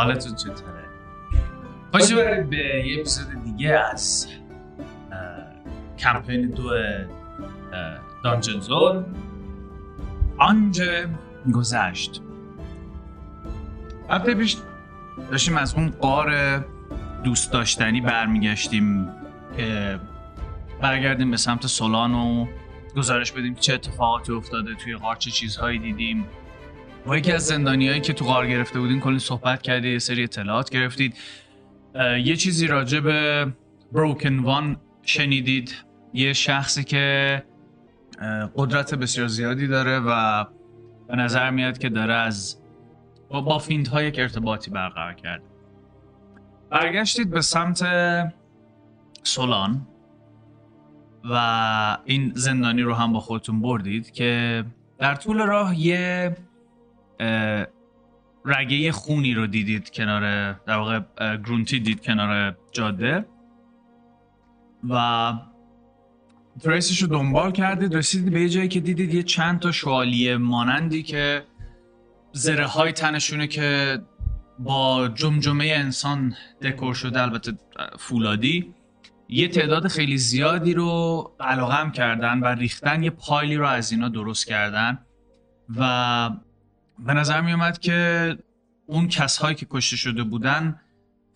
حالتون 0.00 0.34
چطوره؟ 0.34 0.84
خوش 1.92 2.12
برید 2.12 2.50
به 2.50 2.56
یه 2.56 3.00
اپیزود 3.00 3.44
دیگه 3.44 3.78
از 3.92 4.26
کمپین 5.98 6.48
دو 6.50 6.70
دانجن 8.24 8.60
زون 8.60 9.04
آنجه 10.38 11.08
گذشت. 11.54 12.22
هفته 14.10 14.34
پیش 14.34 14.56
داشتیم 15.30 15.56
از 15.56 15.74
اون 15.74 15.90
قار 15.90 16.58
دوست 17.24 17.52
داشتنی 17.52 18.00
برمیگشتیم 18.00 19.08
که 19.56 20.00
برگردیم 20.80 21.30
به 21.30 21.36
سمت 21.36 21.66
سولان 21.66 22.14
و 22.14 22.46
گزارش 22.96 23.32
بدیم 23.32 23.54
چه 23.54 23.74
اتفاقاتی 23.74 24.32
افتاده 24.32 24.74
توی 24.74 24.96
غار 24.96 25.16
چه 25.16 25.30
چیزهایی 25.30 25.78
دیدیم. 25.78 26.26
با 27.06 27.16
یکی 27.16 27.32
از 27.32 27.46
زندانیایی 27.46 28.00
که 28.00 28.12
تو 28.12 28.24
غار 28.24 28.46
گرفته 28.46 28.80
بودین 28.80 29.00
کلی 29.00 29.18
صحبت 29.18 29.62
کردید 29.62 29.92
یه 29.92 29.98
سری 29.98 30.22
اطلاعات 30.22 30.70
گرفتید. 30.70 31.14
یه 32.24 32.36
چیزی 32.36 32.66
راجع 32.66 33.00
به 33.00 33.46
بروکن 33.92 34.38
وان 34.38 34.76
شنیدید. 35.02 35.74
یه 36.14 36.32
شخصی 36.32 36.84
که 36.84 37.42
قدرت 38.56 38.94
بسیار 38.94 39.28
زیادی 39.28 39.66
داره 39.66 39.98
و 39.98 40.44
به 41.08 41.16
نظر 41.16 41.50
میاد 41.50 41.78
که 41.78 41.88
داره 41.88 42.14
از 42.14 42.56
با, 43.28 43.40
با 43.40 43.62
ها 43.92 44.02
یک 44.02 44.18
ارتباطی 44.18 44.70
برقرار 44.70 45.14
کرد 45.14 45.42
برگشتید 46.70 47.30
به 47.30 47.40
سمت 47.40 47.84
سولان 49.22 49.86
و 51.30 51.98
این 52.04 52.32
زندانی 52.34 52.82
رو 52.82 52.94
هم 52.94 53.12
با 53.12 53.20
خودتون 53.20 53.60
بردید 53.60 54.10
که 54.10 54.64
در 54.98 55.14
طول 55.14 55.38
راه 55.38 55.80
یه 55.80 56.36
رگه 58.44 58.92
خونی 58.92 59.34
رو 59.34 59.46
دیدید 59.46 59.90
کنار 59.90 60.52
در 60.52 60.76
واقع 60.76 61.00
گرونتی 61.36 61.80
دید 61.80 62.02
کنار 62.02 62.56
جاده. 62.72 63.26
و 64.88 65.32
تریسش 66.60 67.02
رو 67.02 67.08
دنبال 67.08 67.52
کردید 67.52 67.94
رسیدید 67.94 68.32
به 68.32 68.48
جایی 68.48 68.68
که 68.68 68.80
دیدید 68.80 69.14
یه 69.14 69.22
چند 69.22 69.60
تا 69.60 69.72
شوالیه 69.72 70.36
مانندی 70.36 71.02
که 71.02 71.44
زره 72.32 72.66
های 72.66 72.92
تنشونه 72.92 73.46
که 73.46 73.98
با 74.58 75.08
جمجمه 75.08 75.72
انسان 75.76 76.34
دکور 76.62 76.94
شده 76.94 77.22
البته 77.22 77.52
فولادی. 77.98 78.74
یه 79.28 79.48
تعداد 79.48 79.88
خیلی 79.88 80.18
زیادی 80.18 80.74
رو 80.74 81.22
قلقم 81.38 81.90
کردن 81.90 82.40
و 82.40 82.46
ریختن 82.46 83.02
یه 83.02 83.10
پایلی 83.10 83.56
رو 83.56 83.66
از 83.66 83.92
اینا 83.92 84.08
درست 84.08 84.46
کردن. 84.46 84.98
و 85.76 86.30
به 87.06 87.14
نظر 87.14 87.40
می 87.40 87.52
اومد 87.52 87.78
که 87.78 88.38
اون 88.86 89.08
کسهایی 89.08 89.54
که 89.54 89.66
کشته 89.70 89.96
شده 89.96 90.22
بودن 90.22 90.80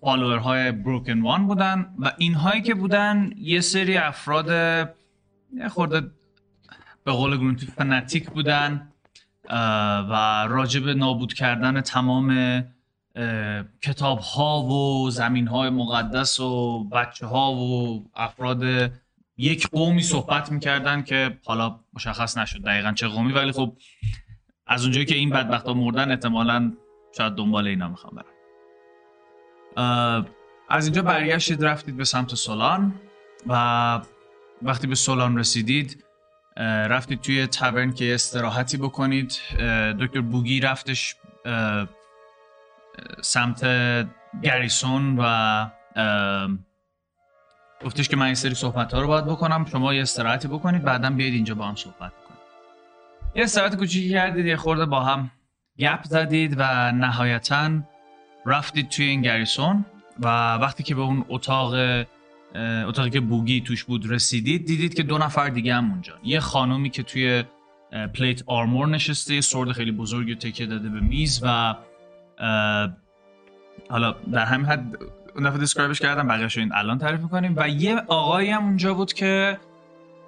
های 0.02 0.72
بروکن 0.72 1.20
وان 1.20 1.46
بودن 1.46 1.94
و 1.98 2.12
اینهایی 2.18 2.62
که 2.62 2.74
بودن 2.74 3.30
یه 3.36 3.60
سری 3.60 3.96
افراد 3.96 4.48
خورده 5.70 6.00
به 7.04 7.12
قول 7.12 7.36
گرونتی 7.36 7.66
فنتیک 7.66 8.30
بودن 8.30 8.92
و 10.10 10.46
راجب 10.48 10.88
نابود 10.88 11.32
کردن 11.32 11.80
تمام 11.80 12.62
کتاب 13.82 14.18
ها 14.18 14.62
و 14.62 15.10
زمین 15.10 15.48
های 15.48 15.70
مقدس 15.70 16.40
و 16.40 16.84
بچه 16.84 17.26
ها 17.26 17.52
و 17.52 18.04
افراد 18.14 18.92
یک 19.36 19.68
قومی 19.68 20.02
صحبت 20.02 20.52
می‌کردن 20.52 21.02
که 21.02 21.38
حالا 21.44 21.80
مشخص 21.92 22.38
نشد 22.38 22.62
دقیقا 22.62 22.92
چه 22.92 23.08
قومی 23.08 23.32
ولی 23.32 23.52
خب 23.52 23.76
از 24.66 24.82
اونجایی 24.82 25.06
که 25.06 25.14
این 25.14 25.30
بدبخت 25.30 25.66
ها 25.66 25.74
مردن 25.74 26.10
احتمالا 26.10 26.72
شاید 27.16 27.34
دنبال 27.34 27.66
اینا 27.66 27.88
می‌خوام 27.88 28.16
برم 28.16 28.26
از 30.68 30.86
اینجا 30.86 31.02
برگشتید 31.02 31.64
رفتید 31.64 31.96
به 31.96 32.04
سمت 32.04 32.34
سولان 32.34 32.94
و 33.46 34.00
وقتی 34.62 34.86
به 34.86 34.94
سولان 34.94 35.38
رسیدید 35.38 36.04
رفتید 36.56 37.20
توی 37.20 37.46
تاورن 37.46 37.92
که 37.92 38.14
استراحتی 38.14 38.76
بکنید. 38.76 39.38
دکتر 40.00 40.20
بوگی 40.20 40.60
رفتش 40.60 41.16
سمت 43.22 43.66
گریسون 44.42 45.16
و 45.18 45.66
گفتش 47.84 48.08
که 48.08 48.16
من 48.16 48.26
این 48.26 48.34
سری 48.34 48.54
صحبت 48.54 48.94
ها 48.94 49.00
رو 49.00 49.08
باید 49.08 49.24
بکنم 49.24 49.64
شما 49.64 49.94
یه 49.94 50.02
استراحتی 50.02 50.48
بکنید 50.48 50.82
بعدا 50.82 51.10
بیاید 51.10 51.34
اینجا 51.34 51.54
با 51.54 51.66
هم 51.66 51.74
صحبت 51.74 52.12
یه 53.36 53.42
استراحت 53.42 53.76
کوچیکی 53.76 54.10
کردید 54.10 54.46
یه 54.46 54.56
خورده 54.56 54.86
با 54.86 55.00
هم 55.00 55.30
گپ 55.78 56.04
زدید 56.04 56.54
و 56.58 56.92
نهایتا 56.92 57.70
رفتید 58.46 58.88
توی 58.88 59.04
این 59.04 59.22
garrison 59.22 59.84
و 60.20 60.54
وقتی 60.54 60.82
که 60.82 60.94
به 60.94 61.00
اون 61.00 61.24
اتاق 61.28 61.74
اتاقی 62.86 63.10
که 63.10 63.20
بوگی 63.20 63.60
توش 63.60 63.84
بود 63.84 64.10
رسیدید 64.10 64.66
دیدید 64.66 64.94
که 64.94 65.02
دو 65.02 65.18
نفر 65.18 65.48
دیگه 65.48 65.74
هم 65.74 65.90
اونجا. 65.90 66.12
یه 66.24 66.40
خانومی 66.40 66.90
که 66.90 67.02
توی 67.02 67.44
plate 68.14 68.42
armor 68.46 68.88
نشسته 68.88 69.40
sword 69.40 69.72
خیلی 69.72 69.92
بزرگی 69.92 70.34
تکیه 70.34 70.66
داده 70.66 70.88
به 70.88 71.00
میز 71.00 71.40
و 71.42 71.74
حالا 73.90 74.12
در 74.32 74.44
همین 74.44 74.66
حد 74.66 74.96
اون 75.34 75.44
دفعه 75.44 75.58
describe 75.58 75.92
ش 75.92 76.00
کردم 76.00 76.28
بقیه‌شو 76.28 76.60
این 76.60 76.72
الان 76.74 76.98
تعریف 76.98 77.20
می‌کنیم. 77.20 77.54
و 77.56 77.68
یه 77.68 77.96
آقایی 77.96 78.50
هم 78.50 78.64
اونجا 78.64 78.94
بود 78.94 79.12
که 79.12 79.58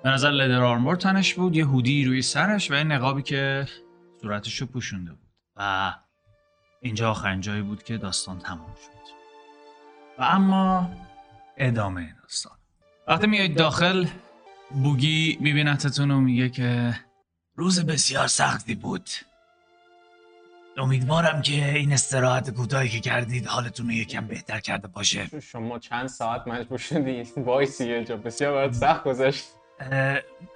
به 0.07 0.13
نظر 0.13 0.31
لدر 0.31 0.63
آرمور 0.63 0.97
تنش 0.97 1.35
بود 1.35 1.57
یه 1.57 1.67
هودی 1.67 2.05
روی 2.05 2.23
سرش 2.23 2.71
و 2.71 2.75
یه 2.75 2.85
نقابی 2.85 3.23
که 3.23 3.69
صورتش 4.23 4.61
رو 4.61 4.67
پوشونده 4.67 5.11
بود. 5.11 5.29
و 5.57 5.95
اینجا 6.81 7.11
آخرین 7.11 7.41
جایی 7.41 7.63
بود 7.63 7.83
که 7.83 7.97
داستان 7.97 8.39
تمام 8.39 8.75
شد. 8.75 9.13
و 10.19 10.23
اما 10.23 10.91
ادامه 11.57 12.15
داستان. 12.23 12.53
وقتی 13.09 13.27
میایید 13.27 13.57
داخل 13.57 14.07
بوگی 14.71 15.39
میبینتتون 15.41 16.11
و 16.11 16.21
میگه 16.21 16.49
که 16.49 17.01
روز 17.57 17.87
بسیار 17.87 18.27
سختی 18.27 18.75
بود. 18.75 19.11
امیدوارم 20.77 21.43
که 21.43 21.69
این 21.75 21.93
استراحت 21.93 22.51
کوتاهی 22.51 22.89
که 22.89 23.01
کردید 23.01 23.47
حالتون 23.47 23.87
رو 23.87 23.93
یکم 23.93 24.27
بهتر 24.27 24.61
کرده 24.61 24.89
باشه. 24.89 25.41
شما 25.41 25.79
چند 25.79 26.07
ساعت 26.07 26.49
مجبور 26.49 26.79
شدید 26.79 27.33
وایسی 27.37 27.89
یه 27.89 28.05
جا 28.05 28.17
بسیار 28.17 28.53
برات 28.53 28.73
سخت 28.73 29.05
گذشت. 29.05 29.56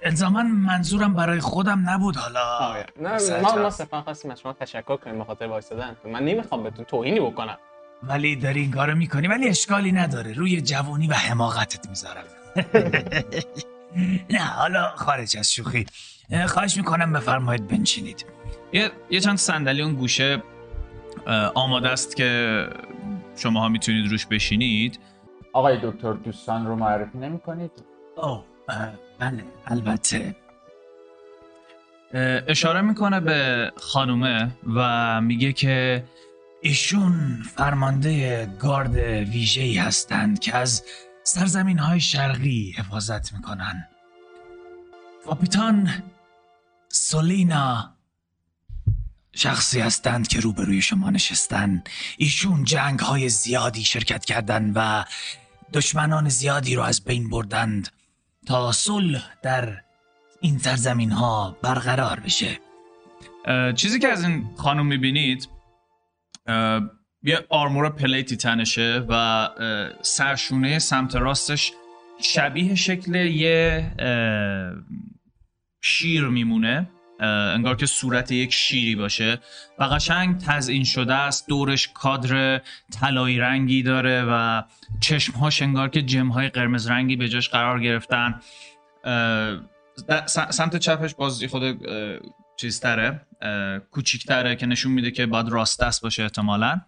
الزاما 0.03 0.43
منظورم 0.43 1.13
برای 1.13 1.39
خودم 1.39 1.89
نبود 1.89 2.15
حالا. 2.15 2.73
نه 3.01 3.39
ما 3.41 3.55
ما 3.55 3.69
صرفا 3.69 4.01
خواستیم 4.01 4.31
از 4.31 4.41
شما 4.41 4.53
تشکر 4.53 4.97
کنیم 4.97 5.17
به 5.17 5.23
خاطر 5.23 5.47
وایسادن. 5.47 5.95
من 6.05 6.25
نمی‌خوام 6.25 6.63
بهتون 6.63 6.85
توهینی 6.85 7.19
بکنم. 7.19 7.57
ولی 8.03 8.35
داری 8.35 8.61
این 8.61 8.71
کارو 8.71 8.95
می‌کنی 8.95 9.27
ولی 9.27 9.49
اشکالی 9.49 9.91
نداره. 9.91 10.33
روی 10.33 10.61
جوونی 10.61 11.07
و 11.07 11.13
حماقتت 11.13 11.89
می‌ذارم. 11.89 12.23
نه 14.29 14.39
حالا 14.39 14.91
خارج 14.95 15.37
از 15.37 15.53
شوخی. 15.53 15.85
خواهش 16.47 16.77
می‌کنم 16.77 17.13
بفرمایید 17.13 17.67
بنشینید. 17.67 18.25
یه, 18.73 18.91
یه 19.09 19.19
چند 19.19 19.37
صندلی 19.37 19.81
اون 19.81 19.93
گوشه 19.93 20.43
آماده 21.53 21.89
است 21.89 22.15
که 22.15 22.67
شما 23.35 23.59
ها 23.61 23.69
می‌تونید 23.69 24.11
روش 24.11 24.25
بشینید. 24.25 24.99
آقای 25.53 25.77
دکتر 25.83 26.13
دوستان 26.13 26.67
رو 26.67 26.75
معرفی 26.75 27.17
نمی 27.17 27.39
کنید؟ 27.39 27.71
اوه 28.17 28.43
بله 29.21 29.43
البته. 29.67 30.35
اشاره 32.47 32.81
می‌کنه 32.81 33.19
به 33.19 33.71
خانومه 33.77 34.51
و 34.75 35.21
میگه 35.21 35.53
که 35.53 36.03
ایشون 36.61 37.43
فرمانده 37.55 38.45
گارد 38.59 38.95
ویژه‌ای 39.29 39.77
هستند 39.77 40.39
که 40.39 40.55
از 40.55 40.83
سرزمین 41.23 41.79
های 41.79 41.99
شرقی 41.99 42.75
حفاظت 42.77 43.33
می‌کنن. 43.33 43.87
کاپیتان 45.25 45.89
سولینا 46.89 47.93
شخصی 49.35 49.79
هستند 49.79 50.27
که 50.27 50.39
روبروی 50.39 50.81
شما 50.81 51.09
نشستن. 51.09 51.83
ایشون 52.17 52.63
جنگ 52.63 52.99
های 52.99 53.29
زیادی 53.29 53.83
شرکت 53.83 54.25
کردند 54.25 54.73
و 54.75 55.05
دشمنان 55.73 56.29
زیادی 56.29 56.75
رو 56.75 56.81
از 56.81 57.03
بین 57.03 57.29
بردند. 57.29 57.89
تا 58.47 58.71
صلح 58.71 59.33
در 59.43 59.81
این 60.41 60.57
سرزمین 60.57 61.11
ها 61.11 61.57
برقرار 61.61 62.19
بشه. 62.19 62.59
چیزی 63.75 63.99
که 63.99 64.07
از 64.07 64.23
این 64.23 64.49
خانم 64.57 64.85
می‌بینید 64.85 65.49
یه 67.23 67.45
آرمور 67.49 67.89
پلیتی 67.89 68.37
تنشه 68.37 69.05
و 69.09 69.49
سرشونه 70.01 70.79
سمت 70.79 71.15
راستش 71.15 71.71
شبیه 72.21 72.75
شکل 72.75 73.15
یه 73.15 73.91
شیر 75.81 76.27
میمونه. 76.27 76.89
انگار 77.21 77.75
که 77.75 77.85
صورت 77.85 78.31
یک 78.31 78.53
شیری 78.53 78.95
باشه 78.95 79.39
و 79.79 79.83
قشنگ 79.83 80.37
تزئین 80.37 80.83
شده 80.83 81.13
است. 81.13 81.47
دورش 81.47 81.89
کادر 81.93 82.61
طلایی 82.99 83.39
رنگی 83.39 83.83
داره 83.83 84.25
و 84.29 84.63
چشمهاش 84.99 85.61
انگار 85.61 85.89
که 85.89 86.01
جمهای 86.01 86.49
قرمز 86.49 86.87
رنگی 86.87 87.15
به 87.15 87.29
جاش 87.29 87.49
قرار 87.49 87.79
گرفتن. 87.79 88.39
سمت 90.27 90.77
چپش 90.77 91.15
باز 91.15 91.43
خود 91.43 91.87
چیزتره 92.57 93.21
کوچیکتره 93.91 94.55
که 94.55 94.65
نشون 94.65 94.91
میده 94.91 95.11
که 95.11 95.25
باید 95.25 95.49
راست 95.49 95.81
دست 95.81 96.01
باشه 96.01 96.23
احتمالا. 96.23 96.81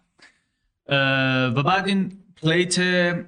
و 1.56 1.62
بعد 1.62 1.86
این 1.86 2.12
پلیت 2.42 2.78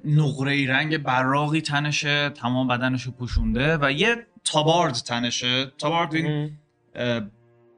نقره 0.05 0.69
رنگ 0.69 0.97
براقی 0.97 1.61
تنشه 1.61 2.29
تمام 2.29 2.67
بدنشو 2.67 3.11
پوشونده 3.11 3.77
و 3.81 3.91
یه 3.91 4.27
تابارد 4.43 4.93
تنشه. 4.93 5.65
تابارد 5.65 6.15
این 6.15 6.51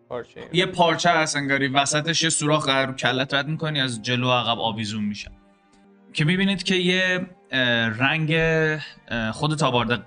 پارچه. 0.10 0.50
یه 0.54 0.66
پارچه 0.66 1.10
هست 1.10 1.36
انگاری. 1.36 1.68
وسطش 1.68 2.24
یه 2.24 2.30
سوراخ 2.30 2.70
رو 2.70 2.94
کلت 2.94 3.34
رد 3.34 3.48
می‌کنی 3.48 3.82
از 3.82 4.02
جلو 4.02 4.32
عقب 4.32 4.60
آویزون 4.60 5.04
میشه. 5.06 5.32
که 6.14 6.26
می‌بینید 6.26 6.64
که 6.64 6.76
یه 6.76 7.28
رنگ 8.00 8.38
خود 9.32 9.58
تابارد 9.58 10.06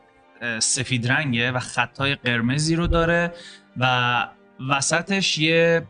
سفید 0.59 1.12
رنگه 1.12 1.53
و 1.53 1.59
خطای 1.59 2.14
قرمزی 2.14 2.76
رو 2.76 2.87
داره 2.87 3.32
و 3.76 4.29
وسطش 4.70 5.38
یه 5.38 5.87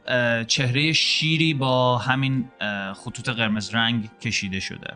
چهره 0.46 0.92
شیری 0.92 1.54
با 1.54 1.98
همین 1.98 2.50
خطوط 2.94 3.28
قرمز 3.28 3.74
رنگ 3.74 4.10
کشیده 4.20 4.60
شده. 4.60 4.94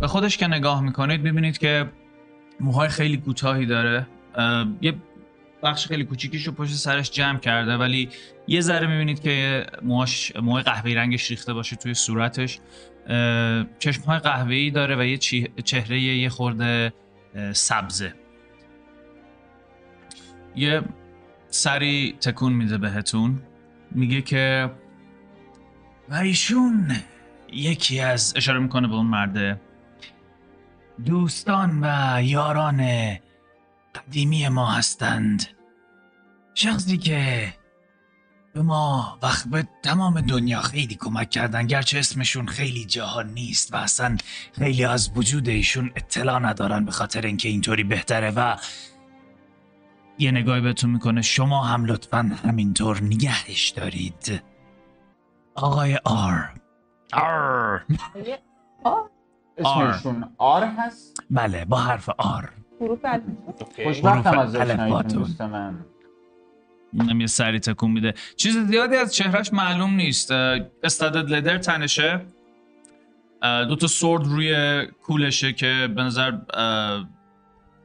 به 0.00 0.06
خودش 0.06 0.36
که 0.36 0.46
نگاه 0.46 0.82
می‌کنید 0.82 1.20
می‌بینید 1.20 1.58
که 1.58 1.90
موهای 2.60 2.88
خیلی 2.88 3.16
کوتاهی 3.16 3.66
داره. 3.66 4.06
یه 4.80 4.94
بخش 5.62 5.86
خیلی 5.86 6.04
کوچیکیش 6.04 6.46
رو 6.46 6.52
پشت 6.52 6.72
سرش 6.72 7.10
جمع 7.10 7.38
کرده 7.38 7.76
ولی 7.76 8.08
یه 8.46 8.60
ذره 8.60 8.86
می‌بینید 8.86 9.20
که 9.20 9.66
موهاش 9.82 10.36
موهای 10.36 10.62
قهوه‌ای 10.62 10.94
رنگش 10.94 11.30
ریخته 11.30 11.54
باشه 11.54 11.76
توی 11.76 11.94
صورتش. 11.94 12.58
چشم 13.78 14.02
های 14.02 14.18
قهوه‌ای 14.18 14.70
داره 14.70 14.96
و 14.96 15.04
یه 15.04 15.18
چهره 15.64 16.00
یه 16.00 16.28
خورده 16.28 16.92
سبزه. 17.52 18.14
یه 20.56 20.82
سری 21.48 22.16
تکون 22.20 22.52
میده 22.52 22.78
بهتون. 22.78 23.42
میگه 23.90 24.22
که 24.22 24.70
و 26.08 26.14
ایشون 26.14 26.96
یکی 27.52 28.00
از 28.00 28.32
اشاره 28.36 28.58
می‌کنه 28.58 28.88
به 28.88 28.94
اون 28.94 29.06
مرده 29.06 29.60
دوستان 31.04 31.80
و 31.82 32.18
یاران 32.22 32.80
قدیمی 33.94 34.48
ما 34.48 34.66
هستند. 34.66 35.46
شخصی 36.54 36.98
که 36.98 37.54
به 38.54 38.62
ما 38.62 39.18
وقت 39.22 39.48
به 39.48 39.68
تمام 39.82 40.20
دنیا 40.20 40.60
خیلی 40.60 40.94
کمک 40.94 41.30
کردن 41.30 41.66
گرچه 41.66 41.98
اسمشون 41.98 42.46
خیلی 42.46 42.84
جاها 42.84 43.22
نیست 43.22 43.74
و 43.74 43.76
اصلا 43.76 44.16
خیلی 44.52 44.84
از 44.84 45.10
وجود 45.14 45.48
ایشون 45.48 45.90
اطلاع 45.96 46.38
ندارن 46.38 46.84
به 46.84 46.92
خاطر 46.92 47.26
اینکه 47.26 47.48
اینطوری 47.48 47.84
بهتره 47.84 48.30
و 48.30 48.56
یه 50.18 50.30
نگاهی 50.30 50.60
بهتون 50.60 50.90
می‌کنه. 50.90 51.22
شما 51.22 51.64
هم 51.64 51.84
لطفا 51.84 52.36
همینطور 52.44 53.02
نگهش 53.02 53.68
دارید. 53.68 54.42
آقای 55.54 55.98
آر. 56.04 56.54
آر. 57.12 57.84
اسمشون 59.58 60.34
آر 60.38 60.64
هست؟ 60.64 61.22
بله 61.30 61.64
با 61.64 61.76
حرف 61.76 62.08
آر. 62.18 62.52
حروف. 62.80 63.06
خوشبختم 63.84 64.38
از 64.38 64.52
دوست 65.14 65.40
من. 65.40 65.78
یه 67.18 67.26
سری 67.26 67.60
تکون 67.60 67.90
میده. 67.90 68.14
چیز 68.36 68.58
زیادی 68.58 68.96
از 68.96 69.14
چهرش 69.14 69.52
معلوم 69.52 69.94
نیست. 69.94 70.30
استادد 70.82 71.30
لدر 71.30 71.58
تنشه. 71.58 72.20
دو 73.42 73.76
تا 73.76 73.86
سورد 73.86 74.26
روی 74.26 74.86
کولشه 74.86 75.52
که 75.52 75.88
به 75.96 76.02
نظر 76.02 76.30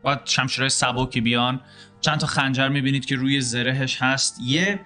باید 0.03 0.19
شمشیرهای 0.25 0.69
سبکی 0.69 1.21
بیان. 1.21 1.61
چند 2.01 2.19
تا 2.19 2.27
خنجر 2.27 2.69
می‌بینید 2.69 3.05
که 3.05 3.15
روی 3.15 3.41
زرهش 3.41 4.01
هست. 4.01 4.39
یه 4.41 4.79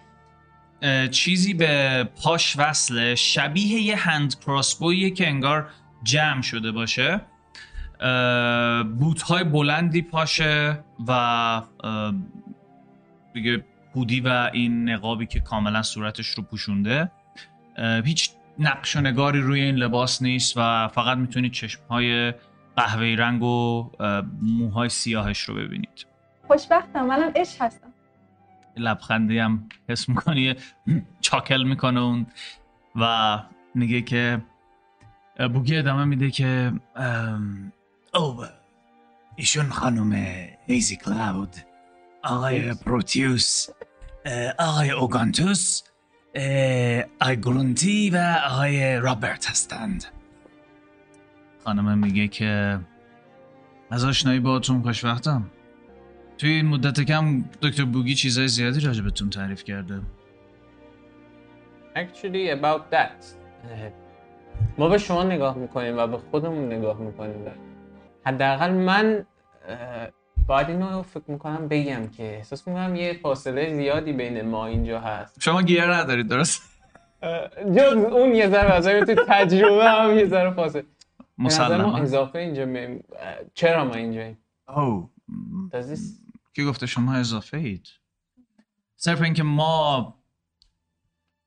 چیزی 1.11 1.53
به 1.53 2.03
پاش 2.23 2.55
وصله. 2.57 3.15
شبیه 3.15 3.81
یه 3.81 3.95
هند 3.95 4.39
کراسبویه 4.39 5.09
که 5.09 5.27
انگار 5.27 5.69
جمع 6.03 6.41
شده 6.41 6.71
باشه. 6.71 7.21
بوت 8.99 9.21
های 9.21 9.43
بلندی 9.43 10.01
پاشه 10.01 10.79
و 11.07 11.61
دیگه 13.33 13.65
هودی 13.95 14.21
و 14.21 14.49
این 14.53 14.89
نقابی 14.89 15.25
که 15.25 15.39
کاملا 15.39 15.81
صورتش 15.81 16.27
رو 16.27 16.43
پوشونده. 16.43 17.11
هیچ 18.05 18.29
نقش 18.59 18.95
و 18.95 19.01
نگاری 19.01 19.41
روی 19.41 19.61
این 19.61 19.75
لباس 19.75 20.21
نیست 20.21 20.57
و 20.57 20.87
فقط 20.87 21.17
می‌تونید 21.17 21.51
چشمهای 21.51 22.33
قهوه‌ای 22.75 23.15
رنگ 23.15 23.43
و 23.43 23.89
موهای 24.41 24.89
سیاهش 24.89 25.39
رو 25.39 25.55
ببینید. 25.55 26.05
خوشبختم 26.47 27.05
منم 27.05 27.31
عشق 27.35 27.61
هستم. 27.61 27.87
لبخندی 28.77 29.39
هم 29.39 29.69
حس 29.89 30.09
می‌کنی 30.09 30.55
چاکل 31.21 31.63
می‌کنه 31.63 31.99
اون 31.99 32.27
و 32.95 33.39
میگه 33.75 34.01
که 34.01 34.41
بوگی 35.53 35.77
ادامه 35.77 36.05
میده 36.05 36.31
که 36.31 36.73
ام، 36.95 37.71
او 38.13 38.45
ایشون 39.35 39.69
خانم 39.69 40.13
هیزی 40.67 40.95
کلاود 40.95 41.55
آقای 42.23 42.73
پروتیوس 42.73 43.67
آقای 44.59 44.91
اوگانتوس 44.91 45.81
آقای 47.21 47.41
گرونتی 47.41 48.09
و 48.09 48.39
آقای 48.45 48.99
رابرت 48.99 49.49
هستند. 49.49 50.05
خانم 51.63 51.97
میگه 51.97 52.27
که 52.27 52.79
از 53.91 54.05
آشنایی 54.05 54.39
باهاتون 54.39 54.81
خوشوقتم 54.81 55.51
توی 56.37 56.49
این 56.49 56.65
مدت 56.65 57.01
کم 57.01 57.43
دکتر 57.61 57.85
بوگی 57.85 58.15
چیزای 58.15 58.47
زیادی 58.47 58.79
راجع 58.79 59.03
بهتون 59.03 59.29
تعریف 59.29 59.63
کرده. 59.63 60.01
Actually 61.95 62.59
about 62.59 62.93
that. 62.93 63.25
ما 64.77 64.89
به 64.89 64.97
شما 64.97 65.23
نگاه 65.23 65.57
می‌کنیم 65.57 65.97
و 65.97 66.07
به 66.07 66.17
خودمون 66.17 66.73
نگاه 66.73 66.99
می‌کنیم. 66.99 67.45
حداقل 68.25 68.71
من 68.71 69.25
باید 70.47 70.69
اینو 70.69 71.01
فکر 71.01 71.23
می‌کنم 71.27 71.67
بگم 71.67 72.07
که 72.07 72.23
احساس 72.23 72.67
می‌کنم 72.67 72.95
یه 72.95 73.19
فاصله 73.23 73.75
زیادی 73.75 74.13
بین 74.13 74.41
ما 74.41 74.65
اینجا 74.67 74.99
هست. 74.99 75.41
شما 75.41 75.61
گیر 75.61 75.93
ندارید 75.93 76.27
درست؟ 76.27 76.61
جز 77.77 77.93
اون 77.93 78.35
یه 78.35 78.49
ذره 78.49 78.71
از 78.73 78.87
تو 78.87 79.15
تجربه 79.27 79.89
هم 79.89 80.17
یه 80.17 80.25
ذره 80.25 80.51
فاصله. 80.51 80.85
مسلما 81.37 81.97
اضافه 81.97 82.39
اینجا. 82.39 82.63
اه، 82.63 83.35
چرا 83.53 83.85
ما 83.85 83.93
اینجاییم 83.93 84.37
او. 84.67 85.09
this- 85.71 85.99
کی 86.55 86.65
گفته 86.65 86.85
شما 86.85 87.13
اضافه 87.13 87.57
اید؟ 87.57 87.87
صرف 88.95 89.21
اینکه 89.21 89.43
ما 89.43 90.15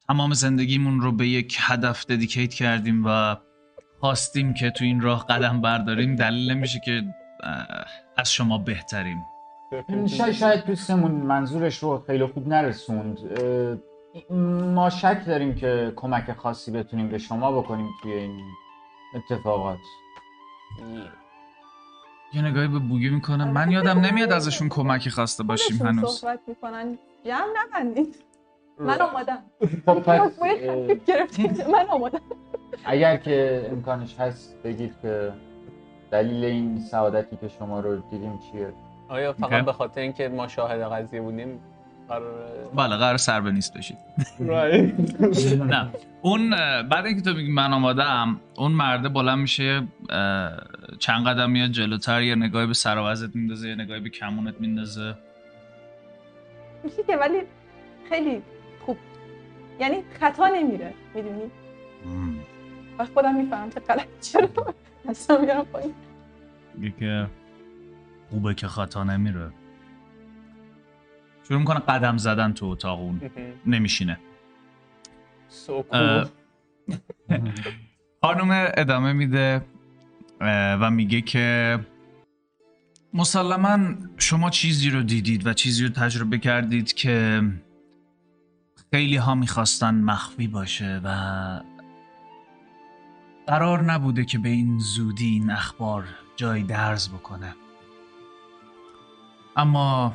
تمام 0.09 0.33
زندگیمون 0.33 1.01
رو 1.01 1.13
به 1.13 1.29
یک 1.29 1.59
هدف 1.61 2.07
ددیکیت 2.07 2.55
کردیم 2.55 3.03
و 3.07 3.37
خواستیم 4.03 4.55
که 4.55 4.71
تو 4.71 4.85
این 4.85 5.01
راه 5.01 5.27
قدم 5.27 5.61
برداریم 5.61 6.17
دلیل 6.17 6.51
نمیشه 6.51 6.81
که 6.81 7.03
از 8.17 8.33
شما 8.33 8.59
بهتریم. 8.59 9.25
شاید, 10.07 10.33
شاید 10.33 10.65
دوستمون 10.65 11.11
منظورش 11.11 11.79
رو 11.79 12.05
خیلی 12.07 12.27
خوب 12.27 12.49
نرسوند. 12.49 13.19
ما 14.75 14.91
شک 14.91 15.27
داریم 15.27 15.55
که 15.55 15.93
کمک 15.97 16.33
خاصی 16.33 16.71
بتونیم 16.71 17.09
به 17.09 17.19
شما 17.19 17.61
بکنیم 17.61 17.89
توی 18.03 18.13
این 18.13 18.41
اتفاقات. 19.15 19.79
یه 22.33 22.43
نگاهی 22.43 22.69
به 22.69 22.79
بوگی 22.79 23.09
می‌کنه 23.09 23.45
من 23.45 23.71
یادم 23.71 24.01
نمیاد 24.01 24.33
ازشون 24.33 24.69
کمکی 24.69 25.11
خواسته 25.11 25.43
باشیم 25.43 25.87
هنوز. 25.87 26.11
صحبت 26.11 26.41
می‌کنن. 26.47 26.99
جمع 27.25 27.47
نبندید. 27.57 28.17
من 28.79 29.01
آمادم 29.01 29.39
خب 29.87 30.11
من 31.71 31.87
آمادم 31.89 32.21
اگر 32.85 33.17
که 33.17 33.67
امکانش 33.73 34.17
هست 34.17 34.57
بگید 34.65 34.95
که 35.03 35.33
دلیل 36.11 36.45
این 36.45 36.81
سعادتی 36.81 37.37
که 37.37 37.49
شما 37.49 37.81
رو 37.81 37.97
دیدیم 38.11 38.39
چیه؟ 38.53 38.73
آیا 39.09 39.33
فقط 39.33 39.53
اوکی. 39.53 39.65
به 39.65 39.73
خاطر 39.73 40.01
اینکه 40.01 40.29
ما 40.29 40.49
شاهد 40.49 40.81
قضیه 40.81 41.21
بودیم 41.21 41.61
قرار 42.09 42.45
بله 42.75 42.97
قرار 42.97 43.17
سر 43.17 43.41
به 43.41 43.51
نیست 43.51 43.77
بشید. 43.77 43.99
نه. 45.73 45.89
اون 46.23 46.51
بعد 46.83 47.07
اینکه 47.07 47.23
تو 47.23 47.35
میگی 47.35 47.53
من 47.53 47.73
آمادم 47.73 48.41
اون 48.57 48.73
مرده 48.73 49.09
بلند 49.09 49.39
میشه 49.39 49.83
چند 50.99 51.27
قدم 51.27 51.51
میاد 51.51 51.71
جلوتر 51.71 52.23
یه 52.23 52.35
نگاهی 52.35 52.67
به 52.67 52.75
سر 52.75 52.99
و 52.99 53.03
وضعت 53.03 53.31
میندازه 53.37 53.69
یه 53.69 53.75
نگاهی 53.75 54.01
به 54.01 54.09
کمونت 54.11 54.55
میندازه. 54.61 55.15
میشه 56.85 57.03
که 57.07 57.17
ولی 57.17 57.39
خیلی 58.09 58.43
خوب. 58.87 58.97
یعنی 59.81 59.97
خطا 60.21 60.49
نمیره 60.49 60.95
می‌دونی؟ 61.15 61.51
و 63.03 63.07
خودم 63.15 63.35
می‌فهمم 63.35 63.71
که 63.71 63.81
غلط 63.81 64.07
چرا 64.21 64.75
اصلا 65.09 65.39
میارم 65.39 65.65
پایین 65.65 65.95
میگه 66.75 66.97
که 66.99 67.27
خوبه 68.31 68.55
که 68.55 68.69
خطا 68.69 69.05
نمیره. 69.05 69.53
شروع 71.49 71.59
می‌کنه 71.59 71.79
قدم 71.79 72.17
زدن 72.17 72.53
تو 72.53 72.67
اتاق 72.67 73.01
اون. 73.01 73.21
نمیشینه. 73.67 74.19
خانم 78.23 78.73
ادامه 78.77 79.13
میده 79.13 79.65
و 80.81 80.91
میگه 80.91 81.21
که 81.21 81.79
مسلما 83.15 83.95
شما 84.17 84.51
چیزی 84.51 84.91
رو 84.91 85.03
دیدید 85.03 85.47
و 85.47 85.53
چیزی 85.53 85.85
رو 85.85 85.91
تجربه 85.91 86.39
کردید 86.39 86.93
که 86.93 87.43
خیلی 88.91 89.17
ها 89.17 89.35
می‌خواستن 89.35 89.95
مخفی 89.95 90.49
باشه 90.49 91.01
و 91.05 91.09
قرار 93.47 93.83
نبوده 93.83 94.25
که 94.25 94.39
به 94.39 94.49
این 94.49 94.79
زودی 94.79 95.27
این 95.27 95.51
اخبار 95.51 96.05
جای 96.37 96.63
درز 96.63 97.09
بکنه. 97.09 97.55
اما 99.57 100.15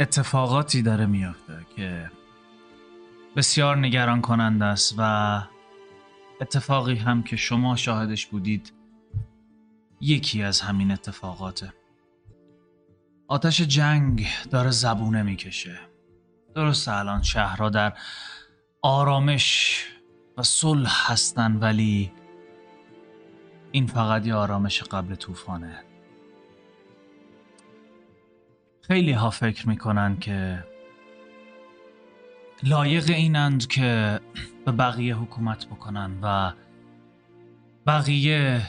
اتفاقاتی 0.00 0.82
داره 0.82 1.06
میافته 1.06 1.66
که 1.76 2.10
بسیار 3.36 3.76
نگران 3.76 4.20
کننده 4.20 4.64
است 4.64 4.94
و 4.98 5.42
اتفاقی 6.40 6.94
هم 6.94 7.22
که 7.22 7.36
شما 7.36 7.76
شاهدش 7.76 8.26
بودید 8.26 8.72
یکی 10.00 10.42
از 10.42 10.60
همین 10.60 10.90
اتفاقاته. 10.90 11.72
آتش 13.28 13.60
جنگ 13.60 14.26
داره 14.50 14.70
زبونه 14.70 15.22
می‌کشه. 15.22 15.78
درست 16.54 16.88
الان 16.88 17.22
شهرها 17.22 17.70
در 17.70 17.92
آرامش 18.82 19.84
و 20.38 20.42
صلح 20.42 21.12
هستن 21.12 21.56
ولی 21.56 22.12
این 23.72 23.86
فقط 23.86 24.26
یه 24.26 24.34
آرامش 24.34 24.82
قبل 24.82 25.14
طوفانه. 25.14 25.84
خیلی 28.80 29.12
ها 29.12 29.30
فکر 29.30 29.68
می‌کنن 29.68 30.18
که 30.18 30.64
لایق 32.62 33.10
اینند 33.10 33.66
که 33.66 34.20
به 34.64 34.72
بقیه 34.72 35.16
حکومت 35.16 35.66
بکنن 35.66 36.18
و 36.22 36.52
بقیه 37.86 38.62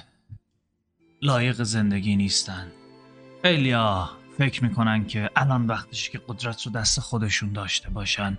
لایق 1.21 1.63
زندگی 1.63 2.15
نیستن. 2.15 2.71
خیلی 3.41 3.71
ها 3.71 4.09
فکر 4.37 4.63
می‌کنن 4.63 5.05
که 5.05 5.29
الان 5.35 5.67
وقتش 5.67 6.09
که 6.09 6.21
قدرت 6.27 6.65
رو 6.65 6.71
دست 6.71 6.99
خودشون 6.99 7.53
داشته 7.53 7.89
باشن. 7.89 8.37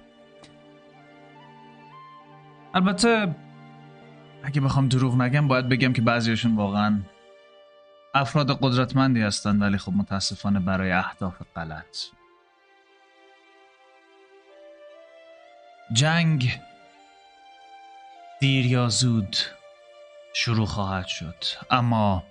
البته 2.75 3.37
اگه 4.45 4.61
بخوام 4.61 4.89
دروغ 4.89 5.21
نگم 5.21 5.49
باید 5.49 5.69
بگم 5.69 5.93
که 5.93 6.03
بعضیشون 6.03 6.57
واقعا 6.57 7.01
افراد 8.15 8.59
قدرتمندی 8.63 9.21
هستن 9.21 9.63
ولی 9.63 9.79
خب 9.79 9.93
متاسفانه 9.93 10.61
برای 10.61 10.93
اهداف 10.93 11.43
غلط. 11.57 11.97
جنگ 15.93 16.61
دیر 18.41 18.67
یا 18.67 18.89
زود 18.89 19.37
شروع 20.35 20.67
خواهد 20.67 21.07
شد. 21.07 21.45
اما 21.71 22.25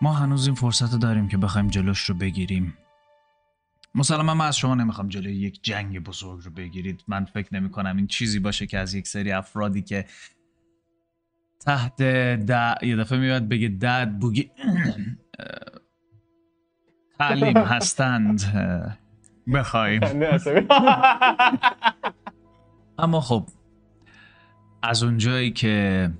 ما 0.00 0.12
هنوز 0.12 0.46
این 0.46 0.54
فرصت 0.54 1.00
داریم 1.00 1.28
که 1.28 1.36
بخوایم 1.36 1.68
جلوش 1.68 2.00
رو 2.00 2.14
بگیریم. 2.14 2.78
مسلما 3.94 4.34
من 4.34 4.46
از 4.46 4.56
شما 4.56 4.74
نمی‌خوام 4.74 5.08
جلوی 5.08 5.36
یک 5.36 5.58
جنگ 5.62 5.98
بزرگ 5.98 6.44
رو 6.44 6.50
بگیرید. 6.50 7.04
من 7.08 7.24
فکر 7.24 7.54
نمی 7.54 7.70
کنم 7.70 7.96
این 7.96 8.06
چیزی 8.06 8.38
باشه 8.38 8.66
که 8.66 8.78
از 8.78 8.94
یک 8.94 9.08
سری 9.08 9.32
افرادی 9.32 9.82
که 9.82 10.06
تحت 11.66 12.02
د... 12.02 12.76
یه 12.82 12.96
دفعه 12.96 13.18
میاد 13.18 13.48
بگه 13.48 13.68
دد 13.68 14.10
بوگی 14.20 14.50
تعلیم 17.18 17.56
هستند. 17.74 18.42
بخوایم. 19.54 20.00
اما 22.98 23.20
خب 23.20 23.46
از 24.82 25.02
اونجایی 25.02 25.50
که 25.50 26.10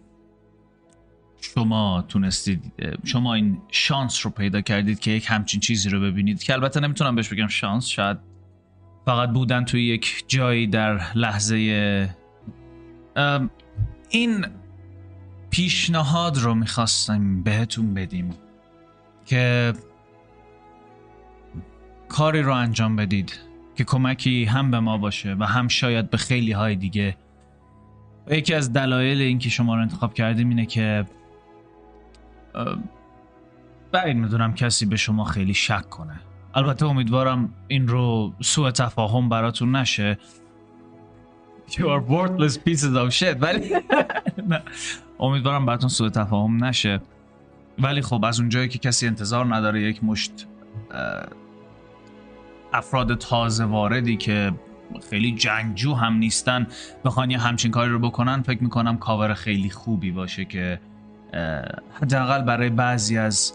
شما 1.40 2.04
تونستید 2.08 2.72
شما 3.04 3.34
این 3.34 3.58
شانس 3.68 4.26
رو 4.26 4.30
پیدا 4.32 4.60
کردید 4.60 5.00
که 5.00 5.10
یک 5.10 5.26
همچین 5.28 5.60
چیزی 5.60 5.90
رو 5.90 6.00
ببینید 6.00 6.42
که 6.42 6.52
البته 6.52 6.80
نمی‌تونم 6.80 7.14
بهش 7.14 7.28
بگم 7.28 7.46
شانس 7.46 7.86
شاید 7.86 8.18
فقط 9.04 9.28
بودن 9.28 9.64
توی 9.64 9.86
یک 9.86 10.24
جایی 10.28 10.66
در 10.66 11.00
لحظه 11.14 11.56
این 14.08 14.46
پیشنهاد 15.50 16.38
رو 16.38 16.54
می‌خواستیم 16.54 17.42
بهتون 17.42 17.94
بدیم 17.94 18.34
که 19.24 19.72
کاری 22.08 22.42
رو 22.42 22.52
انجام 22.54 22.96
بدید 22.96 23.38
که 23.76 23.84
کمکی 23.84 24.44
هم 24.44 24.70
به 24.70 24.80
ما 24.80 24.98
باشه 24.98 25.36
و 25.38 25.44
هم 25.44 25.68
شاید 25.68 26.10
به 26.10 26.16
خیلی 26.16 26.52
های 26.52 26.76
دیگه. 26.76 27.16
یکی 28.30 28.54
از 28.54 28.72
دلایل 28.72 29.20
اینکه 29.20 29.48
شما 29.48 29.74
رو 29.74 29.80
انتخاب 29.80 30.14
کردیم 30.14 30.48
اینه 30.48 30.66
که 30.66 31.06
بعید 33.92 34.16
می‌دونم 34.16 34.54
کسی 34.54 34.86
به 34.86 34.96
شما 34.96 35.24
خیلی 35.24 35.54
شک 35.54 35.88
کنه. 35.88 36.20
البته 36.54 36.86
امیدوارم 36.86 37.54
این 37.68 37.88
رو 37.88 38.34
سوء 38.40 38.70
تفاهم 38.70 39.28
براتون 39.28 39.76
نشه. 39.76 40.18
You 41.70 41.72
are 41.72 42.02
worthless 42.10 42.56
pieces 42.56 42.94
of 42.96 43.12
shit 43.20 43.36
ولی 43.40 43.74
امیدوارم 45.20 45.66
براتون 45.66 45.88
سوء 45.88 46.08
تفاهم 46.08 46.64
نشه. 46.64 47.00
ولی 47.78 48.02
خب 48.02 48.24
از 48.24 48.40
اونجایی 48.40 48.68
که 48.68 48.78
کسی 48.78 49.06
انتظار 49.06 49.54
نداره 49.54 49.82
یک 49.82 50.04
مشت 50.04 50.46
افراد 52.72 53.14
تازه 53.14 53.64
واردی 53.64 54.16
که 54.16 54.52
خیلی 55.10 55.32
جنگجو 55.32 55.94
هم 55.94 56.14
نیستن 56.14 56.66
بخوان 57.04 57.30
یه 57.30 57.38
همچین 57.38 57.70
کاری 57.70 57.90
رو 57.90 57.98
بکنن 57.98 58.42
فکر 58.42 58.62
می‌کنم 58.62 58.98
کاور 58.98 59.34
خیلی 59.34 59.70
خوبی 59.70 60.10
باشه 60.10 60.44
که 60.44 60.80
حداقل 62.00 62.42
برای 62.42 62.70
بعضی 62.70 63.18
از 63.18 63.52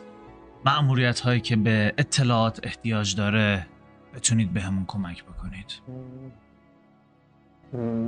معمولیت 0.66 1.20
هایی 1.20 1.42
که 1.42 1.56
به 1.56 1.94
اطلاعات 1.98 2.60
احتیاج 2.64 3.16
داره 3.16 3.68
بتونید 4.16 4.54
به 4.54 4.62
همون 4.62 4.86
کمک 4.88 5.24
بکنید. 5.24 5.82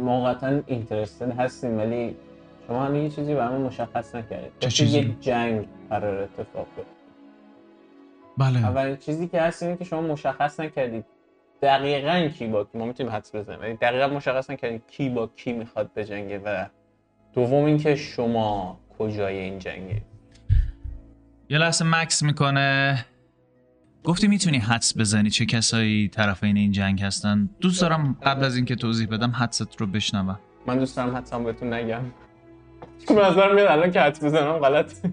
موقتا 0.04 0.62
اینترستد 0.68 1.40
هستیم 1.40 1.78
ولی 1.78 2.16
شما 2.68 2.86
هم 2.86 2.96
یه 2.96 3.10
چیزی 3.10 3.36
برای 3.36 3.58
مشخص 3.58 4.16
نکردید. 4.16 4.52
چه 4.60 4.70
چیزی؟ 4.70 5.00
یک 5.00 5.22
جنگ 5.22 5.68
قرار 5.90 6.24
اتفاق 6.24 6.68
بیفته. 6.76 6.92
بله. 8.38 8.60
اولین 8.60 8.98
چیزی 8.98 9.28
که 9.28 9.42
هست 9.42 9.64
اینه 9.64 9.78
که 9.78 9.84
شما 9.84 10.02
مشخص 10.02 10.60
نکردید 10.60 11.06
دقیقا 11.62 12.28
کی 12.28 12.48
با 12.48 12.64
کی. 12.64 12.78
ما 12.78 12.86
می‌تونیم 12.86 13.12
حدس 13.12 13.36
بزنیم. 13.36 13.60
ولی 13.60 13.74
دقیقا 13.74 14.08
مشخص 14.08 14.50
نکردید 14.50 14.84
کی 14.88 15.10
با 15.10 15.28
کی 15.36 15.54
می‌خواد 15.54 15.94
بجنگه 15.94 16.40
و 16.40 16.66
دوم 17.34 17.66
اینکه 17.66 17.96
شما 17.96 18.80
کجای 19.00 19.38
این 19.38 19.60
جنگه 19.60 20.02
یه 21.50 21.58
لحظه 21.58 21.86
مکس 21.86 22.24
می‌کنه. 22.24 23.06
گفتی 24.04 24.28
می‌تونی 24.28 24.58
حدس 24.58 24.98
بزنی 24.98 25.30
چه 25.30 25.46
کسایی 25.46 26.08
طرفین 26.08 26.58
این 26.58 26.72
جنگ 26.72 27.02
هستن. 27.02 27.50
دوست 27.60 27.82
دارم 27.82 28.18
قبل 28.24 28.44
از 28.44 28.56
اینکه 28.56 28.76
توضیح 28.76 29.08
بدم 29.08 29.32
حدست 29.32 29.82
رو 29.82 29.88
بشنوم. 29.88 30.40
من 30.68 30.80
دوست 30.80 30.98
دارم 30.98 31.16
حدسم 31.16 31.44
بهتون 31.44 31.74
نگم. 31.74 32.02
چون 33.08 33.18
از 33.18 33.34
نظرم 33.34 33.56
میاد 33.56 33.68
الان 33.68 33.92
که 33.92 34.02
حدس 34.02 34.24
بزنم 34.24 34.58
غلط. 34.58 35.06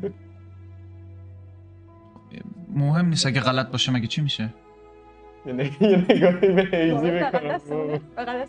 مهم 2.69 3.07
نیست 3.07 3.27
اگه 3.27 3.41
غلط 3.41 3.71
باشه 3.71 3.93
مگه 3.93 4.07
چی 4.07 4.23
میشه؟ 4.23 4.49
یه 5.47 5.53
نگ- 5.53 5.83
یه 5.83 5.97
نگاهی 6.09 6.49
به 6.49 6.63
هیزی 6.73 7.11
بغل 7.11 7.59
بکنم. 7.59 8.01
بغل 8.17 8.45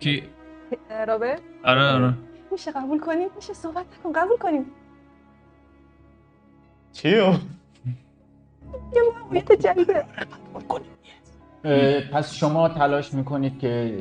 کی؟ 0.00 0.22
رابرت 1.08 1.40
آره 1.64 1.82
آره. 1.82 2.14
میشه 2.52 2.72
قبول 2.72 3.00
کنیم؟ 3.00 3.28
میشه 3.36 3.52
صحبت 3.52 3.86
نکن. 4.00 4.12
قبول 4.12 4.36
کنیم. 4.36 4.64
چیو؟ 6.92 7.12
یه 8.94 9.02
ماموریت 9.18 9.52
جدیده. 9.52 10.04
پس 12.12 12.34
شما 12.34 12.68
تلاش 12.68 13.14
می‌کنید 13.14 13.58
که 13.58 13.98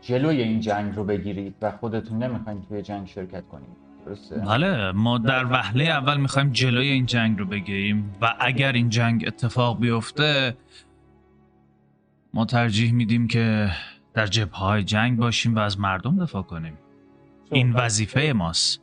جلوی 0.00 0.42
این 0.42 0.60
جنگ 0.60 0.96
رو 0.96 1.04
بگیرید 1.04 1.54
و 1.62 1.70
خودتون 1.70 2.22
نمی‌خواید 2.22 2.68
توی 2.68 2.82
جنگ 2.82 3.06
شرکت 3.06 3.48
کنید. 3.48 3.89
درسته؟ 4.10 4.36
بله 4.36 4.92
ما 4.92 5.18
در 5.18 5.44
وهله 5.44 5.84
اول 5.84 6.16
می‌خوایم 6.16 6.50
جلوی 6.52 6.88
این 6.88 7.06
جنگ 7.06 7.38
رو 7.38 7.46
بگیریم 7.46 8.12
و 8.20 8.34
اگر 8.40 8.72
این 8.72 8.88
جنگ 8.88 9.24
اتفاق 9.26 9.80
بیفته 9.80 10.56
ما 12.34 12.44
ترجیح 12.44 12.92
میدیم 12.92 13.26
که 13.28 13.70
در 14.14 14.26
جبهه 14.26 14.60
های 14.60 14.84
جنگ 14.84 15.18
باشیم 15.18 15.54
و 15.54 15.58
از 15.58 15.80
مردم 15.80 16.24
دفاع 16.24 16.42
کنیم 16.42 16.78
این 17.50 17.72
وظیفه 17.72 18.32
ماست 18.32 18.82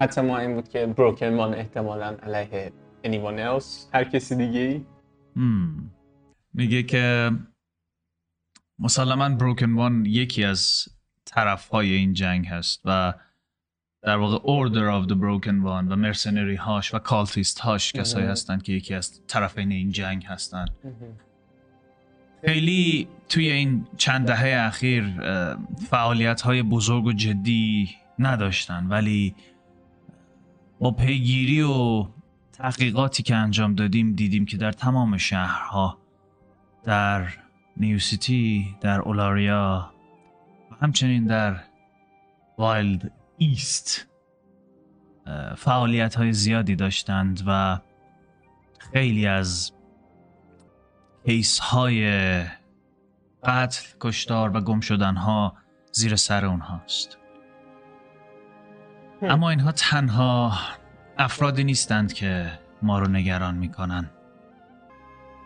حتی 0.00 0.20
ما 0.20 0.38
این 0.38 0.54
بود 0.54 0.68
که 0.68 0.86
بروکن 0.86 1.28
مان 1.28 1.54
احتمالا 1.54 2.16
علیه 2.22 2.72
anyone 3.04 3.38
else 3.38 3.66
هر 3.94 4.04
کسی 4.04 4.36
دیگه. 4.36 4.80
میگه 6.54 6.82
که 6.82 7.30
مسلما 8.78 9.28
بروکن 9.28 9.72
وان 9.72 10.06
یکی 10.06 10.44
از 10.44 10.88
طرف 11.24 11.68
های 11.68 11.92
این 11.92 12.12
جنگ 12.12 12.46
هست 12.46 12.80
و 12.84 13.14
در 14.02 14.16
واقع 14.16 14.38
Order 14.38 15.02
of 15.02 15.08
the 15.08 15.14
Broken 15.14 15.64
One 15.64 15.92
و 15.92 15.96
مرسنری 15.96 16.56
هاش 16.56 16.94
و 16.94 16.98
کالتیست 16.98 17.60
هاش 17.60 17.92
کسایی 17.92 18.24
مهم. 18.24 18.32
هستن 18.32 18.58
که 18.58 18.72
یکی 18.72 18.94
از 18.94 19.20
طرفین 19.26 19.72
این 19.72 19.90
جنگ 19.90 20.24
هستن 20.24 20.64
خیلی 22.44 23.08
توی 23.28 23.50
این 23.50 23.86
چند 23.96 24.26
دهه 24.26 24.66
اخیر 24.66 25.04
فعالیت 25.90 26.40
های 26.40 26.62
بزرگ 26.62 27.04
و 27.04 27.12
جدی 27.12 27.90
نداشتن 28.18 28.86
ولی 28.86 29.34
با 30.78 30.90
پیگیری 30.90 31.62
و 31.62 32.06
تحقیقاتی 32.52 33.22
که 33.22 33.36
انجام 33.36 33.74
دادیم 33.74 34.12
دیدیم 34.12 34.44
که 34.44 34.56
در 34.56 34.72
تمام 34.72 35.16
شهرها 35.16 35.98
در 36.84 37.28
New 37.76 38.19
City 38.19 38.76
در 38.80 39.00
اولاریا 39.00 39.90
و 40.70 40.74
همچنین 40.74 41.24
در 41.24 41.56
Wild 42.58 43.12
East. 43.48 44.08
فعالیت 45.56 46.14
های 46.14 46.32
زیادی 46.32 46.76
داشتند 46.76 47.42
و 47.46 47.78
خیلی 48.92 49.26
از 49.26 49.72
case 51.26 51.58
های 51.58 52.44
قتل، 53.44 53.86
کشتار 54.00 54.56
و 54.56 54.60
گم 54.60 54.80
شدن 54.80 55.16
ها 55.16 55.56
زیر 55.92 56.16
سر 56.16 56.44
اونهاست. 56.44 57.18
اما 59.22 59.50
اینها 59.50 59.72
تنها 59.72 60.52
افرادی 61.18 61.64
نیستند 61.64 62.12
که 62.12 62.58
ما 62.82 62.98
رو 62.98 63.08
نگران 63.08 63.54
می‌کنن. 63.54 64.10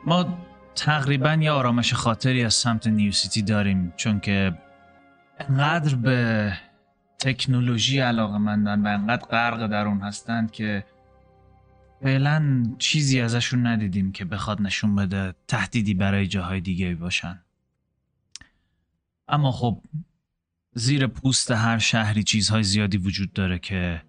ما 0.06 0.38
تقریبا 0.74 1.32
یه 1.32 1.50
آرامش 1.50 1.94
خاطری 1.94 2.44
از 2.44 2.54
سمت 2.54 2.86
نیوسیتی 2.86 3.42
داریم 3.42 3.92
چون 3.96 4.20
که 4.20 4.58
انقدر 5.38 5.94
به 5.94 6.52
تکنولوژی 7.26 7.98
علاقه 7.98 8.38
مندن 8.38 8.82
و 8.82 8.86
انقدر 8.86 9.26
غرق 9.26 9.66
در 9.66 9.86
اون 9.86 10.00
هستند 10.00 10.50
که 10.50 10.84
فعلا 12.02 12.62
چیزی 12.78 13.20
ازشون 13.20 13.66
ندیدیم 13.66 14.12
که 14.12 14.24
بخواد 14.24 14.62
نشون 14.62 14.96
بده 14.96 15.34
تهدیدی 15.48 15.94
برای 15.94 16.26
جاهای 16.26 16.60
دیگه 16.60 16.94
باشن. 16.94 17.40
اما 19.28 19.52
خب 19.52 19.82
زیر 20.74 21.06
پوست 21.06 21.50
هر 21.50 21.78
شهری 21.78 22.22
چیزهای 22.22 22.62
زیادی 22.62 22.98
وجود 22.98 23.32
داره 23.32 23.58
که 23.58 24.02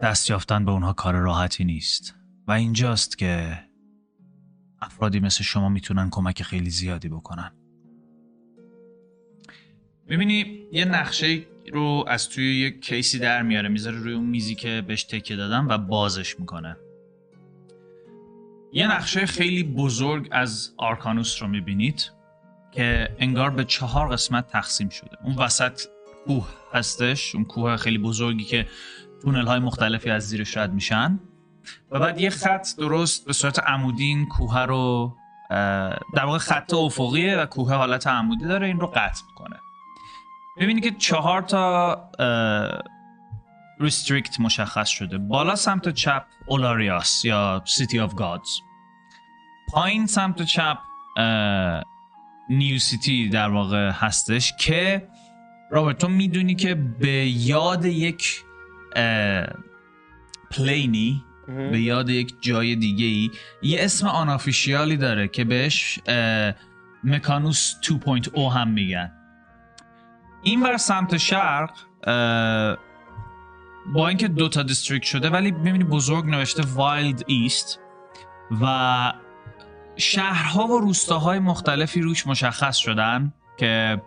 دست 0.00 0.30
یافتن 0.30 0.64
به 0.64 0.70
اونها 0.70 0.92
کار 0.92 1.14
راحتی 1.14 1.64
نیست. 1.64 2.14
و 2.46 2.52
اینجاست 2.52 3.18
که 3.18 3.58
افرادی 4.80 5.20
مثل 5.20 5.44
شما 5.44 5.68
می‌تونن 5.68 6.10
کمک 6.10 6.42
خیلی 6.42 6.70
زیادی 6.70 7.08
بکنن. 7.08 7.52
می‌بینی 10.06 10.68
یه 10.72 10.84
نقشه 10.84 11.55
رو 11.72 12.04
از 12.08 12.28
توی 12.28 12.60
یه 12.60 12.70
کیسی 12.70 13.18
در 13.18 13.42
میاره 13.42 13.68
می‌ذاره 13.68 13.98
روی 13.98 14.14
اون 14.14 14.26
میزی 14.26 14.54
که 14.54 14.84
بهش 14.86 15.04
تکیه 15.04 15.36
دادم 15.36 15.68
و 15.68 15.78
بازش 15.78 16.40
می‌کنه. 16.40 16.76
یه 18.72 18.92
نقشه 18.92 19.26
خیلی 19.26 19.62
بزرگ 19.64 20.28
از 20.30 20.74
آرکانوس 20.76 21.42
رو 21.42 21.48
می‌بینید 21.48 22.10
که 22.72 23.08
انگار 23.18 23.50
به 23.50 23.64
چهار 23.64 24.08
قسمت 24.08 24.48
تقسیم 24.48 24.88
شده. 24.88 25.16
اون 25.24 25.34
وسط 25.34 25.80
کوه 26.26 26.48
هستش 26.72 27.34
اون 27.34 27.44
کوه 27.44 27.76
خیلی 27.76 27.98
بزرگی 27.98 28.44
که 28.44 28.66
تونل 29.22 29.46
های 29.46 29.58
مختلفی 29.58 30.10
از 30.10 30.28
زیرش 30.28 30.56
رد 30.56 30.72
میشن. 30.72 31.20
و 31.90 31.98
بعد 31.98 32.20
یه 32.20 32.30
خط 32.30 32.68
درست 32.78 33.26
به 33.26 33.32
صورت 33.32 33.58
عمودی 33.58 34.04
این 34.04 34.26
کوه 34.26 34.62
رو 34.62 35.16
در 36.14 36.24
واقع 36.24 36.38
خط 36.38 36.74
افقیه 36.74 37.36
و 37.36 37.46
کوه 37.46 37.74
حالت 37.74 38.06
عمودی 38.06 38.44
داره 38.44 38.66
این 38.66 38.80
رو 38.80 38.86
قطع 38.86 39.22
می‌کنه. 39.28 39.56
ببینید 40.60 40.84
که 40.84 40.90
چهار 40.90 41.42
تا 41.42 42.10
district 43.80 44.40
مشخص 44.40 44.88
شده. 44.88 45.18
بالا 45.18 45.54
سمت 45.54 45.88
چپ 45.88 46.24
اولاریاس 46.46 47.24
یا 47.24 47.62
City 47.64 48.00
of 48.00 48.14
Gods 48.14 48.48
پایین 49.72 50.06
سمت 50.06 50.42
چپ 50.42 50.78
New 52.50 52.78
City 52.78 53.28
در 53.28 53.48
واقع 53.48 53.90
هستش 53.90 54.52
که 54.60 55.08
رابرت 55.70 55.98
تو 55.98 56.08
می‌دونی 56.08 56.54
که 56.54 56.74
به 56.74 57.28
یاد 57.28 57.84
یک 57.84 58.44
plane 60.50 61.12
ی 61.12 61.24
به 61.46 61.80
یاد 61.80 62.10
یک 62.10 62.34
جای 62.40 62.76
دیگه 62.76 63.06
ای 63.06 63.30
یه 63.62 63.84
اسم 63.84 64.06
unofficial 64.06 64.88
ی 64.88 64.96
داره 64.96 65.28
که 65.28 65.44
بهش 65.44 65.98
مکانوس 67.04 67.74
2.0 67.82 68.38
هم 68.38 68.68
میگن. 68.68 69.12
این 70.46 70.60
بر 70.60 70.76
سمت 70.76 71.16
شرق 71.16 71.70
با 73.94 74.08
اینکه 74.08 74.28
دوتا 74.28 74.62
district 74.62 75.04
شده 75.06 75.30
ولی 75.30 75.50
می‌بینی 75.50 75.84
بزرگ 75.84 76.26
نوشته 76.26 76.62
Wild 76.74 77.24
East 77.26 77.80
و 78.62 79.12
شهرها 79.96 80.66
و 80.66 80.80
روستاهای 80.80 81.38
مختلفی 81.38 82.00
روش 82.00 82.26
مشخص 82.26 82.76
شدن 82.76 83.32
که 83.56 84.02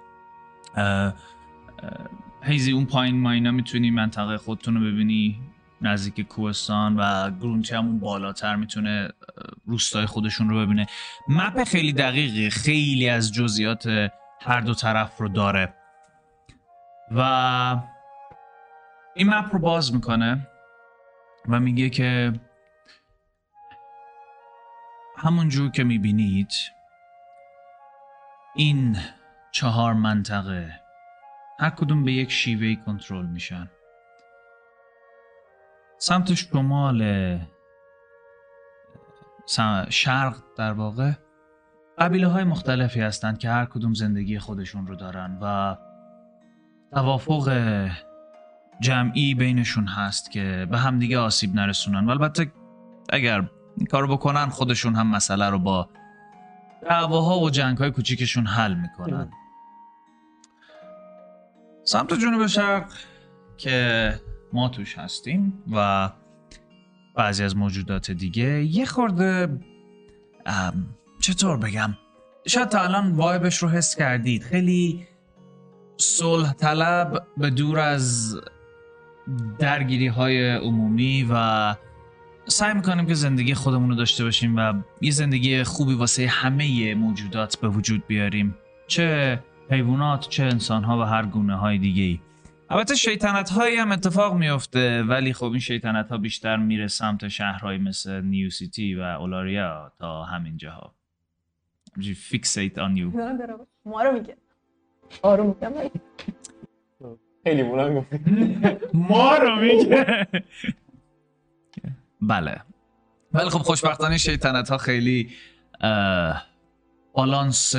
هیزی 2.42 2.72
اون 2.72 2.86
پایین 2.86 3.20
ما 3.20 3.32
اینا 3.32 3.52
می‌تونی 3.52 3.92
منطقه 3.92 4.38
خودتون 4.38 4.76
رو 4.76 4.92
ببینی 4.92 5.42
نزدیک 5.82 6.28
کوهستان 6.28 6.96
و 6.96 7.32
گرونتی 7.32 7.76
همون 7.76 8.00
بالاتر 8.00 8.56
می‌تونه 8.56 9.10
روستای 9.66 10.06
خودشون 10.06 10.50
رو 10.50 10.66
ببینه. 10.66 10.88
مپ 11.28 11.64
خیلی 11.64 11.94
دقیقی 11.94 12.50
خیلی 12.50 13.10
از 13.10 13.34
جزئیات 13.34 14.12
هر 14.42 14.62
دو 14.62 14.74
طرف 14.74 15.18
رو 15.18 15.30
داره. 15.30 15.74
و 17.12 17.22
این 19.16 19.30
مپ 19.30 19.54
رو 19.54 19.60
باز 19.60 19.94
می‌کنه 19.94 20.48
و 21.50 21.60
میگه 21.60 21.90
که 21.90 22.34
همون 25.18 25.50
جور 25.50 25.72
که 25.72 25.84
می‌بینید 25.84 26.52
این 28.56 28.98
چهار 29.52 29.94
منطقه 29.94 30.80
هر 31.60 31.70
کدوم 31.70 32.04
به 32.04 32.12
یک 32.12 32.32
شیوهی 32.32 32.76
کنترل 32.76 33.26
میشن. 33.26 33.70
سمت 35.98 36.34
شمال 36.34 37.40
شرق 39.90 40.36
در 40.58 40.74
واقع 40.74 41.12
قبیله 41.98 42.28
های 42.28 42.44
مختلفی 42.44 43.02
هستند 43.02 43.38
که 43.38 43.50
هر 43.50 43.66
کدوم 43.66 43.94
زندگی 43.94 44.40
خودشون 44.40 44.88
رو 44.88 44.96
دارن 44.96 45.38
و 45.42 45.76
توافق 46.92 47.50
جمعی 48.80 49.36
بینشون 49.36 49.88
هست 49.88 50.32
که 50.32 50.68
به 50.72 50.78
همدیگه 50.78 51.20
آسیب 51.20 51.56
نرسونن. 51.56 52.06
و 52.06 52.10
البته 52.10 52.52
اگر 53.10 53.50
این 53.78 53.88
کارو 53.88 54.08
بکنن 54.08 54.50
خودشون 54.50 54.96
هم 54.96 55.08
مسئله 55.08 55.50
رو 55.50 55.60
با 55.60 55.90
دعواها 56.82 57.40
و 57.40 57.50
جنگ 57.50 57.78
های 57.78 57.92
کوچیکشون 57.92 58.48
حل 58.48 58.74
می‌کنن. 58.74 59.32
سمت 61.84 62.14
جنوب 62.14 62.48
شرق 62.48 62.92
که 63.58 64.16
ما 64.54 64.70
توش 64.70 64.98
هستیم 64.98 65.64
و 65.74 66.10
بعضی 67.16 67.44
از 67.44 67.58
موجودات 67.58 68.12
دیگه 68.12 68.64
یه 68.64 68.86
خورده 68.86 69.60
چطور 71.22 71.58
بگم؟ 71.58 71.98
شاید 72.48 72.70
تا 72.70 72.82
الان 72.82 73.12
وایبش 73.12 73.58
رو 73.58 73.70
حس 73.70 73.96
کردید. 73.96 74.44
خیلی 74.44 75.08
صلح 76.02 76.54
طلب 76.54 77.28
به 77.38 77.50
دور 77.50 77.80
از 77.80 78.38
درگیری 79.60 80.08
های 80.08 80.56
عمومی 80.56 81.28
و 81.32 81.76
سعی 82.48 82.74
می‌کنیم 82.74 83.06
که 83.06 83.14
زندگی 83.14 83.54
خودمون 83.54 83.90
رو 83.90 83.96
داشته 83.96 84.24
باشیم 84.24 84.56
و 84.58 84.74
یه 85.02 85.12
زندگی 85.12 85.64
خوبی 85.64 85.94
واسه 85.94 86.28
همه 86.28 86.96
موجودات 86.96 87.58
به 87.58 87.68
وجود 87.68 88.08
بیاریم. 88.08 88.56
چه 88.88 89.40
حیوانات 89.72 90.30
چه 90.30 90.44
انسان 90.44 90.84
ها 90.84 91.00
و 91.00 91.02
هر 91.02 91.26
گونه 91.26 91.56
های 91.56 91.78
دیگه 91.78 92.04
ای 92.04 92.20
البته 92.70 92.96
شیطنت 92.96 93.50
هایی 93.50 93.78
هم 93.78 93.92
اتفاق 93.92 94.34
میفته 94.34 95.04
ولی 95.04 95.34
خب 95.34 95.46
این 95.46 95.60
شیطنت 95.60 96.10
ها 96.10 96.18
بیشتر 96.18 96.58
میره 96.58 96.88
سمت 96.88 97.28
شهرهای 97.28 97.78
مثل 97.78 98.22
نیو 98.22 98.50
سیتی 98.50 98.96
و 98.96 99.02
اولاریا 99.02 99.92
تا 100.00 100.24
همین 100.24 100.58
جاها. 100.58 100.96
فیکسیت 102.16 102.78
آن 102.78 102.98
یو 102.98 103.12
ما 103.86 104.04
رو 104.04 104.12
میگه. 104.12 104.38
آروم 105.22 105.48
میگم 105.48 105.74
خیلی 107.44 107.64
بلند 107.64 107.98
گفت. 107.98 108.08
ما 108.94 109.38
رو 109.38 109.56
میگه. 109.56 110.28
بله. 112.22 112.62
ولی 113.34 113.50
خب 113.50 113.60
خوشبختانه 113.60 114.18
شیطنت 114.18 114.70
ها 114.70 114.78
خیلی 114.78 115.30
بالانس 117.14 117.76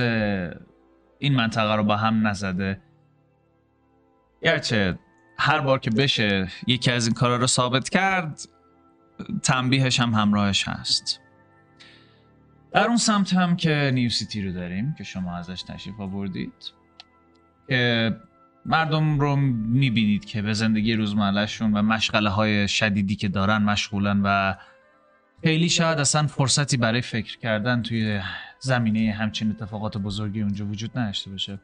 این 1.19 1.35
منطقه 1.35 1.75
رو 1.75 1.85
با 1.85 1.97
هم 1.97 2.27
نزده. 2.27 2.81
گرچه 4.43 4.99
هر 5.39 5.61
بار 5.61 5.79
که 5.79 5.91
بشه 5.91 6.49
یکی 6.67 6.91
از 6.91 7.07
این 7.07 7.15
کارا 7.15 7.37
رو 7.37 7.47
ثابت 7.47 7.89
کرد 7.89 8.41
تنبیهش 9.43 10.01
هم 10.01 10.15
همراهش 10.15 10.69
هست. 10.69 11.21
در 12.73 12.87
اون 12.87 12.97
سمت 12.97 13.33
هم 13.33 13.57
که 13.57 13.91
نیو 13.95 14.11
سیتی 14.11 14.43
رو 14.43 14.53
داریم 14.53 14.95
که 14.99 15.05
شما 15.05 15.37
ازش 15.37 15.63
تشریف 15.63 16.01
آوردید. 16.01 16.80
که 17.71 18.17
مردم 18.67 19.21
رو 19.21 19.37
می‌بینید 19.37 20.25
که 20.25 20.43
به 20.43 20.53
زندگی 20.53 20.95
روزمرهشون 20.95 21.73
و 21.73 21.83
مشغله 21.83 22.31
های 22.31 22.69
شدیدی 22.69 23.17
که 23.17 23.29
دارن 23.29 23.63
مشغولن 23.63 24.23
و 24.25 24.55
خیلی 25.45 25.69
شاید 25.69 25.99
اصلا 25.99 26.27
فرصتی 26.27 26.77
برای 26.77 27.01
فکر 27.01 27.39
کردن 27.39 27.83
توی 27.83 28.21
زمینه 28.59 29.13
همچین 29.13 29.51
اتفاقات 29.51 29.99
بزرگی 29.99 30.43
اونجا 30.43 30.67
وجود 30.67 30.99
نداشته 30.99 31.31
باشه. 31.31 31.61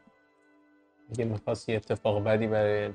اگه 1.12 1.24
می‌خواست 1.24 1.68
یه 1.68 1.76
اتفاق 1.76 2.24
بدی 2.24 2.46
برای 2.46 2.90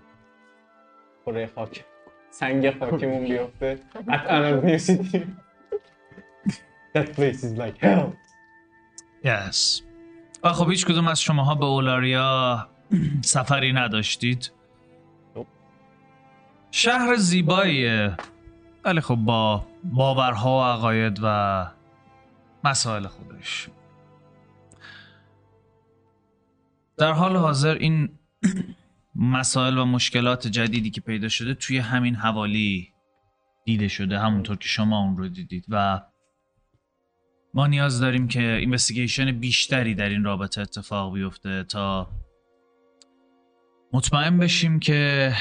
کره 1.26 1.50
خاک 1.56 1.86
سنگ 2.30 2.80
خاکمون 2.80 3.24
بیفته 3.24 3.80
قطعا 4.08 4.38
از 4.46 4.66
نیوسیتی 4.66 5.26
That 6.96 7.16
place 7.16 7.44
is 7.44 7.54
like 7.58 7.78
hell. 7.78 8.08
Yes. 9.24 9.84
و 10.44 10.54
خب 10.54 10.70
هیچ 10.70 10.86
کدوم 10.86 11.08
از 11.08 11.22
شماها 11.22 11.56
به 11.56 11.66
اولاریا 11.66 12.71
سفری 13.22 13.74
نداشتید؟ 13.74 14.52
Nope. 15.36 15.46
شهر 16.72 17.16
زیباییه 17.16 18.18
ولی 18.86 19.02
خب 19.02 19.16
با 19.16 19.68
باورها 19.84 20.60
و 20.60 20.64
عقاید 20.64 21.20
و 21.24 21.68
مسائل 22.64 23.08
خودش 23.08 23.70
در 26.98 27.12
حال 27.12 27.36
حاضر 27.36 27.76
این 27.76 28.10
مسائل 29.16 29.78
و 29.78 29.86
مشکلات 29.86 30.48
جدیدی 30.48 30.90
که 30.90 31.02
پیدا 31.02 31.30
شده 31.30 31.54
توی 31.54 31.78
همین 31.78 32.16
حوالی 32.16 32.94
دیده 33.66 33.88
شده 33.88 34.20
همونطور 34.20 34.58
که 34.58 34.68
شما 34.68 35.00
اون 35.04 35.18
رو 35.18 35.28
دیدید 35.28 35.66
و 35.70 36.02
ما 37.54 37.68
نیاز 37.68 38.00
داریم 38.00 38.28
که 38.28 38.42
اینوستیگیشن 38.54 39.32
بیشتری 39.40 39.96
در 39.96 40.10
این 40.10 40.24
رابطه 40.24 40.62
اتفاق 40.62 41.14
بیفته 41.14 41.64
تا 41.64 42.10
مطمئن 43.94 44.38
بشیم 44.38 44.80
که 44.80 45.34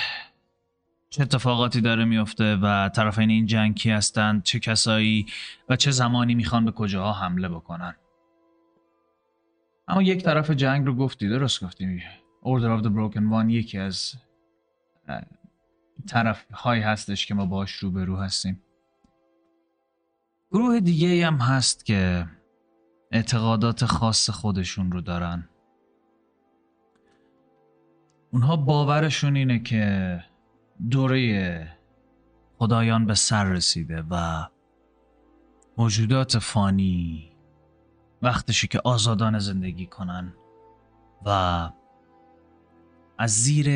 چه 1.10 1.22
اتفاقاتی 1.22 1.80
داره 1.80 2.04
میفته 2.04 2.56
و 2.56 2.88
طرفین 2.88 3.30
این 3.30 3.46
جنگ 3.46 3.74
کی 3.74 3.90
هستند 3.90 4.42
چه 4.42 4.58
کسایی 4.58 5.26
و 5.68 5.76
چه 5.76 5.90
زمانی 5.90 6.34
می‌خوان 6.34 6.64
به 6.64 6.72
کجاها 6.72 7.12
حمله 7.12 7.48
بکنن. 7.48 7.94
اما 9.88 10.02
یک 10.02 10.22
طرف 10.22 10.50
جنگ 10.50 10.86
رو 10.86 10.94
گفتی 10.94 11.28
درست 11.28 11.64
گفتی 11.64 12.02
Order 12.42 12.80
of 12.80 12.84
the 12.84 12.88
Broken 12.88 13.22
One 13.32 13.50
یکی 13.50 13.78
از 13.78 14.14
طرف 16.08 16.52
های 16.52 16.80
هستش 16.80 17.26
که 17.26 17.34
ما 17.34 17.46
باش 17.46 17.72
روبرو 17.72 18.16
هستیم. 18.16 18.62
گروه 20.52 20.80
دیگه 20.80 21.26
هم 21.26 21.36
هست 21.36 21.86
که 21.86 22.26
اعتقادات 23.12 23.84
خاص 23.84 24.30
خودشون 24.30 24.92
رو 24.92 25.00
دارن. 25.00 25.49
اونها 28.32 28.56
باورشون 28.56 29.36
اینه 29.36 29.58
که 29.58 30.24
دوره 30.90 31.68
خدایان 32.58 33.06
به 33.06 33.14
سر 33.14 33.44
رسیده 33.44 34.04
و 34.10 34.46
موجودات 35.78 36.38
فانی 36.38 37.32
وقتشه 38.22 38.66
که 38.66 38.80
آزادانه 38.84 39.38
زندگی 39.38 39.86
کنن 39.86 40.32
و 41.26 41.30
از 43.18 43.30
زیر 43.30 43.68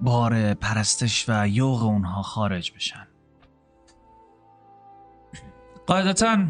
بار 0.00 0.54
پرستش 0.54 1.24
و 1.28 1.48
یوغ 1.48 1.82
اونها 1.82 2.22
خارج 2.22 2.72
بشن. 2.72 3.06
قاعدتا 5.86 6.46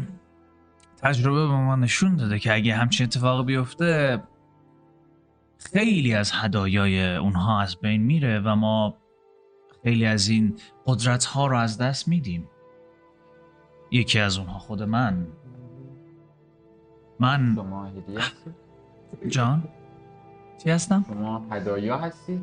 تجربه 0.97 1.47
به 1.47 1.53
ما 1.53 1.75
نشون 1.75 2.15
داده 2.15 2.39
که 2.39 2.53
اگه 2.53 2.75
همچین 2.75 3.05
اتفاقی 3.05 3.43
بیفته 3.43 4.23
خیلی 5.73 6.13
از 6.13 6.31
هدایای 6.33 7.15
اونها 7.15 7.61
از 7.61 7.75
بین 7.75 8.01
میره 8.01 8.39
و 8.39 8.55
ما 8.55 8.97
خیلی 9.83 10.05
از 10.05 10.29
این 10.29 10.55
قدرت 10.85 11.25
ها 11.25 11.47
رو 11.47 11.57
از 11.57 11.77
دست 11.77 12.07
میدیم. 12.07 12.49
یکی 13.91 14.19
از 14.19 14.37
اونها 14.37 14.59
خود 14.59 14.83
من. 14.83 15.27
من 17.19 17.55
شما 17.55 17.85
هدیه 17.85 18.19
هستید؟ 18.19 18.55
جان؟ 19.27 19.63
چی 20.63 20.69
هستم؟ 20.69 21.05
شما 21.07 21.47
هدایا 21.51 21.97
هستید؟ 21.97 22.41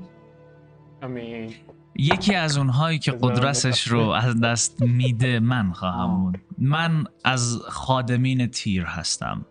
همین 1.02 1.54
یکی 1.96 2.34
از 2.34 2.58
اونهایی 2.58 2.98
که 2.98 3.12
قدرتش 3.12 3.88
رو 3.88 4.00
از 4.00 4.40
دست 4.40 4.82
میده 4.82 5.40
من 5.40 5.72
خواهم 5.72 6.22
بود. 6.22 6.38
من 6.58 7.04
از 7.24 7.58
خادمین 7.68 8.46
تیر 8.46 8.84
هستم. 8.84 9.46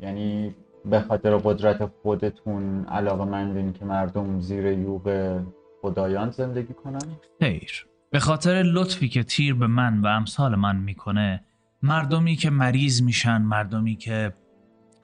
یعنی 0.00 0.54
به 0.86 1.00
خاطر 1.00 1.36
قدرت 1.36 1.90
خودتون 2.02 2.84
علاقه 2.84 3.24
مندین 3.24 3.72
که 3.72 3.84
مردم 3.84 4.40
زیر 4.40 4.66
یوغ 4.66 5.38
خدایان 5.82 6.30
زندگی 6.30 6.74
کنن؟ 6.74 7.16
خیر. 7.40 7.86
به 8.10 8.20
خاطر 8.20 8.62
لطفی 8.62 9.08
که 9.08 9.22
تیر 9.22 9.54
به 9.54 9.66
من 9.66 10.00
و 10.00 10.06
امثال 10.06 10.54
من 10.54 10.76
می‌کنه 10.76 11.44
مردمی 11.82 12.36
که 12.36 12.50
مریض 12.50 13.02
میشن 13.02 13.42
مردمی 13.42 13.96
که 13.96 14.32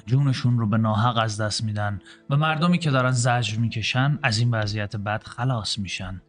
جونشون 0.07 0.59
رو 0.59 0.67
به 0.67 0.77
ناحق 0.77 1.19
از 1.19 1.41
دست 1.41 1.65
میدن 1.65 2.01
و 2.31 2.37
مردمی 2.37 2.79
که 2.79 2.91
دارن 2.91 3.11
زجر 3.11 3.59
می‌کشن 3.59 4.19
از 4.23 4.39
این 4.39 4.51
وضعیت 4.51 4.97
بد 4.97 5.23
خلاص 5.23 5.79
میشن. 5.79 6.23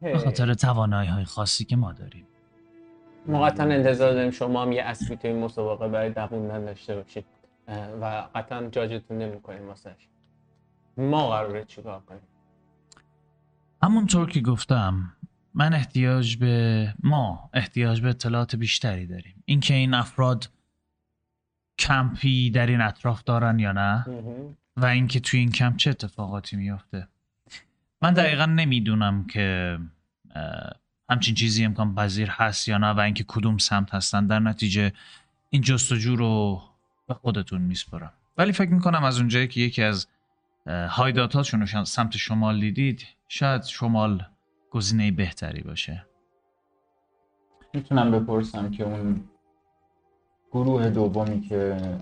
به 0.00 0.18
خاطر 0.18 0.54
توانایی 0.54 1.08
های 1.08 1.24
خاصی 1.24 1.64
که 1.64 1.76
ما 1.76 1.92
داریم. 1.92 2.26
ما 3.26 3.42
قطعا 3.42 3.66
انتظار 3.66 4.12
داریم 4.12 4.30
شما 4.30 4.62
هم 4.62 4.72
یه 4.72 4.82
اصلی 4.82 5.16
توی 5.16 5.30
این 5.30 5.44
مسابقه 5.44 5.88
برای 5.88 6.10
دووندن 6.10 6.64
داشته 6.64 6.96
باشید. 6.96 7.24
و 7.68 8.28
قطعا 8.34 8.68
جاجتون 8.68 9.18
نمی‌کنیم 9.18 9.68
واسش. 9.68 10.08
ما 10.96 11.28
قراره 11.28 11.64
چیکار 11.64 12.00
کنیم؟ 12.00 12.20
همونطور 13.82 14.30
که 14.30 14.40
گفتم 14.40 15.16
من 15.54 15.74
احتیاج 15.74 16.36
به 16.36 16.94
ما 17.02 17.50
احتیاج 17.52 18.00
به 18.00 18.08
اطلاعات 18.08 18.56
بیشتری 18.56 19.06
داریم. 19.06 19.42
اینکه 19.44 19.74
این 19.74 19.94
افراد 19.94 20.50
کمپی 21.78 22.50
در 22.50 22.66
این 22.66 22.80
اطراف 22.80 23.22
دارن 23.22 23.58
یا 23.58 23.72
نه. 23.72 24.06
و 24.76 24.86
اینکه 24.86 25.20
توی 25.20 25.40
این 25.40 25.52
کمپ 25.52 25.76
چه 25.76 25.90
اتفاقاتی 25.90 26.56
میفته 26.56 27.08
من 28.02 28.12
دقیقا 28.12 28.46
نمی‌دونم 28.46 29.26
که 29.26 29.78
همچین 31.10 31.34
چیزی 31.34 31.64
امکان 31.64 31.94
پذیر 31.94 32.30
هست 32.30 32.68
یا 32.68 32.78
نه 32.78 32.90
و 32.90 33.00
اینکه 33.00 33.24
کدوم 33.28 33.58
سمت 33.58 33.94
هستن. 33.94 34.26
در 34.26 34.38
نتیجه 34.38 34.92
این 35.50 35.62
جستجو 35.62 36.16
رو 36.16 36.62
به 37.12 37.18
خودتون 37.18 37.60
میسپرم 37.60 38.12
ولی 38.38 38.52
فکر 38.52 38.70
می‌کنم 38.70 39.04
از 39.04 39.18
اونجایی 39.18 39.48
که 39.48 39.60
یکی 39.60 39.82
از 39.82 40.06
هایداتاتشون 40.66 41.60
رو 41.60 41.84
سمت 41.84 42.16
شمال 42.16 42.60
دیدید 42.60 43.06
شاید 43.28 43.62
شمال 43.62 44.26
گزینه 44.70 45.10
بهتری 45.10 45.62
باشه. 45.62 46.06
می‌تونم 47.74 48.10
بپرسم 48.10 48.70
که 48.70 48.84
اون 48.84 49.24
گروه 50.52 50.90
دومی 50.90 51.40
که 51.40 51.56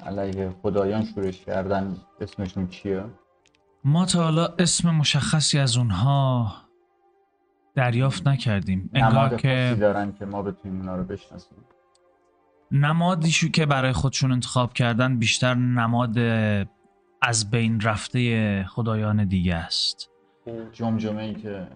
علیه 0.06 0.54
خدایان 0.62 1.04
شورش 1.04 1.44
کردن 1.44 1.96
اسمشون 2.20 2.68
چیه؟ 2.68 3.04
ما 3.84 4.06
تا 4.06 4.22
حالا 4.22 4.46
اسم 4.58 4.90
مشخصی 4.90 5.58
از 5.58 5.76
اونها 5.76 6.52
دریافت 7.74 8.26
نکردیم. 8.28 8.90
انگار 8.94 9.36
که 9.36 9.76
دارن 9.80 10.12
که 10.12 10.26
ما 10.26 10.42
بتونیم 10.42 10.78
اونا 10.78 10.96
رو 10.96 11.04
بشناسیم. 11.04 11.58
نمادیشو 12.72 13.48
که 13.48 13.66
برای 13.66 13.92
خودشون 13.92 14.32
انتخاب 14.32 14.72
کردن 14.72 15.18
بیشتر 15.18 15.54
نماد 15.54 16.18
از 17.22 17.50
بین 17.50 17.80
رفته 17.80 18.64
خدایان 18.68 19.24
دیگه 19.24 19.54
است. 19.54 20.10
جمجمه 20.72 21.22
ای 21.22 21.34
که 21.34 21.66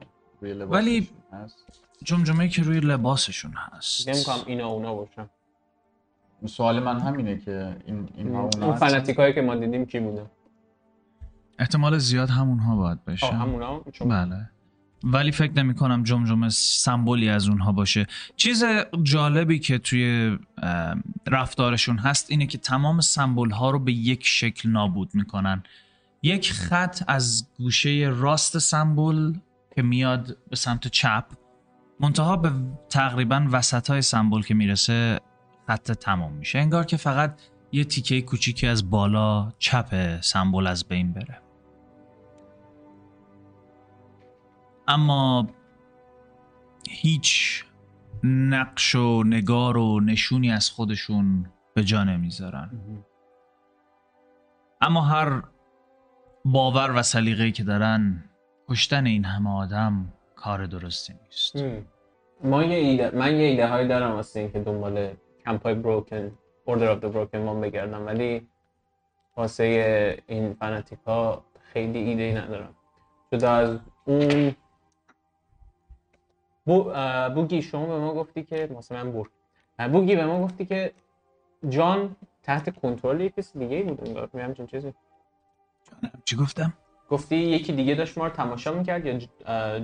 روی 0.40 0.54
لباسشون 0.54 0.70
ولی- 0.85 1.09
هست. 1.33 1.57
جمجمه 2.04 2.48
که 2.48 2.62
روی 2.62 2.80
لباسشون 2.80 3.52
هست. 3.57 4.09
نمی‌کنم 4.09 4.44
اینا 4.46 4.66
اونا 4.66 4.94
باشن. 4.94 5.26
سوال 6.46 6.80
من 6.83 7.00
همینه 7.00 7.38
که 7.38 7.76
این 7.87 8.09
اینها 8.14 8.40
اونا 8.54 8.66
اون 8.66 9.14
هایی 9.18 9.33
که 9.33 9.42
ما 9.42 9.54
دیدیم 9.54 9.87
کی 9.87 10.00
بودن؟ 10.00 10.26
احتمال 11.59 11.98
زیاد 11.98 12.30
همونها 12.30 12.76
باید 12.76 13.04
بشه. 13.04 13.26
آه 13.26 13.35
همونا 13.35 13.80
چون 13.92 14.09
بله. 14.09 14.50
ولی 15.05 15.33
فکر 15.33 15.53
نمی 15.53 15.75
کنم 15.75 16.03
جمجمه 16.03 16.49
سمبولی 16.49 17.29
از 17.29 17.49
اونها 17.49 17.73
باشه. 17.73 18.07
چیز 18.37 18.64
جالبی 19.03 19.59
که 19.59 19.79
توی 19.79 20.37
رفتارشون 21.27 21.99
هست 21.99 22.31
اینه 22.31 22.47
که 22.47 22.59
تمام 22.59 23.01
سمبول 23.01 23.51
ها 23.51 23.71
رو 23.71 23.79
به 23.79 23.93
یک 23.93 24.27
شکل 24.27 24.69
نابود 24.69 25.14
می‌کنن. 25.14 25.62
یک 26.23 26.53
خط 26.53 27.03
از 27.09 27.49
گوشه 27.59 28.12
راست 28.14 28.59
سمبول 28.59 29.38
که 29.75 29.83
میاد 29.83 30.37
به 30.51 30.57
سمت 30.57 30.88
چپ 30.88 31.25
منتها 32.01 32.37
به 32.37 32.53
تقریبا 32.90 33.49
وسط 33.51 33.90
های 33.90 34.03
سمبول 34.03 34.43
که 34.43 34.55
می‌رسه 34.55 35.21
خط 35.67 35.93
تمام 35.93 36.33
میشه. 36.33 36.59
انگار 36.59 36.85
که 36.85 36.97
فقط 36.97 37.40
یه 37.73 37.85
تیکه 37.85 38.21
کوچیکی 38.21 38.67
از 38.67 38.90
بالا 38.90 39.53
چپ 39.59 40.21
سمبول 40.21 40.67
از 40.67 40.85
بین 40.85 41.12
بره. 41.12 41.43
اما 44.88 45.47
هیچ 46.90 47.64
نقش 48.25 48.94
و 48.94 49.23
نگار 49.23 49.77
و 49.77 50.01
نشونی 50.01 50.53
از 50.53 50.70
خودشون 50.70 51.47
به 51.75 51.85
جا 51.85 52.05
نمی‌ذارن. 52.05 52.70
اما 54.81 55.01
هر 55.01 55.42
باور 56.44 56.92
و 56.97 57.03
سلیقه‌ای 57.03 57.53
که 57.53 57.64
دارن 57.64 58.25
کشتن 58.68 59.07
این 59.07 59.25
همه 59.25 59.51
آدم 59.51 60.12
کار 60.37 60.66
درستی 60.66 61.14
نیست. 61.25 61.57
ما 62.44 62.64
یه 62.64 62.77
ایده 62.77 63.11
من 63.16 63.35
یه 63.35 63.47
ایده 63.47 63.68
هایی 63.68 63.88
دارم 63.88 64.12
واسه 64.12 64.40
اینکه 64.40 64.59
دنبال 64.59 65.14
کمپ 65.44 65.62
های 65.62 65.75
بروکن 65.75 66.33
اوردر 66.64 66.90
آف 66.90 66.99
the 66.99 67.05
بروکن 67.05 67.38
وان 67.38 67.61
بگردم 67.61 68.07
ولی 68.07 68.49
واسه 69.37 70.23
این 70.27 70.55
فنتیک 70.55 70.99
ها 71.07 71.44
خیلی 71.73 71.99
ایده 71.99 72.23
ای 72.23 72.35
ندارم. 72.35 72.75
جدا 73.33 73.53
از 73.53 73.79
اون 74.05 74.55
بو 76.66 76.92
بوگی 77.35 77.62
شما 77.62 77.87
به 77.87 77.98
ما 77.98 78.14
گفتی 78.14 78.42
که 78.42 78.68
مثلا 78.79 79.11
بور 79.11 79.31
بوگی 79.92 80.16
به 80.16 80.27
ما 80.27 80.44
گفتی 80.44 80.66
که 80.66 80.92
جان 81.68 82.16
تحت 82.42 82.79
کنترل 82.81 83.20
یک 83.20 83.35
کسی 83.35 83.59
دیگه 83.59 83.77
ای 83.77 83.83
بود 83.83 84.09
انگار. 84.09 84.31
می 84.33 84.42
همچین 84.42 84.66
چیزی. 84.66 84.94
چی 86.24 86.37
گفتم؟ 86.37 86.72
گفتی 87.11 87.37
یکی 87.37 87.72
دیگه 87.72 87.94
داشت 87.94 88.18
ما 88.18 88.27
رو 88.27 88.31
تماشا 88.33 88.72
می‌کرد 88.72 89.07
یا 89.07 89.18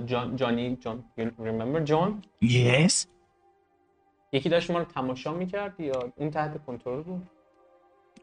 جان 0.05 0.35
جانی 0.35 0.75
جان 0.75 1.03
remember 1.17 1.83
جان؟ 1.83 2.21
Yes. 2.43 2.93
یکی 4.33 4.49
داشت 4.49 4.71
ما 4.71 4.79
رو 4.79 4.85
تماشا 4.85 5.33
می‌کرد 5.33 5.79
یا 5.79 6.11
اون 6.15 6.31
تحت 6.31 6.65
کنترل 6.65 7.01
بود؟ 7.01 7.29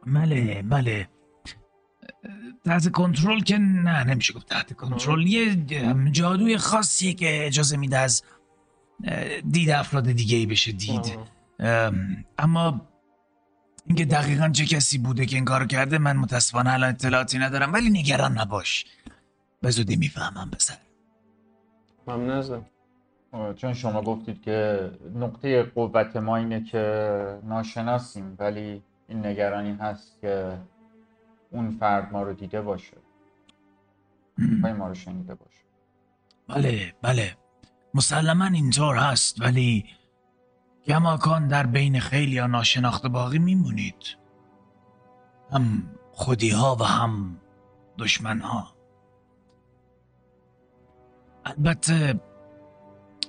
بله 0.06 0.62
بله. 0.62 1.08
تحت 2.64 2.92
کنترل 2.92 3.40
که 3.40 3.58
نه 3.58 4.04
نمیشه 4.04 4.34
گفت 4.34 4.48
تحت 4.48 4.72
کنترل. 4.72 5.26
یه 5.26 5.56
جادوی 6.10 6.56
خاصیه 6.56 7.14
که 7.14 7.46
اجازه 7.46 7.76
میده 7.76 7.98
از 7.98 8.22
دید 9.50 9.70
افراد 9.70 10.12
دیگه 10.12 10.36
ای 10.36 10.46
بشه 10.46 10.72
دید. 10.72 11.18
اما 12.38 12.80
اینکه 13.86 14.04
دقیقا 14.04 14.48
چه 14.48 14.66
کسی 14.66 14.98
بوده 14.98 15.26
که 15.26 15.36
این 15.36 15.44
کارو 15.44 15.66
کرده 15.66 15.98
من 15.98 16.16
متاسفانه 16.16 16.72
الان 16.72 16.90
اطلاعاتی 16.90 17.38
ندارم 17.38 17.72
ولی 17.72 17.90
نگران 17.90 18.38
نباش. 18.38 18.86
به 19.62 19.70
زودی 19.70 19.96
می‌فهمم 19.96 20.50
پسر. 20.50 20.76
ممنون 22.06 22.30
ازم 22.30 22.66
چون 23.56 23.74
شما 23.74 24.02
گفتید 24.02 24.42
که 24.42 24.90
نقطه 25.14 25.62
قوت 25.62 26.16
ما 26.16 26.36
اینه 26.36 26.64
که 26.64 27.38
ناشناسیم 27.44 28.36
ولی 28.38 28.82
این 29.08 29.26
نگرانی 29.26 29.72
هست 29.72 30.20
که 30.20 30.58
اون 31.50 31.70
فرد 31.70 32.12
ما 32.12 32.22
رو 32.22 32.32
دیده 32.32 32.62
باشه. 32.62 32.96
پای 34.62 34.72
ما 34.72 34.88
رو 34.88 34.94
شنیده 34.94 35.34
باشه. 35.34 35.62
بله 36.48 36.94
بله. 37.02 37.36
مسلما 37.94 38.44
اینطور 38.44 38.96
هست 38.96 39.40
ولی 39.40 39.86
کماکان 40.86 41.48
در 41.48 41.66
بین 41.66 42.00
خیلی 42.00 42.32
یا 42.32 42.46
ناشناخته 42.46 43.08
باقی 43.08 43.38
میمونید. 43.38 44.16
هم 45.52 45.90
خودی 46.12 46.50
ها 46.50 46.76
و 46.80 46.84
هم 46.84 47.40
دشمن 47.98 48.40
ها 48.40 48.74
البته 51.44 52.20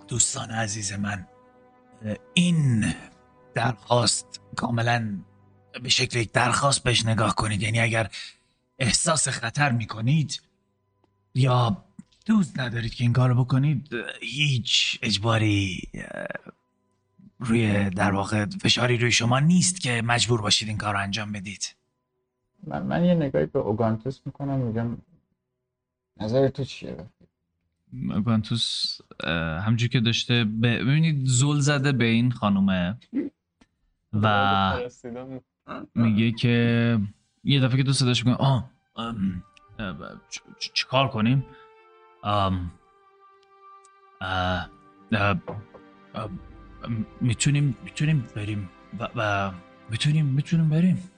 دوستان 0.07 0.51
عزیز 0.51 0.93
من 0.93 1.27
این 2.33 2.93
درخواست 3.53 4.41
کاملا 4.55 5.19
به 5.83 5.89
شکل 5.89 6.19
یک 6.19 6.31
درخواست 6.31 6.83
بهش 6.83 7.05
نگاه 7.05 7.35
کنید. 7.35 7.61
یعنی 7.61 7.79
اگر 7.79 8.09
احساس 8.79 9.27
خطر 9.27 9.71
می‌کنید 9.71 10.41
یا 11.35 11.85
دوست 12.25 12.59
ندارید 12.59 12.93
که 12.93 13.03
این 13.03 13.13
کارو 13.13 13.43
بکنید 13.43 13.87
هیچ 14.21 14.99
اجباری 15.01 15.81
روی 17.39 17.89
در 17.89 18.11
واقع 18.11 18.45
فشاری 18.45 18.97
روی 18.97 19.11
شما 19.11 19.39
نیست 19.39 19.81
که 19.81 20.01
مجبور 20.01 20.41
باشید 20.41 20.67
این 20.67 20.77
کار 20.77 20.93
رو 20.93 20.99
انجام 20.99 21.31
بدید 21.31 21.75
من, 22.67 22.83
من 22.83 23.05
یه 23.05 23.13
نگاهی 23.13 23.45
به 23.45 23.59
اوگانتوس 23.59 24.19
می‌کنم 24.25 24.59
میگم 24.59 24.97
نظر 26.17 26.47
تو 26.49 26.63
چیه؟ 26.63 26.97
گانتوس 28.25 28.97
همجور 29.65 29.89
که 29.89 29.99
داشته 29.99 30.43
ببینید 30.43 31.25
زل 31.25 31.59
زده 31.59 31.91
به 31.91 32.05
این 32.05 32.31
خانومه 32.31 32.97
و. 34.13 34.79
میگه 35.95 36.31
که 36.31 36.99
یه 37.43 37.59
دفعه 37.59 37.77
که 37.77 37.83
تو 37.83 37.93
صداش 37.93 38.25
می‌کنه 38.25 38.45
آه 38.47 38.69
ام، 38.95 39.43
اه، 39.79 39.95
چ- 40.31 40.39
چ- 40.59 40.71
چیکار 40.73 41.07
کنیم 41.07 41.45
ام، 42.23 42.71
اه، 44.21 44.69
اه، 45.11 45.37
اه، 46.15 46.29
می‌تونیم 47.21 47.77
می‌تونیم 47.83 48.27
بریم. 48.35 48.69
و, 49.15 49.51
می‌تونیم 49.89 50.25
می‌تونیم 50.25 50.69
بریم. 50.69 51.11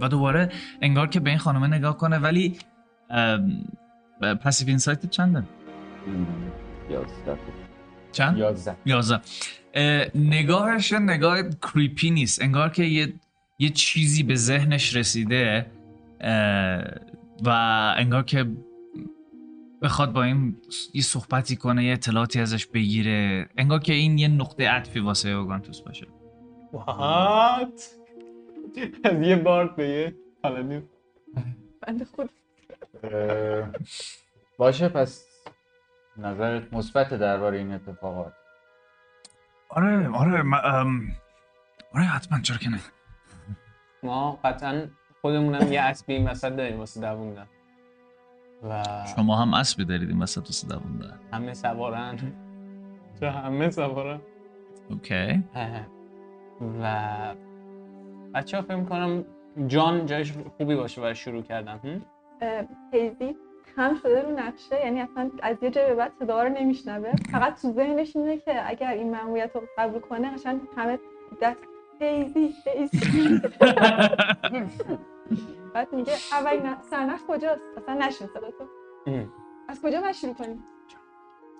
و 0.00 0.08
دوباره 0.08 0.52
انگار 0.82 1.06
که 1.06 1.20
به 1.20 1.30
این 1.30 1.38
خانومه 1.38 1.66
نگاه 1.66 1.96
کنه 1.96 2.18
ولی 2.18 2.58
ام، 3.10 3.64
پسیو 4.20 4.68
اینسایت 4.68 5.10
چنده؟ 5.10 5.42
یازده 6.90 7.38
چند؟ 8.12 8.38
یازده. 8.38 8.76
یازده. 8.84 9.20
اه، 9.74 10.06
نگاهش 10.14 10.92
نگاه 10.92 11.42
کریپی 11.42 12.10
نیست. 12.10 12.42
انگار 12.42 12.68
که 12.68 12.84
یه, 12.84 13.12
یه 13.58 13.68
چیزی 13.68 14.22
به 14.22 14.34
ذهنش 14.34 14.96
رسیده. 14.96 15.66
و 17.44 17.50
انگار 17.96 18.22
که 18.22 18.46
بخواد 19.82 20.12
با 20.12 20.22
این 20.22 20.56
یه 20.94 21.02
صحبتی 21.02 21.56
کنه 21.56 21.84
یه 21.84 21.92
اطلاعاتی 21.92 22.40
ازش 22.40 22.66
بگیره. 22.66 23.48
انگار 23.56 23.78
که 23.78 23.92
این 23.92 24.18
یه 24.18 24.28
نقطه 24.28 24.68
عطفی 24.68 25.00
واسه 25.00 25.28
اوگانتوس 25.28 25.80
باشه. 25.80 26.06
وات 26.72 27.90
از 29.04 29.22
یه 29.28 29.36
بارد 29.36 29.76
به 29.76 29.88
یه 29.88 30.14
پالانیو 30.42 30.82
بنده 31.80 32.04
خود 32.04 32.30
باشه 34.58 34.88
پس 34.88 35.26
نظرت 36.16 36.72
مثبت 36.72 37.14
درباره 37.14 37.58
این 37.58 37.72
اتفاقات. 37.72 38.32
آره 39.68 40.08
آره 40.08 40.44
آره 41.94 42.04
حتما 42.04 42.40
چرا 42.40 42.56
که 42.56 42.68
نه. 42.70 42.80
ما 44.02 44.40
قطعا 44.44 44.88
خودمونم 45.20 45.72
یه 45.72 45.80
اسبی 45.80 46.12
این 46.12 46.28
وسط 46.28 46.52
داریم 46.56 46.78
واسه 46.78 47.00
دووندن 47.00 47.46
و 48.62 48.82
شما 49.16 49.36
هم 49.36 49.54
اسبی 49.54 49.84
دارید 49.84 50.08
این 50.08 50.22
وسط 50.22 50.40
واسه 50.46 50.68
دووندن 50.68 51.18
همه 51.32 51.54
سوارن. 51.54 52.18
چه 53.20 53.30
همه 53.30 53.70
سوارن. 53.70 54.20
اوکی. 54.90 55.44
و 56.82 57.34
بچه 58.34 58.56
ها 58.56 58.62
فکر 58.62 58.84
کنم 58.84 59.24
جان 59.66 60.06
جایش 60.06 60.32
خوبی 60.56 60.76
باشه 60.76 61.00
برای 61.00 61.14
شروع 61.14 61.42
کردن. 61.42 61.80
هم؟ 61.84 62.02
هیزی 62.92 63.36
خم 63.76 63.94
شده 64.02 64.22
رو 64.22 64.30
نقشه 64.38 64.80
یعنی 64.84 65.00
اصلا 65.00 65.30
از 65.42 65.56
یه 65.62 65.70
جای 65.70 65.86
به 65.86 65.94
بعد 65.94 66.12
صدا 66.18 66.42
رو 66.42 66.48
نمیشنوه. 66.48 67.12
فقط 67.32 67.62
تو 67.62 67.72
ذهنش 67.72 68.16
اینه 68.16 68.38
که 68.38 68.70
اگر 68.70 68.90
این 68.90 69.10
مأموریت 69.10 69.50
رو 69.54 69.62
قبول 69.78 70.00
کنه 70.00 70.30
قشنگ 70.34 70.60
همه 70.76 70.98
دست 71.42 71.58
هیزی 72.00 72.54
هیزی 72.76 73.40
بعد 75.76 75.92
میگه 75.92 76.12
اولین 76.32 76.66
نقش- 76.66 76.84
سرنخ 76.90 77.20
کجاست 77.28 77.62
اصلا 77.76 77.94
نشین 77.94 78.26
صدا 78.26 78.50
تو. 78.50 78.64
از 79.68 79.80
کجا 79.82 80.00
باید 80.00 80.14
شروع 80.14 80.34
کنیم 80.34 80.64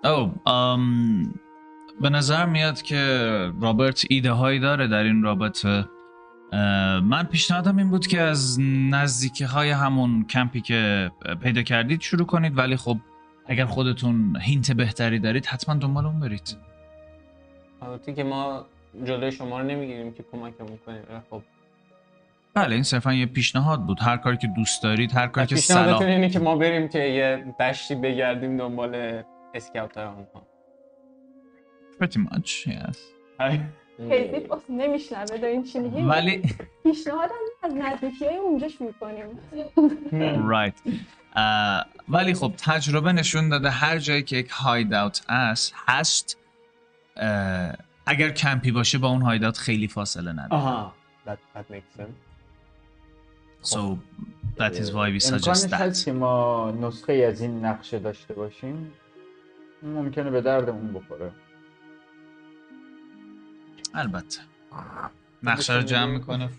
او 0.03 0.51
ام، 0.51 1.33
به 2.01 2.09
نظر 2.09 2.45
میاد 2.45 2.81
که 2.81 3.01
رابرت 3.61 4.05
ایده 4.09 4.31
هایی 4.31 4.59
داره 4.59 4.87
در 4.87 5.03
این 5.03 5.23
رابطه. 5.23 5.85
من 7.03 7.23
پیشنهادم 7.31 7.77
این 7.77 7.89
بود 7.89 8.07
که 8.07 8.21
از 8.21 8.57
نزدیکی 8.91 9.43
های 9.43 9.69
همون 9.69 10.23
کمپی 10.23 10.61
که 10.61 11.11
پیدا 11.41 11.61
کردید 11.61 12.01
شروع 12.01 12.25
کنید 12.25 12.57
ولی 12.57 12.75
خب 12.75 12.97
اگر 13.45 13.65
خودتون 13.65 14.37
hint 14.41 14.71
بهتری 14.71 15.19
دارید 15.19 15.45
حتما 15.45 15.75
دنبال 15.75 16.05
اون 16.05 16.19
برید. 16.19 16.57
البته 17.81 18.13
که 18.13 18.23
ما 18.23 18.65
جلوی 19.03 19.31
شما 19.31 19.59
رو 19.59 19.67
نمی‌گیریم 19.67 20.13
که 20.13 20.23
کمکمون 20.31 20.77
کنیم. 20.85 21.03
خب 21.29 21.41
بله 22.57 22.75
این 22.75 22.83
صرفا 22.83 23.13
یه 23.13 23.25
پیشنهاد 23.25 23.85
بود. 23.85 23.99
هر 24.01 24.17
کاری 24.17 24.37
که 24.37 24.47
دوست 24.47 24.83
دارید 24.83 25.11
هر 25.11 25.27
کاری 25.27 25.47
که 25.47 25.55
پیشنهادتون 25.55 25.97
صلاح 25.97 26.09
اینه 26.09 26.29
که 26.29 26.39
ما 26.39 26.55
بریم 26.55 26.87
که 26.87 26.99
یه 26.99 27.53
دشتی 27.59 27.95
بگردیم 27.95 28.57
دنبال 28.57 29.23
اسکاوتر 29.53 30.05
آنها 30.05 30.47
pretty 32.01 32.17
much 32.17 32.67
yes. 32.67 32.97
هیزی 33.99 34.35
اصلا 34.35 34.59
نمیشنوه 34.69 35.37
داریم 35.37 35.63
چی 35.63 35.79
میگیم 35.79 36.09
ولی 36.09 36.41
پیشنهادم 36.83 37.33
از 37.63 37.73
نزدیکی 37.73 38.25
های 38.25 38.35
اونجا 38.37 38.67
شروع 38.67 38.93
کنیم 38.99 39.25
right. 40.51 40.91
اه، 41.35 41.85
ولی 42.09 42.33
خب 42.33 42.53
تجربه 42.57 43.13
نشون 43.13 43.49
داده 43.49 43.69
هر 43.69 43.97
جایی 43.97 44.23
که 44.23 44.37
یک 44.37 44.49
هاید 44.49 44.93
اوت 44.93 45.21
هست 45.29 45.73
هست 45.87 46.37
اگر 48.05 48.29
کمپی 48.29 48.71
باشه 48.71 48.97
با 48.97 49.07
اون 49.07 49.21
هاید 49.21 49.43
اوت 49.43 49.57
خیلی 49.57 49.87
فاصله 49.87 50.31
نداره. 50.31 50.53
آها. 50.53 50.93
That, 51.25 51.39
that 51.55 51.73
makes 51.73 52.01
sense. 52.01 52.26
So 53.73 53.79
that 54.59 54.73
is 54.81 54.87
why 54.93 55.07
we 55.15 55.19
suggest 55.19 55.73
هست 55.73 56.01
that. 56.01 56.05
که 56.05 56.11
ما 56.11 56.71
نسخه 56.71 57.13
ای 57.13 57.25
از 57.25 57.41
این 57.41 57.65
نقشه 57.65 57.99
داشته 57.99 58.33
باشیم. 58.33 58.91
ممکنه 59.83 60.29
به 60.29 60.41
دردمون 60.41 60.93
بخوره. 60.93 61.31
البته. 63.93 64.39
نقشه 65.43 65.75
رو 65.75 65.81
جمع 65.81 66.11
می‌کنه. 66.11 66.49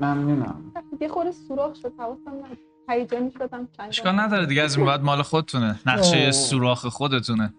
ممنونم. 0.00 0.72
یه 1.00 1.08
خورده 1.08 1.32
سوراخ 1.32 1.74
شد. 1.74 1.92
حواسم 1.98 2.30
نبود. 2.30 2.58
هیجانی 2.88 3.32
شدم 3.38 3.68
چند 3.76 3.88
اشکال 3.88 4.20
نداره 4.20 4.46
دیگه 4.46 4.62
از 4.62 4.76
این 4.76 4.86
بعد 4.86 5.02
مال 5.02 5.22
خودتونه. 5.22 5.80
نقشه 5.86 6.32
سوراخ 6.32 6.86
خودتونه. 6.86 7.54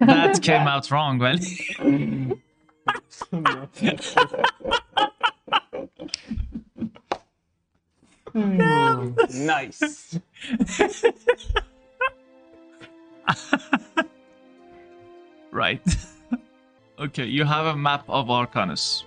That 0.00 0.40
came 0.42 0.66
out 0.74 0.86
wrong 0.92 1.20
ولی 1.20 1.46
نایس 9.46 9.80
right. 15.52 15.86
Okay 17.04 17.26
you 17.26 17.44
have 17.44 17.66
a 17.66 17.76
map 17.76 18.04
of 18.08 18.30
Arcanus. 18.30 19.04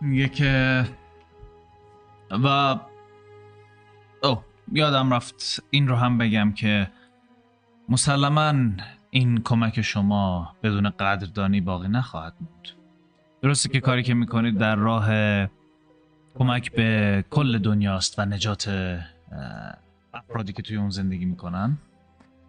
میگه 0.00 0.28
که 0.28 0.84
و 2.30 2.76
او 4.22 4.38
یادم 4.72 5.14
رفت 5.14 5.62
این 5.70 5.88
رو 5.88 5.96
هم 5.96 6.18
بگم 6.18 6.52
که 6.52 6.90
مسلما 7.88 8.54
این 9.10 9.42
کمک 9.42 9.82
شما 9.82 10.54
بدون 10.62 10.90
قدردانی 10.90 11.60
باقی 11.60 11.88
نخواهد 11.88 12.34
بود 12.38 12.76
درسته 13.42 13.68
که 13.68 13.80
کاری 13.80 14.02
که 14.02 14.14
می‌کنید 14.14 14.58
در 14.58 14.76
راه 14.76 15.08
کمک 16.34 16.72
به 16.72 17.24
کل 17.30 17.58
دنیاست 17.58 18.18
و 18.18 18.24
نجات 18.24 18.98
افرادی 20.14 20.52
که 20.52 20.62
توی 20.62 20.76
اون 20.76 20.90
زندگی 20.90 21.24
می‌کنن. 21.24 21.78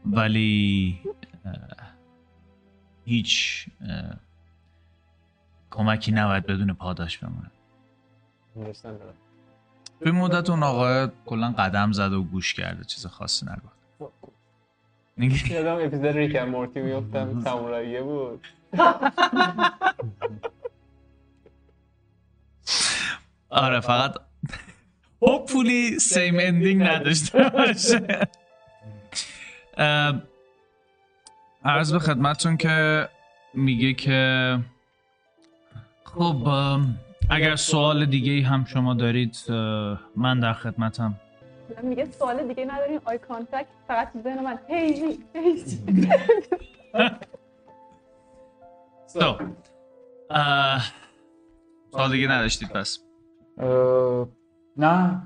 ولی 0.06 1.00
هیچ 3.06 3.65
کمکی 5.71 6.12
نباید 6.12 6.45
بدون 6.45 6.74
پاداش 6.74 7.17
بمونه. 7.17 7.52
توی 10.00 10.12
مدت 10.12 10.50
اون 10.50 10.63
آقا 10.63 11.08
کلا 11.26 11.52
قدم 11.52 11.91
زده 11.91 12.15
و 12.15 12.24
گوش 12.24 12.54
کرده 12.54 12.84
چیز 12.84 13.06
خاصی 13.06 13.45
نگفت. 13.45 13.76
یادم 15.52 15.76
اپیزود 15.86 16.06
ریک 16.06 16.36
اند 16.36 16.50
مورتی 16.50 16.82
میفتم 16.82 17.41
ساموراییه 17.41 18.02
بود. 18.02 18.48
آره 23.56 23.80
فقط 23.80 24.15
hopefully 25.26 26.00
same 26.13 26.39
ending 26.39 26.82
نداشته 26.82 27.50
باشه. 27.50 28.28
عرض 31.65 31.94
به 31.94 32.00
خدمتون 32.00 32.58
که 32.58 33.08
میگه 33.54 33.94
که 33.94 34.60
خب 36.04 36.48
اگر 37.30 37.56
سوال 37.56 38.06
دیگه 38.06 38.32
ای 38.32 38.41
هم 38.41 38.65
شما 38.65 38.94
دارید 38.94 39.38
من 40.15 40.39
در 40.39 40.54
خدمتم. 40.54 41.15
میگه 41.84 42.06
سوال 42.12 42.48
دیگه 42.48 42.65
نداریم 42.65 43.00
eye 43.06 43.17
contact 43.17 43.65
فقط 43.88 44.12
ذهن 44.24 44.44
من 44.44 44.60
hazy 44.69 45.19
So, 49.20 49.44
اه، 50.30 50.91
سوال 51.91 52.12
دیگه 52.12 52.28
نداشتید 52.28 52.70
پس. 52.70 53.05
نه 54.78 55.22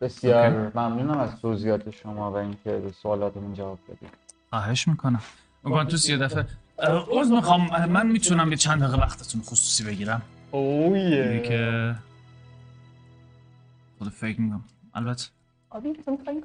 بسیار 0.00 0.72
ممنونم 0.74 1.18
از 1.18 1.40
توضیحات 1.40 1.90
شما 1.90 2.32
و 2.32 2.36
اینکه 2.36 2.70
به 2.70 2.92
سوالاتمون 2.92 3.54
جواب 3.54 3.78
دادید 3.88 4.10
خواهش 4.50 4.88
می‌کنم. 4.88 5.22
می‌کنم 5.64 5.84
تو 5.84 5.96
سی 5.96 6.16
دفعه. 6.16 6.46
اه، 6.78 7.06
عذر 7.10 7.34
می‌خوام. 7.34 7.86
من 7.86 8.06
می‌تونم 8.06 8.50
یه 8.50 8.56
چند 8.56 8.82
دقیقه 8.82 8.98
وقتتون 8.98 9.42
خصوصی 9.42 9.84
بگیرم؟ 9.84 10.22
میگه 10.52 10.56
اوه 10.56 11.40
که 11.40 11.94
خود 13.98 14.08
فکر 14.08 14.40
می‌کنم. 14.40 14.64
البته. 14.94 15.28
آبی 15.70 15.92
تو 15.92 16.10
میخوایی؟ 16.10 16.42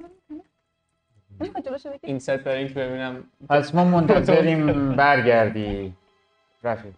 این 2.04 2.20
ست 2.20 2.30
برای 2.30 2.58
اینکه 2.58 2.74
ببینم. 2.74 3.24
پس 3.50 3.76
ما 3.76 3.84
منتظریم 3.86 4.96
برگردی. 4.96 5.94
رفیق. 6.64 6.94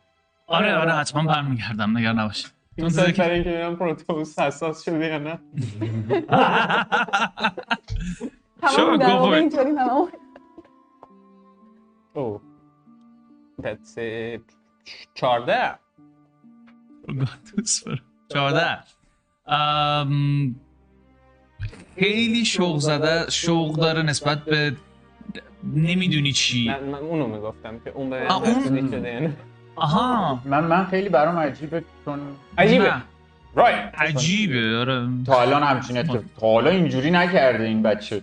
آره 0.47 0.75
آره 0.75 0.93
حتما 0.93 1.33
برمیگردم. 1.33 1.97
نگر 1.97 2.13
نباش 2.13 2.51
این 2.75 2.89
ست 2.89 2.99
برای 2.99 3.35
اینکه 3.35 3.49
ببینم 3.49 3.75
پروتوس 3.75 4.39
حساس 4.39 4.83
شده 4.83 5.05
یا 5.05 5.17
نه. 5.17 5.39
اینطوری 9.33 9.73
تمام 9.73 10.09
That's 13.61 13.97
it. 13.97 14.41
چارده 15.13 15.79
چهارده. 18.27 18.77
ام، 19.47 20.55
خیلی 21.95 22.45
شوق 22.45 22.77
زده 22.77 23.29
شوق 23.29 23.75
داره 23.75 24.01
نسبت 24.01 24.45
به 24.45 24.75
نمی‌دونی 25.63 26.31
چی. 26.31 26.67
من, 26.67 26.83
من 26.83 26.99
اونو 26.99 27.27
می‌گفتم 27.27 27.79
که 27.79 27.89
اون 27.89 28.09
به 28.09 28.33
اون؟ 28.33 28.87
شده 28.87 29.37
آها. 29.79 30.41
من 30.45 30.63
من 30.63 30.85
خیلی 30.85 31.09
برام 31.09 31.37
عجیبه 31.37 31.83
چون 32.05 32.19
عجیبه. 32.57 32.83
نه، 32.83 33.03
رایت 33.55 33.93
عجیبه 33.97 34.77
آره. 34.77 35.07
تا 35.25 35.41
الان 35.41 35.63
همچین 35.63 35.97
اتفاق 35.97 36.23
تا 36.39 36.47
حالا 36.47 36.69
اینجوری 36.69 37.11
نکرده 37.11 37.63
این 37.63 37.83
بچه. 37.83 38.21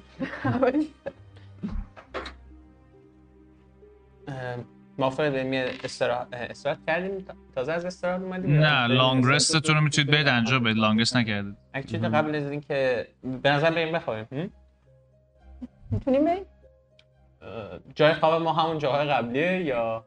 بریم 5.19 5.53
یه 5.53 5.71
استراحت 5.85 6.27
استراحت 6.33 6.79
کردیم. 6.87 7.25
تازه 7.55 7.73
از 7.73 7.85
استراحت 7.85 8.21
اومدیم. 8.21 8.59
نه 8.59 8.87
لانگ 8.87 9.25
رستتون 9.27 9.75
رو 9.75 9.81
می‌تونید 9.81 10.11
برید 10.11 10.29
انجام 10.29 10.63
بدید. 10.63 10.77
لانگ 10.77 11.01
رست 11.01 11.17
نکردید. 11.17 11.57
اکچولی 11.75 12.09
قبل 12.09 12.35
از 12.35 12.51
اینکه 12.51 13.09
به 13.43 13.51
نظر 13.51 13.71
بریم 13.71 13.95
بخوابیم؟ 13.95 14.53
می‌تونیم 15.91 16.25
بریم؟ 16.25 16.45
جای 17.95 18.15
خواب 18.15 18.43
ما 18.43 18.53
همون 18.53 18.79
جاهای 18.79 19.09
قبلیه 19.09 19.65
یا 19.65 20.05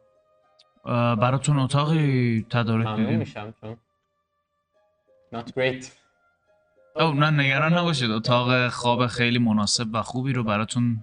براتون 0.86 1.60
اتاقی 1.60 2.46
تدارک 2.50 2.88
ممنون 2.88 3.04
دیدیم 3.04 3.20
میشم 3.20 3.54
چون 3.62 3.78
not 5.36 5.48
great. 5.48 5.86
او 6.96 7.13
نه 7.13 7.30
نگران 7.30 7.74
نباشید. 7.74 8.12
اتاق 8.12 8.68
خواب 8.68 9.08
خیلی 9.08 9.39
مناسب 9.39 9.88
و 9.94 10.02
خوبی 10.02 10.34
رو 10.34 10.44
براتون 10.44 10.98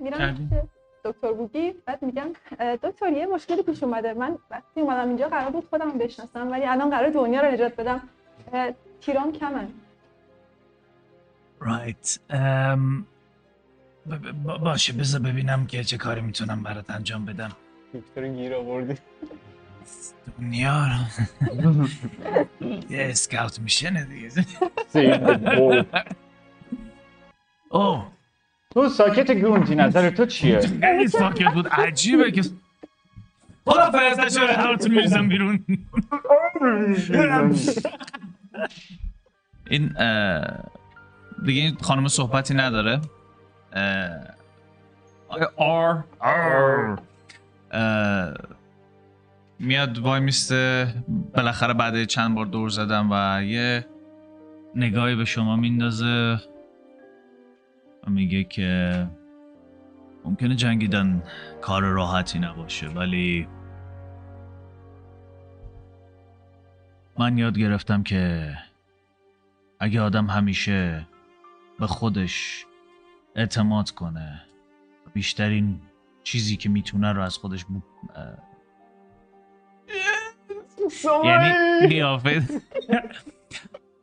میرم 0.00 0.18
کردیم؟ 0.18 0.70
دکتر 1.04 1.32
بوگی 1.32 1.72
بعد 1.86 2.02
میگم 2.02 2.26
دکتر 2.82 3.12
یه 3.12 3.26
مشکلی 3.26 3.62
پیش 3.62 3.82
اومده. 3.82 4.14
من 4.14 4.38
وقتی 4.50 4.80
اومدم 4.80 5.08
اینجا 5.08 5.28
قرار 5.28 5.50
بود 5.50 5.66
خودم 5.70 5.98
بشناسم 5.98 6.50
ولی 6.50 6.64
الان 6.64 6.90
قرار 6.90 7.10
دنیا 7.10 7.40
رو 7.40 7.50
نجات 7.50 7.76
بدم. 7.76 8.00
تیرام 9.00 9.32
کمن 9.32 9.68
ب- 14.10 14.14
ب- 14.14 14.58
باشه 14.58 14.92
بذار 14.92 15.20
ببینم 15.20 15.66
که 15.66 15.84
چه 15.84 15.96
کاری 15.96 16.20
می‌تونم 16.20 16.62
برات 16.62 16.90
انجام 16.90 17.24
بدم. 17.24 17.50
دکتر 17.94 18.28
گیر 18.28 18.54
آوردی. 18.54 18.94
دنیا 20.40 20.86
رو. 20.86 20.92
یه 22.90 23.06
اسکاوت 23.10 23.60
میشنه 23.60 24.04
دیگه. 24.04 24.30
اوه. 27.68 28.06
تو 28.70 28.88
ساکت 28.88 29.30
گونتی 29.30 29.74
نظر 29.74 30.10
تو 30.10 30.26
چیه؟ 30.26 30.60
خیلی 30.60 31.08
ساکت 31.08 31.54
بود. 31.54 31.68
عجیبه 31.68 32.32
که 32.32 32.42
خدا 33.66 33.90
فرستش 33.90 34.36
رو 34.36 34.46
قرارتون 34.46 34.90
میریزم 34.94 35.28
بیرون. 35.28 35.64
این 39.70 39.88
دیگه 41.44 41.62
این 41.62 41.76
خانم 41.82 42.08
صحبتی 42.08 42.54
نداره. 42.54 43.00
آر؟ 45.56 46.04
آر. 46.20 46.98
میاد 49.58 49.98
وای 49.98 50.20
میسته 50.20 50.94
بالاخره 51.36 51.74
بعد 51.74 52.04
چند 52.04 52.34
بار 52.34 52.46
دور 52.46 52.68
زدم 52.68 53.08
و 53.10 53.42
یه 53.42 53.86
نگاهی 54.74 55.14
به 55.14 55.24
شما 55.24 55.56
میندازه 55.56 56.40
و 58.06 58.10
میگه 58.10 58.44
که 58.44 59.06
ممکنه 60.24 60.54
جنگیدن 60.54 61.22
کار 61.60 61.82
راحتی 61.82 62.38
نباشه 62.38 62.88
ولی 62.88 63.48
من 67.18 67.38
یاد 67.38 67.58
گرفتم 67.58 68.02
که 68.02 68.54
اگه 69.80 70.00
آدم 70.00 70.26
همیشه 70.26 71.06
به 71.80 71.86
خودش 71.86 72.66
اعتماد 73.36 73.90
کنه 73.90 74.42
بیشترین 75.14 75.80
چیزی 76.24 76.56
که 76.56 76.68
می‌تونه 76.68 77.12
رو 77.12 77.22
از 77.22 77.38
خودش. 77.38 77.66
اه، 78.14 78.38
یعنی 81.24 81.52
قیافه 81.88 82.42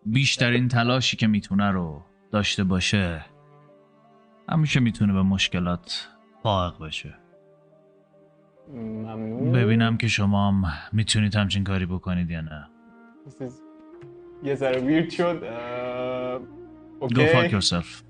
بیشترین 0.05 0.67
تلاشی 0.67 1.17
که 1.17 1.28
می‌تونه 1.28 1.72
رو 1.72 2.01
داشته 2.32 2.63
باشه 2.63 3.26
همیشه 4.49 4.80
می‌تونه 4.80 5.13
به 5.13 5.22
مشکلات 5.22 6.09
فائق 6.43 6.80
بشه. 6.80 7.13
ممنون. 8.74 9.51
ببینم 9.51 9.97
که 9.97 10.07
شما 10.07 10.47
هم 10.47 10.74
می‌تونید 10.91 11.36
همچین 11.36 11.63
کاری 11.63 11.86
بکنید 11.86 12.32
یا 12.32 12.41
نه. 12.41 12.67
یه 14.43 14.55
ذره 14.55 14.82
ویرد 14.82 15.09
شد. 15.09 15.43
Go 17.01 17.26
fuck 17.34 17.51
yourself. 17.51 18.03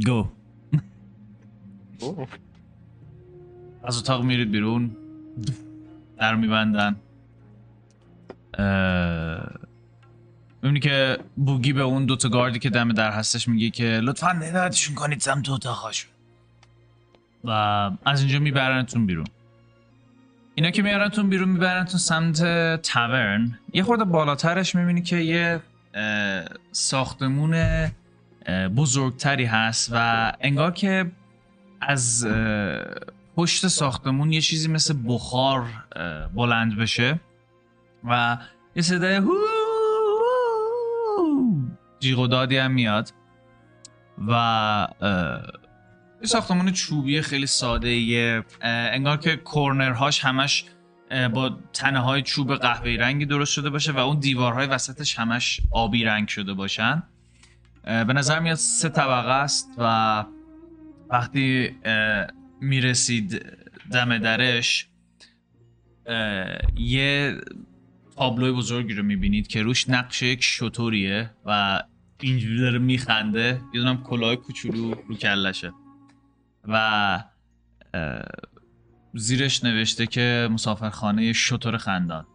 Go. 0.00 0.28
از 3.86 3.98
اتاق 3.98 4.24
میرید 4.24 4.50
بیرون. 4.50 4.96
در 6.18 6.34
میبندن. 6.34 6.96
می‌بینی 10.62 10.80
که 10.80 11.18
بوگی 11.36 11.72
به 11.72 11.82
اون 11.82 12.06
دوتا 12.06 12.28
گاردی 12.28 12.58
که 12.58 12.70
دم 12.70 12.92
در 12.92 13.10
هستش 13.10 13.48
میگه 13.48 13.70
که 13.70 13.84
لطفا 13.84 14.28
هدایتشون 14.28 14.94
کنید 14.94 15.20
سمت 15.20 15.50
اتاقاشون 15.50 16.10
و 17.44 17.50
از 18.04 18.20
اینجا 18.20 18.38
میبرنتون 18.38 19.06
بیرون. 19.06 19.26
اینا 20.54 20.70
که 20.70 20.82
میارنتون 20.82 21.28
بیرون 21.28 21.48
میبرنتون 21.48 21.98
سمت 21.98 22.42
تاورن. 22.82 23.58
یه 23.72 23.82
خورده 23.82 24.04
بالاترش 24.04 24.74
می‌بینی 24.74 25.02
که 25.02 25.16
یه 25.16 25.60
ساختمون 26.72 27.56
بزرگتری 28.76 29.44
هست 29.44 29.90
و 29.92 30.32
انگار 30.40 30.70
که 30.70 31.10
از 31.80 32.26
پشت 33.36 33.68
ساختمون 33.68 34.32
یه 34.32 34.40
چیزی 34.40 34.68
مثل 34.68 34.94
بخار 35.06 35.66
بلند 36.34 36.76
بشه 36.76 37.20
و 38.04 38.38
یه 38.76 38.82
صدای 38.82 39.20
جیغ 42.00 42.18
و 42.18 42.26
دادی 42.26 42.56
هم 42.56 42.70
میاد 42.70 43.12
و 44.28 44.88
یه 46.20 46.26
ساختمان 46.26 46.72
چوبی 46.72 47.22
خیلی 47.22 47.46
ساده 47.46 47.90
یه 47.90 48.44
انگار 48.62 49.16
که 49.16 49.36
کورنرهاش 49.36 50.24
همش 50.24 50.64
با 51.34 51.58
تنه 51.72 52.00
های 52.00 52.22
چوب 52.22 52.54
قهوه‌ای 52.54 52.96
رنگی 52.96 53.26
درست 53.26 53.52
شده 53.52 53.70
باشه 53.70 53.92
و 53.92 53.98
اون 53.98 54.18
دیوارهای 54.18 54.66
وسطش 54.66 55.18
همش 55.18 55.60
آبی 55.70 56.04
رنگ 56.04 56.28
شده 56.28 56.54
باشن. 56.54 57.02
به 57.84 58.12
نظر 58.12 58.40
میاد 58.40 58.56
سه 58.56 58.88
طبقه 58.88 59.32
است 59.32 59.68
و 59.78 60.24
وقتی 61.10 61.76
می‌رسید 62.60 63.46
دم 63.92 64.18
درش 64.18 64.88
یه 66.76 67.40
تابلوی 68.16 68.52
بزرگی 68.52 68.94
رو 68.94 69.02
می‌بینید 69.02 69.46
که 69.46 69.62
روش 69.62 69.90
نقش 69.90 70.22
یک 70.22 70.44
شطوریه 70.44 71.30
و 71.44 71.82
اینجوری 72.20 72.58
داره 72.58 72.78
میخنده. 72.78 73.60
یه 73.74 73.80
دونم 73.80 74.02
کلاه 74.02 74.36
کوچولو 74.36 74.94
رو 75.08 75.14
کلشه 75.14 75.72
و 76.64 77.24
زیرش 79.14 79.64
نوشته 79.64 80.06
که 80.06 80.48
مسافرخانه 80.52 81.32
شطور 81.32 81.76
خندان. 81.76 82.26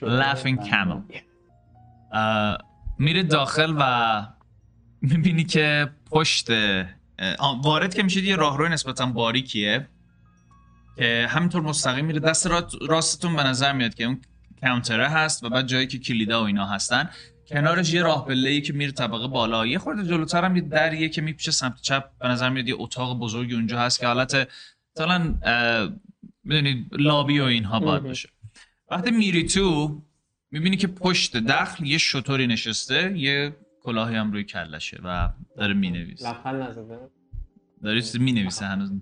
Laughing 0.00 0.58
Camel. 0.68 1.20
میره 2.98 3.22
داخل 3.22 3.74
و 3.78 4.26
می‌بینی 5.00 5.44
که 5.44 5.90
پشت 6.10 6.46
وارد 7.64 7.94
که 7.94 8.02
میشید 8.02 8.24
یه 8.24 8.36
راهروی 8.36 8.68
نسبتا 8.68 9.06
باریکیه 9.06 9.88
که 10.96 11.26
همینطور 11.30 11.62
مستقیم 11.62 12.04
میره. 12.04 12.20
دست 12.20 12.46
را- 12.46 12.68
راستتون 12.88 13.36
به 13.36 13.42
نظر 13.42 13.72
میاد 13.72 13.94
که 13.94 14.04
اون 14.04 14.20
کانتره 14.60 15.08
هست 15.08 15.44
و 15.44 15.48
بعد 15.48 15.66
جایی 15.66 15.86
که 15.86 15.98
کلیدا 15.98 16.42
و 16.42 16.46
اینا 16.46 16.66
هستن. 16.66 17.10
کنارش 17.48 17.92
یه 17.94 18.02
راه 18.02 18.28
ای 18.28 18.60
که 18.60 18.72
میره 18.72 18.92
طبقه 18.92 19.28
بالا. 19.28 19.66
یه 19.66 19.78
خورده 19.78 20.04
جلوتر 20.04 20.44
هم 20.44 20.56
یه 20.56 20.62
دریه 20.62 21.08
که 21.08 21.20
میپیشه 21.22 21.50
سمت 21.50 21.80
چپ. 21.80 22.04
به 22.18 22.28
نظر 22.28 22.50
میاد 22.50 22.68
یه 22.68 22.74
اتاق 22.78 23.18
بزرگی 23.18 23.54
اونجا 23.54 23.80
هست 23.80 24.00
که 24.00 24.06
حالت 24.06 24.48
مثلا 24.96 25.34
می‌دونید 26.44 26.86
لابی 26.92 27.40
و 27.40 27.44
اینها 27.44 27.80
باید 27.80 28.00
مهم. 28.00 28.08
باشه. 28.10 28.28
وقتی 28.90 29.10
میری 29.10 29.44
تو 29.44 30.02
می‌بینی 30.50 30.76
که 30.76 30.86
پشت 30.86 31.36
دخل 31.36 31.86
یه 31.86 31.98
شطوری 31.98 32.46
نشسته 32.46 33.18
یه 33.18 33.56
کلاهی 33.86 34.16
هم 34.16 34.32
روی 34.32 34.44
کلشه 34.44 35.00
و 35.04 35.28
داره 35.56 35.74
می‌نویسه. 35.74 36.28
لبخند 36.28 36.62
نزده. 36.62 36.98
داره 37.82 38.00
چیزی 38.00 38.18
می‌نویسه 38.18 38.66
هنوز. 38.66 38.92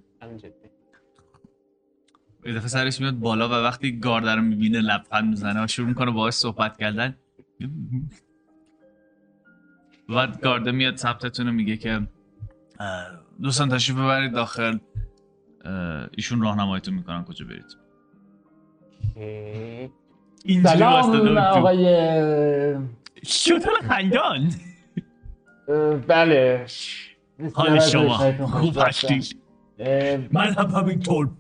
یه 2.47 2.55
دفعه 2.55 2.69
سرش 2.69 3.01
میاد 3.01 3.15
بالا 3.15 3.49
و 3.49 3.53
وقتی 3.53 3.99
گارد 3.99 4.29
رو 4.29 4.43
می‌بینه 4.43 4.81
لبخند 4.81 5.29
می‌زنه 5.29 5.65
و 5.65 5.67
شروع 5.67 5.89
می‌کنه 5.89 6.11
باهاش 6.11 6.35
صحبت 6.35 6.77
کردن. 6.77 7.17
و 10.09 10.27
گارده 10.27 10.73
میاد 10.73 10.97
ثبتتون 10.97 11.51
میگه 11.51 11.77
که 11.77 12.09
دوستان 13.43 13.69
تشریف 13.69 13.99
ببرید 13.99 14.33
داخل. 14.33 14.79
ایشون 16.17 16.41
راهنماییتون 16.41 16.95
می‌کنن 16.95 17.25
کجا 17.25 17.47
برید. 17.47 17.77
سلام 20.63 21.39
آقای 21.39 21.85
شطور 23.23 23.75
خندان. 23.89 24.51
بله. 26.09 26.67
حال 27.55 27.81
شما 27.81 28.47
خوب. 28.47 28.79
هستید. 28.79 29.41
من 30.33 30.55
هم 30.55 30.67
همینطور 30.67 31.31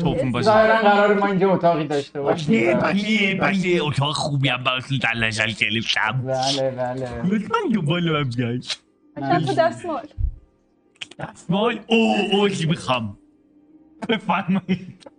توفون 0.00 0.32
باشه 0.32 0.44
ظاهرا 0.44 0.76
قرار 0.76 1.14
ما 1.14 1.26
اینجا 1.26 1.52
اتاقی 1.52 1.86
داشته 1.86 2.20
باشیم. 2.20 2.78
بله 2.78 3.34
بله. 3.34 3.78
اتاق 3.82 4.12
خوبی 4.14 4.48
هم 4.48 4.64
براتون 4.64 4.98
در 4.98 5.26
نظر 5.26 5.46
گرفتم. 5.46 6.22
بله 6.26 6.70
بله. 6.70 7.22
لطفا 7.24 7.58
دنبال 7.74 8.12
من 8.12 8.28
بیاید 8.28 8.76
چند 9.20 9.46
تا 9.46 9.52
دستمال. 9.52 10.06
دستمال؟ 11.18 11.80
او 11.86 12.14
او 12.32 12.48
چی 12.48 12.66
می‌خوام؟ 12.66 13.18
بفرمایید. 14.08 15.10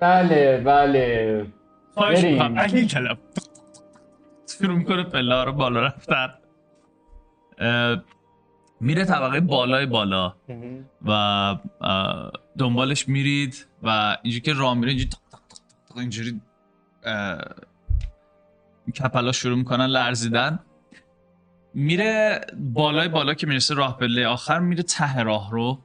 بله 0.00 0.62
بله. 0.64 1.46
خواهش. 1.94 2.24
می‌کنم. 2.24 2.58
علی 2.58 2.86
کلم. 2.86 3.18
شروع 4.58 4.76
می‌کنه 4.76 5.02
پله 5.02 5.44
رو 5.44 5.52
بالا 5.52 5.80
رفتن. 5.80 6.28
میره 8.80 9.04
طبقه 9.04 9.40
بالای 9.40 9.86
بالا. 9.86 10.34
و 11.06 11.56
دنبالش 12.58 13.08
میرید 13.08 13.66
و 13.82 14.16
اینجوری 14.22 14.40
که 14.40 14.52
راه 14.52 14.74
میره 14.74 14.90
اینجوری 14.90 15.10
اینجوری 15.96 16.40
کپلا 18.98 19.32
شروع 19.32 19.58
می‌کنن 19.58 19.86
لرزیدن. 19.86 20.58
میره 21.74 22.40
بالای 22.58 23.08
بالا 23.08 23.34
که 23.34 23.46
می‌رسه 23.46 23.74
راه 23.74 23.98
پله 23.98 24.26
آخر 24.26 24.58
میره 24.58 24.82
ته 24.82 25.22
راه 25.22 25.50
رو 25.50 25.78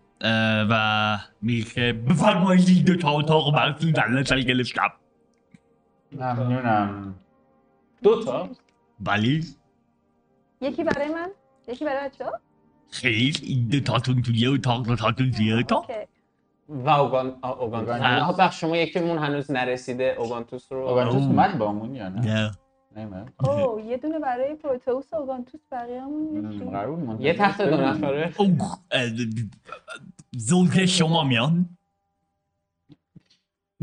و 0.70 1.17
میگه 1.41 1.93
بفرمایید 1.93 2.99
تا 2.99 3.11
اتاق 3.11 3.55
براتون 3.55 3.91
در 3.91 4.07
نظر 4.07 4.39
گرفتم. 4.39 4.91
ممنونم. 6.11 7.15
دو 8.04 8.24
تا. 8.24 8.50
ولی 9.06 9.45
یکی 10.62 10.84
برای 10.84 11.10
من 11.10 11.30
یکی 11.68 11.86
برای 11.86 12.10
بچه 12.10 12.26
ها 12.26 12.39
خیر 12.91 13.38
این 13.43 13.68
دو 13.68 13.80
تاتون 13.80 14.22
توی 14.22 14.47
اتاق 14.47 14.86
دو 14.86 14.95
تاتون 14.95 15.32
توی 15.32 15.54
اتاق 15.54 15.89
اوکی. 15.89 16.08
و 16.68 16.89
اوگان 16.89 17.28
اوگانتوس. 17.43 17.89
اوگانتوس. 17.89 18.22
آها 18.22 18.34
بخش 18.34 18.62
شما 18.62 18.78
یکیمون 18.78 19.18
هنوز 19.18 19.52
نرسیده 19.52 20.16
اوگانتوس 20.18 20.72
رو 20.72 20.88
اوگانتوس. 20.88 21.24
اومد 21.24 21.58
بامون 21.58 21.95
یا 21.95 22.10
نه؟ 22.10 22.52
نه. 22.95 23.26
اوه 23.39 23.86
یه 23.86 23.97
دونه 23.97 24.20
برای 24.20 24.56
پروتئوس 24.56 25.14
و 25.14 25.16
اوگانتوس 25.16 25.62
بقیه‌مون 25.72 27.22
یه 27.22 27.34
تخت 27.34 27.62
دو. 27.62 27.78
نفره. 27.78 28.34
زوج 30.32 30.86
شما 30.86 31.24
میان. 31.24 31.78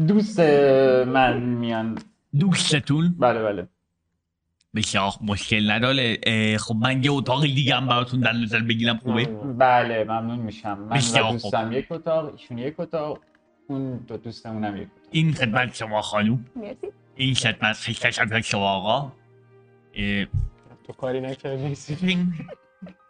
دوست 0.06 0.40
من 1.06 1.42
میان. 1.42 1.98
دوستتون. 2.38 3.14
بله 3.18 3.42
بله. 3.42 3.68
بسیار 4.76 5.10
مشکل 5.20 5.70
نداره. 5.70 6.18
خب 6.58 6.74
من 6.74 7.04
یه 7.04 7.12
اتاق 7.12 7.42
دیگه 7.42 7.76
هم 7.76 7.86
براتون 7.86 8.20
در 8.20 8.32
نظر 8.32 8.60
بگیرم 8.60 8.96
خوبه؟ 8.96 9.24
بله 9.58 10.04
ممنون 10.04 10.38
میشم. 10.38 10.78
من 10.78 10.88
بسیار 10.88 11.24
و 11.24 11.26
خوب. 11.26 11.40
دوستم 11.40 11.72
یک 11.72 11.92
اتاق 11.92 12.32
ایشون 12.32 12.58
یک 12.58 12.80
اتاق 12.80 13.20
اون 13.68 13.96
دو 13.96 14.16
دوستمونم 14.16 14.76
یک 14.76 14.82
اتاق. 14.82 15.08
این 15.10 15.32
خدمت 15.32 15.74
شما 15.74 16.02
خانوم. 16.02 16.44
مرسی. 16.56 16.76
این 17.16 17.34
خدمت 17.34 17.76
خدمت 17.76 18.40
شما 18.40 18.70
آقا. 18.70 19.12
اه، 19.94 20.24
تو 20.86 20.92
کاری 20.98 21.20
نکردی. 21.20 21.76
این 22.02 22.34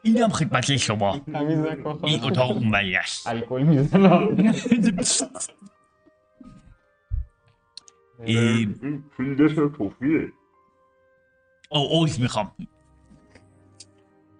اینم 0.02 0.28
خدمت 0.28 0.76
شما. 0.76 1.20
این 2.04 2.24
اتاق 2.24 2.50
اونوری 2.50 2.96
است. 2.96 3.26
الکل 3.26 3.62
می‌زنم. 3.62 4.36
این 8.24 9.04
فیلدش 9.16 9.54
توفیه. 9.54 10.32
او 11.68 11.88
اوز 11.90 12.20
می‌خوام. 12.20 12.50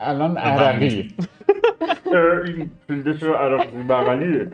الان 0.00 0.36
عرقی 0.38 0.86
این 2.44 2.70
فیلدش 2.86 3.22
عربی 3.22 3.82
بغلیه. 3.82 4.52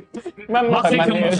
من 0.48 0.66
می‌خوام 0.66 1.30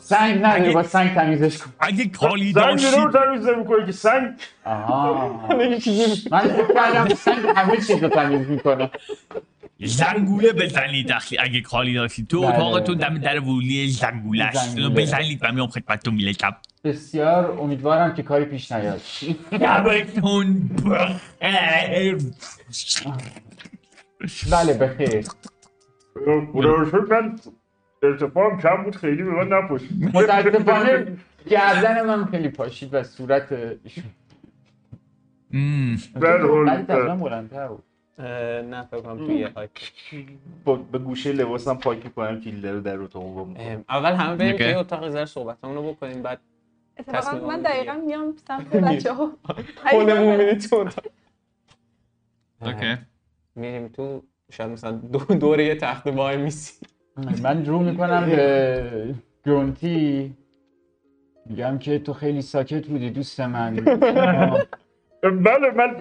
سنگ 0.00 0.40
نه 0.42 0.72
با 0.72 0.82
سنگ 0.82 1.14
تمیزش 1.14 1.58
کن. 1.58 1.70
اگه 1.80 2.08
کالی 2.08 2.52
سنگ 2.52 2.64
داشتید 2.64 2.94
رو 2.94 3.10
تمیز 3.12 3.46
نمی‌کنه 3.48 3.86
که 3.86 3.92
سنگ. 3.92 4.32
من 6.30 6.40
فکر 6.40 6.74
کردم 6.74 7.14
سنگ 7.14 7.46
همه 7.56 7.76
چیز 7.76 8.02
رو 8.02 8.08
تمیز 8.08 8.50
می‌کنه. 8.50 8.90
زنگوله 9.80 10.52
بزنید 10.52 11.12
اخی 11.12 11.38
اگه 11.38 11.60
کالی 11.60 11.94
داشتید 11.94 12.28
تو 12.28 12.40
بله. 12.40 12.54
اتاقتون 12.54 12.98
دم 12.98 13.18
در 13.18 13.40
ورودی 13.40 13.88
زنگوله. 13.88 14.44
است. 14.44 14.78
اونو 14.78 14.90
بزنید 14.90 15.38
و 15.42 15.52
میام 15.52 15.66
خدمتتون 15.68 16.14
میلکم. 16.14 16.50
بسیار 16.84 17.50
امیدوارم 17.60 18.14
که 18.14 18.22
کاری 18.22 18.44
پیش 18.44 18.72
نیاد. 18.72 19.00
شبتون 19.50 20.70
بخیر. 21.40 22.18
بله 24.52 24.74
بخیر. 24.74 25.26
خدا 26.52 26.70
رو 26.74 27.06
من 27.10 27.38
ارتفاعم 28.02 28.60
کم 28.60 28.82
بود 28.84 28.96
خیلی 28.96 29.22
به 29.22 29.30
من 29.30 29.48
نپشید 29.58 30.16
متاسفانه 30.16 31.16
گردن 31.50 32.06
من 32.06 32.24
خیلی 32.24 32.48
پاشید 32.48 32.94
و 32.94 33.02
صورت. 33.02 33.48
در 36.20 36.40
حال- 36.40 36.68
ولی 36.68 36.82
تقریبا 36.82 37.16
بلندتر 37.16 37.68
بود. 37.68 37.82
اه، 37.82 37.95
نه 38.18 38.82
فکر 38.90 39.00
کنم 39.00 39.26
توی 39.26 39.48
با 40.64 40.76
به 40.76 40.98
گوشه 40.98 41.32
لباسم 41.32 41.74
پاک 41.74 42.04
می‌کنم 42.04 42.40
کیله 42.40 42.72
رو 42.72 42.80
در 42.80 42.98
اتاق 42.98 43.48
اول 43.88 44.12
همه 44.12 44.36
بریم. 44.36 44.56
توی 44.56 44.72
اتاق 44.72 45.08
زر 45.08 45.26
صحبتمون 45.26 45.74
رو 45.74 45.92
بکنیم 45.92 46.22
بعد 46.22 46.40
اتفاقا 46.98 47.46
من. 47.46 47.62
دقیقا 47.62 47.94
میام 47.94 48.34
سمت 48.48 48.76
بچه 48.76 49.12
ها 49.12 49.32
خودمون 49.90 50.36
میریم 50.36 50.58
تو. 50.58 50.76
اتاق 50.76 51.04
اوکی. 52.62 52.96
میریم 53.54 53.88
تو 53.88 54.22
شاید 54.52 54.70
مثلا 54.70 54.90
دو 54.90 55.18
دوره 55.18 55.64
یه 55.64 55.74
تخت 55.74 56.06
وای 56.06 56.36
میسی. 56.36 56.86
من 57.42 57.66
رو 57.66 57.78
می‌کنم 57.78 58.26
به 58.30 59.14
گرونتی. 59.46 60.36
میگم 61.46 61.78
که 61.78 61.98
تو 61.98 62.12
خیلی 62.12 62.42
ساکت 62.42 62.86
بودی 62.86 63.10
دوست 63.10 63.40
من. 63.40 63.76
بله 65.30 65.70
من 65.70 65.96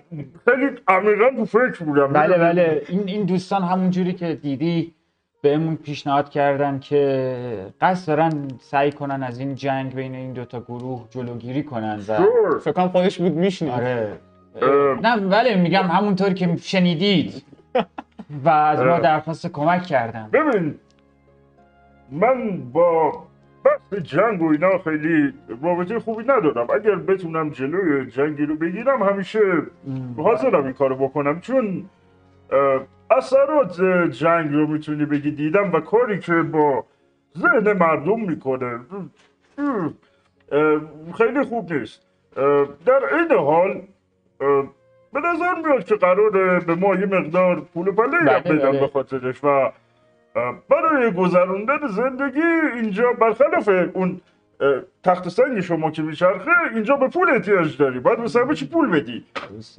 خیلی 0.46 0.70
عمیقا 0.88 1.30
تو 1.38 1.46
فکر 1.46 1.84
بودم. 1.84 2.14
بله 2.14 2.38
بله. 2.38 2.82
این 2.90 3.04
این 3.08 3.26
دوستان 3.26 3.64
همون 3.64 3.90
جوری 3.90 4.14
که 4.14 4.36
دیدی 4.36 4.94
بهمون 5.42 5.76
پیشنهاد 5.76 6.30
کردن 6.30 6.80
که 6.80 7.72
قصد 7.82 8.08
دارن 8.08 8.48
سعی 8.60 8.92
کنن 8.92 9.24
از 9.24 9.40
این 9.40 9.56
جنگ 9.56 9.96
بین 9.96 10.16
این 10.16 10.34
دوتا 10.34 10.60
گروه 10.62 11.06
جلوگیری 11.10 11.64
کنن 11.64 12.00
و. 12.08 12.20
فکر 12.60 12.72
کنم 12.72 12.88
خودش 12.88 13.18
بود 13.18 13.32
میشنید. 13.32 13.72
آره. 13.72 14.20
نه 15.02 15.18
بله 15.18 15.56
میگم 15.56 15.84
همونطور 15.84 16.34
که 16.34 16.58
شنیدید. 16.62 17.44
و 18.46 18.50
از 18.50 18.80
ما 18.80 18.94
اه. 18.94 19.00
درخواست 19.00 19.48
کمک 19.48 19.84
کردن. 19.84 20.30
ببین 20.34 20.76
من 22.12 22.72
با 22.72 23.12
بحث 23.66 24.02
جنگ 24.02 24.42
و 24.42 24.52
اینا 24.52 24.78
خیلی 24.78 25.34
رابطه 25.64 26.00
خوبی 26.00 26.24
ندارم. 26.24 26.68
اگر 26.70 26.96
بتونم 26.96 27.50
جلوی 27.50 28.06
جنگی 28.06 28.46
رو 28.46 28.56
بگیرم 28.56 29.04
همیشه 29.04 29.40
حاضرم 30.18 30.64
این 30.64 30.74
کارو 30.74 30.96
بکنم. 30.96 31.40
چون 31.40 31.90
اثرات 33.12 33.82
جنگ 34.12 34.54
رو 34.54 34.68
می‌تونی 34.68 35.06
بگی 35.06 35.32
دیدم 35.32 35.72
و 35.74 35.80
کاری 35.80 36.20
که 36.20 36.34
با 36.34 36.86
ذهن 37.38 37.74
مردم 37.74 38.20
می‌کنه 38.20 38.80
خیلی 41.18 41.44
خوب 41.44 41.74
نیست. 41.74 42.02
در 42.86 43.02
این 43.14 43.32
حال 43.32 43.82
به 45.14 45.20
نظر 45.20 45.54
میاد 45.66 45.86
که 45.86 45.96
قراره 45.96 46.60
به 46.60 46.76
ما 46.76 46.96
یه 46.96 47.06
مقدار 47.06 47.62
پول 47.74 47.92
پله 47.92 48.08
بله، 48.08 48.40
بدم 48.40 48.72
بله. 48.72 48.80
به 48.80 48.88
خاطرش 48.88 49.44
و 49.44 49.72
برای 50.70 51.12
گذروندن 51.12 51.88
زندگی 51.88 52.42
اینجا 52.76 53.14
برخلاف 53.14 53.70
اون 53.94 54.22
تخت 55.04 55.30
سنگ 55.30 55.60
شما 55.60 55.92
که 55.92 56.02
میچرخه 56.02 56.52
اینجا 56.74 56.96
به 56.96 57.08
پول 57.08 57.30
احتیاج 57.30 57.78
داری. 57.78 58.00
باید 58.00 58.24
به 58.24 58.40
همه 58.40 58.56
چی 58.56 58.68
پول 58.68 58.90
بدی؟ 58.90 59.26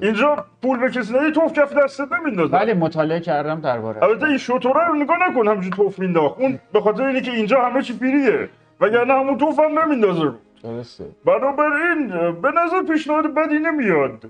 اینجا 0.01 0.45
پول 0.63 0.79
به 0.79 0.91
کسی 0.91 1.15
ندی 1.15 1.33
توف 1.33 1.53
کف 1.53 1.73
دستت 1.77 2.13
نمیندازه. 2.13 2.53
بله 2.53 2.75
مطالعه 2.75 3.21
کردم 3.21 3.61
درباره. 3.61 4.03
البته 4.03 4.27
این 4.27 4.39
شطوره 4.39 4.89
رو 4.89 4.95
نگاه 4.95 5.17
نکن 5.29 5.49
همینجور 5.49 5.73
توف 5.73 5.99
مینداخت. 5.99 6.41
اون 6.41 6.59
به 6.73 6.81
خاطر 6.81 7.03
اینه 7.07 7.21
که 7.21 7.31
اینجا 7.31 7.63
همه 7.63 7.83
چی 7.83 7.93
فریه 7.93 8.49
وگرنه 8.81 9.13
همون 9.13 9.39
توف 9.39 9.59
هم 9.59 9.79
نمیندازه. 9.79 10.23
رو 10.23 10.35
درسته. 10.63 11.05
بنابراین 11.25 12.09
به 12.43 12.51
نظر 12.51 12.83
پیشنهاد 12.93 13.35
بدی 13.35 13.59
نمیاد. 13.59 14.25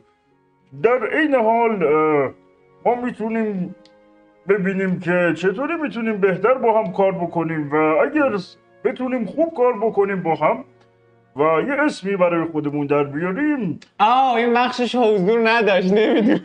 در 0.83 1.17
این 1.17 1.35
حال 1.35 1.79
ما 2.85 2.95
می‌تونیم 3.05 3.75
ببینیم 4.49 5.01
که 5.01 5.33
چطوری 5.37 5.75
می‌تونیم 5.83 6.17
بهتر 6.17 6.55
با 6.55 6.79
هم 6.83 6.93
کار 6.93 7.13
بکنیم 7.13 7.71
و 7.73 7.77
اگر 7.77 8.39
بتونیم 8.85 9.25
خوب 9.25 9.55
کار 9.57 9.73
بکنیم 9.73 10.23
با 10.23 10.35
هم 10.35 10.65
و 11.37 11.41
یه 11.41 11.75
اسمی 11.75 12.17
برای 12.17 12.45
خودمون 12.53 12.87
در 12.87 13.05
بیاریم. 13.05 13.81
آه 14.01 14.35
این 14.35 14.55
بخشش 14.55 14.95
حضور 14.95 15.49
نداشت 15.49 15.93
نمی‌دونه 15.93 16.41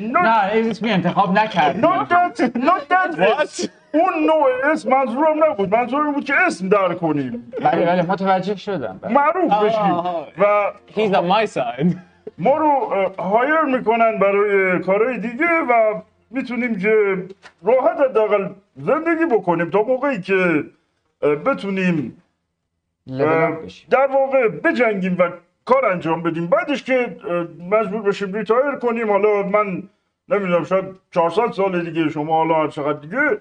نه 0.00 0.28
اسمی 0.28 0.90
انتخاب 0.90 1.38
نکرد. 1.38 1.80
not 1.80 2.08
that, 2.08 2.40
not 2.56 2.88
that 2.90 3.18
What? 3.18 3.68
اون 3.94 4.26
نوع 4.26 4.72
اسم 4.72 4.90
منظورم 4.90 5.44
نبود. 5.44 5.74
منظورم 5.74 6.12
بود 6.12 6.24
که 6.24 6.34
اسم 6.46 6.68
در 6.68 6.94
کنیم. 6.94 7.52
بله 7.62 7.86
بله 7.86 8.02
متوجه 8.02 8.56
شدم. 8.56 8.98
بله. 9.02 9.12
معروف 9.12 9.52
بشیم. 9.52 9.94
و 10.38 10.70
He's 10.94 11.14
on 11.14 11.24
my 11.32 11.46
side. 11.54 11.96
ما 12.38 12.56
رو 12.56 12.88
هایر 13.18 13.60
می‌کنن 13.60 14.18
برای 14.18 14.78
کارهای 14.78 15.18
دیگه 15.18 15.46
و 15.70 16.00
می‌تونیم 16.34 16.78
که 16.78 17.24
راحت 17.62 18.00
حداقل 18.00 18.48
زندگی 18.76 19.26
بکنیم 19.26 19.70
تا 19.70 19.82
موقعی 19.82 20.20
که 20.20 20.64
بتونیم. 21.20 22.22
در 23.90 24.06
واقع 24.06 24.48
بجنگیم 24.48 25.16
و 25.18 25.30
کار 25.64 25.86
انجام 25.86 26.22
بدیم. 26.22 26.46
بعدش 26.46 26.82
که 26.82 27.16
مجبور 27.70 28.02
بشیم 28.02 28.32
retire 28.32 28.74
کنیم. 28.74 29.10
حالا 29.10 29.42
من 29.42 29.82
نمی‌دونم 30.28 30.64
شاید 30.64 30.84
400 31.10 31.50
سال 31.52 31.84
دیگه 31.84 32.08
شما 32.08 32.36
حالا 32.36 32.54
هر 32.54 32.68
چقدر 32.68 32.98
دیگه. 32.98 33.38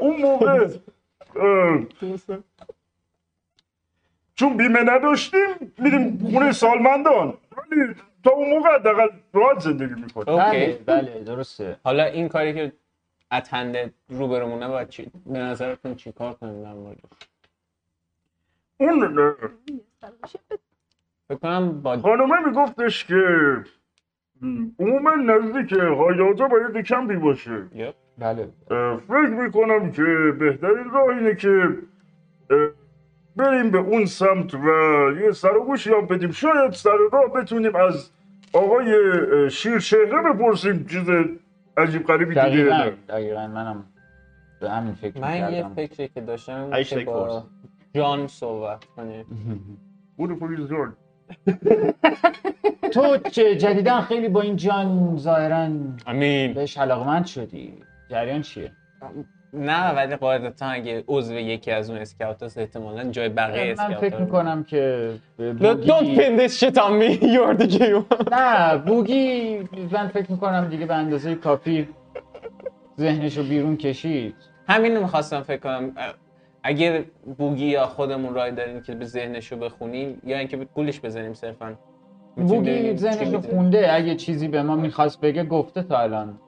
اون 0.00 0.20
موقع 0.22 0.66
اه، 1.36 1.78
چون 4.34 4.56
بیمه 4.56 4.80
نداشتیم 4.82 5.48
میریم 5.78 6.28
خونه 6.30 6.52
سالمندان. 6.52 7.34
ولی 7.56 7.94
تا 8.24 8.30
اون 8.30 8.50
موقع 8.50 8.74
حداقل 8.74 9.08
راحت 9.32 9.60
زندگی 9.60 9.94
می‌کنیم. 9.94 10.36
بله 10.36 10.64
okay. 10.64 10.84
بله 10.86 11.20
درسته. 11.20 11.76
حالا 11.84 12.04
این 12.04 12.28
کاری 12.28 12.54
که 12.54 12.72
اتنده 13.32 13.92
روبرومونه 14.08 14.68
باید 14.68 14.88
چی 14.88 15.10
به 15.26 15.38
نظرتون 15.38 15.94
چی 15.94 16.12
کار 16.12 16.32
کنیم 16.32 16.62
در 16.62 16.72
موردش؟ 16.72 17.00
اون 18.80 19.16
فکر 21.28 21.38
کنم 21.42 21.82
با 21.82 21.98
خانومه 21.98 22.40
میگفتش 22.46 23.04
که 23.04 23.24
عموما 24.78 25.14
نزدیک 25.14 25.72
هایاتا 25.72 26.48
باید 26.48 26.76
یه 26.76 26.82
کمپی 26.82 27.16
باشه. 27.16 27.62
بله. 28.18 28.48
فکر 29.08 29.26
می‌کنم 29.26 29.92
که 29.92 30.02
بهترین 30.38 30.90
راه 30.90 31.08
اینه 31.08 31.34
که 31.34 31.78
بریم 33.36 33.70
به 33.70 33.78
اون 33.78 34.06
سمت 34.06 34.54
و 34.54 34.68
یه 35.24 35.32
سر 35.32 35.56
و 35.56 35.64
گوشی 35.64 35.90
هم 35.90 36.06
بدیم. 36.06 36.30
شاید 36.30 36.72
سر 36.72 36.90
راه 37.12 37.32
بتونیم 37.32 37.76
از 37.76 38.10
آقای 38.52 38.94
اه، 38.94 39.48
شیرچهره 39.48 40.32
بپرسیم. 40.32 40.86
چیز 40.86 41.08
عجیب 41.76 42.06
غریبی 42.06 42.34
دیگه 42.34 42.42
دقیقا. 42.46 42.90
دقیقا. 43.08 43.46
منم 43.46 43.84
به 44.60 44.70
همین 44.70 44.94
فکر 44.94 45.20
من 45.20 45.52
یه 45.52 45.68
فکری 45.76 46.08
که 46.08 46.20
داشتم 46.20 46.72
این 46.72 46.84
که 46.84 47.04
با. 47.04 47.44
جان 47.94 48.26
صحبت 48.26 48.84
کنیم. 48.84 49.24
برو 50.18 50.36
پلیس 50.36 50.70
جان. 50.70 50.96
تو 52.92 53.18
چه 53.18 53.56
جدیدا 53.56 54.00
خیلی 54.00 54.28
با 54.28 54.40
این 54.40 54.56
جان 54.56 55.16
ظاهرا 55.16 55.68
امین. 56.06 56.54
بهش 56.54 56.78
علاقمند 56.78 57.26
شدی. 57.26 57.74
جریان 58.10 58.42
چیه؟ 58.42 58.72
نه 59.54 59.94
ولی 59.94 60.16
قاعدتا 60.16 60.66
اگه 60.66 61.04
عضو 61.08 61.34
یکی 61.34 61.70
از 61.70 61.90
اون 61.90 61.98
اسکاوت 61.98 62.42
هست 62.42 62.58
احتمالا 62.58 63.04
جای 63.04 63.28
بقیه 63.28 63.64
من 63.64 63.70
اسکاوت 63.70 63.98
فکر 63.98 64.16
می‌کنم 64.20 64.64
که 64.64 65.10
به 65.36 65.54
Don't 65.54 65.76
بوگی 65.76 66.16
pin 66.16 66.40
this 66.40 66.58
shit 66.60 66.76
on 66.76 66.92
me, 67.00 67.18
you're 67.34 67.62
the 67.62 67.78
gay 67.78 67.94
one. 67.94 68.32
نه 68.32 68.76
بوگی 68.78 69.58
من 69.92 70.08
فکر 70.08 70.32
می‌کنم 70.32 70.68
دیگه 70.68 70.86
به 70.86 70.94
اندازه 70.94 71.34
کافی 71.34 71.88
ذهنشو 73.00 73.42
بیرون 73.42 73.76
کشید. 73.76 74.34
همین 74.68 74.94
رو 74.96 75.02
می‌خواستم 75.02 75.42
فکر 75.42 75.60
کنم. 75.60 75.92
اگه 76.62 77.04
بوگی 77.38 77.66
یا 77.66 77.86
خودمون 77.86 78.34
رای 78.34 78.52
داریم 78.52 78.82
که 78.82 78.94
به 78.94 79.04
ذهنشو 79.04 79.56
بخونیم 79.56 80.22
یا 80.26 80.38
اینکه 80.38 80.56
گولش 80.56 81.00
بزنیم 81.00 81.34
صرفا. 81.34 81.74
بوگی 82.36 82.96
ذهنشو. 82.96 83.40
خونده 83.40 83.94
اگه 83.94 84.14
چیزی 84.14 84.48
به 84.48 84.62
ما 84.62 84.76
می‌خواست 84.76 85.20
بگه 85.20 85.44
گفته 85.44 85.82
تا 85.82 85.98
الان. 85.98 86.38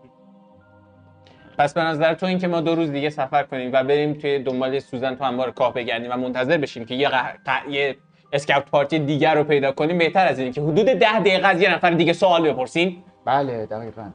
پس 1.59 1.75
به 1.75 1.81
نظر 1.81 2.15
تو 2.15 2.27
اینکه 2.27 2.49
ما 2.49 2.61
دو 2.61 2.75
روز 2.75 2.91
دیگه 2.93 3.11
سفر 3.11 3.43
کنیم 3.43 3.71
و 3.73 3.85
بریم 3.85 4.15
توی 4.15 4.39
دنبال 4.39 4.79
سوزن 4.79 5.15
تو 5.15 5.25
انبار 5.25 5.51
کاه 5.51 5.75
بگردیم 5.75 6.11
و 6.13 6.17
منتظر 6.17 6.57
بشیم 6.59 6.85
که 6.85 6.95
یه, 6.95 7.09
قه... 7.09 7.33
ق- 7.47 7.69
یه 7.69 7.97
اسکاوت 8.33 8.65
پارتی 8.65 8.99
دیگر 8.99 9.35
رو 9.35 9.45
پیدا 9.45 9.73
کنیم 9.73 9.99
بهتر 9.99 10.27
از 10.27 10.39
اینه 10.39 10.53
که 10.53 10.61
حدود 10.61 10.85
ده 10.87 11.21
دقیقه 11.21 11.49
از 11.49 11.61
یه 11.61 11.75
نفر 11.75 11.91
دیگه 11.91 12.13
سوال 12.13 12.53
بپرسیم 12.53 13.05
بله 13.25 13.67
دقیقا. 13.67 14.11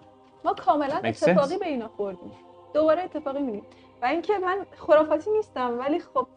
ما 0.45 0.53
کاملا 0.53 0.95
اتفاقی. 1.03 1.57
به 1.57 1.65
اینا 1.67 1.87
خوردیم. 1.87 2.31
دوباره 2.73 3.03
اتفاقی 3.03 3.39
می‌بینیم. 3.39 3.63
و 4.01 4.05
اینکه 4.05 4.33
من 4.37 4.57
خرافاتی 4.77 5.31
نیستم 5.31 5.79
ولی 5.79 5.99
خب 5.99 6.27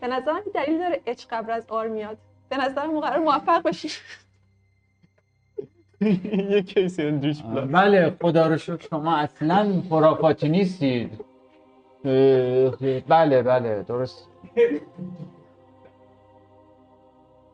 به 0.00 0.06
نظرم 0.06 0.42
دلیل 0.54 0.78
داره 0.78 1.00
اچ 1.06 1.24
قبل 1.30 1.52
از 1.52 1.66
آر 1.68 1.88
میاد. 1.88 2.18
به 2.48 2.56
نظرم 2.56 2.90
ما 2.90 3.00
قرار 3.00 3.18
موفق 3.18 3.62
باشیم 3.62 3.90
یه 6.50 6.62
کیسی 6.62 7.02
اندریش 7.02 7.42
بله 7.72 8.16
خدا 8.22 8.46
رو 8.46 8.58
شکر 8.58 8.88
شما 8.90 9.16
اصلا 9.16 9.82
خرافاتی 9.90 10.48
نیستید. 10.48 11.24
بله 13.08 13.42
بله 13.42 13.82
درست. 13.88 14.28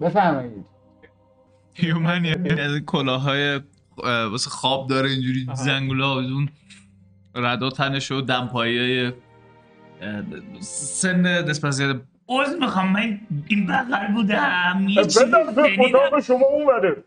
بفرمایید. 0.00 0.64
هیومن 1.74 2.26
از 2.58 2.72
این 2.74 2.84
کلاهای 2.84 3.60
اه، 4.04 4.26
واسه 4.26 4.50
خواب 4.50 4.86
داره 4.86 5.10
اینجوری 5.10 5.46
زنگولا 5.54 6.12
اون 6.12 6.48
ردا 7.34 7.70
تنش 7.70 8.12
و 8.12 8.20
دمپایی 8.20 9.12
سن 10.60 11.48
نسبت 11.48 11.70
زیاده 11.70 12.00
عوض 12.28 12.54
می‌خوام 12.60 12.92
من 12.92 13.20
این 13.48 13.66
بغل 13.66 14.12
بودم 14.14 14.86
یه 14.88 15.02
چیزی 15.04 15.24
به 15.24 15.68
شنیدم 15.76 15.98
اتاق 15.98 16.20
شما 16.20 16.46
اون 16.46 16.66
بره 16.66 17.04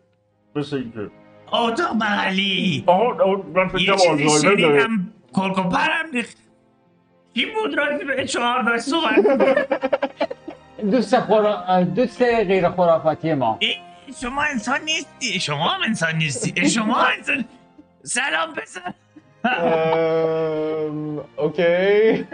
مثل 0.56 0.76
اینکه 0.76 1.12
اتاق 1.54 1.98
بغلی 2.02 2.84
آها 2.88 3.24
آها، 3.24 3.44
من 3.56 3.68
فکر 3.68 3.82
یه 3.82 3.96
چیزی 3.98 4.30
شنیدم. 4.42 5.14
کلک 5.34 5.59
و 5.59 5.64
پرم 5.64 6.12
ریخت. 6.14 6.38
کی 7.34 7.46
بود 7.46 7.78
راجع 7.78 8.06
به 8.06 8.26
چهار 8.28 8.62
داشت 8.64 8.84
صحبت 8.84 9.70
دوست 10.92 11.20
خورا... 11.20 11.84
دوست 11.84 12.22
غیر 12.22 12.70
خرافاتی 12.70 13.34
ما. 13.34 13.58
ای، 13.60 13.76
شما 14.22 14.42
انسان 14.44 14.82
نیستی. 14.82 15.40
شما 15.40 15.68
هم 15.70 15.82
انسان 15.82 16.16
نیستی. 16.16 16.70
شما 16.70 16.98
انسان 17.18 17.46
سلام 18.04 18.54
پسر. 18.54 18.94
okay 21.38 22.26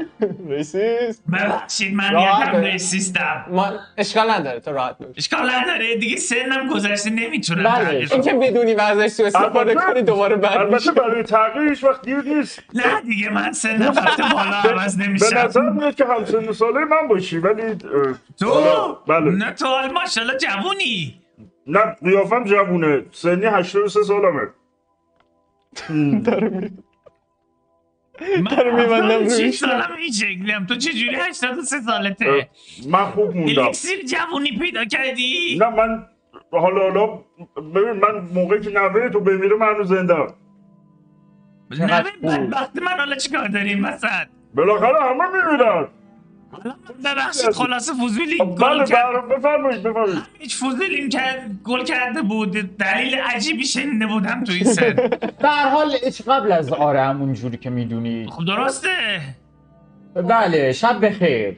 racist 0.49 1.23
ببخشید 1.33 1.93
من 1.95 2.05
یکم. 2.19 2.55
racist 2.57 3.33
م 3.33 3.45
ما 3.49 3.71
اشکال 3.97 4.31
نداره 4.31 4.59
تو 4.59 4.71
راحت 4.71 4.97
باش 4.97 5.07
اشکال 5.17 5.49
نداره 5.49 5.95
دیگه 5.95 6.15
سنم 6.17 6.69
گذشته 6.73 7.09
نمی‌تونم 7.09 7.63
بله. 7.63 7.73
تغییر 7.85 7.99
این 7.99 8.07
کنم. 8.07 8.21
که 8.21 8.33
بدونی 8.33 8.73
وضعش 8.73 9.11
سو 9.11 9.23
استفاده 9.23 9.59
البته- 9.59 9.75
کنی 9.93 10.01
دوباره 10.01 10.35
بد 10.35 10.45
البته 10.57 10.91
برای 10.91 11.23
تغییر 11.23 11.69
هیچ 11.69 11.83
وقت 11.83 12.01
دیر 12.01 12.21
نیست. 12.21 12.59
نه 12.73 13.01
دیگه 13.01 13.29
من 13.29 13.51
سنم 13.53 13.81
رفته 13.97 14.23
بالا 14.33 14.81
عوض 14.81 14.97
به 14.97 15.07
نمیشم. 15.07 15.37
نظر 15.37 15.69
میاد 15.69 15.95
که 15.95 16.05
همسن 16.05 16.51
ساله 16.51 16.79
من 16.85 17.07
باشی 17.09 17.37
ولی 17.37 17.75
تو؟ 18.39 18.97
بله. 19.07 19.31
نه 19.31 19.51
تو 19.51 19.65
حال 19.65 19.91
ماشاءالله 19.91 20.37
جوونی. 20.37 21.21
نه 21.67 21.79
قیافم 22.03 22.43
جوونه. 22.43 23.01
سنی 23.11 23.45
83 23.45 24.03
سالمه. 24.03 24.41
داره 26.25 26.49
می‌بندم 26.49 26.90
هفتاد 28.19 28.67
و 28.67 28.69
روی 28.71 29.29
شیش 29.29 29.57
سالم 29.59 29.95
این 29.99 30.11
شکلیم 30.11 30.65
تو 30.65 30.75
چجوری 30.75 31.15
83 31.15 31.81
سالته؟ 31.81 32.49
من 32.89 33.05
خوب 33.05 33.35
موندم. 33.35 33.61
الیکسیر 33.61 34.05
جوونی 34.05 34.57
پیدا 34.59 34.85
کردی؟ 34.85 35.57
نه 35.61 35.69
من 35.69 36.05
حالا 36.51 36.81
حالا 36.81 37.05
ببین 37.75 37.91
من 37.91 38.19
موقعی 38.33 38.59
که 38.61 38.69
نوه 38.69 39.09
تو 39.09 39.19
بمیره 39.19 39.55
من 39.55 39.75
هنوز 39.75 39.87
زنده 39.87 40.15
خوب. 40.15 40.35
بدبخت 42.23 42.81
من 42.81 42.97
حالا 42.97 43.15
چیکار 43.15 43.47
داریم 43.47 43.85
وسط؟ 43.85 44.27
بالاخره 44.55 45.01
همه 45.01 45.25
میمیرن. 45.27 45.79
من 45.79 45.87
ببخشید 47.05 47.51
خلاصه 47.51 47.93
فوزولی 47.93 48.37
بله 48.37 48.55
گل 48.55 48.85
کرد. 48.85 49.27
بله 49.27 49.37
بفرمایید 49.37 49.83
بفرمایید. 49.83 50.23
هیچ 50.39 50.55
فوزولیم 50.55 51.09
که 51.09 51.19
گل 51.63 51.83
کرده 51.83 52.21
بود 52.21 52.77
دلیل 52.77 53.15
عجیبی 53.15 53.65
شنیده 53.65 54.07
بودم 54.07 54.43
تو 54.43 54.51
این 54.51 54.63
سن. 54.63 54.93
در 55.39 55.69
حال 55.69 55.91
هیچ 56.03 56.21
قبل 56.21 56.51
از 56.51 56.73
آره 56.73 57.01
همون 57.01 57.33
جوری 57.33 57.57
که 57.57 57.69
می‌دونید 57.69 58.29
خب 58.29 58.45
درسته. 58.45 59.21
بله 60.15 60.71
شب 60.71 61.05
بخیر. 61.05 61.57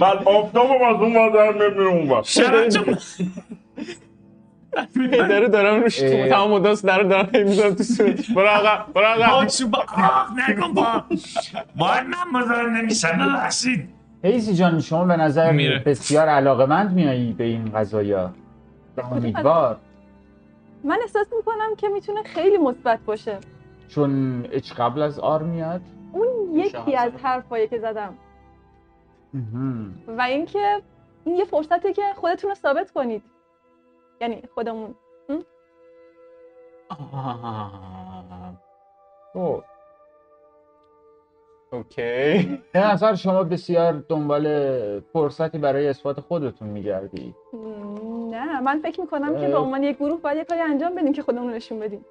من 0.00 0.18
آفتابم 0.24 0.84
از 0.84 1.00
اون 1.00 1.16
ور 1.16 1.30
در 1.30 1.52
نمیره 1.52 1.86
اون 1.86 2.10
ور 2.10 2.22
شبتون 2.22 2.98
داره 5.28 5.48
دارم 5.48 5.82
روش. 5.82 5.98
تمام 5.98 6.50
مدت 6.50 6.82
داره 6.86 7.04
دارم 7.08 7.28
می‌ذارم 7.32 7.74
تو 7.74 7.82
صورتش 7.82 8.30
برو 8.30 8.46
عقب 8.46 8.92
برو 8.92 9.04
عقب 9.04 9.30
پاچو 9.30 9.68
با 9.68 9.84
نکن 10.48 10.74
با 10.74 11.04
باید 11.76 12.04
من 12.04 12.40
مزار 12.40 12.70
نمیشم 12.70 13.18
ببخشید. 13.18 13.88
هیزی 14.22 14.54
جان 14.54 14.80
شما 14.80 15.04
به 15.04 15.16
نظر 15.16 15.52
میره. 15.52 15.78
بسیار 15.78 16.28
علاقمند 16.28 16.92
میایی 16.92 17.32
به 17.32 17.44
این 17.44 17.72
قضايا 17.74 18.30
امیدوار. 19.12 19.76
من 20.84 20.98
احساس 21.02 21.26
می‌کنم 21.36 21.74
که 21.76 21.88
می‌تونه 21.88 22.22
خیلی 22.22 22.58
مثبت 22.58 23.00
باشه. 23.00 23.38
چون 23.88 24.44
اچ 24.52 24.72
قبل 24.72 25.02
از 25.02 25.18
آر 25.18 25.42
میاد. 25.42 25.80
اون 26.12 26.58
یکی. 26.58 26.96
از 26.96 27.12
حرفایی 27.22 27.68
که 27.68 27.78
زدم. 27.78 28.14
و 30.18 30.22
اینکه 30.22 30.82
این 31.24 31.36
یه 31.36 31.44
فرصته 31.44 31.92
که 31.92 32.02
خودتون 32.16 32.50
رو 32.50 32.56
ثابت 32.56 32.90
کنید. 32.90 33.22
یعنی 34.22 34.42
خودمون. 34.54 34.94
خب. 39.32 39.62
اوکی 41.72 42.58
به 42.72 42.80
نظر 42.86 43.14
شما 43.14 43.44
بسیار 43.44 43.92
دنبال 43.92 45.00
فرصتی 45.00 45.58
برای 45.58 45.88
اثبات 45.88 46.20
خودتون 46.20 46.68
میگردی 46.68 47.34
نه 48.30 48.60
من 48.60 48.80
فکر 48.80 49.00
می‌کنم 49.00 49.40
که. 49.40 49.48
به 49.48 49.58
عنوان 49.58 49.82
یک 49.82 49.96
گروه 49.96 50.20
باید 50.20 50.36
یه 50.38 50.44
کاری 50.44 50.60
انجام 50.60 50.94
بدیم 50.94 51.12
که 51.12 51.22
خودمون 51.22 51.52
نشون 51.54 51.78
بدیم 51.80 52.04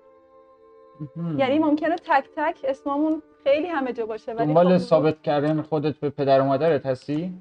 یعنی 1.37 1.59
ممکنه 1.59 1.95
تک 1.95 2.29
تک 2.35 2.59
اسممون 2.63 3.21
خیلی 3.43 3.67
همه 3.67 3.93
جا 3.93 4.05
باشه 4.05 4.33
ولی 4.33 4.47
دنبال 4.47 4.77
خب- 4.77 4.83
ثابت 4.83 5.21
کردن 5.21 5.61
خودت 5.61 5.97
به 5.97 6.09
پدر 6.09 6.41
و 6.41 6.43
مادرت 6.45 6.85
هستی؟ 6.85 7.33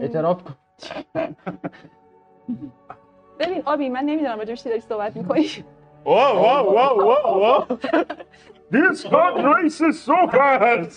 اعتراف 0.00 0.42
کن 0.44 0.54
ببین 3.40 3.62
آبی 3.66 3.88
من 3.88 4.00
نمی‌دونم 4.00 4.38
راجع 4.38 4.50
به 4.50 4.56
چی 4.56 4.68
داری 4.68 4.80
صحبت 4.80 5.16
می‌کنی. 5.16 5.46
واو 6.04 6.38
واو 6.38 6.74
واو 6.74 7.02
واو 7.02 7.40
واو. 7.40 7.64
This 8.72 8.98
got 9.04 9.34
racist 9.48 9.98
so 10.08 10.18
fast. 10.36 10.96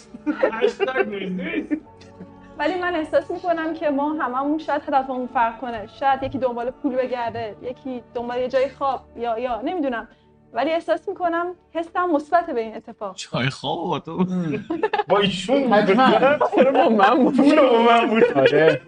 ولی 2.60 2.80
من 2.82 2.96
احساس 2.96 3.32
می‌کنم 3.32 3.74
که 3.74 3.90
ما 3.90 4.14
هممون 4.14 4.58
شاید 4.58 4.82
هدفمون 4.88 5.28
فرق 5.28 5.60
کنه. 5.62 5.88
شاید 6.00 6.24
یکی 6.24 6.38
دنبال 6.38 6.72
پول 6.72 6.96
بگرده 6.96 7.56
یکی 7.62 8.04
دنبال 8.14 8.38
یه 8.38 8.48
جای 8.48 8.70
خواب 8.70 9.02
یا 9.18 9.40
یا 9.40 9.62
نمی‌دونم. 9.62 10.08
ولی 10.54 10.72
احساس 10.72 11.10
می‌کنم 11.10 11.56
حسم 11.74 12.10
مثبت 12.10 12.46
به 12.50 12.62
این 12.62 12.76
اتفاق. 12.76 13.16
چای 13.16 13.50
خواب 13.50 13.80
با 13.88 14.00
تو. 14.00 14.26
با 15.10 15.20
ایشون 15.20 15.74
حتما. 15.74 16.12
چرا 16.56 16.72
با 16.72 16.90
من 16.90 17.24
بود؟ 17.24 17.38
با 17.72 17.82
من 17.82 18.08
بود. 18.10 18.24
آره. 18.36 18.82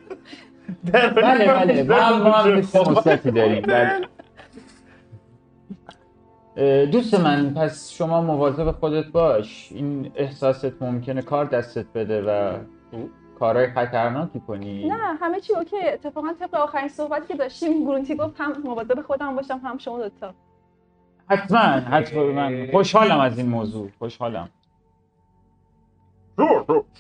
بله 0.84 1.84
بله 1.84 1.96
هم 1.96 2.58
حس 2.58 2.76
مثبتی 2.76 3.32
داریم 3.32 3.62
بله. 3.62 4.08
دوست 6.86 7.14
من 7.20 7.54
پس 7.54 7.92
شما 7.92 8.22
مواظب 8.22 8.72
خودت 8.72 9.06
باش. 9.06 9.72
این 9.72 10.12
احساست 10.16 10.82
ممکنه 10.82 11.22
کار 11.22 11.46
دستت 11.46 11.86
بده 11.96 12.22
و 12.22 12.58
کارهای 13.40 13.68
خطرناکی 13.68 14.40
کنی. 14.40 14.88
نه 14.88 15.18
همه 15.22 15.40
چی 15.40 15.56
اوکی. 15.56 15.88
اتفاقا 15.88 16.34
طبق 16.40 16.56
آخرین 16.56 16.88
صحبتی 16.88 17.28
که 17.28 17.36
داشتیم 17.36 17.86
گرونتی 17.86 18.16
گفت 18.16 18.36
هم 18.38 18.54
مواظب 18.64 19.02
خودم 19.02 19.36
باشم 19.36 19.62
هم 19.64 19.78
شما 19.78 19.98
دوتا 19.98 20.34
حتما 21.30 21.60
حتما. 21.60 22.24
من 22.24 22.68
خوشحالم 22.72 23.20
از 23.20 23.38
این 23.38 23.48
موضوع. 23.48 23.90
خوشحالم. 24.00 24.50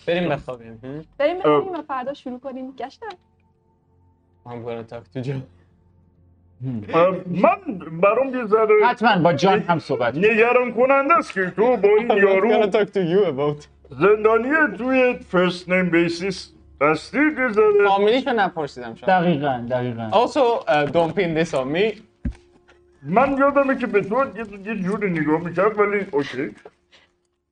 بریم 0.07 0.29
بخوابیم؟ 0.29 1.05
بریم 1.17 1.39
بخوابیم 1.39 1.73
و 1.73 1.81
فردا 1.81 2.13
شروع 2.13 2.39
کنیم. 2.39 2.71
گشتن 2.71 3.07
I'm 4.45 4.63
gonna 4.65 4.83
talk 4.83 5.03
to 5.13 5.21
Joe. 5.27 5.41
اه، 6.93 7.09
من 7.27 7.77
برام 8.01 8.35
یه 8.35 8.45
ذره 8.45 8.85
حتما 8.85 9.17
با 9.23 9.33
جان 9.33 9.59
هم 9.59 9.79
صحبت. 9.79 10.15
نگران 10.15 10.73
کننده 10.73 11.13
است 11.17 11.33
که 11.33 11.49
تو 11.55 11.77
با 11.77 11.89
این 11.99 12.07
یارو 12.25 12.49
gonna 12.63 12.71
talk 12.71 12.87
to 12.89 12.99
you 12.99 13.27
about 13.31 13.67
زندانی 13.89 14.49
توی 14.77 15.13
فرست 15.13 15.69
نیم 15.69 15.89
بیسیس 15.89 16.51
هستی 16.81 17.17
یه 17.17 17.49
ذره 17.51 17.87
فامیلیشو 17.87 18.29
نپرسیدم 18.33 18.95
شما. 18.95 19.07
دقیقا 19.07 19.65
دقیقا. 19.69 20.09
Also, 20.11 20.63
uh, 20.65 20.91
don't 20.91 21.15
pin 21.15 21.33
this 21.43 21.53
on 21.53 21.67
me. 21.75 22.01
من 23.03 23.37
یادمه 23.37 23.77
که 23.77 23.87
به 23.87 24.01
تو 24.01 24.15
یه, 24.37 24.45
یه 24.67 24.75
جوری 24.83 25.09
نگاه 25.11 25.41
می‌کرد 25.41 25.79
ولی 25.79 26.05
اوکی. 26.11 26.55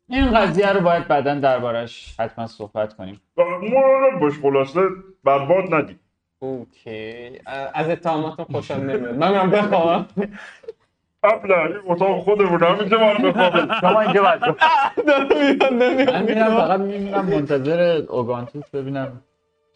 این 0.10 0.32
قضیه 0.32 0.74
رو 0.74 0.80
باید 0.82 1.08
بعدا 1.08 1.36
دربارش 1.36 2.16
حتما 2.20 2.48
صحبت 2.48 2.94
کنیم. 2.94 3.22
مراقب 3.38 4.20
باش 4.20 4.40
خلاصه 4.40 4.82
برباد 5.24 5.74
ندی 5.74 5.96
اوکی 6.44 7.40
از 7.74 7.90
اتهاماتون 7.90 8.46
خوشحال 8.46 8.80
نمیاد 8.80 9.16
من 9.16 9.32
میرم 9.32 9.50
بخوابم 9.50 10.06
قبل 11.24 11.52
این 11.52 11.82
اتاق 11.86 12.24
خودمون 12.24 12.64
همینجا 12.64 12.98
من 13.00 13.14
بخوابیم 13.14 13.80
شما 13.82 14.02
اینجا 14.02 14.22
باید 14.24 14.42
من 16.12 16.24
میرم 16.24 16.58
فقط 16.58 16.80
میمونم 16.80 17.26
منتظر 17.26 18.04
اوگانتوس 18.10 18.70
ببینم 18.70 19.22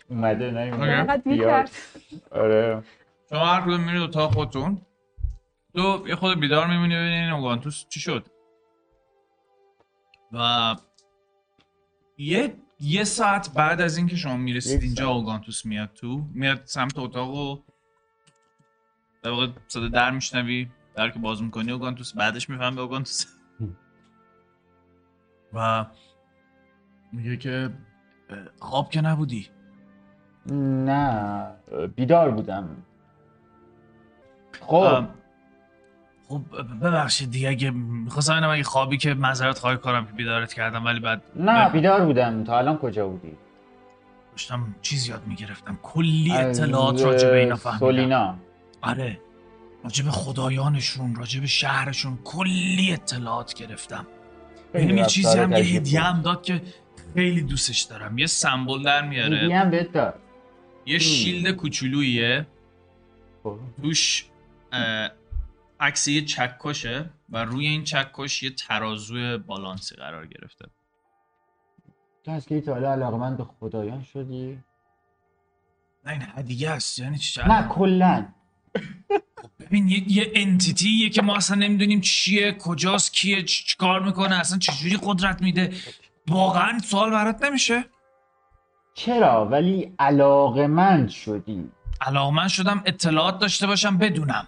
اومده 0.10 0.72
فقط 0.72 1.24
بیاد. 1.24 1.50
کرد 1.50 1.72
آره 2.32 2.84
شما 3.30 3.46
هر 3.46 3.62
کدوم 3.62 3.80
میرید 3.80 4.02
اتاق 4.02 4.34
خودتون 4.34 4.82
تو 5.76 6.04
یه 6.08 6.16
خود 6.16 6.40
بیدار 6.40 6.68
میمونی 6.68 6.96
ببینی 6.96 7.16
این 7.16 7.30
اوگانتوس 7.30 7.86
چی 7.90 8.00
شد 8.00 8.26
و 10.32 10.76
یه 12.18 12.54
یه 12.80 13.04
ساعت 13.04 13.54
بعد 13.54 13.82
از 13.82 13.98
اینکه 13.98 14.16
شما 14.16 14.38
می‌رسید 14.38 14.84
اینجا. 14.84 15.10
اوگانتوس 15.10 15.66
میاد 15.66 15.90
تو 15.94 16.28
میاد 16.34 16.62
سمت 16.66 17.00
اتاق 17.00 17.30
و 17.34 17.60
در 19.24 19.30
واقع 19.30 19.48
صدا 19.68 19.88
در 19.88 20.12
میشنوی 20.12 20.70
در 20.96 21.10
که 21.10 21.20
باز 21.20 21.44
می‌کنی 21.44 21.72
اوگانتوس 21.72 22.14
بعدش 22.14 22.50
می‌فهمی 22.50 22.80
اوگانتوس 22.80 23.26
و 25.54 25.86
میگه 27.14 27.38
که 27.38 27.70
خواب 28.60 28.90
که 28.90 29.02
نبودی؟ 29.02 29.48
نه 30.52 31.52
بیدار 31.96 32.32
بودم. 32.32 32.84
خب. 34.62 35.08
خب 36.30 36.42
ببخشید 36.82 37.32
دیگه 37.32 37.50
اگه 37.50 37.72
می‌خواستم 37.72 38.34
ببینم 38.34 38.50
اگه 38.50 38.64
خوابی 38.64 38.98
که 38.98 39.14
معذرت 39.14 39.60
خواهی 39.60 39.78
کنم 39.78 40.06
که 40.06 40.12
بیدارت 40.12 40.54
کردم 40.54 40.86
ولی 40.86 41.00
بعد 41.00 41.22
نه 41.36 41.70
بیدار 41.70 42.06
بودم. 42.06 42.44
تا 42.44 42.58
الان 42.58 42.78
کجا 42.78 43.08
بودی؟ 43.08 43.32
داشتم 44.32 44.76
چیز 44.82 45.08
یاد 45.08 45.22
می‌گرفتم. 45.28 45.80
کلی 45.84 46.32
اطلاعات 46.32 47.02
راجع 47.02 47.30
به 47.30 47.40
اینا 47.40 47.56
فهمیدم. 47.56 47.80
سولینا. 47.80 48.36
آره. 48.82 49.20
راجع 49.84 50.06
به 50.06 50.12
خدایانشون 50.12 51.16
راجع 51.16 51.40
به 51.40 51.48
شهرشون 51.48 52.20
کلی 52.24 52.94
اطلاعات 52.94 53.54
گرفتم. 53.54 54.08
بهم 54.74 54.98
یه 54.98 55.06
چیزی 55.06 55.40
هم 55.40 55.52
یه 55.52 55.58
هدیه. 55.58 56.02
هم 56.02 56.22
داد 56.22 56.44
که 56.44 56.62
خیلی 57.14 57.42
دوستش 57.42 57.82
دارم. 57.82 58.18
یه 58.18 58.26
سمبل 58.26 58.84
در 58.84 58.98
هدیه 58.98 59.10
میاره 59.10 59.56
هم 59.56 59.72
بهت 59.72 59.92
داد. 59.92 60.14
یه 60.86 61.00
شیلد 61.00 61.52
کوچولوییه 61.56 62.48
خب. 63.44 63.58
توش 63.82 64.26
عکس 65.80 66.08
یه 66.08 66.26
چکشه 66.26 67.10
و 67.30 67.46
روی 67.46 67.68
این 67.68 67.84
چکش 67.84 68.44
یه 68.44 68.50
ترازوی 68.50 69.38
بالانسی 69.38 69.96
قرار 69.96 70.28
گرفته. 70.28 70.66
تو 72.24 72.32
از 72.32 72.46
که 72.46 72.62
تا 72.62 72.74
حالا 72.74 72.92
علاقمند 72.92 73.38
به 73.38 73.44
خدایان 73.44 74.04
شدی؟ 74.04 74.60
نه 76.06 76.12
این 76.12 76.24
هدیه 76.36 76.70
است 76.70 77.00
یعنی 77.00 77.18
چی؟ 77.18 77.42
نه 77.48 77.68
کلا. 77.68 78.26
ببین 79.60 79.88
یه, 79.88 80.12
یه 80.12 80.32
انتیتیه 80.36 81.10
که 81.10 81.22
ما 81.22 81.36
اصلا 81.36 81.58
نمی‌دونیم 81.58 82.02
چیه 82.02 82.52
کجاست 82.52 83.14
کیه 83.14 83.44
چیکار 83.44 84.04
می‌کنه 84.04 84.40
اصلا 84.40 84.58
چجوری 84.58 84.98
قدرت 85.04 85.42
میده؟ 85.42 85.74
واقعا 86.28 86.80
سوال 86.80 87.12
برات 87.12 87.44
نمیشه؟ 87.44 87.86
چرا؟ 88.94 89.46
ولی 89.46 89.96
علاقمند 90.00 91.10
شدی. 91.10 91.70
علاقمند 92.02 92.50
شدم 92.50 92.84
اطلاعات 92.86 93.40
داشته 93.40 93.68
باشم 93.68 93.98
بدونم. 93.98 94.48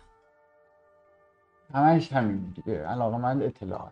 همش 1.73 2.13
همین 2.13 2.53
دیگه. 2.55 2.87
علاقمند 2.87 3.43
اطلاعات. 3.43 3.91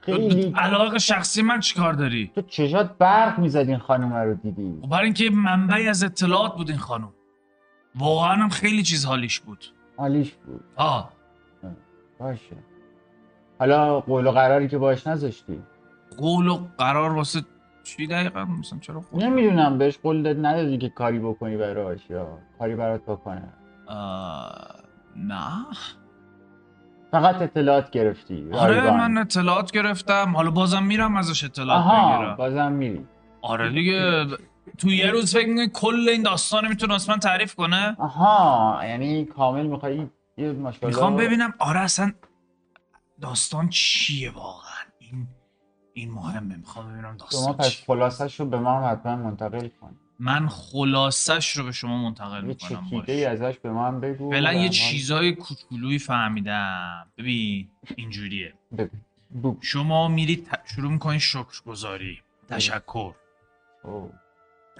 خیلی 0.00 0.52
علاقه 0.56 0.98
شخصی 0.98 1.42
من 1.42 1.60
چیکار 1.60 1.92
داری؟ 1.92 2.30
تو 2.34 2.42
چشات 2.42 2.98
برق 2.98 3.38
می‌زد 3.38 3.58
این 3.58 3.78
خانم 3.78 4.14
رو 4.14 4.34
دیدی. 4.34 4.78
خب 4.82 4.88
برای 4.88 5.04
اینکه 5.04 5.30
منبعی 5.30 5.88
از 5.88 6.04
اطلاعات 6.04 6.56
بود 6.56 6.70
این 6.70 6.78
خانم 6.78 7.12
واقعا 7.94 8.34
هم 8.34 8.48
خیلی 8.48 8.82
چیز 8.82 9.04
حالیش 9.04 9.40
بود. 9.40 9.64
حالیش 9.96 10.32
بود. 10.32 10.64
آه. 10.76 11.12
باشه. 12.18 12.56
حالا 13.58 14.00
قول 14.00 14.26
و 14.26 14.30
قراری 14.30 14.68
که 14.68 14.78
باش 14.78 15.06
نذاشتی. 15.06 15.62
قول 16.18 16.48
و 16.48 16.68
قرار 16.78 17.12
واسه 17.12 17.40
چی 17.84 18.06
دقیقا؟ 18.06 18.44
مثلا 18.44 18.78
چرا 18.78 19.00
قول؟ 19.00 19.24
نمی‌دونم 19.24 19.78
بهش 19.78 19.98
قول 19.98 20.22
داد 20.22 20.46
ندادی 20.46 20.78
که 20.78 20.88
کاری 20.88 21.18
بکنی 21.18 21.56
براش 21.56 22.10
یا 22.10 22.38
کاری 22.58 22.74
برات 22.74 23.02
بکنه. 23.02 23.48
آه، 23.86 24.74
نه. 25.16 25.66
فقط 27.10 27.42
اطلاعات 27.42 27.90
گرفتی. 27.90 28.48
آره 28.52 28.80
رایگان. 28.80 28.96
من 28.96 29.18
اطلاعات 29.18 29.72
گرفتم. 29.72 30.36
حالا 30.36 30.50
بازم 30.50 30.82
میرم 30.82 31.16
ازش 31.16 31.44
اطلاعات 31.44 31.84
آها 31.86 32.16
بگیرم. 32.16 32.36
بازم 32.36 32.72
میری 32.72 33.06
آره 33.42 33.70
دیگه 33.70 34.26
تو 34.78 34.88
یه 34.88 35.10
روز 35.10 35.34
فکر 35.34 35.48
می‌کنی 35.48 35.70
کل 35.74 36.08
این 36.08 36.22
داستان 36.22 36.68
می‌تونه 36.68 36.94
اصلا 36.94 37.16
تعریف 37.16 37.54
کنه؟ 37.54 37.96
آها 37.98 38.80
یعنی 38.84 39.24
کامل 39.24 39.66
می‌خوای 39.66 40.06
یه 40.36 40.52
ماشاءالله 40.52 40.86
می‌خوام 40.86 41.16
ببینم 41.16 41.54
آره 41.58 41.80
اصلا 41.80 42.12
داستان 43.20 43.68
چیه 43.68 44.30
واقعا؟ 44.30 44.84
این 44.98 45.26
این 45.92 46.10
مهمه. 46.10 46.56
می‌خوام 46.56 46.92
ببینم 46.92 47.16
شما 47.16 47.28
داستان 47.30 47.52
پس 47.52 47.70
چیه. 47.70 47.86
خلاصش 47.86 48.40
رو 48.40 48.46
به 48.46 48.58
ما 48.58 48.80
هم 48.80 48.92
حتما 48.92 49.16
منتقل 49.16 49.68
کن. 49.68 49.96
من 50.20 50.48
خلاصش 50.48 51.56
رو 51.56 51.64
به 51.64 51.72
شما 51.72 52.02
منتقل 52.02 52.42
یه 52.42 52.48
می‌کنم 52.48 52.84
چکیده 52.86 53.12
ای 53.12 53.24
ازش 53.24 53.58
به 53.58 53.68
هم 53.68 54.00
بگو 54.00 54.30
فعلا 54.30 54.52
یه 54.52 54.68
چیزای 54.68 55.32
کوچولویی 55.32 55.98
فهمیدم. 55.98 57.06
ببین 57.18 57.68
اینجوریه. 57.96 58.54
بگو. 58.78 59.56
شما 59.60 60.08
میرید 60.08 60.46
ت- 60.46 60.60
شروع 60.74 60.92
می‌کنید 60.92 61.20
شکرگزاری. 61.20 62.22
تشکر. 62.48 63.12
اوه. 63.84 64.10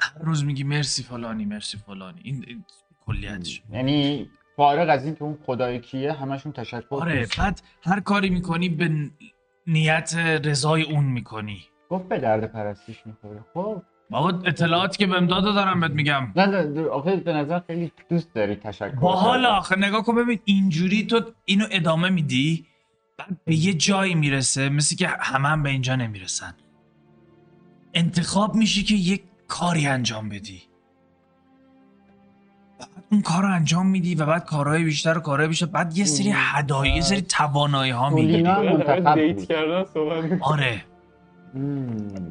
هر 0.00 0.18
روز 0.20 0.44
میگی 0.44 0.64
مرسی 0.64 1.02
فلانی 1.02 1.44
مرسی 1.44 1.78
فلانی. 1.78 2.20
این, 2.24 2.44
این 2.48 2.64
کلیتش 3.06 3.62
یعنی 3.72 4.30
فارغ 4.56 4.88
از 4.88 5.04
این 5.04 5.14
که 5.14 5.22
اون 5.22 5.38
خدای 5.46 5.80
کیه 5.80 6.12
همشون 6.12 6.52
تشکر 6.52 6.86
آره 6.90 7.20
دوست. 7.20 7.38
بعد 7.40 7.62
هر 7.82 8.00
کاری 8.00 8.30
می‌کنی 8.30 8.68
به 8.68 9.10
نیت 9.66 10.14
رضای 10.44 10.82
اون 10.82 11.04
می‌کنی. 11.04 11.64
گفت 11.90 12.08
به 12.08 12.18
درد 12.18 12.52
پرستیش 12.52 13.06
می‌خوره. 13.06 13.44
خب. 13.54 13.82
بابا 14.10 14.28
اطلاعاتی 14.44 14.98
که 14.98 15.06
بهم 15.06 15.26
داده 15.26 15.52
دارم 15.52 15.80
بهت 15.80 15.90
میگم 15.90 16.32
نه 16.36 16.46
نه 16.46 16.88
آخه 16.88 17.16
به 17.16 17.32
نظر 17.32 17.60
خیلی 17.66 17.92
دوست 18.10 18.34
داری 18.34 18.56
تشکر 18.56 18.88
باحال 18.88 19.42
کردن. 19.42 19.54
آخه 19.54 19.78
نگاه 19.78 20.04
کن 20.04 20.14
ببین 20.14 20.40
اینجوری 20.44 21.06
تو 21.06 21.20
اینو 21.44 21.64
ادامه 21.70 22.08
میدی 22.08 22.66
بعد 23.18 23.36
به 23.44 23.54
یه 23.54 23.74
جایی 23.74 24.14
می‌رسه 24.14 24.68
مثل 24.68 24.96
که 24.96 25.08
همه 25.08 25.48
هم 25.48 25.62
به 25.62 25.70
اینجا 25.70 25.96
نمی‌رسن 25.96 26.54
انتخاب 27.94 28.54
میشی 28.54 28.82
که 28.82 28.94
یک 28.94 29.22
کاری 29.48 29.86
انجام 29.86 30.28
بدی 30.28 30.62
بعد 32.80 33.04
اون 33.12 33.22
کار 33.22 33.42
رو 33.42 33.54
انجام 33.54 33.86
میدی 33.86 34.14
و 34.14 34.26
بعد 34.26 34.44
کارهای 34.44 34.84
بیشتر 34.84 35.18
و 35.18 35.20
کارهای 35.20 35.48
بیشتر 35.48 35.66
بعد 35.66 35.98
یه 35.98 36.04
سری 36.04 36.32
هدایای 36.34 36.94
یه 36.94 37.00
سری 37.00 37.22
توانایی 37.22 37.92
ها 37.92 38.10
می‌گیری 38.10 38.42
دیت 39.14 39.48
کردن 39.48 39.84
صحبت. 39.84 40.38
آره. 40.40 40.84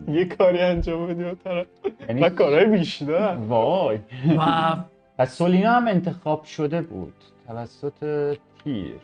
یه 0.08 0.26
کاری 0.26 0.60
انجام 0.60 1.08
بدی 1.08 1.24
اون 1.24 1.36
طرف. 1.44 1.68
یعنی 2.10 2.22
و 2.22 2.30
کارهای 2.30 2.66
بیشتر 2.66 3.36
وای. 3.36 4.00
و 4.38 4.76
و 5.20 5.26
سولینا 5.26 5.72
هم 5.72 5.88
انتخاب 5.88 6.44
شده 6.44 6.82
بود. 6.82 7.14
توسط 7.48 8.38
تیر. 8.64 8.96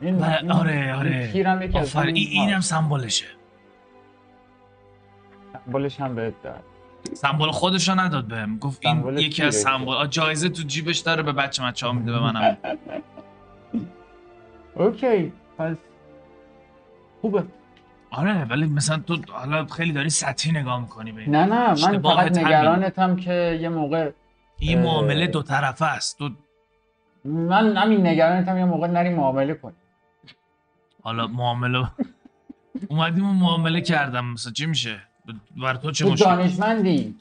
این 0.00 0.18
و 0.18 0.24
آره 0.50 0.94
آره. 0.94 1.32
تیر 1.32 1.46
هم 1.46 1.62
یکی 1.62 1.78
از 1.78 1.96
اینم. 1.96 2.60
سمبولشه 2.60 3.26
سمبولش 5.52 6.00
هم 6.00 6.14
بهت 6.14 6.42
داد. 6.42 6.62
سمبل 7.14 7.50
خودشو 7.50 8.00
نداد 8.00 8.24
بهم. 8.24 8.58
گفت 8.58 8.86
این 8.86 9.18
یکی 9.18 9.42
از 9.42 9.66
آه، 9.66 10.08
جایزه 10.08 10.48
تو 10.48 10.62
جیبش 10.62 10.98
داره 10.98 11.22
به 11.22 11.32
بچه 11.32 11.64
مچه 11.64 11.86
ها 11.86 11.92
میده 11.92 12.12
به 12.12 12.20
منم 12.20 12.56
اوکی 14.74 15.32
پس 15.58 15.76
خوبه. 17.20 17.44
آره 18.10 18.44
ولی 18.44 18.66
مثلا 18.66 18.98
تو 18.98 19.18
حالا 19.32 19.66
خیلی 19.66 19.92
داری 19.92 20.10
سطحی 20.10 20.52
نگاه 20.52 20.80
می‌کنی 20.80 21.12
به 21.12 21.28
نه 21.30 21.44
نه 21.44 21.68
من 21.68 22.02
فقط. 22.02 22.38
نگرانتم 22.38 23.16
که 23.16 23.58
یه 23.60 23.68
موقع 23.68 24.10
این. 24.58 24.82
معامله 24.82 25.26
دو 25.26 25.42
طرفه 25.42 25.84
است. 25.84 26.18
تو 26.18 26.30
من 27.24 27.76
همین 27.76 28.06
نگرانتم 28.06 28.58
یه 28.58 28.64
موقع 28.64 28.86
نری 28.86 29.14
معامله 29.14 29.54
کنی. 29.54 29.74
حالا 31.02 31.26
معامله 31.26 31.88
اومدیم 32.90 33.26
و 33.26 33.32
معامله 33.32 33.80
کردم. 33.80 34.24
مثلا 34.24 34.52
چی 34.52 34.66
میشه؟ 34.66 35.02
بر 35.62 35.74
تو 35.74 35.90
چه 35.90 36.04
تو 36.04 36.10
مشکل؟ 36.10 36.24
دانشمندی. 36.24 37.16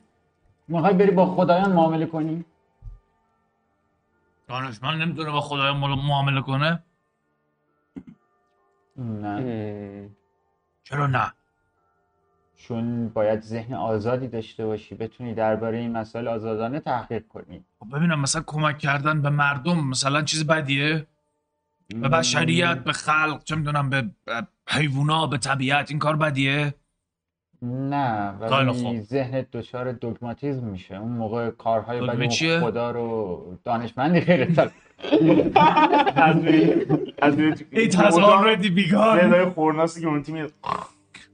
می‌خوای 0.67 0.93
بری 0.93 1.11
با 1.11 1.25
خدایان 1.25 1.71
معامله 1.71 2.05
کنی؟ 2.05 2.45
دانشمند 4.47 5.01
نمی‌تونه 5.01 5.31
با 5.31 5.41
خدای 5.41 5.73
معامله 5.73 6.41
کنه؟ 6.41 6.83
نه. 8.97 10.09
چرا 10.89 11.07
نه؟ 11.07 11.33
چون 12.55 13.09
باید 13.09 13.41
ذهن 13.41 13.73
آزادی 13.73 14.27
داشته 14.27 14.65
باشی 14.65 14.95
بتونی 14.95 15.33
درباره 15.33 15.77
این 15.77 15.91
مسائل 15.91 16.27
آزادانه 16.27 16.79
تحقیق 16.79 17.27
کنی. 17.27 17.65
خب 17.79 17.97
ببینم 17.97 18.19
مثلا 18.19 18.43
کمک 18.45 18.77
کردن 18.77 19.21
به 19.21 19.29
مردم 19.29 19.79
مثلا 19.87 20.21
چیز 20.21 20.47
بدیه؟ 20.47 21.07
به 21.87 22.09
بشریت 22.09 22.77
به 22.77 22.91
خلق 22.91 23.43
چه 23.43 23.55
می‌دونم 23.55 23.89
به 23.89 24.09
حیوونا 24.67 25.27
به 25.27 25.37
طبیعت 25.37 25.89
این 25.89 25.99
کار 25.99 26.15
بدیه؟ 26.15 26.73
نه 27.61 28.29
ولی. 28.31 29.01
ذهنت 29.01 29.51
دچار 29.51 29.91
دوگماتیزم 29.91 30.67
میشه. 30.67 30.95
اون 30.95 31.11
موقع 31.11 31.49
کارهای 31.49 32.07
بدی؟ 32.07 32.59
خدا 32.59 32.91
رو 32.91 33.57
دانشمندی 33.63 34.21
خیلی 34.21 34.55
It 37.71 37.93
has 37.93 38.17
already 38.17 38.69
begun. 38.69 39.17
صدای 39.21 39.45
خورناسی 39.45 40.01
که 40.01 40.07
اون 40.07 40.23
تیمی 40.23 40.47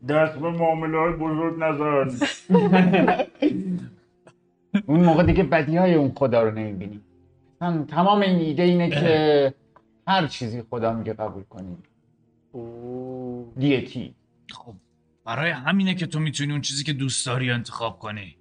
دست 0.10 0.38
به 0.40 0.50
معامله 0.50 0.98
های 0.98 1.14
بزرگ 1.14 1.60
نزن. 1.60 2.28
اون 4.86 5.04
موقع 5.04 5.24
دیگه 5.24 5.44
بدی 5.44 5.78
های 5.78 5.94
اون 5.94 6.12
خدا 6.16 6.44
رو 6.44 6.52
نمی‌بینی. 6.52 7.02
تمام 7.88 8.22
این 8.22 8.40
ایده 8.40 8.64
اینه 8.64 8.90
که 8.90 9.54
هر 10.08 10.28
چیزی 10.28 10.64
خدا 10.70 10.94
میگه 10.94 11.14
قبول 11.14 11.44
کنی. 11.44 11.78
دیتی 13.58 14.16
خب 14.52 14.74
برای 15.26 15.52
همینه 15.52 15.96
که 15.96 16.08
تو 16.08 16.20
می‌تونی 16.20 16.52
اون 16.52 16.62
چیزی 16.62 16.84
که 16.84 16.94
دوست 16.94 17.26
داری 17.26 17.52
انتخاب 17.52 18.00
کنی. 18.00 18.36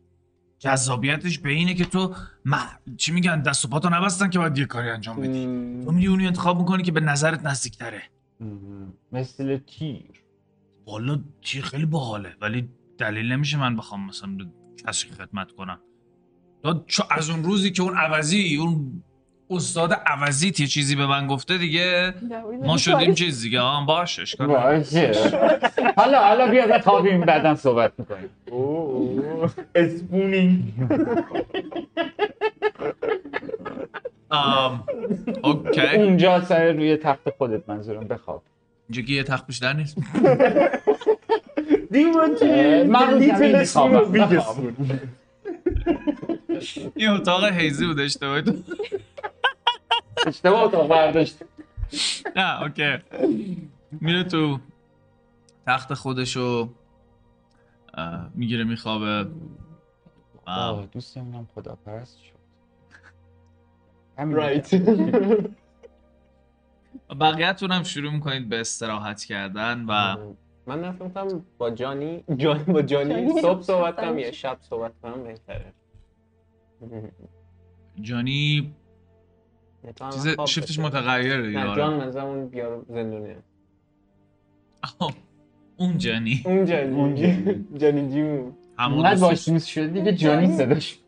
جذابیتش 0.62 1.38
به 1.38 1.50
اینه 1.50 1.74
که 1.74 1.84
تو 1.84 2.14
مح... 2.44 2.78
چی 2.96 3.12
میگن 3.12 3.42
دست 3.42 3.64
و 3.64 3.68
پاتو 3.68 3.90
نبستن 3.90 4.30
که 4.30 4.38
باید 4.38 4.58
یه 4.58 4.64
کاری 4.64 4.90
انجام 4.90 5.16
بدی. 5.16 5.44
تو 5.84 5.92
میری 5.92 6.06
اونی 6.06 6.26
انتخاب 6.26 6.58
می‌کنی 6.58 6.82
که 6.82 6.92
به 6.92 7.00
نظرت 7.00 7.46
نزدیکتره. 7.46 8.02
مثل 9.12 9.58
تیر. 9.58 10.22
والا 10.86 11.20
چی 11.40 11.62
خیلی 11.62 11.86
باحاله 11.86 12.34
ولی 12.40 12.68
دلیل 12.98 13.32
نمیشه 13.32 13.58
من 13.58 13.76
بخوام 13.76 14.06
مثلا 14.06 14.36
به 14.36 14.44
کسی 14.86 15.08
خدمت 15.08 15.52
کنم. 15.52 15.80
تو 16.62 16.84
چو 16.86 17.02
از 17.10 17.30
اون 17.30 17.44
روزی 17.44 17.70
که 17.70 17.82
اون 17.82 17.96
عوضی 17.96 18.56
اون 18.56 19.02
استاد 19.52 19.92
عوضیت 20.06 20.60
یه 20.60 20.66
چیزی 20.66 20.96
به 20.96 21.06
من 21.06 21.26
گفته 21.26 21.58
دیگه. 21.58 22.14
ما 22.64 22.76
شدیم 22.76 23.14
چیز 23.14 23.42
دیگه. 23.42 23.60
آه 23.60 23.86
باش 23.86 24.18
اشکال. 24.18 24.46
باشه 24.46 25.12
حالا 25.96 26.18
حالا 26.18 26.46
بیا 26.46 26.66
بخوابیم 26.66 27.20
بعدا 27.20 27.54
صحبت 27.54 27.92
می‌کنیم. 27.98 28.30
spooning. 29.74 30.62
okay. 35.42 35.96
اونجا 35.96 36.44
سر 36.44 36.72
روی 36.72 36.96
تخت 36.96 37.30
خودت 37.38 37.68
منظورم 37.68 38.08
بخواب. 38.08 38.42
اینجا 38.88 39.02
که 39.02 39.12
یه 39.12 39.22
تخت 39.22 39.46
بیشتر 39.46 39.72
نیست. 39.72 39.96
دیمونتی 41.90 42.82
من 42.82 43.10
رو 43.10 43.20
زمین 43.20 43.58
میخوابم. 43.58 45.00
این 46.96 47.08
اتاق 47.08 47.44
هیزی 47.44 47.86
بود 47.86 48.00
اشتباهی 48.00 48.42
اشتباه 50.26 50.62
اتاق 50.62 50.88
برداشت. 50.88 51.38
نه 52.36 52.62
اوکی. 52.62 52.98
میره 53.90 54.24
تو 54.24 54.58
تخت 55.66 55.94
خودشو 55.94 56.68
می‌گیره 58.34 58.64
میخوابه. 58.64 59.30
دوستمونم 60.92 61.48
خدا 61.54 61.78
پرست 61.86 62.18
شد. 62.18 62.32
همین 64.18 64.36
رایت 64.36 64.74
بقیه‌تون 67.20 67.72
هم 67.72 67.82
شروع 67.82 68.12
می‌کنید 68.12 68.48
به 68.48 68.60
استراحت 68.60 69.24
کردن 69.24 69.84
و 69.88 70.16
من 70.66 70.84
نفهمم 70.84 71.44
با 71.58 71.70
جانی 71.70 72.24
جان 72.36 72.64
با 72.64 72.82
جانی 72.82 73.14
جانی. 73.14 73.40
صبح 73.40 73.62
صحبت 73.62 73.96
کنم 73.96 74.18
یا. 74.18 74.32
شب 74.32 74.58
صحبت 74.60 74.92
کنم؟ 75.02 75.24
بهتره. 75.24 75.72
جانی 78.00 78.74
چیز 80.12 80.28
شیفتش. 80.48 80.78
متغیره 80.78 81.42
دیگه 81.46 81.58
نه 81.58 81.64
آره. 81.66 81.76
جان 81.76 81.94
منظورم 81.94 82.26
اون 82.26 82.48
بیار 82.48 82.84
زندونه 82.88 83.36
آه، 84.98 85.14
اون 85.76 85.98
جانی 85.98 86.42
اون 86.46 86.64
جانی 86.64 86.94
اون 86.94 87.14
جانی. 87.78 88.08
جون 88.14 88.52
همون 88.78 89.14
باش 89.20 89.48
دوست 89.48 89.66
شد 89.68 89.92
دیگه 89.92 90.12
جانی 90.12 90.56
صداش. 90.56 90.98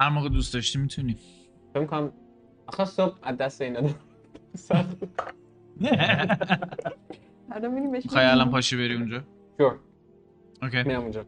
هر 0.00 0.08
موقع 0.08 0.28
دوست 0.28 0.54
داشتی 0.54 0.78
می‌تونی. 0.78 1.16
فکر 1.74 1.84
کنم 1.84 2.12
آخه 2.66 2.84
صبح 2.84 3.16
از 3.22 3.36
دست 3.36 3.62
اینا 3.62 3.80
دارم 3.80 3.94
سخت 4.54 4.96
حالا 7.50 7.68
میریم 7.68 7.92
بهش 7.92 8.04
الان 8.12 8.50
پاشی 8.50 8.76
بری 8.76 8.94
اونجا؟ 8.94 9.22
sure. 9.58 9.78
okay. 10.62 10.82
میرم 10.82 11.00
اونجا. 11.00 11.24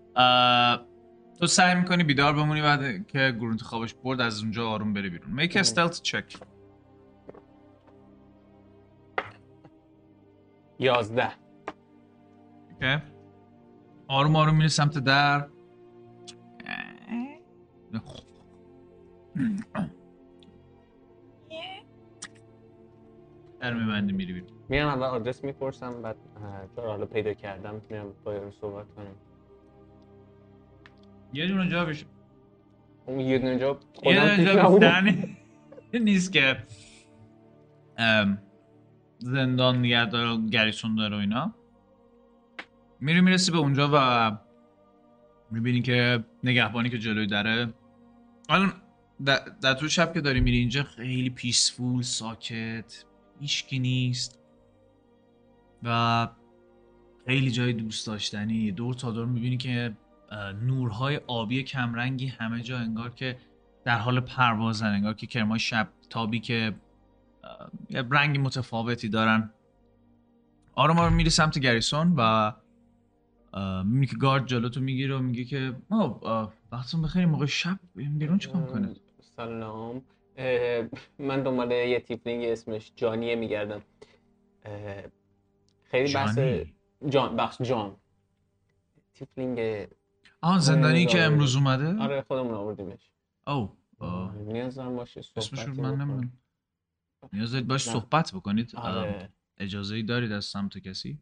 تو 1.41 1.47
سعی 1.47 1.75
می‌کنی 1.75 2.05
بیدار 2.05 2.33
بمونی 2.33 2.63
بعد 2.63 3.07
که 3.07 3.37
گرونت 3.41 3.63
خوابش 3.63 3.95
برد 3.95 4.21
از 4.21 4.43
اونجا 4.43 4.69
آروم 4.69 4.93
بری 4.93 5.11
بیرون. 5.11 5.31
make 5.31 5.57
stealth 5.57 6.03
check 6.03 6.37
یازده. 10.79 11.29
okay 12.73 13.03
آروم 14.09 14.37
آروم 14.37 14.57
میری 14.57 14.69
سمت 14.69 14.99
در. 14.99 15.49
در 23.61 23.75
میبندی 23.75 24.13
میری 24.13 24.33
بیرون. 24.33 24.51
میرم 24.69 24.89
اول 24.89 25.03
آدرس 25.03 25.45
می‌پرسم 25.45 26.03
بعد 26.03 26.17
چرا 26.77 26.91
حالا 26.91 27.07
پیدا 27.07 27.35
کردم؟ 27.35 27.83
میرم 27.91 28.13
با 28.25 28.35
یارو 28.35 28.51
صحبت 28.51 28.87
کنم. 28.95 29.15
یه 31.35 31.47
دونه 31.47 31.69
جا 31.69 31.85
بشه. 31.85 32.07
اون 33.07 33.21
یه 33.21 33.39
دونه 33.39 33.59
جا 33.59 33.81
یه 34.05 34.21
دونه 34.21 34.37
توش 34.37 34.45
جا 34.45 34.63
نبودم. 34.63 35.11
گفتن 35.11 35.99
نیست 36.05 36.33
که 36.33 36.57
زندان 39.19 39.79
نگه 39.79 40.07
داره 40.07 40.47
گریسون 40.51 40.95
داره 40.95 41.17
و 41.17 41.21
اینا. 41.21 41.55
میری 43.01 43.21
می‌رسی 43.21 43.53
به 43.53 43.59
اونجا 43.59 43.91
و 43.93 44.39
می‌بینی 45.51 45.83
که 45.83 46.25
نگهبانی 46.45 46.91
که 46.91 46.99
جلوی 46.99 47.27
دره. 47.27 47.75
الان 48.49 48.73
در, 49.63 49.75
طول 49.75 49.89
شب 49.89 50.15
که 50.15 50.21
داری 50.21 50.41
میری 50.41 50.57
اینجا 50.59 50.83
خیلی 50.83 51.31
پیسفول 51.31 52.03
ساکت 52.03 53.05
هیچکی 53.41 53.79
نیست. 53.79 54.41
و 55.83 56.29
خیلی 57.27 57.51
جای 57.51 57.73
دوست 57.73 58.07
داشتنی. 58.07 58.73
دور 58.73 58.95
تا 58.95 59.11
دور 59.11 59.27
می‌بینی 59.27 59.57
که 59.57 59.97
نورهای 60.63 61.21
آبی 61.27 61.63
کمرنگی 61.63 62.27
همه 62.27 62.61
جا 62.61 62.79
انگار 62.79 63.11
که 63.11 63.37
در 63.85 63.99
حال 63.99 64.21
پروازن 64.21 64.87
انگار 64.87 65.15
که 65.15 65.27
کرمای 65.27 65.59
شب 65.59 65.89
تابی 66.11 66.41
که 66.41 66.75
رنگ 68.11 68.41
متفاوتی 68.41 69.09
دارن. 69.09 69.51
آروم 70.75 70.99
آروم 70.99 71.13
میری 71.13 71.31
سمت 71.31 71.59
گریسون 71.59 72.15
و 72.17 72.53
می‌بینی 73.85 74.07
که 74.07 74.17
گارد 74.17 74.47
جلوتو 74.47 74.81
می‌گیره 74.81 75.17
و 75.17 75.19
میگه 75.19 75.45
که 75.45 75.77
اه، 75.91 76.53
وقتتون 76.73 77.03
بخیر 77.03 77.27
موقع 77.27 77.47
شب 77.47 77.79
بیرون 77.95 78.39
چیکار 78.39 78.63
می‌کنه 78.63 78.95
سلام. 79.37 80.03
من 81.19 81.43
دنبال 81.43 81.71
یه 81.71 82.01
tiefling 82.01 82.45
اسمش 82.45 82.93
جانیه 82.97 83.37
میگردم. 83.37 83.83
خیلی 85.85 86.15
بحث؟ 86.15 86.39
جان 87.09 87.37
بخش 87.37 87.63
جان. 87.63 87.97
tiefling 89.15 89.87
آه 90.45 90.59
زندانی 90.59 91.07
که. 91.07 91.23
امروز 91.23 91.57
اومده؟ 91.57 92.03
آره 92.03 92.23
خودمون 92.23 92.55
آوردیمش. 92.55 93.11
او. 93.47 93.73
نیاز 94.47 94.75
دارم 94.75 94.97
باشه 94.97 95.21
اسمش 95.37 95.61
رو 95.61 95.75
من. 95.75 95.91
نمی‌دونم. 95.91 96.33
نیاز 97.33 97.53
دارید 97.53 97.69
باش. 97.69 97.83
صحبت 97.83 98.33
بکنید. 98.35 98.77
آره. 98.77 99.29
اجازه 99.59 99.95
ای 99.95 100.03
دارید 100.03 100.33
از 100.33 100.45
سمت 100.45 100.79
کسی؟ 100.79 101.19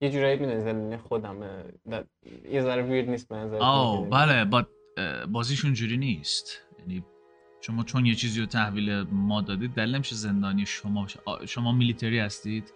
یه 0.00 0.10
جورایی 0.10 0.38
می‌دونی 0.38 0.60
زندانی 0.60 0.96
خودم 0.96 1.64
یه 2.50 2.62
ذره 2.62 2.82
weird 2.82 3.08
نیست 3.10 3.28
به 3.28 3.36
نظر 3.36 3.56
آه 3.56 4.08
بله 4.08 4.44
با 4.44 4.66
بازیشون 5.28 5.72
جوری 5.74 5.96
نیست. 5.96 6.62
یعنی 6.78 7.04
شما 7.60 7.84
چون 7.84 8.06
یه 8.06 8.14
چیزی 8.14 8.40
رو 8.40 8.46
تحویل 8.46 9.02
ما 9.02 9.40
دادید 9.40 9.74
دلیل 9.74 9.94
نمیشه 9.94 10.14
زندانی 10.14 10.66
شما 10.66 11.06
شما 11.46 11.72
میلیتری 11.72 12.18
هستید. 12.18 12.72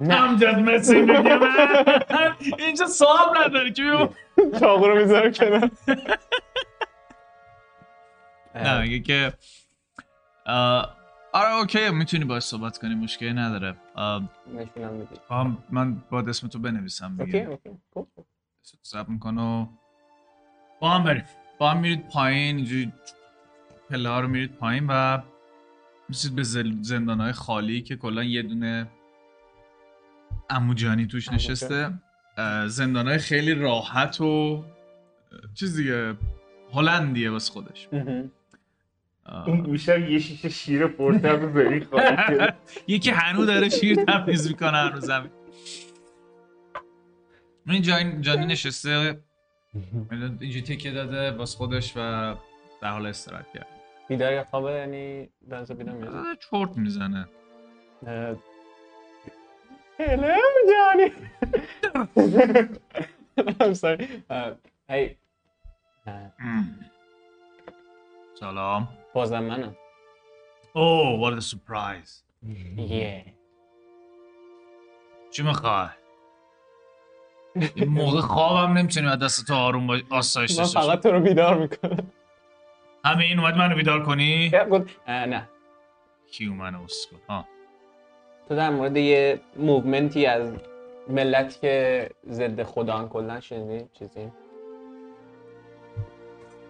نه. 0.00 0.14
امجد 0.14 0.58
مسی 0.58 1.00
میگه 1.00 1.36
من 1.36 2.36
اینجا 2.58 2.86
صاحب 2.86 3.36
نداری 3.38 3.72
که 3.72 3.82
بیام 3.82 4.14
چاقو 4.60 4.86
رو 4.86 4.98
می‌ذارم 4.98 5.32
کنار. 5.32 5.70
نه 8.54 8.80
میگه 8.82 9.00
که 9.00 9.32
آره 11.32 11.54
اوکی 11.60 11.90
می‌تونی 11.90 12.24
باش 12.24 12.42
صحبت 12.42 12.78
کنی 12.78 12.94
مشکلی 12.94 13.32
نداره. 13.32 13.76
من 15.70 16.02
باید 16.10 16.28
اسم 16.28 16.48
تو 16.48 16.58
بنویسم 16.58 17.16
اوکی 17.20 17.32
دیگه 17.32 17.48
اوکی 17.48 17.70
cool. 17.96 18.22
ضبط 18.84 19.08
می‌کنه 19.08 19.42
و 19.42 19.66
با 20.80 20.90
هم 20.90 21.04
بریم. 21.04 21.24
با 21.58 21.70
هم 21.70 21.80
میرید 21.80 22.08
پایین 22.08 22.56
اینجوری 22.56 22.92
پله 23.90 24.08
ها 24.08 24.20
رو 24.20 24.28
میرید 24.28 24.52
پایین 24.56 24.86
و 24.88 25.18
میسید 26.08 26.34
به 26.34 26.42
زندان 26.82 27.20
های 27.20 27.32
خالی 27.32 27.82
که 27.82 27.96
کلا 27.96 28.24
یه 28.24 28.42
دونه 28.42 28.86
اموجانی 30.52 31.06
توش 31.06 31.28
نشسته. 31.28 31.92
زندان 32.66 33.08
های 33.08 33.18
خیلی 33.18 33.54
راحت 33.54 34.20
و 34.20 34.64
چیز 35.54 35.76
دیگه 35.76 36.14
هلندیه 36.72 37.30
واسه 37.30 37.52
خودش. 37.52 37.88
اون 39.46 39.62
گوشه 39.62 40.10
یه 40.10 40.18
شیشه 40.18 40.48
شیر 40.48 40.86
پرتر 40.86 41.36
رو 41.36 41.52
بری 41.52 41.86
یکی 42.86 43.10
هنو 43.10 43.44
داره 43.44 43.68
شیر 43.68 44.04
تمیز 44.04 44.48
می‌کنه 44.48 44.76
هنو 44.76 45.00
زمین 45.00 45.30
این 47.66 47.82
جانی, 47.82 48.20
جانی 48.20 48.46
نشسته. 48.46 49.20
اینجوری 50.10 50.62
تکیه 50.62 50.92
داده 50.92 51.30
واسه 51.30 51.58
خودش 51.58 51.92
و 51.96 52.34
در 52.82 52.90
حال 52.90 53.06
استراحت 53.06 53.46
کرد 53.54 53.66
بیدار 54.08 54.32
یا 54.32 54.44
خوابه؟ 54.44 54.70
یعنی 54.70 55.28
دنزا 55.50 55.74
بیدار 55.74 55.94
میاد 55.94 56.12
داره 56.12 56.36
چرت 56.50 56.78
می‌زنه. 56.78 57.28
Hello, 59.98 60.34
Johnny. 60.70 61.08
I'm 63.60 63.74
sorry. 63.74 64.08
Uh, 64.30 64.52
hey. 64.88 65.16
Uh, 66.06 66.28
سلام 68.40 68.88
بازم 69.14 69.42
منم. 69.42 69.76
اوه 70.72 71.20
what 71.20 71.38
a 71.38 71.42
surprise 71.42 72.22
Yeah. 72.76 73.28
چی 75.30 75.42
می‌خوای 75.42 75.86
این 77.74 77.88
موقع 77.88 78.20
خوابم 78.20 78.78
نمی‌تونی 78.78 79.06
از 79.08 79.18
دست 79.18 79.46
تو 79.46 79.54
آروم 79.54 79.86
باش 79.86 80.02
آسایش 80.10 80.58
من. 80.58 80.64
فقط 80.64 81.02
تو 81.02 81.10
رو 81.12 81.20
بیدار 81.20 81.58
می‌کنم. 81.58 82.12
همین 83.04 83.38
اومد 83.38 83.56
منو 83.56 83.76
بیدار 83.76 84.02
کنی 84.04 84.52
نه. 85.08 85.48
کی 86.32 86.46
اومد 86.46 86.74
اسکو 86.74 87.16
ها 87.28 87.48
تو 88.52 88.56
در 88.56 88.70
مورد 88.70 88.96
یه 88.96 89.40
movement 89.56 90.18
ی 90.18 90.26
از 90.26 90.52
ملت 91.08 91.60
که 91.60 92.08
ضد 92.30 92.62
خدا 92.62 93.08
کلا 93.12 93.40
شنیدی 93.40 93.88
چیزی؟ 93.98 94.32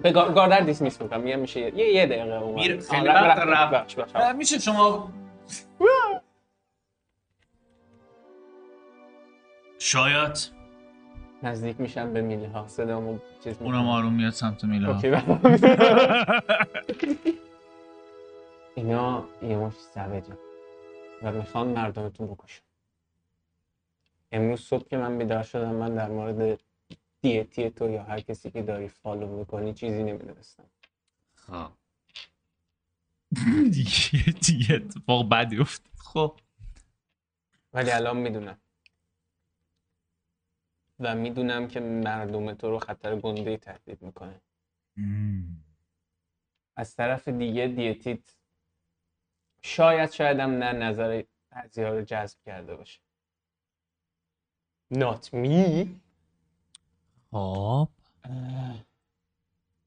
به 0.02 0.12
گار- 0.12 0.32
گاردر 0.32 0.60
دیسمیس 0.60 1.02
می‌کنم 1.02 1.20
میگم 1.20 1.38
میشه 1.38 1.60
یه 1.60 1.94
یه 1.94 2.06
دقیقه 2.06 2.42
اومد 2.42 2.54
میره- 2.58 2.80
خیلی 2.80 3.08
وقت 3.08 3.38
رفت- 3.38 4.34
میشه 4.36 4.58
شما 4.58 5.08
شاید 9.78 10.50
نزدیک 11.42 11.80
میشم 11.80 12.12
به 12.12 12.20
میله 12.20 12.48
ها 12.48 12.68
صدامو 12.68 13.18
چیز 13.44 13.56
اونم 13.60 13.76
می‌کنم. 13.78 13.88
آروم 13.92 14.12
میاد 14.12 14.32
سمت 14.32 14.64
میلا 14.64 14.94
اوکی 14.94 15.10
اینا 18.74 19.24
یه 19.42 19.56
مش 19.56 19.72
سوجه 19.94 20.32
و 21.22 21.32
می‌خوان 21.32 21.68
مردمتون 21.68 22.26
بکشن 22.26 22.62
امروز 24.32 24.60
صبح 24.60 24.88
که 24.88 24.96
من 24.96 25.18
بیدار 25.18 25.42
شدم 25.42 25.74
من 25.74 25.94
در 25.94 26.08
مورد 26.08 26.60
deity 27.20 27.70
تو 27.70 27.90
یا 27.90 28.02
هر 28.02 28.20
کسی 28.20 28.50
که 28.50 28.62
داری 28.62 28.88
follow 28.88 29.38
می‌کنی 29.38 29.74
چیزی 29.74 30.02
نمی‌دونستم. 30.02 30.64
خب. 31.34 31.70
دیگه 33.72 34.32
دیگه 34.46 34.74
اتفاق 34.74 35.28
بدی 35.28 35.58
افتاد. 35.58 35.92
خب. 35.98 36.40
ولی 37.72 37.90
الان 37.90 38.16
می‌دونم. 38.16 38.58
و 41.00 41.14
می‌دونم 41.14 41.68
که 41.68 41.80
مردم 41.80 42.54
تو 42.54 42.70
رو 42.70 42.78
خطر 42.78 43.20
گنده 43.20 43.56
تهدید 43.56 44.02
می‌کنه. 44.02 44.40
از 46.76 46.96
طرف 46.96 47.28
دیگه 47.28 47.66
deity 47.66 48.23
ت 48.23 48.34
شاید 49.62 50.10
شاید 50.10 50.40
هم 50.40 50.50
نه 50.50 50.72
نظر 50.72 51.22
بعضی 51.50 51.82
ها 51.82 51.88
رو 51.88 52.02
جذب 52.02 52.38
کرده 52.46 52.76
باشه. 52.76 53.00
Not 54.94 55.30
me. 55.32 55.86
خب. 57.30 57.88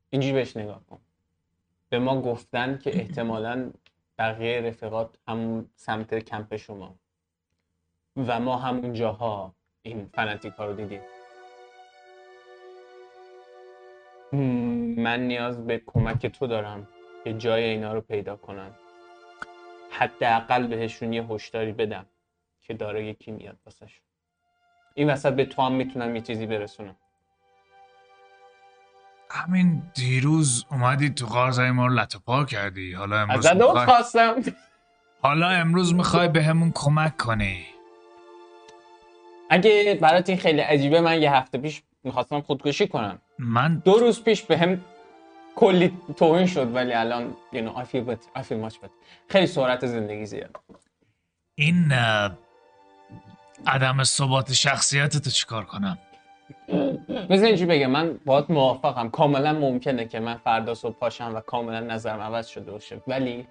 اینجوری 0.10 0.34
بهش 0.34 0.58
نگاه 0.58 0.86
کن. 0.90 1.00
به 1.90 2.00
ما 2.00 2.22
گفتن 2.22 2.78
که 2.78 2.96
احتمالا 2.96 3.72
بقیه 4.18 4.62
رفیقات 4.62 5.18
همون 5.28 5.70
سمت 5.76 6.20
کمپ 6.20 6.56
شما. 6.56 6.96
و 8.18 8.40
ما 8.40 8.58
همون 8.58 8.94
جاها 8.94 9.56
این 9.82 10.10
فنتیک 10.14 10.54
ها 10.54 10.66
رو 10.66 10.74
دیدیم. 10.76 11.02
من 14.98 15.28
نیاز 15.28 15.68
به 15.68 15.82
کمک 15.86 16.28
تو 16.28 16.48
دارم 16.48 16.88
که 17.24 17.34
جای 17.34 17.64
اینا 17.64 17.94
رو 17.94 18.02
پیدا 18.02 18.36
کنم 18.36 18.76
حداقل 20.00 20.68
بهشون 20.68 21.14
یه 21.14 21.24
هشداری 21.24 21.72
بدم 21.72 22.06
که 22.64 22.74
داره 22.74 23.06
یکی 23.06 23.32
میاد 23.32 23.58
واسش 23.66 24.00
این 24.94 25.10
وسط 25.10 25.34
به 25.34 25.46
تو 25.46 25.62
هم 25.62 25.72
می‌تونم 25.72 26.16
یه 26.16 26.22
چیزی 26.22 26.46
برسونم. 26.46 26.96
همین 29.30 29.84
دیروز 29.94 30.66
اومدی 30.72 31.10
تو 31.10 31.26
قارزای 31.26 31.72
ما 31.72 31.88
رو 31.88 31.94
لطپا 31.94 32.46
کردی. 32.46 32.94
حالا 32.94 33.22
امروز 33.22 33.48
خواستم. 33.62 34.36
حالا 35.22 35.50
امروز 35.50 35.94
می‌خوای 35.94 36.28
به 36.28 36.44
همون 36.44 36.72
کمک 36.76 37.18
کنی. 37.18 37.66
اگه 39.50 39.98
برات 40.02 40.30
این 40.30 40.38
خیلی 40.38 40.62
عجیبه 40.62 41.02
من 41.02 41.22
یه 41.22 41.36
هفته 41.36 41.58
پیش 41.58 41.84
می‌خواستم 42.04 42.42
خودکشی 42.42 42.88
کنم. 42.88 43.22
من 43.40 43.76
دو 43.76 43.94
روز 43.94 44.24
پیش 44.24 44.42
به 44.42 44.58
هم 44.58 44.82
کلی 45.56 45.98
توهین 46.18 46.46
شد 46.48 46.76
ولی 46.76 46.94
الان 46.94 47.36
you 47.54 47.58
know, 47.58 47.78
I 47.82 47.84
feel 47.86 48.04
better. 48.12 48.30
I 48.40 48.42
feel 48.44 48.70
much 48.70 48.76
better. 48.82 48.94
خیلی 49.30 49.48
سرعت 49.48 49.86
زندگی 49.86 50.26
زیاد 50.26 50.56
این 51.56 51.92
عدم 53.68 54.04
ثبات 54.04 54.54
شخصیت 54.54 55.18
تو 55.18 55.30
چیکار 55.30 55.66
کنم 55.66 55.98
مثل 57.30 57.44
اینجوری 57.46 57.66
بگم 57.66 57.92
من 57.92 58.20
باید 58.26 58.46
موافقم 58.50 59.10
کاملا 59.10 59.54
ممکنه 59.54 60.06
که 60.06 60.20
من 60.20 60.36
فردا 60.38 60.74
صبح 60.74 60.96
پاشم 61.00 61.36
و 61.36 61.40
کاملا 61.40 61.80
نظرم 61.80 62.22
عوض 62.22 62.48
شده 62.48 62.72
باشه 62.72 63.02
ولی 63.08 63.48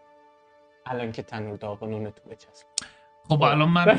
الان 0.86 1.12
که 1.12 1.22
تنور 1.22 1.57
داغ 1.57 1.84
نون 1.84 2.11
تو 2.11 2.30
بچسب 2.30 2.66
خب 3.28 3.42
الان 3.42 3.68
من. 3.68 3.96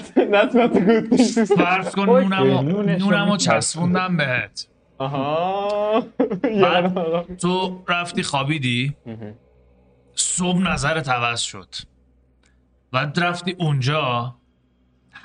فرض 1.58 1.95
کن 1.95 2.06
نونمو 2.10 2.62
نونمو. 2.84 3.38
چسبوندم 3.38 4.18
بهت 4.18 4.68
آها. 4.98 6.06
بعد 6.64 7.38
تو 7.38 7.84
رفتی 7.88 8.24
خوابیدی؟ 8.24 8.96
صبح 10.16 10.58
نظرت 10.58 11.10
عوض 11.10 11.39
شد. 11.41 11.68
بعد 12.91 13.20
رفتی 13.20 13.56
اونجا 13.60 14.36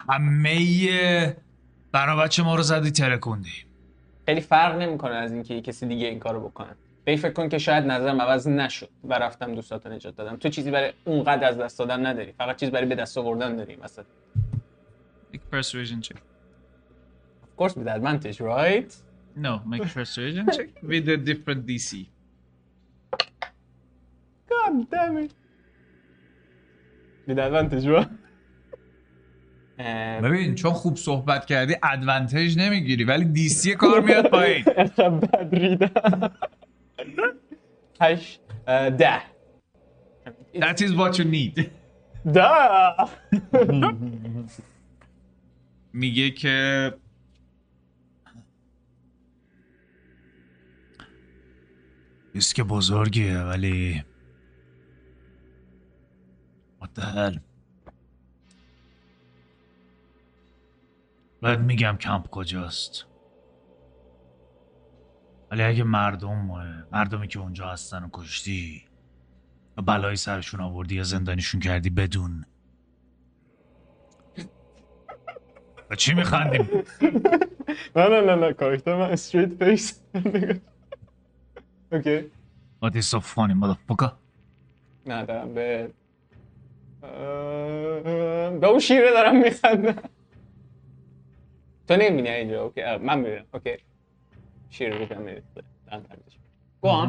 همه 0.09 1.37
برا 1.93 2.17
بچه 2.17 2.43
ما 2.43 2.55
رو 2.55 2.63
زدی 2.63 2.91
ترکوندی. 2.91 3.65
خیلی 4.27 4.41
فرق 4.41 4.77
نمی‌کنه 4.77 5.15
از 5.15 5.33
اینکه 5.33 5.61
کسی 5.61 5.87
دیگه 5.87 6.07
این 6.07 6.19
کارو 6.19 6.49
بکنه. 6.49 6.77
به 7.05 7.17
فکر 7.17 7.33
کن 7.33 7.49
که 7.49 7.59
شاید 7.59 7.85
نظرم 7.85 8.21
عوض 8.21 8.49
نشد 8.49 8.89
و 9.05 9.15
رفتم 9.15 9.55
دوستاتو 9.55 9.89
نجات 9.89 10.17
دادم. 10.17 10.37
تو 10.37 10.49
چیزی 10.49 10.71
برای 10.71 10.93
اونقدر 11.05 11.49
از 11.49 11.59
دست 11.59 11.79
دادن 11.79 12.07
نداری. 12.07 12.33
فقط 12.33 12.57
چیز 12.57 12.71
برای 12.71 12.87
به 12.87 12.95
دست 12.95 13.19
آوردن 13.19 13.57
داری 13.57 13.77
مثلا. 13.77 14.05
A 15.35 15.37
persuasion 15.37 16.03
check. 16.09 16.17
of 17.45 17.57
course 17.57 17.75
with 17.77 17.89
advantage 17.89 18.41
right? 18.41 19.10
No, 19.37 19.61
make 19.67 19.85
a 19.85 19.87
persuasion 19.87 20.47
check 20.57 20.71
with 20.83 21.09
a 21.09 21.17
different 21.17 21.67
DC. 21.67 22.07
god 24.49 24.91
damn 24.91 25.17
it 25.19 25.33
with 27.27 27.39
advantage 27.39 27.87
right 27.87 28.09
ببین 30.23 30.55
چون 30.55 30.73
خوب 30.73 30.97
صحبت 30.97 31.47
کردی 31.47 31.75
ادوانتج 31.83 32.59
نمی‌گیری 32.59 33.05
ولی 33.05 33.25
دیسی 33.25 33.75
کار 33.75 34.01
میاد 34.01 34.31
پایین 34.31 34.65
بد 34.65 35.49
ریدم 35.55 35.91
هشت 38.01 38.41
اه، 38.69 38.91
ده 38.91 39.23
That 40.55 40.81
is 40.81 40.91
what 40.95 41.19
you 41.19 41.25
need 41.25 41.67
ده 42.35 42.49
میگه 45.93 46.31
که 46.31 46.93
ریسک 52.35 52.61
بزرگیه 52.61 53.39
ولی 53.39 54.05
hell 56.97 57.41
باید 61.43 61.61
میگم 61.61 61.97
کمپ 62.01 62.31
کجاست. 62.31 63.07
ولی 65.51 65.63
اگه 65.63 65.85
مردم 65.85 66.37
مردمی 66.93 67.29
که 67.29 67.39
اونجا 67.39 67.69
هستن 67.69 68.03
و 68.03 68.09
کشتی 68.13 68.85
و 69.77 69.83
بلایی 69.83 70.17
سرشون 70.17 70.61
آوردی 70.61 70.95
یا 70.95 71.03
زندانیشون 71.03 71.61
کردی 71.61 71.91
بدون. 71.91 72.45
و 75.91 75.95
چی 75.95 76.15
میخندیم؟ 76.15 76.69
نه 77.97 78.09
نه 78.09 78.21
نه 78.21 78.35
نه 78.35 78.53
کاراکتر 78.53 78.97
من 78.97 79.11
straight 79.11 79.65
face 79.65 80.03
okay 81.93 82.31
What 82.85 82.95
is 82.95 83.07
so 83.11 83.21
funny 83.21 83.55
motherfucker. 83.63 84.11
نه 85.07 85.25
دارم 85.25 85.55
به 85.55 85.91
به 88.61 88.67
اون 88.67 88.79
شیره 88.79 89.11
دارم 89.11 89.37
میخندم. 89.43 90.03
تو 91.89 91.97
نمی‌بینی 91.97 92.29
اینجا؟ 92.29 92.63
okay 92.63 92.97
من 92.97 93.19
می‌بینم. 93.19 93.45
okay. 93.55 93.77
شیر 94.71 94.99
رو 94.99 95.07
کم 95.07 95.21
میریخته 95.21 95.63
on. 96.83 97.09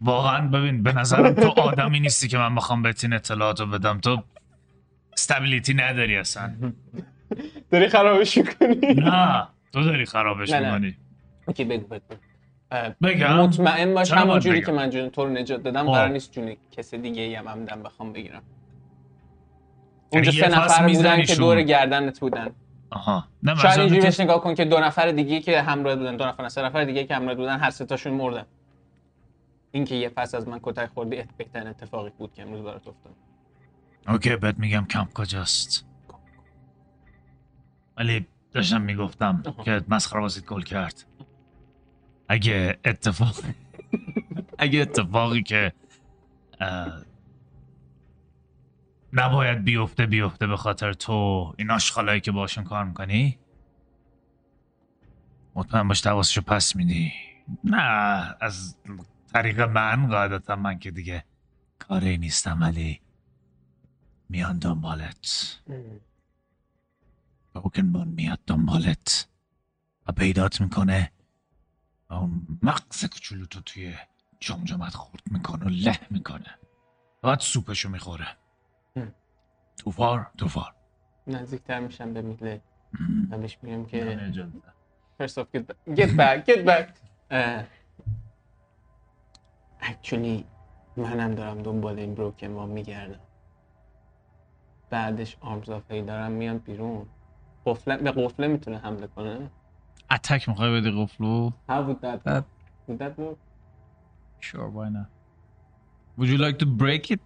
واقعا 0.00 0.48
ببین 0.48 0.82
به 0.82 0.92
نظرم 0.92 1.34
تو 1.34 1.48
آدمی 1.48 2.00
نیستی 2.00 2.28
که 2.28 2.38
من 2.38 2.54
بخوام 2.54 2.82
بهت 2.82 3.04
این 3.04 3.12
اطلاعات 3.12 3.60
رو 3.60 3.66
بدم. 3.66 4.00
تو 4.00 4.22
استابیلیتی 5.12 5.74
نداری 5.74 6.16
اصلا. 6.16 6.72
داری 7.70 7.88
خرابش 7.88 8.38
می‌کنی؟ 8.38 8.94
نه 8.94 9.48
تو 9.72 9.84
داری 9.84 10.04
خرابش. 10.04 10.52
می‌کنی. 10.52 10.96
اوکی 11.48 11.64
بگو 11.64 11.86
بگو. 11.86 12.16
بگم؟ 13.02 13.36
مطمئن 13.36 13.94
باش 13.94 14.12
همون 14.12 14.40
جوری؟ 14.40 14.62
که 14.62 14.72
من 14.72 14.90
جون 14.90 15.10
تو 15.10 15.24
رو 15.24 15.30
نجات 15.30 15.62
دادم 15.62 15.86
خب. 15.86 15.92
قرار 15.92 16.08
نیست 16.08 16.32
جون 16.32 16.56
کسی 16.70 16.98
دیگه 16.98 17.22
ای 17.22 17.34
هم 17.34 17.48
عمدن 17.48 17.82
بخوام 17.82 18.12
بگیرم. 18.12 18.42
اونجا 20.12 20.32
یه 20.32 20.48
سه 20.48 20.58
نفر 20.58 20.86
بودن 20.86 21.22
که. 21.22 21.34
دور 21.34 21.62
گردنت 21.62 22.20
بودن. 22.20 22.50
آها. 22.90 23.24
نه 23.42 23.54
شاید 23.54 23.64
منظورم 23.66 23.80
اینجوری 23.80 24.00
بهش 24.00 24.20
نگاه 24.20 24.40
کن 24.40 24.54
که 24.54 24.64
دو 24.64 24.78
نفر 24.78 25.10
دیگه 25.10 25.40
که 25.40 25.62
همراه 25.62 25.96
بودن 25.96 26.16
دو 26.16 26.24
نفر 26.26 26.48
سه 26.48 26.62
نفر 26.62 26.84
دیگه 26.84 27.04
که 27.04 27.14
همراه 27.14 27.34
بودن 27.34 27.58
هر 27.58 27.70
سه 27.70 27.84
تاشون 27.84 28.12
مردن. 28.12 28.46
اینکه 29.72 29.94
یه 29.94 30.08
پس 30.08 30.34
از 30.34 30.48
من 30.48 30.60
کتک 30.62 30.86
خوردی 30.86 31.24
بهترین 31.36 31.68
اتفاقی 31.68 32.10
بود 32.18 32.32
که 32.34 32.42
امروز 32.42 32.62
برات 32.62 32.88
افتاد. 32.88 33.12
اوکی 34.08 34.36
بهت 34.36 34.58
میگم 34.58 34.86
کمپ 34.90 35.12
کجاست. 35.12 35.86
ولی 37.96 38.26
داشتم 38.52 38.80
می‌گفتم. 38.80 39.42
که 39.64 39.82
مسخره 39.88 40.20
بازیت 40.20 40.44
گل 40.44 40.62
کرد. 40.62 41.05
اگه 42.28 42.78
اتفاق 42.84 43.36
اگه 44.58 44.80
اتفاقی 44.80 45.42
که 45.42 45.72
نباید 49.12 49.64
بیفته 49.64 50.06
بیفته 50.06 50.46
به 50.46 50.56
خاطر 50.56 50.92
تو 50.92 51.54
این 51.58 51.70
آشغالایی 51.70 52.20
که 52.20 52.32
باشون 52.32 52.64
کار 52.64 52.84
می‌کنی؟ 52.84 53.38
مطمئن 55.54 55.88
باش 55.88 56.06
حواسشو 56.06 56.40
پس 56.40 56.76
میدی. 56.76 57.12
نه 57.64 57.82
از 58.40 58.76
طریق 59.32 59.60
من 59.60 60.08
قاعدتا 60.08 60.56
من 60.56 60.78
که 60.78 60.90
دیگه 60.90 61.24
کاری 61.78 62.18
نیستم 62.18 62.60
ولی 62.60 63.00
میان 64.28 64.58
دنبالت. 64.58 65.60
پوکنبان 67.54 68.08
میاد 68.08 68.38
دنبالت 68.46 69.28
و 70.06 70.12
پیدات 70.12 70.60
می‌کنه. 70.60 71.12
مغز 72.62 73.04
کوچولو 73.04 73.46
تو 73.46 73.60
توی 73.60 73.94
جمجمت 74.40 74.94
خورد 74.94 75.22
می‌کنه 75.30 75.64
و 75.64 75.68
له 75.68 75.98
می‌کنه 76.10 76.58
بعد 77.22 77.40
سوپشو 77.40 77.88
می‌خوره. 77.88 78.26
توفار 79.76 80.30
توفار 80.38 80.74
نزدیکتر 81.26 81.80
میشم 81.80 82.12
به 82.12 82.22
میله 82.22 82.62
و 83.30 83.38
بهش 83.38 83.58
میگم 83.62 83.84
که. 83.84 84.32
First 85.22 85.38
off, 85.38 85.46
get 85.54 85.62
back. 85.68 85.96
Get 85.96 86.10
back. 86.20 86.44
Get 86.50 86.62
back. 86.70 86.88
Uh, 87.30 87.62
actually 89.80 90.44
منم 90.96 91.34
دارم 91.34 91.62
دنبال 91.62 91.98
این 91.98 92.14
بروکن 92.14 92.46
ما 92.46 92.66
میگردم 92.66 93.20
بعدش 94.90 95.36
آرمز 95.40 95.70
آف 95.70 95.90
دارم 95.90 96.32
میان 96.32 96.58
بیرون 96.58 97.06
قفله 97.66 97.96
به 97.96 98.10
قفله 98.10 98.46
می‌تونه 98.46 98.78
حمله 98.78 99.06
کنه 99.06 99.50
اتک 100.11 100.49
میخوای 100.49 100.81
بدی 100.81 100.91
قفلو 101.03 101.51
How 101.69 101.71
would 101.87 102.01
that 102.01 102.23
That- 102.29 102.43
would 102.87 102.99
that 102.99 103.17
work? 103.19 103.37
Sure, 104.47 104.69
why 104.77 104.87
not? 104.97 105.09
Would 106.17 106.29
you 106.33 106.37
like 106.47 106.57
to 106.59 106.67
break 106.83 107.03
it? 107.15 107.19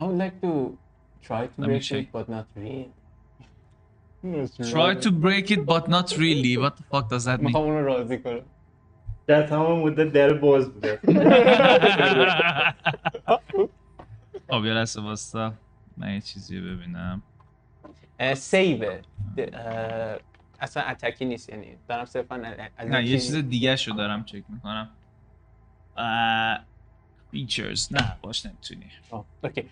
I 0.00 0.04
would 0.04 0.18
like 0.24 0.36
to 0.46 0.52
try 1.28 1.42
to 1.46 1.56
Let 1.58 1.58
me 1.58 1.66
break 1.66 1.82
check. 1.82 2.02
it 2.02 2.12
but 2.16 2.26
not 2.36 2.46
really 2.56 2.86
Try 4.76 4.90
to 5.06 5.10
break 5.26 5.46
it 5.56 5.62
but 5.72 5.84
not 5.96 6.06
really. 6.24 6.54
What 6.62 6.72
the 6.78 6.84
fuck 6.92 7.04
does 7.14 7.24
that 7.28 7.38
mean? 7.40 7.46
میخوام 7.46 7.64
اونو 7.64 7.84
راضی 7.86 8.18
کنم 8.18 8.40
در 9.26 9.46
تمام 9.46 9.80
مدت 9.82 10.12
در 10.12 10.32
باز 10.34 10.70
بوده 10.74 11.00
خب 14.50 14.64
یه 14.64 14.72
لحظه 14.72 15.00
واستا 15.02 15.52
من 15.96 16.14
یه 16.14 16.20
چیزی 16.20 16.58
رو 16.60 16.76
ببینم 16.76 17.22
اه، 18.20 18.34
سیوه 18.34 19.00
ده- 19.36 19.50
اه، 19.54 20.18
اصلا 20.61 20.83
اتکی 20.83 21.25
نیست 21.25 21.49
یعنی 21.49 21.77
دارم 21.87 22.05
صرفا 22.05 22.35
از 22.77 22.87
نه 22.89 23.05
یه 23.05 23.19
چیز- 23.19 23.35
دیگه 23.35 23.75
رو 23.87 23.93
دارم 23.93 24.23
چک 24.23 24.43
می‌کنم. 24.49 24.89
فیچرز 27.31 27.93
نه 27.93 28.17
باش 28.21 28.45
نمی‌تونی. 28.45 28.85
اوکی. 29.43 29.69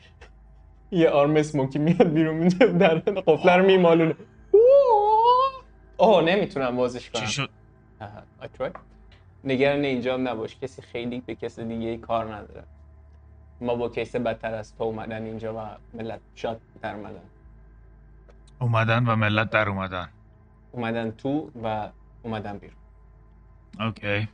یه 0.92 1.10
آرم 1.10 1.36
اسموکی 1.36 1.80
میاد 1.80 2.14
بیرون 2.14 2.36
میده 2.36 2.66
در 2.66 2.96
قفله 3.00 3.56
رو 3.56 3.66
میمالونه. 3.66 4.16
اوه! 6.00 6.24
نمی‌تونم 6.24 6.76
بازش 6.76 7.10
کنم. 7.10 7.22
چی 7.26 7.28
شد؟ 7.32 7.50
نگران 9.44 9.84
اینجا 9.86 10.14
هم 10.14 10.28
نباش 10.28 10.56
کسی 10.60 10.82
خیلی 10.82 11.22
به 11.22 11.36
کس 11.36 11.60
دیگه 11.60 11.98
کار 11.98 12.36
نداره. 12.36 12.64
ما 13.62 13.76
با 13.76 13.90
کیس 13.90 14.16
بدتر 14.16 14.54
از 14.54 14.76
تو 14.76 14.84
اومدن 14.84 15.24
اینجا 15.26 15.54
و 15.58 15.78
ملت 15.98 16.20
شاد 16.36 16.62
در 16.82 16.96
اومدن. 16.96 17.22
اومدن 18.60 19.06
و 19.06 19.16
ملت 19.16 19.50
در 19.50 19.70
اومدن. 19.70 20.10
اومدن 20.72 21.12
تو 21.12 21.52
و 21.64 21.90
اومدن 22.24 22.58
بیرون. 22.58 22.78
اوکی. 23.80 24.28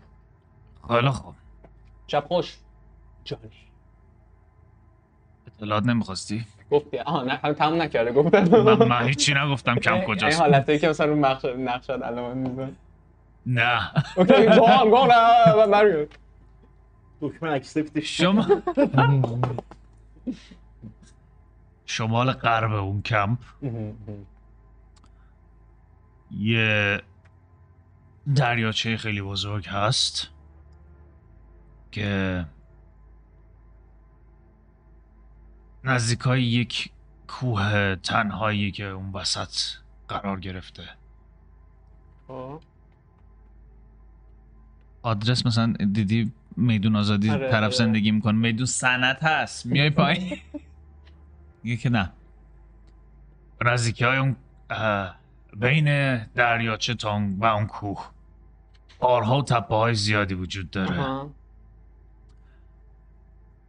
خیلی 0.88 1.10
خوب. 1.10 1.36
شب 2.08 2.26
خوش. 2.28 2.58
جانی. 3.24 3.50
اطلاعات 5.48 5.86
نمی‌خواستی؟ 5.86 6.46
گفتی. 6.72 7.00
آها 7.00 7.24
نه 7.24 7.34
هم 7.34 7.54
تموم 7.54 7.82
نکرده 7.82 8.12
گفتم. 8.12 8.62
من, 8.62 8.88
من 8.88 9.08
هیچی 9.08 9.34
نگفتم 9.34 9.76
کم 9.76 9.94
این 9.94 10.04
کجاست. 10.04 10.42
حالتایی 10.42 10.80
که 10.80 10.90
مثلا 10.90 11.06
رو 11.06 11.16
نقش 11.16 11.46
نقشات 11.46 12.02
علامت 12.02 12.50
میزن 12.50 12.76
نه. 13.46 13.92
اوکی 14.18 14.46
گو 14.46 14.64
آن 14.64 14.90
گو 14.90 15.06
نه 15.06 15.66
مریو 15.66 16.08
دکمه 17.22 17.52
اکسپتش 17.52 18.18
شما 18.18 18.48
شمال 21.86 22.32
غرب 22.32 22.74
اون 22.74 23.02
کمپ. 23.02 23.40
یه 26.32 27.02
دریاچه 28.36 28.98
خیلی 28.98 29.22
بزرگ 29.22 29.68
هست 29.68 30.30
که 31.92 32.46
نزدیکای 35.84 36.44
یک 36.44 36.92
کوه 37.28 37.96
تنهایی 37.96 38.72
که 38.72 38.84
اون 38.84 39.12
وسط 39.12 39.50
قرار 40.08 40.40
گرفته. 40.40 40.84
خب. 42.28 42.62
آدرس 45.02 45.46
مثلا 45.46 45.74
دیدی 45.94 46.32
میدون 46.58 46.96
آزادی 46.96 47.30
آره، 47.30 47.52
طرف 47.52 47.64
آره. 47.64 47.70
زندگی 47.70 48.12
می‌کنه؟ 48.12 48.38
میدون 48.38 48.66
صنعت 48.66 49.24
هست. 49.24 49.66
میای 49.66 49.90
پایین. 50.00 50.38
میگه 51.64 51.78
که 51.78 51.90
نه. 51.90 52.12
نزدیکی 53.66 54.06
های 54.06 54.18
اون 54.18 54.36
اه، 54.70 55.16
بین 55.56 56.18
دریاچه 56.18 56.94
تا 56.94 57.12
اون- 57.14 57.38
و 57.40 57.46
اون 57.46 57.68
کوه. 57.68 58.12
بارها 59.00 59.38
و 59.40 59.44
تپه 59.44 59.76
های 59.76 59.94
زیادی 59.96 60.34
وجود 60.34 60.70
داره. 60.70 61.00
آها. 61.00 61.32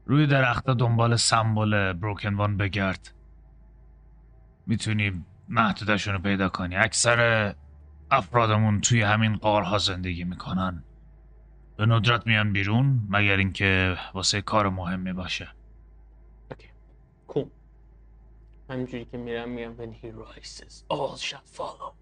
روی 0.06 0.26
درختها 0.26 0.74
دنبال 0.74 1.16
سمبل 1.16 1.92
بروکن 1.92 2.34
وان 2.34 2.56
بگرد. 2.56 3.14
می‌تونی 4.66 5.24
محدودشون 5.48 6.14
رو 6.14 6.20
پیدا 6.20 6.48
کنی. 6.48 6.76
اکثر 6.76 7.54
افرادمون 8.10 8.80
توی 8.80 9.02
همین 9.02 9.36
قارها 9.36 9.78
زندگی 9.78 10.24
می‌کنن. 10.24 10.84
به 11.76 11.86
ندرت 11.86 12.26
میان 12.26 12.52
بیرون 12.52 13.06
مگر 13.10 13.36
اینکه 13.36 13.96
واسه 14.14 14.40
کار 14.40 14.68
مهمی 14.68 15.12
باشه. 15.12 15.48
همینجوری 18.70 19.04
که 19.04 19.18
میرم 19.18 19.48
میگم 19.48 19.76
when 19.76 19.94
he 19.94 20.06
rises 20.06 20.72
all 20.92 21.20
shall 21.20 21.58
follow. 21.58 21.92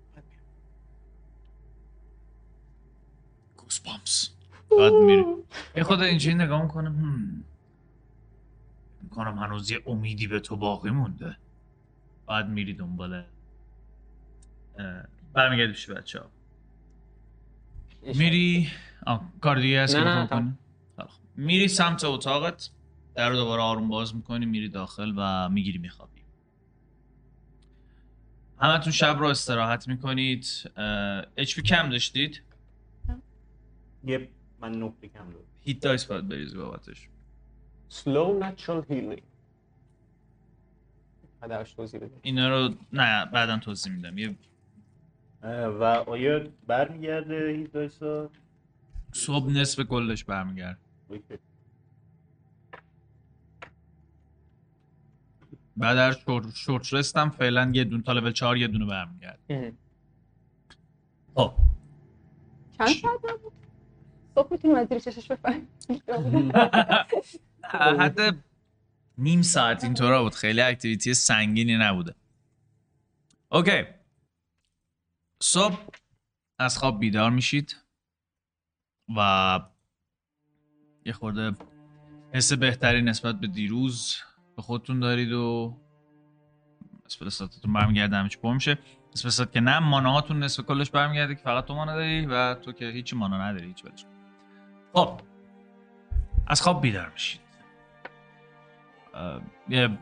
پامس 3.85 4.31
بعد 4.71 4.93
میری. 4.93 5.25
یه 5.77 5.83
خود 5.83 6.01
اینجوری 6.01 6.35
نگاه 6.35 6.63
می‌کنم. 6.63 7.45
می‌کنم 9.03 9.39
هنوز 9.39 9.71
یه 9.71 9.83
امیدی 9.87 10.27
به 10.27 10.41
تو 10.41 10.57
باقی 10.57 10.91
مونده. 10.91 11.37
بعد 12.27 12.49
میری 12.49 12.75
دنبال 12.75 13.15
اه، 13.15 13.25
برمیگردی 15.33 15.73
پیش 15.73 15.91
بچه 15.91 16.21
ها 16.21 16.27
میری؟ 18.03 18.69
آه، 19.07 19.33
کار 19.41 19.61
دیگه 19.61 19.83
هست 19.83 19.97
نه، 19.97 20.29
که 20.29 20.35
نه،. 20.35 20.57
میری 21.37 21.69
سمت 21.69 22.05
اتاقت 22.05 22.71
در 23.15 23.29
رو 23.31 23.37
دوباره 23.37 23.63
آروم 23.63 23.89
باز 23.89 24.17
می‌کنی 24.17 24.47
میری 24.47 24.69
داخل 24.69 25.13
و 25.17 25.49
می‌گیری 25.49 25.79
میخوابی. 25.79 26.14
همتون 28.59 28.93
شب 28.93 29.17
رو 29.19 29.27
استراحت 29.27 29.89
می‌کنید. 29.89 30.71
اچ 31.37 31.55
پی 31.57 31.63
کم 31.63 31.89
داشتید؟ 31.89 32.43
یه 34.05 34.29
من 34.61 34.73
نقطه 34.73 35.09
کم 35.09 35.31
دارم. 35.31 35.45
هیت 35.61 35.81
دایس 35.81 36.05
باید 36.05 36.29
بریزی 36.29 36.57
بابتش. 36.57 37.09
Slow 37.91 38.43
natural 38.43 38.91
healing. 38.91 39.23
بعدش 41.41 41.73
توضیح 41.73 42.01
بده 42.01 42.11
اینا 42.23 42.49
رو 42.49 42.75
نه 42.93 43.27
بعدا 43.27 43.59
توضیح 43.59 43.93
میدم. 43.93 44.19
یه 44.19 44.37
و 45.69 45.85
آیا 45.85 46.47
برمیگرده 46.67 47.49
هیچ 47.49 47.71
دایسا 47.71 48.31
صبح 49.13 49.51
نصف 49.51 49.81
کلش 49.81 50.25
برمیگرد. 50.25 50.79
OK. 51.09 51.39
بعد 55.77 55.97
در 55.97 56.13
short, 56.13 56.55
short 56.55 56.95
rest 56.95 57.19
هم 57.19 57.31
فعلا 57.31 57.71
یه 57.75 57.85
دون 57.85 58.03
تا 58.03 58.13
لول 58.13 58.33
4 58.33 58.57
یه 58.57 58.69
دونه 58.69 58.87
برمیگرد. 58.87 59.39
خب. 61.35 61.53
چند 62.79 62.89
ساعت 62.89 63.21
نبود 63.25 63.53
صبح 64.35 64.49
می‌تونیم 64.51 64.77
از 64.77 64.89
زیر 64.89 64.99
چشش 64.99 65.31
بفهمیم 65.31 65.69
حتی 68.01 68.23
نیم 69.19 69.43
ساعت 69.43 69.85
اینطورا 69.85 70.23
بود. 70.23 70.35
خیلی 70.35 70.61
activity 70.61 71.15
سنگینی 71.15 71.77
نبوده. 71.77 72.15
OK. 73.49 73.85
صبح 75.43 75.79
از 76.59 76.79
خواب 76.79 77.01
بیدار 77.01 77.31
میشید 77.31 77.77
و 79.17 79.61
یه 81.07 81.13
خورده 81.13 81.53
حس 82.33 82.53
بهتری 82.53 83.03
نسبت 83.03 83.41
به 83.41 83.47
دیروز 83.47 84.17
به 84.57 84.63
خودتون 84.63 85.01
دارید 85.01 85.33
و 85.33 85.77
اسپلساتتون 87.07 87.73
برمیگرده 87.73 88.17
همه 88.17 88.29
چی 88.29 88.39
پر 88.39 88.55
میشه. 88.55 88.79
اسپلسات 89.13 89.53
که 89.53 89.61
نه 89.61 89.79
ماناهاتون 89.79 90.43
نصف 90.43 90.65
کلش 90.65 90.91
برمیگرده 90.91 91.35
که 91.35 91.43
فقط 91.43 91.65
تو 91.65 91.75
مانا 91.75 91.95
داری 91.95 92.27
و 92.27 92.55
تو 92.55 92.73
که 92.73 92.87
هیچی 92.87 93.17
مانا 93.17 93.49
نداری 93.49 93.67
هیچ 93.67 93.85
ولش. 93.85 94.05
خب 94.93 95.21
از 96.47 96.63
خواب 96.63 96.83
بیدار 96.83 97.11
میشید. 97.13 97.41
یه 99.69 99.99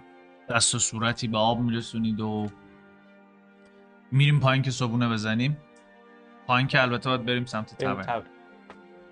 دست 0.50 0.74
و 0.74 0.78
صورتی 0.78 1.28
به 1.28 1.38
آب 1.38 1.60
میرسونید 1.60 2.20
و 2.20 2.46
میریم 4.12 4.40
پایین 4.40 4.62
که 4.62 4.70
صبونه 4.70 5.08
بزنیم. 5.08 5.56
پایین 6.46 6.66
که 6.68 6.82
البته 6.82 7.08
باید 7.08 7.24
بریم 7.24 7.44
سمت 7.44 7.84
تبر 7.84 8.02
تب. 8.02 8.24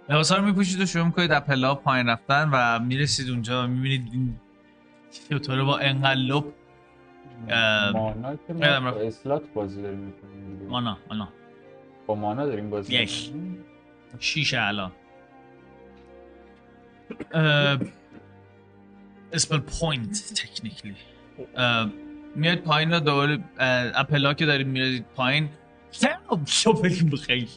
لباسا 0.08 0.36
رو 0.36 0.44
میپوشید 0.44 0.80
و 0.80 0.86
شروع 0.86 1.06
می‌کنید 1.06 1.38
پله 1.38 1.66
ها 1.66 1.74
پایین 1.74 2.06
رفتن 2.06 2.50
و 2.52 2.78
می‌رسید 2.78 3.30
اونجا. 3.30 3.66
می‌بینید 3.66 4.40
چطوره 5.10 5.62
با 5.62 5.78
اه، 7.48 7.92
مانا 7.92 8.36
که 8.36 8.52
ما 8.52 8.90
با. 8.90 9.00
اسلات 9.00 9.42
بازی 9.54 9.82
داریم 9.82 9.98
می‌کنیم 9.98 10.68
مانا 10.68 10.98
مانا. 11.10 11.28
با 12.06 12.14
مانا 12.14 12.46
داریم 12.46 12.70
بازی 12.70 12.94
یک. 12.94 13.32
شیشه 14.18 14.60
الان. 14.60 14.92
اسپل 19.32 19.58
پوینت 19.58 20.34
تکنیکلی. 20.34 20.94
میاد 22.34 22.58
پایین 22.58 22.92
رو 22.92 23.00
دوباره 23.00 23.38
اپلا 23.94 24.34
که 24.34 24.46
داریم 24.46 24.68
میرید 24.68 25.04
پایین. 25.16 25.48
صبحتون 26.46 27.10
بخیر. 27.10 27.48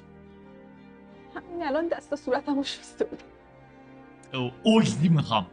همین 1.36 1.68
الان 1.68 1.88
دست 1.88 2.14
و 2.14 2.16
صورتمو 2.16 2.64
شسته 2.64 3.06
بود. 3.06 3.20
او- 4.34 4.52
اوزدی 4.64 5.10
می‌خوام. 5.10 5.48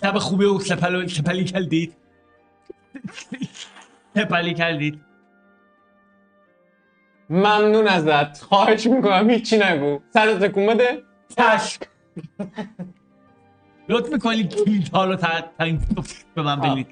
سب 0.00 0.18
خوبه 0.18 0.46
و 0.46 0.58
سپل 0.58 1.06
سپلی 1.06 1.44
کردید. 1.44 1.96
سپلی 4.14 4.54
کردید. 4.54 5.00
ممنون 7.30 7.88
ازت. 7.88 8.42
خواهش 8.42 8.86
می‌کنم 8.86 9.30
هیچی 9.30 9.58
نگو. 9.58 10.00
سر 10.14 10.34
تکون 10.34 10.66
بده. 10.66 11.02
تشک. 11.36 11.82
لطف 13.88 14.12
می‌کنی 14.12 14.48
کلیت 14.48 14.88
ها 14.88 15.04
رو 15.04 15.18
این 15.60 15.80
به 16.34 16.42
من 16.42 16.60
بدید. 16.60 16.86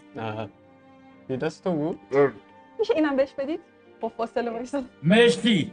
یه 1.29 1.37
دست 1.37 1.65
تو 1.65 1.73
بود. 1.73 2.01
میشه 2.79 2.95
اینم 2.95 3.17
بهش 3.17 3.33
بدید؟ 3.39 3.61
با 4.01 4.09
فاصله 4.09 4.51
وایسا. 4.51 4.83
مرسی. 5.03 5.73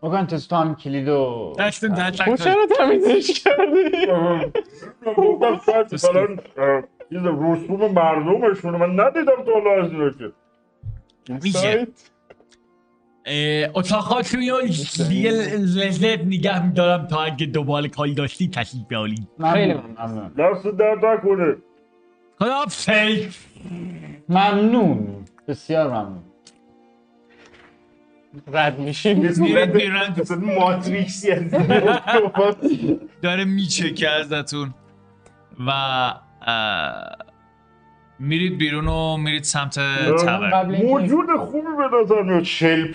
اوگانتس 0.00 0.46
تو 0.46 0.56
هم 0.56 0.74
کلیدو 0.74 1.52
دست 1.58 1.84
در 1.84 2.10
تو 2.10 2.36
چرا 2.36 2.66
تمیزش 2.78 3.40
کردی؟ 3.44 4.06
گفتم 5.16 5.60
مثلا 5.92 6.26
چیز 7.10 7.22
رسوم 7.24 7.92
مردمشونه 7.92 8.78
من 8.78 9.00
ندیدم 9.00 9.44
تا 9.46 9.52
حالا 9.52 9.84
از 9.84 9.92
اینا 9.92 10.10
که. 10.10 10.32
میشه. 11.42 11.86
اتاقاتون 13.74 14.40
رو 14.48 14.60
دیگه 15.08 15.30
لذت 15.30 16.20
نگه 16.20 16.66
میدارم 16.66 17.06
تا 17.06 17.22
اگه 17.22 17.46
دوباره 17.46 17.88
کاری 17.88 18.14
داشتی 18.14 18.48
تشریف 18.48 18.84
بیارید 18.88 19.28
خیلی 19.52 19.74
ممنون. 19.74 20.32
دست 20.38 20.66
درد 20.66 21.04
نکنه. 21.04 21.56
خدا 22.38 22.64
فیل 22.68 23.28
ممنون. 24.28 25.24
بسیار 25.48 25.88
ممنون. 25.88 26.22
رد 28.52 28.78
میشیم 28.78 29.18
میرید 29.18 29.72
بیرون 29.72 30.00
مثلا 30.20 30.38
ماتریکسی 30.38 31.30
از 31.30 31.50
داره 33.22 33.44
میچکه 33.44 34.08
ازتون. 34.10 34.74
و 35.66 36.14
میرید 38.18 38.58
بیرون 38.58 38.88
و 38.88 39.16
میرید 39.16 39.44
سمت 39.44 39.74
تبر 40.24 40.64
موجود 40.64 41.36
خوبی 41.36 41.68
به 41.76 42.02
نظر 42.02 42.22
میاد 42.22 42.42
شلپ. 42.42 42.94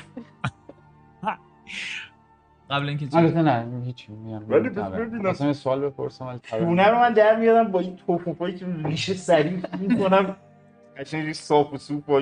قبل 2.70 2.90
اینکه 2.90 3.08
چی؟ 3.08 3.18
البته 3.18 3.42
نه 3.42 3.84
هیچی 3.86 4.12
میگم 4.12 4.50
ولی 4.50 4.70
بس 4.70 4.78
ببینم. 4.78 5.26
اصلا 5.26 5.48
یه 5.48 5.54
سوال 5.54 5.80
بپرسم 5.80 6.26
ولی 6.28 6.40
تبر 6.40 6.60
شونه 6.60 6.88
رو 6.88 7.00
من 7.00 7.14
در 7.14 7.36
میادم 7.36 7.72
با 7.72 7.80
این 7.80 7.96
توفوفایی 7.96 8.56
که 8.56 8.66
ریشه 8.84 9.14
سریع 9.14 9.62
می‌کنم. 9.80 10.36
قشنگ 10.98 11.26
ریش 11.26 11.38
صاف 11.38 11.74
و 11.74 11.78
سوپ 11.78 12.06
با؟ 12.06 12.20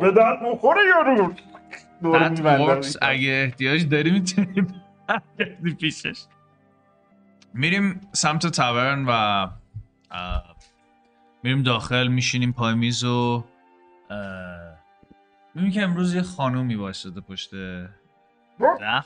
به 0.00 0.10
درد 0.10 0.38
بخوره 0.46 0.80
یارو 0.88 1.32
دور 2.02 2.28
میبندم 2.28 2.80
works. 2.80 2.96
اگه 3.02 3.42
احتیاج 3.44 3.88
داری 3.88 4.10
می‌تونیم 4.10 4.82
برگردی 5.06 5.74
پیشش؟ 5.74 6.24
میریم 7.54 8.00
سمت 8.12 8.46
تاورن 8.46 9.04
و 9.08 9.48
میریم 11.42 11.62
داخل 11.62 12.08
میشینیم 12.08 12.52
پای 12.52 12.74
میز 12.74 13.04
و 13.04 13.44
می‌بینیم 15.54 15.74
که 15.74 15.82
امروز 15.82 16.14
یه 16.14 16.22
خانومی 16.22 16.74
وایساده 16.74 17.20
پشت 17.20 17.50
بابا. 18.58 19.02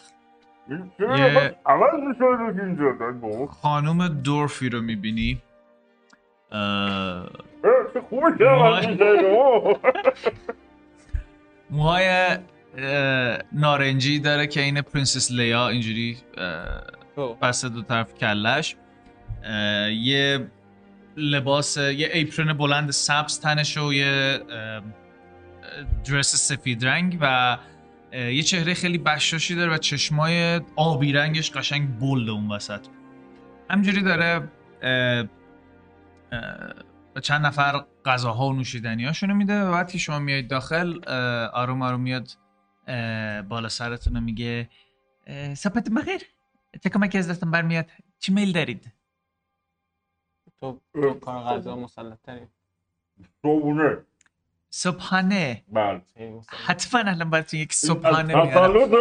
خانوم 3.47 4.09
دورفی 4.09 4.68
رو 4.68 4.82
می‌بینی. 4.82 5.43
موهای 11.70 12.36
نارنجی 13.53 14.19
داره 14.19 14.47
که 14.47 14.62
این 14.62 14.81
پرنسس 14.81 15.32
لیا 15.32 15.69
اینجوری 15.69 16.16
اه، 17.16 17.39
بسته 17.43 17.69
دو 17.69 17.82
طرف 17.82 18.15
کلش. 18.15 18.77
یه 19.90 20.51
لباس 21.16 21.77
یه 21.77 22.11
ایپرن 22.12 22.53
بلند 22.53 22.90
سبز 22.90 23.40
تنش 23.40 23.78
و 23.78 23.93
یه 23.93 24.40
درس 26.05 26.36
سفید 26.36 26.86
رنگ 26.86 27.19
و 27.20 27.59
یه 28.12 28.43
چهره 28.43 28.74
خیلی 28.74 28.98
بشاشی 28.98 29.55
داره 29.55 29.74
و 29.74 29.78
چشمای 29.78 30.61
آبی 30.77 31.12
رنگش 31.12 31.51
قشنگ 31.51 31.98
بلده 31.98 32.31
اون 32.31 32.53
وسط. 32.53 32.86
همجوری 33.70 34.03
داره 34.03 34.48
به 37.15 37.20
چند 37.23 37.47
نفر 37.47 37.85
غذاها 38.05 38.47
و 38.47 38.53
نوشیدنی 38.53 39.11
میده 39.23 39.62
و 39.62 39.73
بعد 39.73 39.90
که 39.90 39.98
شما 39.98 40.19
میایید 40.19 40.48
داخل 40.48 41.05
آروم 41.53 41.82
آروم 41.82 42.01
میاد 42.01 42.28
بالا 43.49 43.69
سرتون 43.69 44.15
رو 44.15 44.21
میگه 44.21 44.69
صبحتون 45.55 45.95
بخیر. 45.95 46.23
چه 46.83 46.91
کمکی 46.91 47.19
از 47.19 47.31
دستم 47.31 47.51
برمیاد؟ 47.51 47.87
چی 48.19 48.33
میل 48.33 48.53
دارید؟ 48.53 48.93
تو 50.61 50.81
کار 51.21 51.43
غذا 51.43 51.77
مسلط 51.77 52.19
تری 52.23 52.41
صبحونه 53.43 53.99
صبحانه. 54.71 55.65
بله. 55.69 56.03
حتما 56.49 57.01
الان 57.01 57.31
براتون 57.31 57.61
یک 57.61 57.73
صبحانه 57.73 58.35
میارم. 58.35 58.95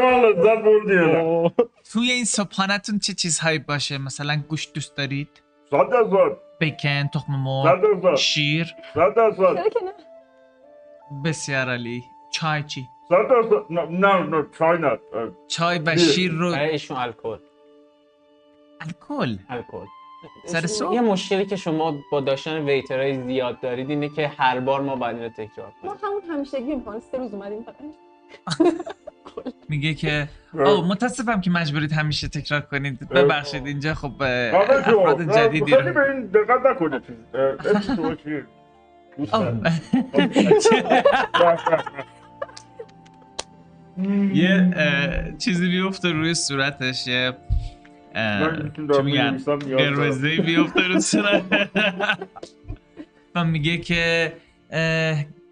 توی 1.92 2.12
این 2.12 2.26
صبحانهتون 2.26 3.00
چه 3.00 3.14
چیزهایی 3.14 3.60
باشه؟ 3.60 3.98
مثلا 3.98 4.44
گوشت 4.50 4.74
دوست 4.74 4.96
دارید؟ 4.98 5.42
صد 5.72 5.90
درصد 5.90 6.38
بیکن 6.60 7.08
تخم 7.08 7.34
مرغ 7.34 8.16
شیر. 8.16 8.76
صد 8.94 9.16
درصد 9.16 9.42
نه. 9.42 9.64
بسیار 11.26 11.70
عالی. 11.70 12.04
چای 12.34 12.64
چی؟ 12.64 12.88
نه 13.12 13.86
نه 13.90 14.24
نه 14.24 14.46
چای 14.58 14.78
نه 14.78 15.00
چای 15.48 15.80
و 15.80 15.98
شیر. 15.98 16.32
رو 16.32 16.48
ایشون 16.48 16.98
الکل. 16.98 17.38
الکل؟ 18.82 19.38
الکل. 19.50 19.86
سر 20.46 20.66
صبح؟ 20.68 20.94
یه 20.94 21.02
مشکلی 21.02 21.46
که 21.46 21.56
شما 21.56 21.96
با 22.12 22.22
داشتن 22.22 22.66
ویترهای 22.66 23.24
زیاد 23.24 23.60
دارید 23.60 23.90
اینه 23.90 24.10
که 24.10 24.28
هر 24.28 24.60
بار 24.60 24.82
ما 24.82 24.96
باید 24.96 25.16
اینو 25.16 25.30
تکرار 25.30 25.72
ما 25.84 25.96
کنیم 25.96 26.04
همون 26.04 26.22
همیشگی 26.30 26.82
سه 27.12 27.18
روز 27.18 27.34
اومدیم 27.34 27.64
فقط 27.64 27.76
میگه 29.70 29.94
که. 29.94 30.28
او 30.54 30.82
متاسفم 30.82 31.42
که 31.42 31.50
مجبورید 31.52 31.92
همیشه 31.92 32.28
تکرار 32.28 32.62
کنید. 32.62 33.10
ببخشید 33.10 33.66
اینجا 33.68 33.94
خب 33.94 34.12
افراد 34.22 35.36
جدیدی 35.36 35.72
رو 35.72 35.94
به 35.94 36.10
این 36.10 36.26
دقت 36.26 36.66
نکنید. 36.66 37.04
اه، 37.34 37.42
اسم 37.42 37.96
شما 37.96 38.16
چیه؟ 38.16 38.46
یه 44.34 44.74
چیزی 45.38 45.68
بیفته 45.68 46.12
روی 46.12 46.34
صورتش 46.34 47.08
یه 47.08 47.34
چی 48.96 49.02
میگن. 49.04 49.38
قرمزه‌ای 49.78 50.42
بیفته 50.42 50.88
رو 50.88 51.00
صورت. 51.00 51.44
و 53.36 53.44
میگه 53.44 53.78
که 53.78 54.34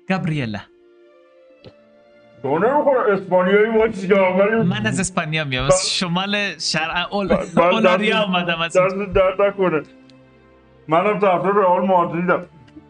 گابریلا. 0.09 0.59
تو 2.41 2.59
نمی‌خوره 2.59 3.13
اسپانیایی 3.13 3.69
من 4.63 4.85
از 4.85 4.99
اسپانیا 4.99 5.43
میام. 5.43 5.65
از 5.65 5.89
شمال 5.89 6.57
شرق 6.59 7.13
اول 7.13 7.27
من 7.55 7.63
اولاریا 7.63 8.17
آمدم 8.17 8.61
از 8.61 8.77
دست 8.77 8.95
درد 9.15 9.41
نکنه. 9.41 9.81
منم 10.87 11.19
طرفدار 11.19 11.53
رئال 11.55 11.85
مادریدم. 11.85 12.45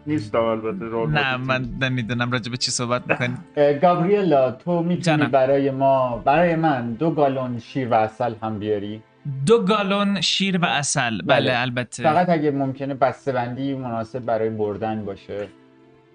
نیستم 0.07 0.39
البته 0.39 0.85
رئال 0.85 1.09
نه. 1.09 1.37
من 1.37 1.65
نمی‌دونم 1.81 2.31
راجع 2.31 2.51
به 2.51 2.57
چی 2.57 2.71
صحبت 2.71 3.03
می‌کنی 3.07 3.35
گابریلا 3.79 4.51
تو 4.51 4.83
می‌تونی. 4.83 5.25
برای 5.25 5.71
ما 5.71 6.17
برای 6.17 6.55
من 6.55 6.93
دو 6.93 7.11
گالون 7.11 7.59
شیر 7.59 7.87
و 7.87 7.93
اصل 7.93 8.33
هم 8.43 8.59
بیاری 8.59 9.01
دو 9.45 9.63
گالون 9.63 10.21
شیر 10.21 10.57
و 10.57 10.65
اصل 10.65 11.21
بله, 11.21 11.23
بله. 11.25 11.59
البته 11.59 12.03
فقط 12.03 12.29
اگه 12.29 12.51
ممکنه 12.51 12.93
بسته 12.93 13.31
بندی 13.31 13.73
مناسب 13.73 14.19
برای 14.19 14.49
بردن 14.49 15.05
باشه 15.05 15.47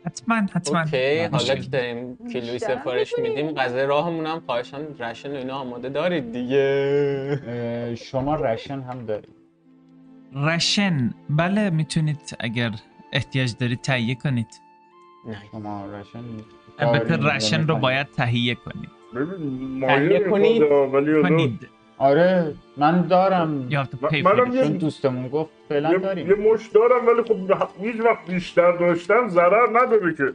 حتما 0.06 0.36
حتما 0.52 0.80
اوکی 0.80 1.18
حالا. 1.18 1.54
که 1.54 1.54
داریم 1.54 2.14
بیشتر 2.14 2.58
سفارش؟ 2.58 3.14
میدیم 3.22 3.52
غذای 3.52 3.86
راهمون 3.86 4.26
هم 4.26 4.40
خواهشان 4.46 4.80
رشن 5.00 5.32
و 5.32 5.34
اینا 5.34 5.54
آماده 5.54 5.88
دارید 5.88 6.32
دیگه 6.32 7.94
شما 7.96 8.34
رشن 8.34 8.80
هم 8.80 9.06
دارید 9.06 9.34
رشن 10.34 11.14
بله 11.30 11.70
می‌تونید 11.70 12.36
اگر 12.40 12.70
احتیاج 13.12 13.56
دارید 13.60 13.80
تهیه 13.80 14.14
کنید 14.14 14.60
نه 15.26 15.42
شما 15.52 15.86
رشن 15.86 16.18
البته 16.78 17.16
رشن 17.16 17.66
رو؟ 17.66 17.76
باید 17.76 18.06
تهیه 18.10 18.54
کنید 18.54 18.90
ببین 19.14 19.80
تهیه 19.80 20.26
مایه 20.26 20.30
کنید. 20.30 21.22
کنید 21.22 21.68
آره 21.98 22.54
من 22.76 23.02
دارم 23.02 23.48
من- 23.50 24.22
منم. 24.22 24.52
یه- 24.54 24.68
دوستمون 24.68 25.28
گفت 25.28 25.50
فعلا 25.68 25.98
داریم 25.98 26.28
یه 26.28 26.34
مش 26.34 26.66
دارم 26.68 27.06
ولی 27.06 27.22
خب 27.22 27.68
هیچ 27.82 28.00
وقت 28.00 28.26
بیشتر 28.30 28.72
داشتن 28.76 29.28
ضرر 29.28 29.68
نداره 29.82 30.14
که 30.14 30.32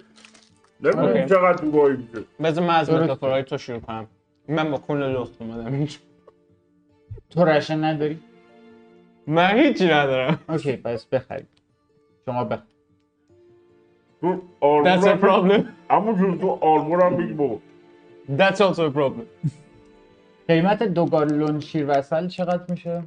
نمی‌دونیم 0.82 1.10
اوکی. 1.24 1.30
چقدر 1.30 1.64
دوبایی 1.64 1.98
میشه 1.98 2.26
بذار 2.44 2.64
من 2.68 2.76
از 2.76 2.88
درسته. 2.88 3.04
متافورای 3.04 3.44
تو 3.44 3.58
شروع 3.58 3.80
کنم 3.80 4.08
من 4.48 4.72
با 4.72 4.78
کل 4.78 5.04
لخت 5.04 5.32
اومدم 5.42 5.74
اینجا. 5.74 5.98
تو 7.30 7.46
رشن 7.46 7.84
نداری؟ 7.84 8.20
من 9.28 9.58
هیچی 9.60 9.86
ندارم 9.86 10.40
اوکی 10.50 10.76
پس 10.76 11.06
بخرید 11.06 11.48
شما 12.26 12.44
بخر 12.44 12.62
تو 14.22 14.42
That's 14.84 15.04
a 15.06 15.18
problem. 15.26 15.62
همون 15.90 16.16
جور 16.18 16.38
تو 16.38 16.50
آرمور 16.62 17.04
هم 17.06 17.18
بگی 17.18 17.34
بابا. 17.34 17.60
That's 18.38 18.58
also 18.62 18.80
a 18.92 18.98
problem. 18.98 19.50
قیمت 20.48 20.84
دو 20.84 21.06
گالون 21.06 21.60
شیر 21.60 21.86
وصل 21.88 22.28
چقدر 22.28 22.64
میشه؟ 22.72 23.04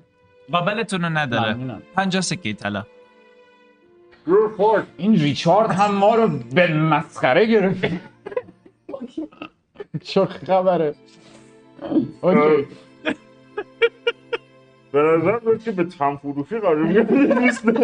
قابلتون 0.53 1.03
رو 1.03 1.09
نداره. 1.09 1.55
ممنونم. 1.55 1.83
50 1.95 2.23
سکه 2.23 2.53
طلا. 2.53 2.85
این 4.97 5.15
ریچارد 5.17 5.71
هم 5.71 5.95
ما 5.95 6.15
رو 6.15 6.29
به 6.55 6.75
مسخره 6.75 7.47
گرفت 7.47 7.85
چه 10.03 10.25
خبره. 10.25 10.95
اوکی. 12.21 12.67
به 14.93 15.03
نظر 15.03 15.57
که 15.65 15.73
به 15.73 15.85
تم 15.85 16.17
فروشی 16.17 16.59
قرار 16.59 16.87
نیست. 16.87 17.65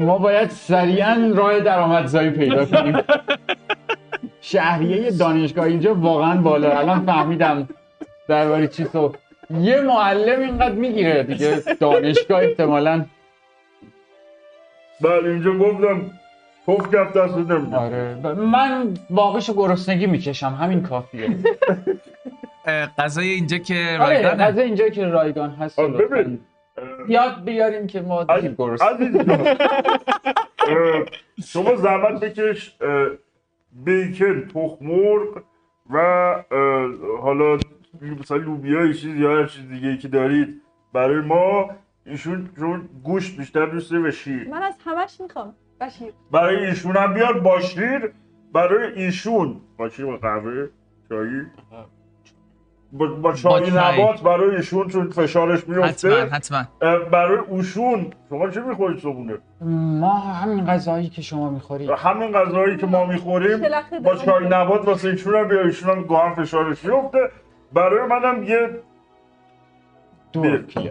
ما 0.00 0.18
باید 0.18 0.50
سریعا 0.50 1.32
راه 1.34 1.60
درآمدزایی 1.60 2.30
پیدا 2.30 2.64
کنیم. 2.64 2.96
شهریه 4.40 5.10
دانشگاه 5.10 5.64
اینجا 5.64 5.94
واقعا 5.94 6.40
بالا. 6.40 6.78
الان 6.78 7.06
فهمیدم 7.06 7.68
درباره 8.28 8.66
چی 8.68 8.84
صحبت 8.84 9.18
یه 9.60 9.80
معلم 9.80 10.40
اینقدر 10.40 10.74
می‌گیره 10.74 11.22
دیگه. 11.22 11.62
دانشگاه 11.80 12.40
احتمالا. 12.42 13.04
بله 15.00 15.28
اینجا 15.30 15.52
گفتم. 15.52 16.10
توف 16.66 16.94
کف 16.94 17.16
دست 17.16 17.50
آره. 17.74 18.14
ب- 18.14 18.26
من 18.26 18.94
باقیشو 19.10 19.54
گرسنگی 19.54 20.06
می‌کشم. 20.06 20.58
همین 20.60 20.82
کافیه. 20.82 21.36
غذای 22.98 23.28
اینجا 23.28 23.58
که 23.58 23.74
آره 23.74 24.12
رایگانه. 24.22 24.44
غذا 24.44 24.62
اینجا 24.62 24.88
که 24.88 25.04
رایگان 25.04 25.50
هست. 25.50 25.80
ببین. 25.80 26.40
یاد 27.08 27.44
بیاریم 27.44 27.86
که 27.86 28.00
ما 28.00 28.24
جان. 28.24 28.56
اه، 30.68 31.04
شما 31.44 31.76
زحمت 31.76 32.20
بکش 32.20 32.76
بیکن 33.72 34.48
تخم 34.48 34.86
مرغ 34.86 35.42
و 35.90 35.98
حالا 37.22 37.58
مثلا 38.20 38.36
لوبیا 38.36 38.92
چیز 38.92 39.16
یا 39.16 39.36
هر 39.36 39.46
چیز 39.46 39.68
دیگه 39.68 39.88
ای 39.88 39.98
که 39.98 40.08
دارید 40.08 40.62
برای 40.92 41.20
ما 41.20 41.70
ایشون 42.06 42.50
چون 42.58 42.88
گوشت 43.04 43.36
بیشتر 43.36 43.66
دوست 43.66 43.92
و 43.92 44.10
شیر. 44.10 44.48
من 44.48 44.62
از 44.62 44.74
همش 44.84 45.20
می‌خوام. 45.20 45.54
بشیر 45.80 46.12
برای 46.32 46.66
ایشون 46.66 46.96
هم 46.96 47.14
بیار 47.14 47.40
با 47.40 47.60
شیر 47.60 48.12
برای 48.52 48.92
ایشون. 48.92 49.60
با 49.76 49.88
چی؟ 49.88 50.04
با 50.04 50.16
قهوه 50.16 50.68
چایی؟ 51.08 51.42
با, 52.92 53.06
با 53.06 53.32
چای. 53.32 53.70
نبات 53.70 54.22
برای 54.22 54.56
ایشون 54.56 54.88
چون 54.88 55.10
فشارش 55.10 55.60
حتما 55.60 55.76
میفته 55.76 56.24
حتما. 56.24 56.64
اه، 56.82 56.98
برای 56.98 57.38
اوشون. 57.38 58.06
شما 58.28 58.50
چی 58.50 58.60
می‌خورید 58.60 58.98
صبحونه؟ 58.98 59.38
ما 60.00 60.18
همین 60.18 60.66
غذایی 60.66 61.08
که 61.08 61.22
شما 61.22 61.50
می‌خورید. 61.50 61.90
همین 61.90 62.32
غذایی 62.32 62.76
که 62.76 62.86
ما 62.86 63.04
می‌خوریم 63.04 63.60
با. 64.04 64.14
چای 64.14 64.48
نبات 64.48 64.88
واسه 64.88 65.08
ایشون 65.08 65.34
هم 65.34 65.48
بیا 65.48 65.60
ایشون 65.60 65.90
هم 65.96 66.02
گاهم 66.02 66.34
فشارش 66.34 66.84
میفته 66.84 67.30
برای 67.72 68.06
منم 68.08 68.42
یه 68.42 68.70
دو. 70.32 70.58
کیلو 70.62 70.90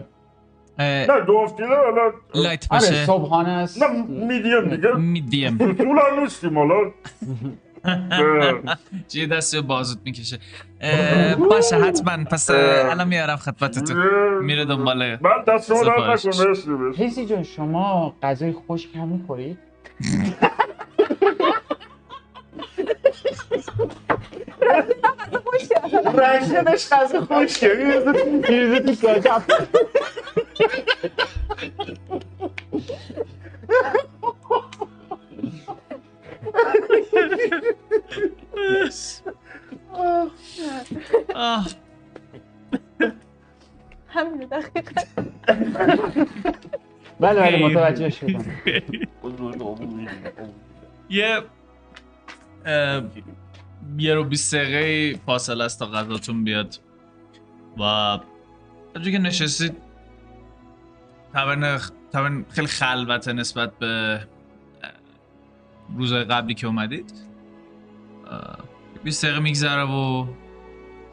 نه 0.80 1.22
دو 1.28 1.46
کیلو 1.58 1.76
حالا 1.76 2.12
لایت 2.36 2.68
آره 2.72 2.80
باشه. 2.82 3.06
صبحانه 3.06 3.50
است. 3.50 3.84
نه 3.84 4.04
میدیم 4.08 4.70
دیگه. 4.76 4.96
میدیم. 4.96 5.58
طول 5.58 6.00
هم 6.12 6.20
نیستیم 6.20 6.58
حالا. 6.58 6.76
چیه 9.08 9.28
دست 9.28 9.56
به 9.56 9.62
بازوت 9.62 10.00
می‌کشه. 10.06 10.40
باشه 11.50 11.76
حتما. 11.76 12.24
پس 12.32 12.50
الان 12.50 13.08
میارم 13.08 13.36
خدمتتون. 13.36 13.98
میره 14.44 14.66
دنبال 14.66 15.18
من 15.22 15.44
دست 15.48 15.68
شما 15.68 15.84
در 15.84 16.16
سفارش. 16.16 16.26
نکن 16.26 16.78
مرسی. 16.84 17.04
هیسی 17.04 17.26
جان 17.26 17.44
شما 17.44 18.16
غذای 18.24 18.56
خشک 18.68 18.96
هم 18.96 19.08
می‌خورید؟ 19.08 19.58
رشنش 26.14 26.94
غذا 26.94 27.26
خوشگه 27.26 27.74
میرزه 28.50 28.80
تو 28.80 28.94
کاچپ 36.88 37.54
آه، 41.36 41.68
همین 44.08 44.48
دقیقا. 44.48 45.02
بله 47.20 47.40
بله. 47.40 47.66
متوجه 47.68 48.10
شدم. 48.10 48.46
یه 51.10 51.42
یه 53.98 54.14
رو 54.14 54.24
بیست 54.24 54.56
دقیقه 54.56 55.20
فاصله 55.26 55.64
است 55.64 55.80
تا 55.80 55.86
غذاتون 55.86 56.44
بیاد. 56.44 56.76
و 57.80 57.84
همجور 58.96 59.12
که 59.12 59.20
نشستید 59.20 59.78
تاورن 61.34 62.46
خیلی 62.50 62.68
خلوته 62.68 63.34
نسبت 63.34 63.80
به 63.80 64.20
روزهای 65.98 66.24
قبلی 66.24 66.54
که 66.54 66.68
اومدید. 66.68 67.14
اه، 68.32 68.58
20 69.04 69.26
دقیقه 69.26 69.40
میگذره 69.40 69.84
و 69.84 70.26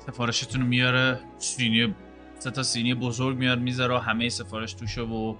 سفارشتون 0.07 0.61
رو 0.61 0.67
میاره. 0.67 1.19
سینی 1.39 1.95
سه 2.39 2.51
تا 2.51 2.63
سینی 2.63 2.95
بزرگ 2.95 3.37
میاد 3.37 3.61
می‌ذاره 3.61 3.95
و 3.95 3.99
همه 3.99 4.29
سفارش 4.29 4.75
توشه 4.75 5.03
و 5.03 5.35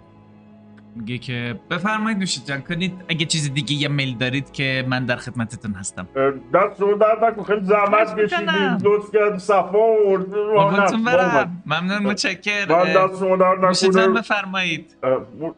میگه 0.95 1.19
که 1.19 1.61
بفرمایید 1.71 2.19
نوشید 2.19 2.45
جان 2.47 2.61
کنید 2.63 2.93
اگه 3.09 3.27
چیز 3.27 3.55
دیگه 3.55 3.73
یه 3.73 3.89
میل 3.89 4.19
دارید 4.19 4.53
که 4.53 4.85
من 4.89 5.05
در 5.05 5.17
خدمتتون 5.17 5.73
هستم. 5.73 6.09
دست 6.55 6.79
شما 6.79 6.95
در 6.95 7.19
نکن 7.23 7.43
خیلی 7.43 7.65
زحمت 7.65 8.21
کشیدید 8.21 8.41
می‌کنم. 8.41 8.79
لطف 8.85 9.11
کرد 9.13 9.39
صفا 9.39 9.79
آورد 9.79 11.05
برم. 11.05 11.63
ممنون 11.67 11.99
من 11.99 12.11
متشکر 12.11 12.65
دست 12.65 13.19
شما 13.21 13.37
در 13.37 13.55
نوشید 13.55 13.93
جان 13.93 14.03
نکنه. 14.03 14.21
بفرمایید. 14.21 14.97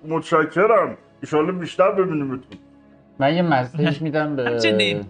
متشکرم. 0.09 0.97
ایشالله 1.23 1.53
بیشتر 1.53 1.91
ببینیمتون. 1.93 2.59
من 3.19 3.35
یه 3.35 3.43
مزدش 3.43 4.03
میدم 4.03 4.37
به 4.37 4.45
همچنین. 4.51 5.05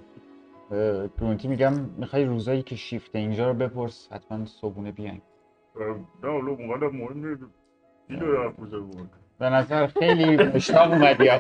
گرونتی 1.19 1.49
میگم 1.49 1.73
می‌خوای 1.99 2.25
روزایی 2.25 2.63
که 2.63 2.77
شیفته 2.77 3.19
اینجا 3.19 3.49
رو 3.51 3.55
بپرس 3.55 4.09
حتما 4.13 4.47
صبحونه 4.47 4.93
بیاین 4.93 5.21
اه، 5.81 5.87
نه 6.23 6.31
حالا 6.31 6.55
موقعا 6.55 6.91
مهم 6.91 7.27
نیست 7.27 7.43
حرف 8.11 8.59
می‌زنی؟ 8.59 9.09
به 9.39 9.49
نظر 9.51 9.87
خیلی 9.87 10.37
مشتاق 10.37 10.93
اومدی. 10.93 11.31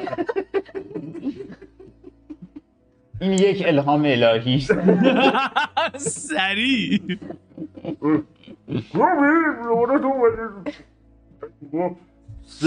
این 3.20 3.32
یک 3.32 3.62
الهام 3.66 4.02
الهی 4.04 4.56
است. 4.56 4.72
سریع 5.96 7.00
تو 12.60 12.66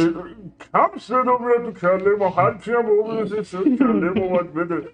کم 0.74 0.98
صدا 0.98 1.38
میاد 1.38 1.66
تو 1.66 1.72
کله 1.72 2.16
ما. 2.20 2.30
هرچی 2.30 2.72
هم 2.72 2.82
به 2.82 2.92
اون 2.92 3.18
برسه 3.18 3.44
صدا 3.44 3.64
کله 3.64 4.10
ما 4.10 4.28
باید 4.28 4.54
بده. 4.54 4.88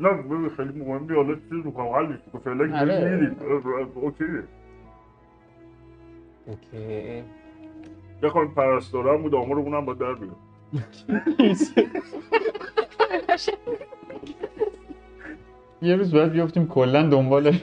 نه 0.00 0.08
ببین 0.08 0.48
خیلی 0.56 0.84
مهم 0.84 1.02
نیست 1.02 1.12
حالا 1.14 1.34
چیز 1.34 1.66
می‌کنم 1.66 1.86
حل 1.86 2.06
نیست. 2.06 2.22
که 2.32 2.38
فعلا 2.38 2.68
که 2.68 2.74
آره. 2.74 3.36
اه، 3.40 3.86
اوکیه 3.94 4.26
اوکی. 6.46 7.22
بخوام 8.22 8.54
پرستارم 8.54 9.22
بود. 9.22 9.34
آمارمون 9.34 9.84
با 9.84 9.94
در 9.94 10.14
بیاد. 10.14 10.36
یه 15.82 15.96
روز 15.96 16.14
باید 16.14 16.32
بیفتیم 16.32 16.68
کلا 16.68 17.02
دنبال 17.08 17.56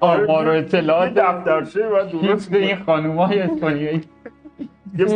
آمار 0.00 0.48
و 0.48 0.50
اطلاعات. 0.50 1.14
دفترچه 1.14 1.88
و 1.88 2.02
درست 2.02 2.12
درست 2.12 2.50
به 2.50 2.58
این 2.58 2.76
خانوم 2.76 3.16
های 3.16 3.40
اسپانیایی. 3.40 4.00
یه 4.98 5.06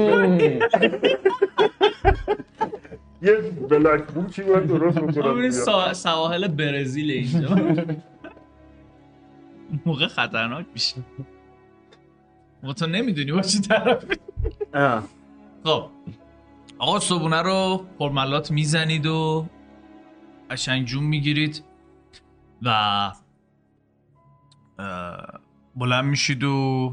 یه 3.22 3.34
بلک 3.70 4.06
بوکی 4.06 4.42
باید 4.42 4.66
درست 4.66 4.98
بکنم 4.98 5.50
سواحل 5.92 6.48
برزیل 6.48 7.10
اینجا. 7.10 7.76
موقع 9.86 10.06
خطرناک 10.06 10.66
میشه. 10.72 10.96
و 12.62 12.72
تو 12.72 12.86
نمی‌دونی 12.86 13.32
با 13.32 13.40
چی 13.40 13.60
طرف 13.60 14.04
خب. 15.64 15.86
آقا 16.78 17.00
صبونه 17.00 17.42
رو 17.42 17.86
پرملات 17.98 18.50
می‌زنید 18.50 19.06
و 19.06 19.46
قشنگ 20.50 20.86
جون 20.86 21.04
می‌گیرید 21.04 21.64
و 22.62 23.12
بلند 25.76 26.04
میشید 26.04 26.44
و 26.44 26.92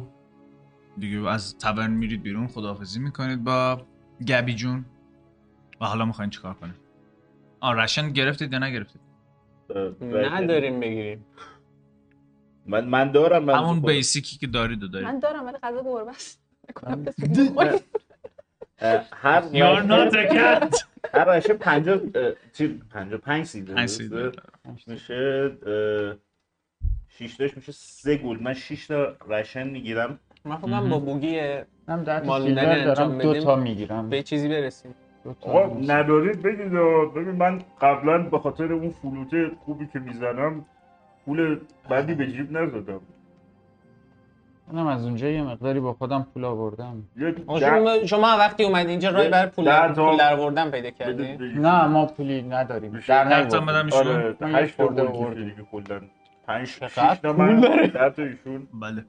دیگه 0.99 1.27
از 1.29 1.57
تورن 1.57 1.91
میرید 1.91 2.23
بیرون 2.23 2.47
خداحافظی 2.47 2.99
می‌کنید. 2.99 3.43
با 3.43 3.81
گبی 4.27 4.55
جون. 4.55 4.85
و 5.81 5.85
حالا 5.85 6.05
می‌خواین 6.05 6.29
چیکار 6.29 6.53
کنید 6.53 6.75
آ 7.59 7.73
رشن 7.73 8.11
گرفتید 8.11 8.53
یا 8.53 8.59
نگرفتید؟ 8.59 9.01
نداریم 10.13 10.79
بگیریم. 10.79 11.25
من 12.65 12.85
من 12.85 13.11
دارم 13.11 13.43
من 13.43 13.53
همون. 13.53 13.81
بیسیکی 13.81 14.37
که 14.37 14.47
دارید 14.47 14.83
و 14.83 14.87
دارید. 14.87 15.07
من 15.07 15.19
دارم 15.19 15.45
ولی 15.45 15.57
غذا 15.57 15.83
گربه 15.83 16.11
است 16.11 16.41
هر 19.11 19.41
You're 19.41 19.83
not 19.87 20.13
a 20.21 20.33
cat. 20.33 20.83
هر 21.13 21.25
رشه 21.25 21.53
50 21.53 21.99
چی؟ 22.53 22.67
55 22.67 23.45
سیده 23.45 23.73
پنج 23.73 23.89
سیده. 23.89 24.31
میشه 24.87 25.51
6 27.07 27.37
تاش 27.37 27.57
میشه 27.57 27.71
3 27.71 28.17
گل 28.17 28.39
من 28.43 28.53
6 28.53 28.87
تا 28.87 29.15
رشن 29.27 29.69
می‌گیرم. 29.69 30.19
من 30.45 30.55
فکرم 30.55 30.89
با 30.89 30.99
بوگی 30.99 31.39
مالوندنی 32.25 32.65
انجام 32.65 32.93
دارم. 32.95 33.17
دو 33.17 33.29
بدیم. 33.29 33.43
تا 33.43 33.55
می‌گیرم. 33.55 34.09
به 34.09 34.23
چیزی 34.23 34.49
برسیم. 34.49 34.95
آقا. 35.41 35.77
ندارید 35.87 36.41
بگید. 36.41 36.71
ببین 37.15 37.35
من 37.35 37.61
قبلا 37.81 38.17
به 38.17 38.39
خاطر 38.39 38.73
اون 38.73 38.89
فلوت 38.89 39.51
خوبی 39.65 39.87
که 39.93 39.99
می‌زنم 39.99 40.65
پول 41.25 41.59
بدی 41.89 42.13
به 42.13 42.27
جیب 42.31 42.57
نزدم. 42.57 43.01
منم 44.71 44.87
از 44.87 45.05
اونجا 45.05 45.27
یه 45.29 45.43
مقداری 45.43 45.79
با 45.79 45.93
خودم 45.93 46.27
پول 46.33 46.45
آوردم. 46.45 47.03
شما, 47.59 48.05
شما 48.05 48.27
وقتی 48.27 48.63
اومدی 48.63 48.89
اینجا 48.89 49.09
رای 49.09 49.29
برای 49.29 49.49
پول 49.49 49.93
پول 49.93 50.17
درآوردن 50.17 50.71
پیدا 50.71 50.89
کردی؟ 50.89 51.37
نه 51.37 51.87
ما 51.87 52.05
پولی 52.05 52.41
نداریم. 52.41 52.99
در 53.07 53.27
نیاوردیم. 53.27 53.65
بدم 53.65 53.85
ایشون. 53.85 54.07
آره 54.07 54.35
هشت 54.41 54.77
تا 54.77 55.07
خورده 55.71 56.01
پنج 56.47 56.67
شیش 56.67 56.79
چقدر 56.79 57.15
تا 57.15 57.33
پول 57.33 57.45
من؟ 57.45 57.59
ده 57.59 58.09
تا 58.09 58.23
ایشون. 58.23 58.67
بله. 58.81 59.05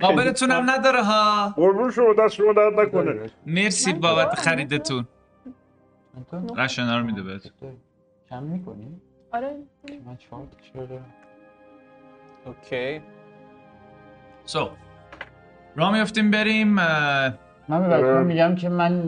قابلتون 0.00 0.50
هم 0.50 0.70
نداره 0.70 1.02
ها. 1.02 1.48
قربون 1.56 1.90
شما 1.90 2.14
دست 2.18 2.34
شما 2.34 2.52
درد 2.52 2.80
نکنه. 2.80 3.30
مرسی 3.46 3.92
من 3.92 4.00
بابت. 4.00 4.34
خریدتون. 4.34 5.06
رشنا 6.56 6.98
رو 6.98 7.04
میده 7.04 7.22
بهت. 7.22 7.42
کم 8.30 8.42
می‌کنی؟ 8.42 9.00
آره. 9.32 9.56
من 10.06 10.16
چهار 10.16 10.46
اوکی. 12.46 13.02
سو 14.44 14.68
را 15.76 15.90
میفتیم 15.90 16.30
بریم 16.30 16.68
من 16.68 17.88
به 17.88 17.94
اه. 17.94 18.22
میگم 18.22 18.54
که 18.54 18.68
من 18.68 19.02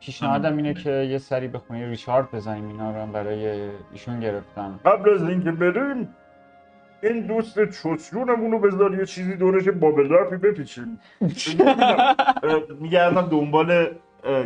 پیشنهادم 0.00 0.56
اینه 0.56 0.74
که 0.74 0.90
یه 0.90 1.18
سری 1.18 1.48
به 1.48 1.58
خونه 1.58 1.88
ریچارد 1.88 2.30
بزنیم 2.30 2.68
اینا 2.68 2.90
رو 2.90 3.00
هم 3.02 3.12
برای 3.12 3.70
ایشون 3.92 4.20
گرفتم. 4.20 4.80
قبل 4.84 5.14
از 5.14 5.22
اینکه 5.22 5.52
بریم 5.52 6.14
این 7.02 7.26
دوست 7.26 7.70
چوچرونمون 7.70 8.50
رو 8.50 8.58
بذار 8.58 8.98
یه 8.98 9.06
چیزی 9.06 9.36
دورش 9.36 9.68
بابل 9.68 10.08
رفی 10.08 10.36
بپیچیم 10.36 11.00
میگردم 12.80 13.28
دنبال 13.28 13.96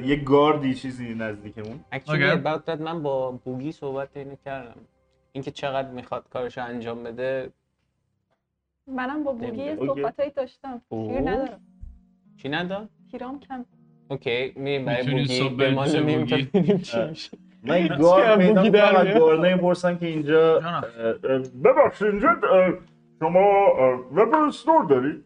یه 0.04 0.16
گاردی 0.16 0.74
چیزی 0.74 1.14
نزدیکمون. 1.14 1.80
اکچولی 1.92 2.30
about 2.30 2.66
that 2.66 2.80
من 2.80 3.02
با 3.02 3.30
بوگی 3.30 3.72
صحبت 3.72 4.16
اینو 4.16 4.34
کردم. 4.44 4.80
اینکه 5.32 5.50
چقدر 5.50 5.90
می‌خواد 5.90 6.28
کارش 6.30 6.58
انجام 6.58 7.02
بده. 7.02 7.50
منم 8.86 9.24
با 9.24 9.32
بوگی. 9.32 9.76
صحبتایی 9.76 10.30
داشتم. 10.30 10.82
گیر 10.90 11.20
ندارم. 11.20 11.60
چی 12.36 12.48
نداد؟ 12.48 12.88
تیرام 13.10 13.40
کم. 13.40 13.64
اوکی 14.08 14.52
میریم 14.56 14.84
برای 14.84 15.10
بوگی 15.10 15.48
بوگی. 15.48 16.42
ببینیم 16.42 16.78
چی 16.78 16.98
میشه. 17.08 17.38
من 17.64 17.74
این 17.74 17.88
که 17.88 17.94
پیدا 17.94 19.02
می‌کنم. 19.02 19.18
گاردای 19.18 19.56
پرسم 19.56 19.98
که 19.98 20.06
اینجا 20.06 20.60
ببخشید 21.64 22.06
اینجا 22.06 22.28
شما 23.20 23.40
اه، 23.78 24.00
وبر 24.14 24.38
استور 24.38 24.84
دارید؟ 24.84 25.24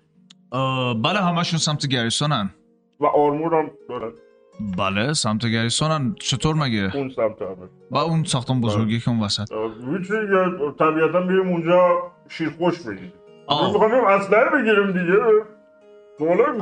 بله 1.02 1.18
همشون 1.18 1.58
سمت 1.58 1.86
گریسونن 1.86 2.50
و 3.00 3.06
آرمور 3.06 3.54
هم 3.54 3.70
دارن. 3.88 4.12
بله 4.78 5.12
سمت 5.12 5.46
گریسونن 5.46 6.14
چطور 6.20 6.54
مگه؟ 6.54 6.96
اون 6.96 7.08
سمت 7.08 7.42
همه. 7.42 7.68
با 7.90 8.02
اون 8.02 8.24
ساختمون 8.24 8.60
بزرگی 8.60 9.00
که 9.00 9.10
اون 9.10 9.20
وسط. 9.20 9.52
هیچی 9.52 10.14
طبیعتا 10.78 11.20
میریم 11.20 11.48
اونجا 11.48 12.12
شیرخوش 12.28 12.82
بگیریم. 12.82 13.12
آه. 13.46 13.72
می‌خوایم 13.72 14.04
اسلحه 14.04 14.44
بگیریم 14.44 14.86
دیگه. 14.86 15.18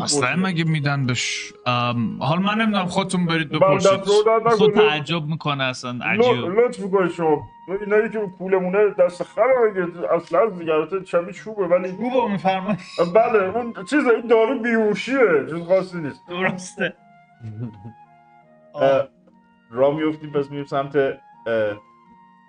اصلا. 0.03 0.37
مگه 0.37 0.65
میدن 0.65 1.07
بش 1.07 1.53
ام، 1.67 2.23
حال 2.23 2.39
من 2.39 2.55
نمی‌دونم 2.55 2.87
خودتون 2.87 3.27
برید 3.27 3.49
بپرسید. 3.49 4.01
خود 4.59 4.75
تعجب 4.75 5.25
می‌کنه 5.27 5.65
اصلا 5.65 6.05
عجیب. 6.05 6.45
لطف 6.59 6.81
می‌کنید 6.81 7.13
شما. 7.13 7.43
اینایی 7.81 8.11
که 8.11 8.19
پولمونه 8.39 8.79
دست 8.99 9.23
خرم 9.23 9.47
اگه 9.71 9.87
اصلا 10.15 10.41
از 10.41 10.59
دیگه 10.59 10.73
شبیه 11.05 11.33
چوبه 11.33 11.67
ولی 11.67 11.89
خوبه 11.89 12.33
میفرمایید. 12.33 12.79
بله 13.15 13.57
اون 13.57 13.75
چیز 13.91 14.07
این 14.07 14.27
دارو 14.27 14.59
بیهوشیه. 14.59 15.47
چیز 15.51 15.63
خاصی 15.69 15.99
نیست. 15.99 16.21
درسته. 16.29 16.95
راه 19.71 19.95
میفتیم 19.95 20.31
پس 20.31 20.51
میریم 20.51 20.67
سمت 20.67 20.97
اه، 20.97 21.13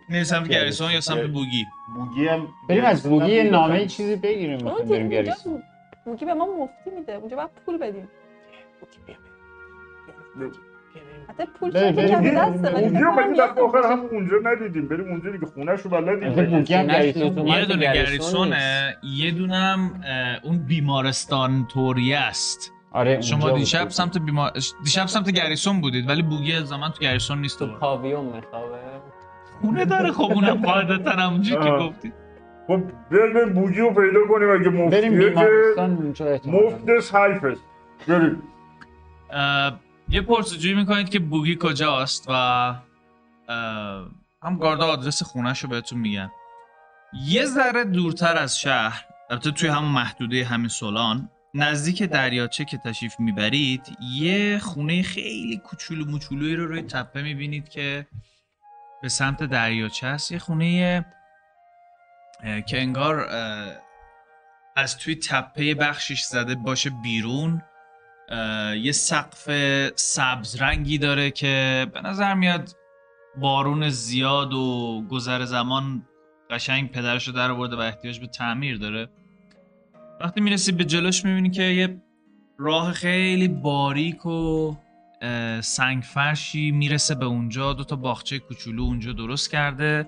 میری 0.10 0.24
سمت 0.24 0.48
گریسون 0.48 0.92
یا 0.92 1.02
سمت 1.02 1.26
بوگی؟ 1.26 1.66
بوگی 1.96 2.28
هم 2.28 2.48
بریم 2.70 2.86
از 2.86 3.10
بوگی 3.10 3.44
نامه 3.44 3.86
چیزی 3.86 4.16
بگیریم 4.16 4.58
بریم 4.90 5.10
گریسون 5.10 5.64
بوگی 6.06 6.26
به 6.26 6.34
ما 6.34 6.46
مفتی 6.46 6.90
میده. 7.00 7.14
اونجا 7.14 7.36
باید 7.38 7.50
پول 7.66 7.78
بدیم. 7.78 8.10
حتی 11.30 11.44
پول 11.60 11.72
کمی 11.72 11.92
بریم، 11.92 12.36
دسته 12.36 12.74
ولی 12.76 12.86
اونجا 12.86 13.46
دفعه 13.48 13.64
آخر 13.64 13.84
هم 13.92 14.00
اونجا 14.00 14.36
ندیدیم. 14.44 14.88
بریم 14.88 15.08
اونجا 15.08 15.32
دیگه 15.32 15.46
خونه 15.46 15.78
شو 15.78 15.96
آخه 15.96 16.02
بلدیم 16.02 17.48
یه 17.48 17.66
دونه 17.66 17.94
گریسون 17.94 17.94
گریسونه 17.94 18.98
یه 19.04 19.32
دونم 19.32 20.04
اون 20.44 20.58
بیمارستان 20.58 21.68
توری 21.68 22.14
است. 22.14 22.72
آره 22.92 23.22
شما 23.22 23.52
دیشب. 23.52 23.90
سمت 23.90 24.18
بیمار... 24.18 24.52
دیشب 24.84 25.06
سمت 25.06 25.32
گریسون 25.32 25.82
بودید 25.82 26.10
ولی 26.10 26.22
بوگی 26.22 26.60
زمان 26.60 26.92
تو 26.92 27.00
گریسون 27.00 27.42
نیست 27.42 27.60
تو. 27.60 27.68
پاویون 27.80 28.26
میخوابه. 28.26 28.78
خونه 29.62 29.86
داره 29.86 30.12
خب 30.12 30.32
اونم 30.32 30.66
قاعدتا 30.66 31.12
همونجوری 31.12 31.64
که. 31.64 31.70
گفتید. 31.70 32.14
خب 32.68 32.82
بریم 33.12 33.54
بوگی 33.54 33.80
رو 33.80 33.94
پیدا 33.94 34.28
کنیم 34.30 34.52
اگه 34.52 34.70
بریم 34.90 35.14
مفتیه 35.14 36.40
که. 36.40 36.50
مفتش 36.50 37.16
حیفست 37.16 37.62
بریم. 38.08 38.44
اه، 39.30 39.80
یه 40.10 40.22
پرسجویی 40.22 40.74
می‌کنید 40.74 41.10
که 41.10 41.20
بوگی 41.20 41.58
کجاست 41.62 42.26
و 42.30 42.34
هم 44.44 44.58
گاردا 44.60 44.86
آدرس 44.86 45.24
خونهش 45.24 45.60
رو 45.60 45.70
بهتون 45.70 46.00
میگن. 46.00 46.32
یه 47.26 47.46
ذره 47.46 47.84
دورتر 47.84 48.38
از 48.38 48.60
شهر 48.60 49.06
البته 49.30 49.52
توی 49.52 49.70
همون 49.70 49.92
محدوده 49.92 50.46
همین 50.46 50.68
سولان 50.68 51.30
نزدیک 51.54 52.04
دریاچه 52.04 52.66
که 52.66 52.78
تشریف 52.78 53.20
می‌برید 53.20 53.98
یه 54.20 54.60
خونه 54.60 55.02
خیلی 55.02 55.58
کوچولو 55.58 56.06
موچولویی 56.06 56.56
رو 56.56 56.68
روی 56.68 56.82
تپه 56.82 57.22
می‌بینید 57.22 57.70
که 57.70 58.08
به 59.02 59.10
سمت 59.10 59.44
دریاچه 59.44 60.08
است. 60.08 60.32
یه 60.32 60.40
خونه 60.40 61.06
که 62.68 62.82
انگار 62.82 63.28
از 64.76 64.98
توی 64.98 65.16
تپه 65.16 65.76
بخشش 65.76 66.22
زده 66.22 66.56
باشه 66.56 66.90
بیرون. 67.04 67.62
یه 68.82 68.92
سقف 68.92 69.50
سبز 69.96 70.62
رنگی 70.62 70.98
داره 70.98 71.32
که 71.32 71.88
به 71.94 72.02
نظر 72.02 72.34
میاد 72.34 72.70
بارون 73.38 73.90
زیاد 73.90 74.54
و 74.54 75.02
گذر 75.10 75.46
زمان 75.46 76.06
قشنگ 76.50 76.92
پدرش 76.92 77.28
رو 77.28 77.34
در 77.34 77.52
آورده 77.52 77.76
و 77.76 77.80
احتیاج 77.80 78.20
به 78.20 78.28
تعمیر 78.28 78.78
داره. 78.78 79.10
وقتی 80.22 80.42
می‌رسی 80.42 80.72
به 80.72 80.84
جلوش 80.84 81.26
می‌بینی 81.26 81.50
که 81.50 81.64
یه 81.64 82.02
راه 82.58 82.92
خیلی 82.92 83.48
باریک 83.48 84.26
و 84.26 84.76
اه، 85.22 85.62
سنگ 85.62 86.04
فرشی 86.04 86.72
می‌رسه 86.72 87.16
به 87.16 87.26
اونجا. 87.26 87.74
دو 87.74 87.84
تا 87.84 87.96
باغچه 87.96 88.40
کوچولو 88.40 88.84
اونجا 88.84 89.12
درست 89.12 89.52
کرده. 89.52 90.08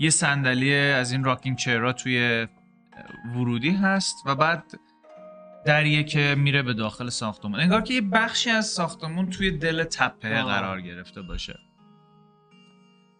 یه 0.00 0.10
صندلی 0.10 0.74
از 0.74 1.12
این 1.12 1.24
راکینگ 1.24 1.56
چیرا 1.56 1.92
توی 1.92 2.46
ورودی 3.34 3.70
هست 3.70 4.16
و 4.26 4.34
بعد 4.34 4.64
دریه 5.64 6.04
که 6.04 6.34
میره 6.38 6.62
به 6.62 6.74
داخل 6.74 7.08
ساختمون 7.08 7.60
انگار 7.60 7.80
که 7.80 7.94
یه 7.94 8.00
بخشی 8.00 8.50
از 8.50 8.66
ساختمون 8.66 9.30
توی 9.30 9.50
دل 9.50 9.84
تپه 9.84 10.40
آه. 10.40 10.46
قرار 10.46 10.80
گرفته 10.80 11.22
باشه 11.22 11.58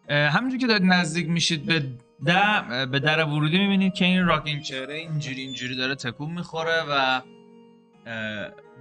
همینجور 0.08 0.60
که 0.60 0.66
دارید 0.66 0.82
نزدیک 0.82 1.28
میشید 1.28 1.66
به 1.66 1.82
در 2.24 2.86
به 2.86 2.98
در 2.98 3.24
ورودی 3.24 3.58
می‌بینید 3.58 3.94
که 3.94 4.04
این 4.04 4.26
راکینگ 4.26 4.62
چهره 4.62 4.94
اینجوری 4.94 5.40
اینجوری 5.40 5.76
داره 5.76 5.94
تکون 5.94 6.30
می‌خوره 6.30 6.82
و 6.88 7.20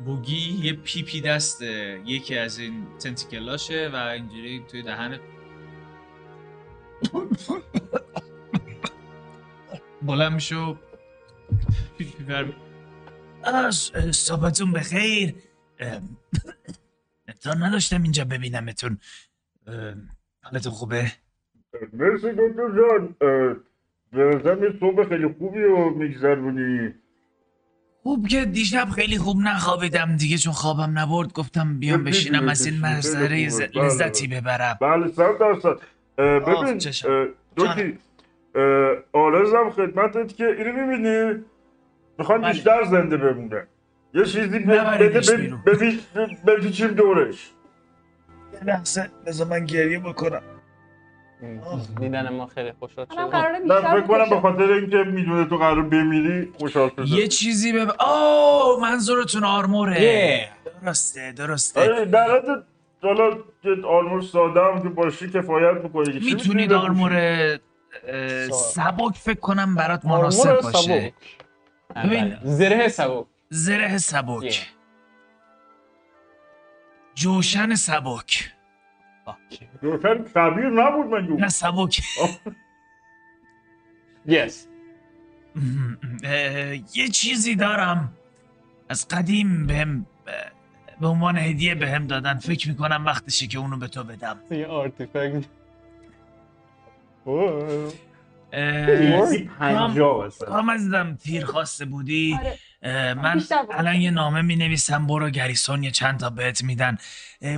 بوگی 0.05 0.59
یه 0.61 0.73
پیپی 0.73 1.21
دست 1.21 1.61
یکی 2.05 2.37
از 2.37 2.59
این 2.59 2.87
تنتیکلاشه 3.03 3.89
و 3.93 3.95
اینجوری 3.95 4.63
توی 4.71 4.81
دهن 4.81 5.19
بلند 10.01 10.33
میشه 10.33 10.55
و 10.55 10.75
پیپی 11.97 12.23
بر 12.23 12.45
از 13.43 13.91
صحبتون 14.11 14.71
بخیر. 14.71 15.35
امتحان 17.27 17.63
نداشتم 17.63 18.03
اینجا 18.03 18.25
ببینمتون. 18.25 18.97
حالتون 20.43 20.71
خوبه؟ 20.71 21.11
مرسی 21.93 22.31
دکتر 22.31 22.69
جان. 22.77 23.15
به 24.11 24.23
نظرم 24.23 24.63
یه 24.63 24.69
صبح 24.79 25.09
خیلی 25.09 25.35
خوبی 25.39 25.61
رو 25.61 25.89
میگذرونی. 25.89 26.93
خوب 28.03 28.27
که 28.27 28.45
دیشب 28.45 28.89
خیلی 28.89 29.17
خوب 29.17 29.37
نخوابیدم 29.37 30.17
دیگه 30.17 30.37
چون 30.37 30.53
خوابم 30.53 30.99
نبرد. 30.99 31.33
گفتم 31.33 31.79
بیام 31.79 32.03
بشینم 32.03 32.49
از 32.49 32.65
این 32.65 32.79
منظره 32.79 33.49
بله، 33.49 33.69
لذتی. 33.73 34.27
ببرم. 34.27 34.77
بله 34.81 35.11
صد 35.11 35.37
درصد. 35.39 35.79
ببین 36.19 36.81
دوکی 37.55 37.97
آرزم 39.13 39.69
خدمتت 39.69 40.35
که 40.35 40.45
اینو 40.45 40.71
می‌بینی؟ 40.71 41.43
می‌خوام 42.17 42.41
بله. 42.41 42.51
بیشتر 42.51 42.83
زنده 42.83 43.17
بمونه. 43.17 43.67
یه 44.13 44.25
چیزی 44.25 44.59
بده 44.59 45.09
بپیچیم 46.47 46.87
دورش. 46.87 47.49
یه 48.53 48.63
لحظه 48.63 49.09
بذار 49.25 49.47
من 49.47 49.65
گریه 49.65 49.99
بکنم. 49.99 50.41
دیدن 51.99 52.29
ما 52.29 52.47
خیلی 52.47 52.71
خوشحال 52.79 53.05
منم 53.09 53.27
شد 53.27 53.31
قراره 53.31 53.59
من 53.59 53.81
فکر 53.81 54.01
کنم 54.01 54.29
به. 54.29 54.39
خاطر 54.39 54.71
اینکه 54.71 54.97
می‌دونه 54.97 55.45
تو 55.45 55.57
قرار 55.57 55.81
بمیری 55.81 56.53
خوشحال 56.59 56.89
شده 56.89 57.09
یه 57.09 57.27
چیزی 57.27 57.73
بب... 57.73 58.01
اوه 58.01 58.81
منظورتون 58.81 59.43
آرموره. 59.43 59.95
Yeah. 59.95 60.83
درسته 60.83 61.31
درسته. 61.31 61.81
آره، 61.81 62.05
در 62.05 62.35
حد 62.35 62.63
حالا 63.01 63.37
که 63.63 63.69
آرمور 63.87 64.21
ساده 64.21 64.61
هم 64.61 64.83
که 64.83 64.89
باشی 64.89 65.29
کفایت 65.29 65.83
می‌کنه 65.83 66.13
می‌تونید 66.19 66.73
آرمور 66.73 67.59
سبک. 68.51 69.15
فکر 69.15 69.39
کنم 69.39 69.75
برات 69.75 70.05
مناسب 70.05 70.61
باشه. 70.61 71.13
ببین. 71.95 72.37
زره 72.43 72.87
سبک. 72.87 73.25
زره 73.49 73.97
سبک. 73.97 74.69
جوشن 77.15 77.75
سبک. 77.75 78.51
دوتر 79.81 80.17
کبیر 80.17 80.69
نبود 80.69 81.05
من 81.05 81.27
گفت 81.27 81.41
نه 81.41 81.49
سبک. 81.49 82.01
یس 84.25 84.67
یه 86.95 87.07
چیزی 87.07 87.55
دارم 87.55 88.13
از 88.89 89.07
قدیم 89.07 89.67
بهم 89.67 90.05
به 91.01 91.07
عنوان 91.07 91.37
هدیه 91.37 91.75
بهم 91.75 92.07
دادن. 92.07 92.37
فکر 92.37 92.69
می‌کنم 92.69 93.03
وقتشه 93.05 93.47
که 93.47 93.59
اونو 93.59 93.77
به 93.77 93.87
تو 93.87 94.03
بدم. 94.03 94.37
یه 94.51 94.67
artifact. 94.67 95.45
کام 100.47 100.71
عزیزم 100.71 101.15
تیر 101.15 101.45
خواسته 101.45 101.85
بودی؟ 101.85 102.37
آره. 102.39 103.13
من. 103.13 103.41
الان 103.71 103.95
یه 103.95 104.11
نامه 104.11 104.41
می 104.41 104.55
نویسم 104.55 105.07
برو 105.07 105.29
گریسون 105.29 105.83
یه 105.83 105.91
چند 105.91 106.19
تا 106.19 106.29
بهت 106.29 106.63
میدن. 106.63 106.97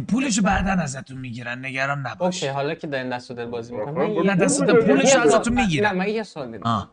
پولشو 0.08 0.42
بعدا 0.42 0.72
ازتون 0.72 1.18
می‌گیرن 1.18 1.66
نگران 1.66 2.00
نباش. 2.00 2.44
OK 2.44 2.54
حالا 2.54 2.76
که 2.76 2.88
دارین 2.88 3.10
دست 3.10 3.32
و 3.32 3.34
دل 3.34 3.46
بازی 3.46 3.76
می‌کنم 3.76 4.22
نه 4.22 4.36
دست 4.36 4.60
بوده. 4.60 4.74
پولشو 4.74 5.20
ازتون 5.20 5.54
می‌گیرن. 5.54 5.88
نه 5.88 5.94
من 5.94 6.08
یه 6.08 6.24
سوال 6.24 6.58
دارم. 6.58 6.90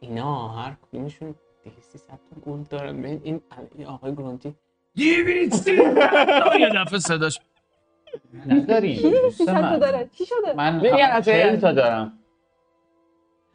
اینا 0.00 0.48
هر 0.48 0.76
کدومشون 0.82 1.34
200 1.64 2.06
تا 2.08 2.18
گل 2.46 2.62
دارن. 2.70 3.02
ببین 3.02 3.20
این 3.24 3.40
آقای 3.86 4.14
گرانتی 4.14 4.54
دیویستی 4.94 5.72
یه 6.60 6.70
دفعه 6.76 6.98
صداش. 6.98 7.40
نداری 8.46 8.96
چی 8.96 9.10
دوست 9.10 9.48
من. 9.48 9.78
داره؟ 9.78 10.08
چی 10.18 10.26
شده؟ 10.26 10.52
من 10.56 10.80
چهل 11.22 11.56
تا 11.56 11.72
دارم. 11.72 12.12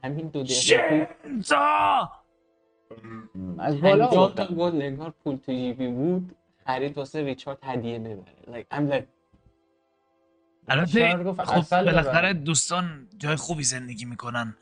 همین 0.03 0.27
دو 0.27 0.43
دقیقه. 0.43 1.07
شنزا! 1.23 2.11
از 3.59 3.81
بالا 3.81 4.07
تا. 4.29 4.45
گل 4.45 4.75
نگار 4.75 5.13
پول 5.23 5.35
تو 5.35 5.51
جیبی 5.51 5.87
بود. 5.87 6.35
خرید 6.65 6.97
واسه 6.97 7.21
ریچارد 7.23 7.57
هدیه 7.63 7.99
ببره. 7.99 8.35
Like 8.61 8.77
I'm 8.77 8.91
like 8.93 9.03
البته 10.67 11.33
خب 11.43 11.69
بالاخره. 11.85 12.33
دوستان 12.33 13.07
جای 13.17 13.35
خوبی 13.35 13.63
زندگی 13.63 14.05
می‌کنن. 14.05 14.55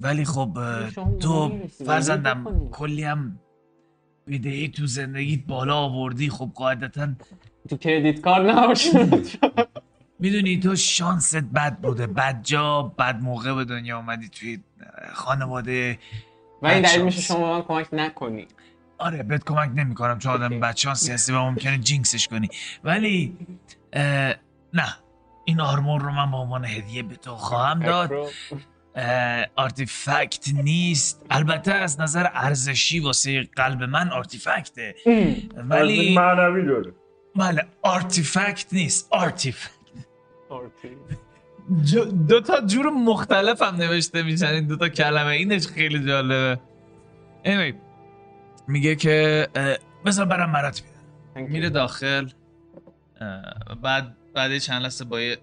ولی 0.00 0.24
خب 0.24 0.58
تو 1.20 1.52
فرزندم. 1.86 2.68
کلی 2.72 3.02
هم 3.04 3.38
بدهی 4.28 4.68
تو 4.68 4.86
زندگیت 4.86 5.40
بالا 5.46 5.76
آوردی 5.76 6.30
خب 6.30 6.50
قاعدتا 6.54 7.08
تو 7.70 7.76
کردیت 7.76 8.20
کارت 8.20 8.56
نباشه. 8.56 9.08
می‌دونی 10.18 10.60
تو 10.60 10.76
شانست 10.76 11.36
بد 11.36 11.76
بوده. 11.76 12.06
بد 12.06 12.42
جا 12.42 12.82
بد 12.82 13.20
موقع 13.20 13.54
به 13.54 13.64
دنیا 13.64 13.96
اومدی 13.96 14.28
توی 14.28 14.60
خانواده. 15.12 15.98
و 16.62 16.66
این 16.66 16.82
دلیل 16.82 17.02
میشه. 17.02 17.20
شما 17.20 17.38
به 17.38 17.52
من 17.52 17.62
کمک 17.62 17.88
نکنی. 17.92 18.46
آره 18.98 19.22
بهت 19.22 19.44
کمک 19.44 19.70
نمی‌کنم. 19.74 20.18
چون 20.18 20.32
آدم. 20.32 20.60
بدشانسی 20.60 21.12
هستی 21.12 21.32
و 21.32 21.38
ممکنه 21.38 21.78
جینکسش 21.78 22.28
کنی. 22.28 22.48
ولی 22.84 23.36
نه. 24.72 24.96
این 25.44 25.60
armor 25.60 26.02
رو 26.02 26.12
من 26.12 26.30
به 26.30 26.36
عنوان 26.36 26.64
هدیه 26.64 27.02
به 27.02 27.16
تو 27.16 27.36
خواهم 27.36 27.80
داد. 27.80 28.10
artifact 29.56 30.48
نیست. 30.54 31.26
البته 31.30 31.72
از 31.72 32.00
نظر 32.00 32.26
ارزشی 32.32 33.00
واسه 33.00 33.42
قلب 33.42 33.82
من 33.82 34.10
artifact 34.10 34.77
ه. 34.77 34.94
ولی 35.56 36.14
معنوی 36.14 36.66
داره. 36.66 36.92
بله 37.36 37.66
artifact 37.82 38.66
نیست. 38.72 39.08
artifact. 39.10 39.70
arti. 40.48 40.88
دو 42.28 42.40
تا 42.40 42.60
جور 42.60 42.90
مختلف 42.90 43.62
هم 43.62 43.76
نوشته 43.76 44.22
میشن. 44.22 44.46
این 44.46 44.66
دو 44.66 44.76
تا 44.76 44.88
کلمه. 44.88 45.26
اینش 45.26 45.66
خیلی 45.66 46.06
جالبه. 46.06 46.60
Anyway, 47.44 47.74
میگه 48.68 48.96
که 48.96 49.48
بذار 50.04 50.26
برم 50.26 50.52
برات 50.52 50.82
بیارم. 51.34 51.50
میره 51.52 51.70
داخل. 51.70 52.28
بعد 53.82 54.16
بعد 54.34 54.58
چند 54.58 54.82
لحظه 54.82 55.04
با 55.04 55.20
یه 55.20 55.38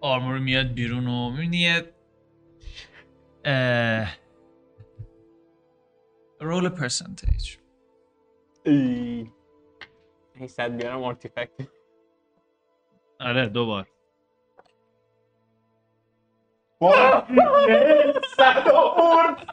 آرمور 0.00 0.38
میاد 0.38 0.66
بیرون 0.66 1.06
و 1.06 1.30
می‌بینی 1.30 1.80
یه 3.44 3.50
اه، 3.52 4.18
رول 6.40 6.68
پرسنتیج 6.68 7.56
ای. 8.66 9.30
این 10.34 10.48
صد 10.48 10.70
بیارم 10.76 11.02
آرتیفکت 11.02 11.50
آره 13.20 13.48
دوبار 13.48 13.88
صد 18.36 18.68
آورد 18.68 19.46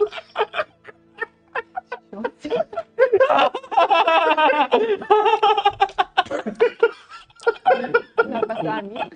نفس 8.30 8.66
عمیق. 8.66 9.14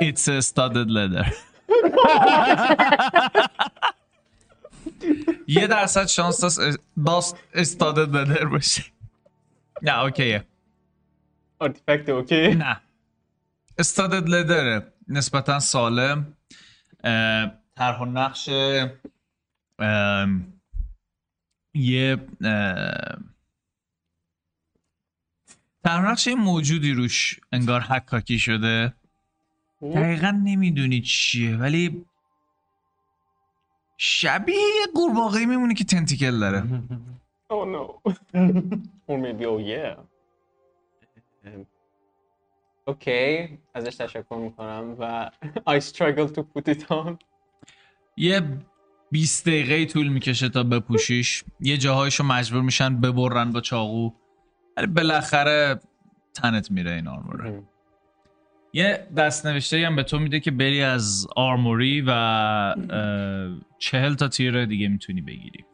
It's 0.00 0.28
a 0.28 0.42
studded 0.42 0.90
leather. 0.90 1.26
یه 5.48 5.66
درصد 5.66 6.06
شانس 6.06 6.40
داشت 6.40 6.80
داست 7.06 7.36
استادد 7.54 8.16
لدر 8.16 8.44
باشه. 8.44 8.84
نه 9.82 9.98
اوکیه. 9.98 10.46
artifact 11.58 12.08
OK. 12.08 12.54
نه. 12.54 12.80
studded 13.78 14.28
leather 14.28 14.84
ه 14.84 14.92
نسبتا 15.08 15.60
سالم 15.60 16.36
طرح 17.76 18.00
و 18.00 18.04
نقش 18.04 18.48
یه 21.74 22.16
طرح 25.84 26.02
نقش 26.04 26.26
یه 26.26 26.34
موجودی 26.34 26.92
روش 26.92 27.40
انگار 27.52 27.80
حکاکی 27.80 28.38
شده. 28.38 28.97
دقیقا 29.82 30.30
نمی‌دونی 30.44 31.00
چیه 31.00 31.56
ولی 31.56 32.04
شبیه 33.96 34.56
یه 34.56 34.86
قورباغه‌ای 34.94 35.46
میمونه 35.46 35.74
که 35.74 35.84
tentacle 35.84 36.38
داره. 36.38 36.62
Oh 37.50 37.64
no. 37.74 37.84
or 39.08 39.16
maybe 39.24 39.44
oh 39.46 39.58
yeah. 39.58 39.96
Um, 41.44 41.66
اوکی 42.86 43.58
ازش 43.74 43.96
تشکر 43.96 44.36
می‌کنم 44.36 44.96
و 44.98 45.30
I 45.76 45.80
struggle 45.80 46.34
to 46.34 46.40
put 46.40 46.74
it 46.74 46.82
on. 46.90 47.16
یه 48.16 48.42
20 49.10 49.48
دقیقه 49.48 49.86
طول 49.86 50.08
می‌کشه 50.08 50.48
تا 50.48 50.62
بپوشیش. 50.62 51.44
یه 51.60 51.76
جاهایشو 51.76 52.24
مجبور 52.24 52.62
میشن 52.62 53.00
ببرن 53.00 53.52
با 53.52 53.60
چاقو. 53.60 54.10
ولی 54.76 54.86
بالاخره 54.86 55.80
تنت 56.34 56.70
میره 56.70 56.90
این 56.90 57.08
آرموره 57.08 57.62
یه 58.72 59.06
دست 59.16 59.46
نوشته 59.46 59.86
هم 59.86 59.96
به 59.96 60.02
تو 60.02 60.18
میده 60.18 60.40
که 60.40 60.50
بری 60.50 60.82
از 60.82 61.26
آرموری 61.36 62.04
و 62.06 62.74
چهل 63.78 64.14
تا 64.14 64.28
تیر 64.28 64.64
دیگه 64.64 64.88
می‌تونی 64.88 65.20
بگیری. 65.20 65.64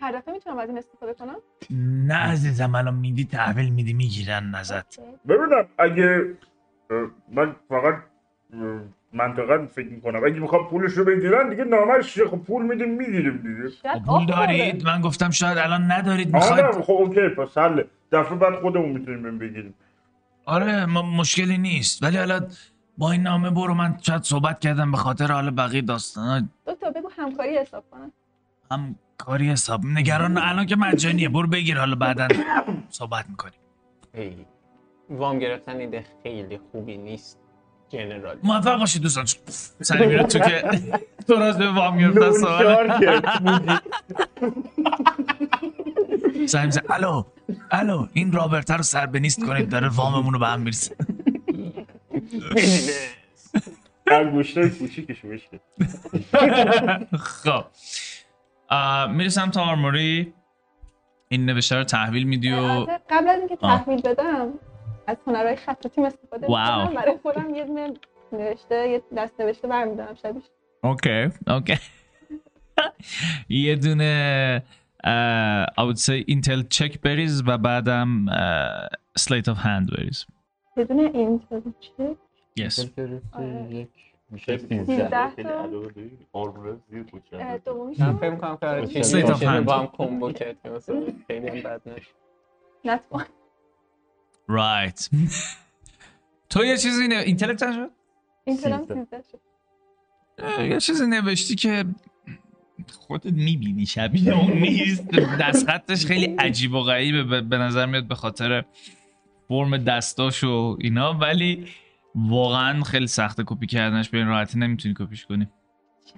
هر 0.00 0.12
دفعه 0.12 0.34
می‌تونم 0.34 0.58
از 0.58 0.68
این 0.68 0.78
استفاده 0.78 1.14
کنم؟ 1.14 1.36
نه 2.06 2.14
عزیزم 2.14 2.74
الان 2.74 2.94
میدی 2.94 3.24
تحویل 3.24 3.68
میدی 3.68 3.92
می‌گیرن 3.92 4.54
ازت. 4.54 5.00
ببینم 5.28 5.66
اگه 5.78 6.24
من 7.32 7.56
فقط 7.68 7.94
منطقا 9.12 9.66
فکر 9.66 9.88
می‌کنم. 9.88 10.24
اگه 10.24 10.40
می‌خوام 10.40 10.68
پولش 10.68 10.92
رو 10.92 11.04
بگیرن 11.04 11.50
دیگه 11.50 11.64
نامش؟ 11.64 12.20
خب 12.22 12.38
پول 12.38 12.66
میدیم 12.66 12.88
می‌گیریم 12.88 13.36
دیگه. 13.36 13.68
خب، 13.82 14.04
پول 14.06 14.26
دارید. 14.26 14.86
من 14.86 15.00
گفتم 15.00 15.30
شاید 15.30 15.58
الان 15.58 15.92
ندارید 15.92 16.34
می‌خواید 16.34 16.64
نه 16.64 16.82
خب 16.82 16.92
اوکی 16.92 17.28
پس 17.28 17.58
حله. 17.58 17.86
دفعه 18.12 18.38
بعد 18.38 18.54
خودمون 18.54 18.90
می‌تونیم 18.90 19.38
بگیریم. 19.38 19.74
آره 20.46 20.86
ما 20.86 21.02
مشکلی 21.02 21.58
نیست. 21.58 22.02
ولی 22.02 22.16
حالا 22.16 22.40
با 22.98 23.12
این 23.12 23.22
نامه 23.22 23.50
برو 23.50 23.74
من 23.74 23.98
شاید 24.02 24.22
صحبت 24.22 24.60
کردم 24.60 24.90
به 24.90 24.96
خاطر 24.96 25.32
حالا 25.32 25.50
بقیه 25.50 25.82
داستانا. 25.82 26.48
دکتر 26.66 26.90
بگو 26.90 27.10
همکاری 27.16 27.58
حساب 27.58 27.84
کنم. 27.90 28.12
هم 28.70 28.94
کاری 29.18 29.50
حساب. 29.50 29.84
نگران 29.84 30.38
الان 30.38 30.66
که 30.66 30.76
مجانیه. 30.76 31.28
برو 31.28 31.48
بگیر 31.48 31.78
حالا 31.78 31.94
بعدا 31.94 32.28
صحبت 32.90 33.24
می‌کنیم. 33.28 33.58
خیلی 34.14 34.46
وام 35.10 35.38
گرفتن 35.38 35.76
ایده 35.76 36.04
خیلی 36.22 36.60
خوبی 36.72 36.96
نیست. 36.96 37.38
جنرال. 37.88 38.36
موفق 38.42 38.78
باشید 38.78 39.02
دوستان. 39.02 39.24
سری 39.80 40.06
میره 40.06 40.22
تو 40.22 40.38
که 40.38 40.64
تو 41.26 41.34
راست 41.34 41.58
به 41.58 41.72
وام 41.72 41.98
گرفتن 41.98 42.32
صحبت 42.32 43.42
بودی. 43.42 43.78
سعی 46.46 46.66
میزه 46.66 46.82
الو 46.90 47.22
الو 47.70 48.06
این 48.12 48.32
رابرت 48.32 48.70
رو 48.70 48.82
سر 48.82 49.06
به 49.06 49.20
نیست 49.20 49.46
کنید 49.46 49.68
داره 49.68 49.88
واممون 49.88 50.32
رو 50.32 50.38
به 50.38 50.46
هم 50.46 50.60
می‌رسه 50.60 50.96
بشکن 55.30 55.58
خب. 57.18 57.64
می‌رسم 59.10 59.50
تا 59.50 59.62
armory. 59.62 60.34
این 61.28 61.46
نوشته 61.46 61.76
رو 61.76 61.84
تحویل 61.84 62.24
میدی 62.24 62.52
و 62.52 62.56
البته 62.56 63.00
قبل 63.10 63.28
از 63.28 63.38
اینکه. 63.38 63.56
تحویل 63.56 64.00
بدم 64.00 64.48
از 65.06 65.16
هنرهای 65.26 65.56
خطاطیم 65.56 66.04
استفاده 66.04 66.46
wow. 66.46 66.80
می‌کنم. 66.80 66.94
برای 66.94 67.18
خودم 67.22 67.54
یه 67.54 67.64
دونه 67.64 67.94
نوشته 68.32 68.88
یه 68.88 69.02
دست 69.16 69.40
نوشته 69.40 69.68
برمیدارم 69.68 70.14
شبیش 70.22 70.44
OK 70.82 71.30
OK. 71.46 71.78
یه 73.48 73.76
دونه 73.76 74.62
I 75.04 75.82
would 75.82 75.98
say 75.98 76.24
Intel 76.26 76.62
check 76.62 77.00
بریز 77.00 77.42
و 77.46 77.58
بعدم 77.58 78.26
sleight 79.16 79.48
of 79.48 79.58
hand 79.58 79.90
بریز 79.90 80.26
یه 80.76 80.84
دونه 80.84 81.02
اینتل 81.14 81.60
چک؟ 81.80 82.16
Yes. 82.60 82.88
آره. 83.32 83.66
یک 83.70 83.88
میشه 84.30 84.56
سیزده 84.56 84.84
سیزده 84.84 85.28
خیلی 85.28 85.48
تا. 85.48 85.64
علاوه 85.64 85.92
داری. 85.92 86.18
آرمور 86.32 86.76
زیر 86.90 87.06
دومیش 87.64 88.00
من 88.00 88.16
فکر 88.16 88.30
می‌کنم 88.30 88.56
که 88.56 88.86
Slate 88.86 88.92
چیزی 88.92 89.22
of 89.22 89.26
باشه 89.30 89.60
hand. 89.60 89.64
با 89.64 89.78
هم 89.78 89.86
کمبو 89.86 90.32
کرد 90.32 90.62
که 90.62 90.68
مثلا 90.70 91.02
خیلی 91.26 91.48
هم 91.48 91.62
بد 91.62 91.80
نشه. 91.86 92.10
نتوان 92.84 93.24
right. 94.50 95.08
تو 96.50 96.64
یه 96.64 96.76
چیزی 96.76 97.08
نه 97.08 97.16
اینتلکت 97.16 97.60
چند 97.60 97.74
شد؟ 97.74 97.90
اینتل 98.44 98.72
هم 98.72 98.80
سیزده. 98.80 99.04
سیزده 99.04 99.22
شد. 99.32 99.40
اه، 100.38 100.66
یه 100.68 100.80
چیزی 100.80 101.06
نوشتی 101.06 101.54
که 101.54 101.84
خودت 102.92 103.26
می‌بینی 103.26 103.86
شبیه 103.86 104.38
اون 104.38 104.52
نیست 104.52 105.10
دست 105.40 105.70
خطش 105.70 106.06
خیلی 106.06 106.24
عجیب 106.38 106.74
و 106.74 106.80
غریبه. 106.80 107.40
به- 107.40 107.58
نظر 107.58 107.86
میاد 107.86 108.08
به 108.08 108.14
خاطر 108.14 108.64
فرم 109.48 109.76
دستاش 109.76 110.44
و 110.44 110.76
اینا. 110.80 111.12
ولی 111.12 111.66
واقعا 112.14 112.82
خیلی 112.82 113.06
سخته 113.06 113.42
کپی 113.46 113.66
کردنش. 113.66 114.08
به 114.08 114.18
این 114.18 114.26
راحتی 114.26 114.58
نمی‌تونی 114.58 114.94
کپیش 114.98 115.26
کنی. 115.26 115.48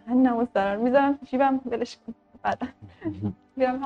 چند 0.06 0.26
نماز 0.26 0.48
دارم 0.54 0.82
می‌ذارم 0.84 1.12
تو 1.16 1.26
جیبم. 1.30 1.60
ولش 1.66 1.96
کن 2.06 2.14
بعدا 2.42 2.66
میرم 3.56 3.80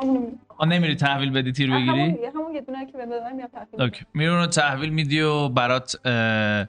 آ 0.58 0.64
نمیری 0.64 0.94
تحویل 0.96 1.30
بدی 1.30 1.52
تیر 1.52 1.70
همون 1.70 2.08
بگیری 2.12 2.26
همون 2.26 2.54
یه 2.54 2.60
دونه 2.60 2.86
که 2.86 2.92
دادن 2.92 3.36
میرم 3.36 3.48
تحویل 3.48 3.82
OK. 3.82 4.04
میری 4.14 4.30
اونو 4.30 4.46
تحویل 4.46 4.90
میدی 4.90 5.20
و 5.20 5.48
برات 5.48 5.96
اه، 6.06 6.66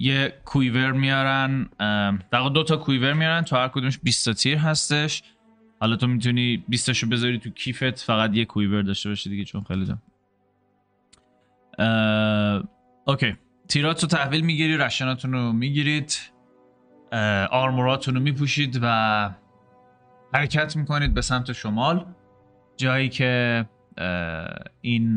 یه 0.00 0.34
quiver 0.44 0.92
میارن 0.92 1.68
در 2.30 2.48
دو 2.54 2.64
تا 2.64 2.76
quiver 2.76 3.12
میارن 3.12 3.42
تو 3.42 3.56
هر 3.56 3.68
کدومش 3.68 3.98
20 4.02 4.24
تا 4.24 4.32
تیر 4.32 4.58
هستش. 4.58 5.22
حالا 5.80 5.96
تو 5.96 6.06
می‌تونی 6.06 6.64
20 6.68 6.86
تاشو 6.86 7.08
بذاری 7.08 7.38
تو 7.38 7.50
کیفت 7.50 7.98
فقط 7.98 8.34
یه 8.34 8.44
کویور 8.44 8.82
داشته 8.82 9.08
باشی 9.08 9.30
دیگه 9.30 9.44
چون 9.44 9.64
خیلی 9.68 9.86
جان 9.86 9.98
اوکی. 13.06 13.36
تیرات 13.68 14.02
رو 14.02 14.08
تحویل 14.08 14.40
می‌گیری 14.40 14.76
رشناتون 14.76 15.32
رو 15.32 15.52
می‌گیرید 15.52 16.18
آرموراتون 17.50 18.14
رو 18.14 18.20
میپوشید 18.20 18.78
و 18.82 19.30
حرکت 20.34 20.76
می‌کنید 20.76 21.14
به 21.14 21.22
سمت 21.22 21.52
شمال. 21.52 22.06
جایی 22.76 23.08
که 23.08 23.64
این 24.80 25.16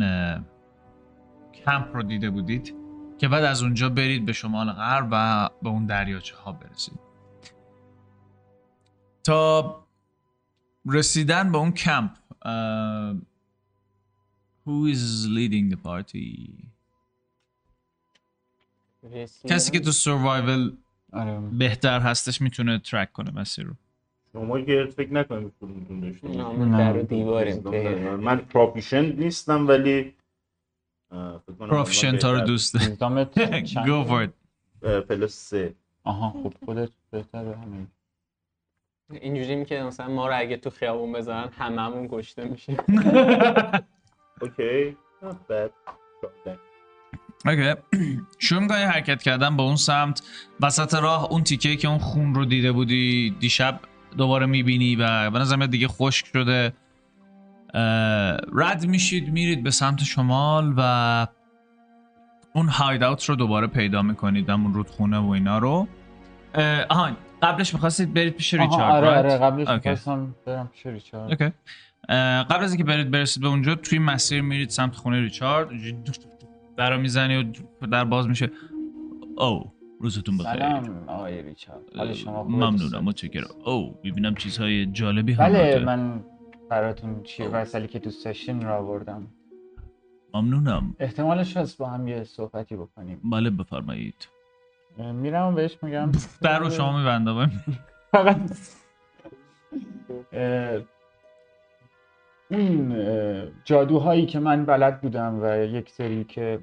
کمپ 1.66 1.96
رو 1.96 2.04
دیده 2.04 2.30
بودید. 2.30 2.81
که 3.22 3.28
بعد 3.28 3.44
از 3.44 3.64
اونجا 3.64 3.90
برید 3.90 4.26
به 4.26 4.34
شمال 4.34 4.72
غرب 4.72 5.08
و 5.12 5.50
به 5.64 5.70
اون 5.70 5.86
دریاچه 5.86 6.36
ها 6.36 6.52
برسید. 6.52 7.00
تا 9.24 9.84
رسیدن 10.86 11.52
به 11.52 11.58
اون 11.58 11.72
کمپ 11.72 12.12
Who 14.66 14.94
is 14.94 15.28
leading 15.28 15.74
the 15.74 15.78
party? 15.88 16.52
کسی 19.48 19.72
که 19.72 19.80
تو 19.80 19.92
survival 19.92 20.72
آره. 21.14 21.40
بهتر 21.40 22.00
هستش 22.00 22.42
می‌تونه 22.42 22.80
ترک 22.80 23.12
کنه 23.12 23.32
مسیر 23.32 23.66
رو. 23.66 23.74
شما 24.34 24.62
که 24.62 24.90
فکر 24.96 25.24
کدومتون. 25.24 26.18
نام 26.24 26.78
در 26.78 27.06
که 27.06 28.18
من 28.22 28.38
proficient 28.38 29.16
نیستم 29.16 29.68
ولی 29.68 30.14
proficient 31.60 32.26
ها 32.26 32.32
رو. 32.32 32.40
دوست 32.42 32.78
it. 34.26 34.30
اه، 34.84 35.02
plus 35.02 35.34
سه. 35.34 35.76
آها 36.04 36.30
خب 36.44 36.54
خودت 36.66 36.90
بهتره 37.12 37.58
همین. 37.58 37.88
اینجوری 39.12 39.66
که 39.66 39.82
مثلا 39.84 40.08
ما 40.08 40.28
رو 40.28 40.34
اگه 40.38 40.58
تو 40.58 40.70
خیابون 40.70 41.12
بذارن 41.12 41.50
هممون 41.58 42.08
کشته 42.12 42.44
میشیم. 42.44 42.78
اوکی. 44.42 44.98
اوکی. 47.46 47.76
شروع 48.40 48.62
می‌کنی 48.62 48.82
حرکت 48.82 49.24
کردن 49.24 49.58
به 49.58 49.64
اون 49.64 49.76
سمت 49.76 50.22
وسط 50.60 50.94
راه 50.94 51.32
اون 51.32 51.44
تیکه 51.44 51.76
که 51.76 51.88
اون 51.88 51.98
خون 51.98 52.36
رو 52.36 52.46
دیده 52.46 52.72
بودی 52.72 53.36
دیشب 53.40 53.80
دوباره 54.18 54.46
می‌بینی 54.46 54.96
و 54.96 55.30
به 55.30 55.40
نظر 55.40 55.56
دیگه 55.56 55.88
خشک 55.88 56.26
شده. 56.26 56.74
رد 58.54 58.86
میشید 58.86 59.32
میرید 59.34 59.64
به 59.64 59.72
سمت 59.72 60.04
شمال 60.04 60.74
و 60.78 61.28
اون 62.54 62.68
هاید 62.68 63.04
اوت 63.04 63.26
رو 63.26 63.36
دوباره 63.36 63.68
پیدا 63.68 64.02
می‌کنید 64.02 64.50
همون 64.50 64.74
رودخونه 64.74 65.18
و 65.18 65.30
اینا 65.30 65.58
رو 65.58 65.88
اه، 66.56 66.86
آها 66.90 67.10
قبلش 67.42 67.74
می‌خواستید 67.74 68.14
برید 68.14 68.34
پیش 68.34 68.54
ریچارد 68.54 68.96
آره? 68.96 69.18
آره 69.18 69.38
قبلش. 69.38 69.68
می‌خواستم 69.68 70.36
برم 70.46 70.68
پیش 70.68 70.86
ریچارد 70.86 71.30
اوکی 71.32 71.52
قبل 72.50 72.64
از 72.64 72.72
اینکه 72.72 72.84
برید 72.84 73.12
برسید 73.12 73.44
به 73.44 73.50
اونجا 73.50 73.76
توی 73.76 74.00
مسیر 74.00 74.42
میرید 74.42 74.70
سمت 74.70 74.96
خونه 74.96 75.22
ریچارد 75.22 75.70
در 76.78 76.98
می‌زنی 76.98 77.54
و 77.82 77.88
در 77.88 78.04
باز 78.04 78.28
میشه 78.28 78.52
او 79.38 79.72
روزتون 80.00 80.38
بخیر 80.38 80.54
سلام 80.54 81.04
آقای 81.08 81.42
ریچارد 81.42 81.98
حال 81.98 82.14
شما 82.14 82.44
ممنونم؟ 82.44 83.04
متشکرم 83.04 83.48
او 83.66 84.00
می‌بینم 84.04 84.36
چیزهای 84.36 84.86
جالبی 84.86 85.34
هم 85.34 85.46
بله. 85.46 85.80
من 85.80 86.24
براتون 86.72 87.24
شیر 87.24 87.50
وصلی 87.54 87.88
که 87.88 88.00
دوست 88.00 88.26
داشتین 88.26 88.66
را 88.66 88.78
آوردم. 88.78 89.28
ممنونم. 90.34 90.96
احتمالش 91.00 91.58
هست 91.58 91.78
با 91.78 91.90
هم 91.90 92.08
یه 92.08 92.24
صحبتی 92.24 92.76
بکنیم. 92.76 93.22
بله 93.32 93.50
بفرمایید. 93.50 94.28
میرم 94.98 95.48
و 95.48 95.52
بهش 95.52 95.78
میگم. 95.82 96.12
در 96.42 96.60
رو 96.60 96.70
شما 96.70 96.98
میبندم. 96.98 97.52
فقط 98.12 98.38
اون 102.52 102.96
جادوهایی 103.66 104.26
که 104.26 104.40
من 104.40 104.66
بلد 104.66 105.02
بودم 105.02 105.40
و 105.44 105.58
یک 105.58 105.90
سری 105.90 106.24
که 106.24 106.60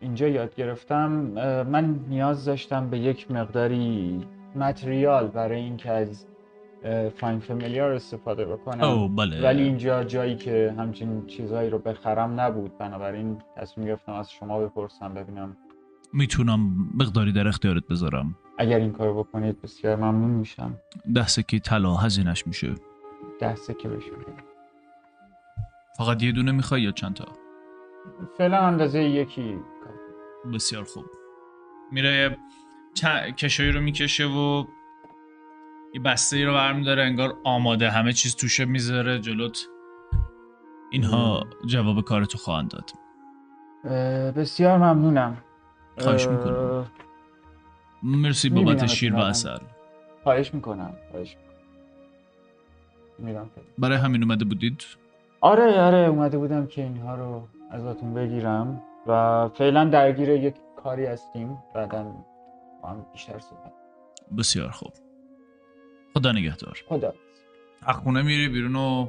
اینجا 0.00 0.28
یاد 0.28 0.54
گرفتم 0.54 1.10
من 1.62 2.00
نیاز 2.08 2.44
داشتم 2.44 2.90
به 2.90 2.98
یک 2.98 3.30
مقداری 3.30 4.26
متریال 4.56 5.26
برای 5.26 5.60
اینکه 5.60 5.90
از 5.90 6.26
فاین 7.16 7.40
فامیلیار 7.40 7.92
استفاده 7.92 8.44
بکنم. 8.44 8.84
او 8.84 9.08
بله. 9.08 9.42
ولی 9.42 9.62
اینجا 9.62 10.04
جایی 10.04 10.36
که 10.36 10.74
همچین 10.78 11.26
چیزهایی 11.26 11.70
رو 11.70 11.78
بخرم 11.78 12.40
نبود. 12.40 12.78
بنابراین 12.78 13.42
تصمیم 13.56 13.86
گرفتم 13.86 14.12
از 14.12 14.32
شما 14.32 14.58
بپرسم 14.60 15.14
ببینم. 15.14 15.56
می‌تونم 16.12 16.90
مقداری 16.94 17.32
در 17.32 17.48
اختیارت 17.48 17.86
بذارم. 17.90 18.36
اگر 18.58 18.78
این 18.78 18.92
کار 18.92 19.12
بکنید 19.12 19.62
بسیار 19.62 19.96
ممنون 19.96 20.30
میشم. 20.30 20.74
ده 21.14 21.26
سکه 21.26 21.58
طلا 21.58 21.94
هزینش 21.94 22.46
میشه. 22.46 22.74
ده 23.40 23.54
سکه 23.54 23.88
بشون 23.88 24.16
فقط 25.98 26.22
یه 26.22 26.32
دونه 26.32 26.52
می‌خوای 26.52 26.82
یا 26.82 26.90
چند 26.90 27.14
تا؟ 27.14 27.24
فعلا 28.38 28.58
اندازه 28.58 29.02
یکی. 29.02 29.58
بسیار 30.54 30.84
خوب. 30.84 31.04
میره 31.92 32.36
چ- 32.98 33.34
کشویی 33.34 33.72
رو 33.72 33.80
می‌کشه 33.80 34.24
و 34.24 34.64
یه 35.94 36.00
بسته 36.00 36.36
ای 36.36 36.44
رو 36.44 36.54
برمیداره 36.54 37.02
انگار 37.02 37.34
آماده 37.44 37.90
همه 37.90 38.12
چیز 38.12 38.36
توشه 38.36 38.64
می‌ذاره 38.64 39.18
جلوت. 39.18 39.66
اینها 40.90 41.46
جواب 41.66 42.04
کارتو 42.04 42.38
خواهند 42.38 42.70
داد. 42.70 42.90
بسیار 44.34 44.78
ممنونم. 44.78 45.36
خواهش 45.98 46.26
اه، 46.26 46.32
می‌کنم. 46.32 46.86
مرسی 48.02 48.48
بابت 48.50 48.86
شیر 48.86 49.14
و. 49.14 49.18
اصل 49.18 49.58
خواهش 50.22 50.54
می‌کنم 50.54 50.94
خواهش 51.10 51.36
می‌کنم. 53.18 53.50
برای 53.78 53.96
همین 53.98 54.22
اومده 54.22 54.44
بودید؟ 54.44 54.84
آره 55.40 55.80
آره 55.80 55.98
اومده 55.98 56.38
بودم 56.38 56.66
که 56.66 56.82
اینها 56.82 57.14
رو 57.14 57.48
ازتون 57.70 58.14
بگیرم 58.14 58.82
و 59.06 59.48
فعلا 59.48 59.84
درگیر 59.84 60.28
یک 60.28 60.54
کاری 60.82 61.06
هستیم. 61.06 61.58
بعدا 61.74 62.14
با 62.82 62.88
هم 62.88 63.06
بیشتر 63.12 63.38
صحبت 63.38 63.72
بسیار 64.38 64.70
خوب. 64.70 64.92
خدا 66.14 66.32
نگهدار. 66.32 66.82
خدا. 66.86 67.14
از 67.82 67.96
خونه 67.96 68.22
میری 68.22 68.48
بیرون 68.48 68.76
و 68.76 69.08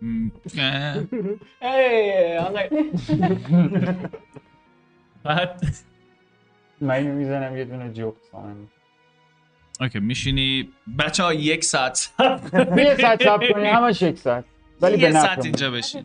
بعد 5.24 5.60
من 6.80 7.02
می‌زنم 7.02 7.56
یه 7.56 7.64
دونه 7.64 7.92
جوک 7.92 8.14
سامن 8.32 8.56
اوکی 9.80 9.98
میشینی. 10.00 10.68
بچه 10.98 11.22
ها 11.22 11.34
یک 11.34 11.64
ساعت 11.64 12.14
یه 12.76 12.96
ساعت 12.96 13.22
سب 13.22 13.52
کنی 13.52 13.66
همش 13.76 14.02
یک 14.02 14.18
ساعت. 14.18 14.44
ولی 14.80 14.98
یه 14.98 15.12
ساعت 15.12 15.44
اینجا 15.44 15.70
بشین. 15.70 16.04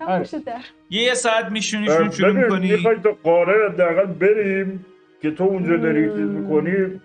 یه 0.89 1.13
ساعت 1.13 1.45
میشونی 1.51 1.85
شروع 1.85 2.11
شروع 2.11 2.31
می‌کنی. 2.43 2.71
می‌خوای 2.71 2.99
تا 2.99 3.17
قاره 3.23 3.69
حداقل 3.69 4.05
بریم 4.05 4.85
که 5.21 5.31
تو 5.31 5.43
اونجا 5.43 5.77
داری 5.77 6.09
چیز 6.09 6.29
می‌کنی. 6.29 7.01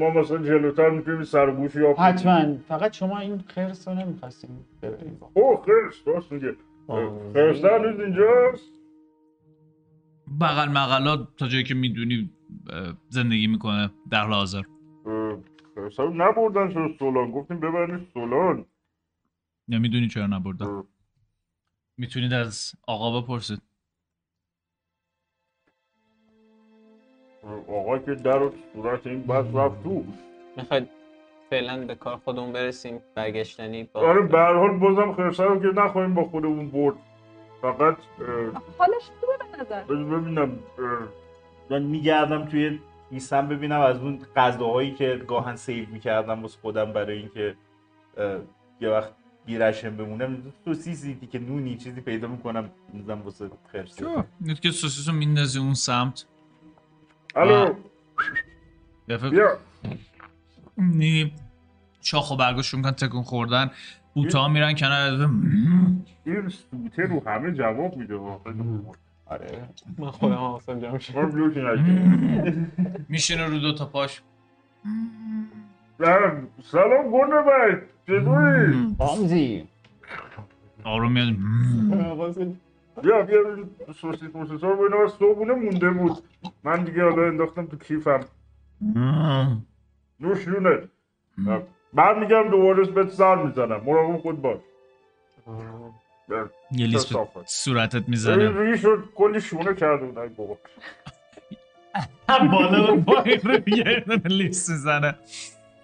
ما 0.00 0.10
مثلا 0.10 0.38
جلوتر 0.38 0.90
می‌تونیم 0.90 1.22
سر 1.22 1.48
و 1.48 1.54
گوش 1.56 1.74
یا 1.74 1.94
حتما. 1.94 2.56
فقط 2.68 2.92
شما 2.92 3.18
این 3.18 3.38
خرس 3.38 3.88
رو 3.88 3.94
نمی‌خواستیم 3.94 4.64
او 5.34 5.56
خرس 5.56 6.08
راست 6.08 6.32
میگه. 6.32 6.56
خرس 7.34 7.64
هنوز 7.64 8.00
اینجاست؟ 8.00 8.70
بغل 10.40 10.68
مغلا 10.68 11.16
تا 11.16 11.48
جایی 11.48 11.64
که 11.64 11.74
می‌دونی 11.74 12.30
زندگی 13.08 13.46
می‌کنه 13.46 13.90
در 14.10 14.26
حاضر. 14.26 14.62
اه، 15.06 15.38
خرس 15.74 16.00
رو 16.00 16.14
نبردن 16.14 16.72
چرا 16.72 16.90
سولان؟ 16.98 17.30
گفتیم 17.30 17.60
ببرنش 17.60 18.00
سولان. 18.14 18.66
نمی‌دونی 19.68 20.08
چرا 20.08 20.26
نبردن. 20.26 20.82
می‌تونید 21.96 22.32
از 22.32 22.72
آقا 22.86 23.20
بپرسید. 23.20 23.62
آقا 27.68 27.98
که 27.98 28.14
در 28.14 28.50
صورت 28.74 29.06
این 29.06 29.22
بس 29.22 29.44
رفت 29.54 29.82
تو. 29.82 30.04
می‌خواید 30.56 30.88
فعلا 31.50 31.86
به 31.86 31.94
کار 31.94 32.16
خودمون 32.16 32.52
برسیم 32.52 33.00
برگشتنی 33.14 33.88
با 33.92 34.00
آره 34.00 34.22
به 34.22 34.38
هر 34.38 34.54
حال 34.54 34.78
بازم 34.78 35.12
خرسه 35.12 35.44
رو 35.44 35.60
که 35.60 35.80
نخواهیم 35.80 36.14
با 36.14 36.24
خودمون 36.24 36.70
برد. 36.70 36.94
فقط 37.62 37.96
حالش 38.78 39.10
خوبه 39.20 39.32
به 39.52 39.62
نظر. 39.62 39.84
ببینم 39.84 40.58
من 41.70 41.82
میگردم 41.82 42.46
توی 42.46 42.78
لیستم 43.12 43.48
ببینم 43.48 43.80
از 43.80 43.96
اون 43.96 44.18
غذاهایی 44.36 44.94
که 44.94 45.24
گاهن 45.28 45.56
سیو 45.56 45.88
می‌کردم 45.88 46.42
واسه 46.42 46.58
خودم 46.62 46.92
برای 46.92 47.18
اینکه 47.18 47.54
یه 48.80 48.88
وقت 48.90 49.12
بیرشم 49.46 49.96
بمونم 49.96 50.52
سوسیسی 50.64 51.28
که 51.32 51.38
نونی 51.38 51.76
چیزی 51.76 52.00
پیدا 52.00 52.28
می‌کنم 52.28 52.70
میزم 52.92 53.22
واسه 53.22 53.50
نیت 54.40 54.60
که 54.60 54.70
سوسیس 54.70 55.08
رو 55.08 55.14
میندازی 55.14 55.58
اون 55.58 55.74
سمت؟ 55.74 56.26
الو 57.36 57.74
دفعه 59.08 59.30
بیا. 59.30 59.58
می‌بینی 60.76 61.32
شاخ 62.00 62.30
و 62.30 62.36
برگاش 62.36 62.74
می‌کنن 62.74 62.92
تکون 62.92 63.22
خوردن. 63.22 63.70
بوتا 64.14 64.48
میرن 64.48 64.74
کنار. 64.74 65.30
این 66.26 66.48
سوته 66.48 67.02
رو 67.02 67.22
همه 67.26 67.52
جواب 67.52 67.96
میده 67.96 68.16
واقعا. 68.16 68.54
آره. 69.26 69.68
من 69.98 70.10
خودم 70.10 70.34
حواسم 70.34 70.80
جمع 70.80 70.98
شد. 70.98 71.14
میشینه 73.08 73.46
رو 73.46 73.58
دو 73.58 73.74
تا 73.74 73.86
پاش. 73.86 74.22
سلام 75.98 76.48
سلام 76.62 77.10
گنده 77.10 77.42
بای 77.42 77.76
چطوری؟ 78.06 78.96
آمزی 78.98 79.68
آروم 80.84 81.12
میاد. 81.12 81.36
بیا 83.02 83.22
بیا 83.22 83.38
موسیس 84.34 84.64
ها. 84.64 84.70
رو 84.70 84.82
اینا 84.82 85.08
صبحونه 85.08 85.54
مونده 85.54 85.90
بود. 85.90 86.12
من 86.64 86.84
دیگه 86.84 87.02
حالا 87.02 87.22
انداختم 87.22 87.66
تو 87.66 87.76
کیفم. 87.78 88.20
نوش 90.20 90.44
جونت 90.44 90.88
برمیگم 91.92 92.48
دوباره 92.50 92.84
بهت 92.84 93.10
سر 93.10 93.34
می‌زنم. 93.34 93.80
مراقب 93.84 94.16
خود 94.16 94.42
باش. 94.42 94.56
یه 96.72 96.86
لیست. 96.86 97.16
صورتت 97.46 98.08
می‌زنه. 98.08 98.60
ریش 98.60 98.80
شد 98.80 99.04
کلی 99.14 99.40
شونه 99.40 99.74
کرده 99.74 100.06
بود. 100.06 100.36
بابا. 100.36 100.58
بالا 102.52 102.94
و 102.94 103.00
پایین 103.00 103.40
رو 103.40 103.68
یه 103.68 104.04
لیست 104.24 104.70
می‌زنه. 104.70 105.14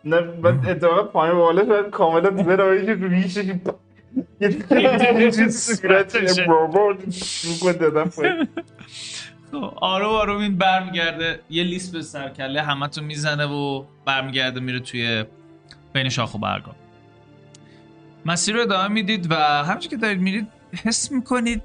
نه 0.04 0.20
من 0.20 0.66
اتفاقا 0.66 1.02
پایین 1.02 1.36
بالا 1.36 1.66
شاید 1.66 1.90
کاملا 1.90 2.30
برای 2.30 2.86
که 2.86 2.94
ریشش 2.94 3.50
پایین 8.16 8.48
خب، 9.52 9.72
آروم 9.76 10.08
آروم 10.08 10.40
این 10.40 10.58
برمیگرده. 10.58 11.40
یه 11.50 11.64
لیست 11.64 11.92
به 11.92 12.02
سرکله 12.02 12.62
همه 12.62 12.88
تو 12.88 13.02
می‌زنه 13.02 13.46
و 13.46 13.84
برمیگرده 14.04 14.60
میره 14.60 14.80
توی 14.80 15.24
بین 15.92 16.08
شاخ 16.08 16.34
و 16.34 16.38
برگا. 16.38 16.74
مسیر 18.26 18.54
رو 18.54 18.60
ادامه 18.60 18.88
می‌دید 18.88 19.30
و 19.30 19.34
همچون 19.64 19.90
که 19.90 19.96
دارید 19.96 20.20
میرید 20.20 20.48
حس 20.84 21.12
می‌کنید 21.12 21.62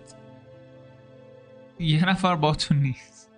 یه 1.79 2.09
نفر 2.09 2.35
باتون 2.35 2.77
نیست. 2.77 3.31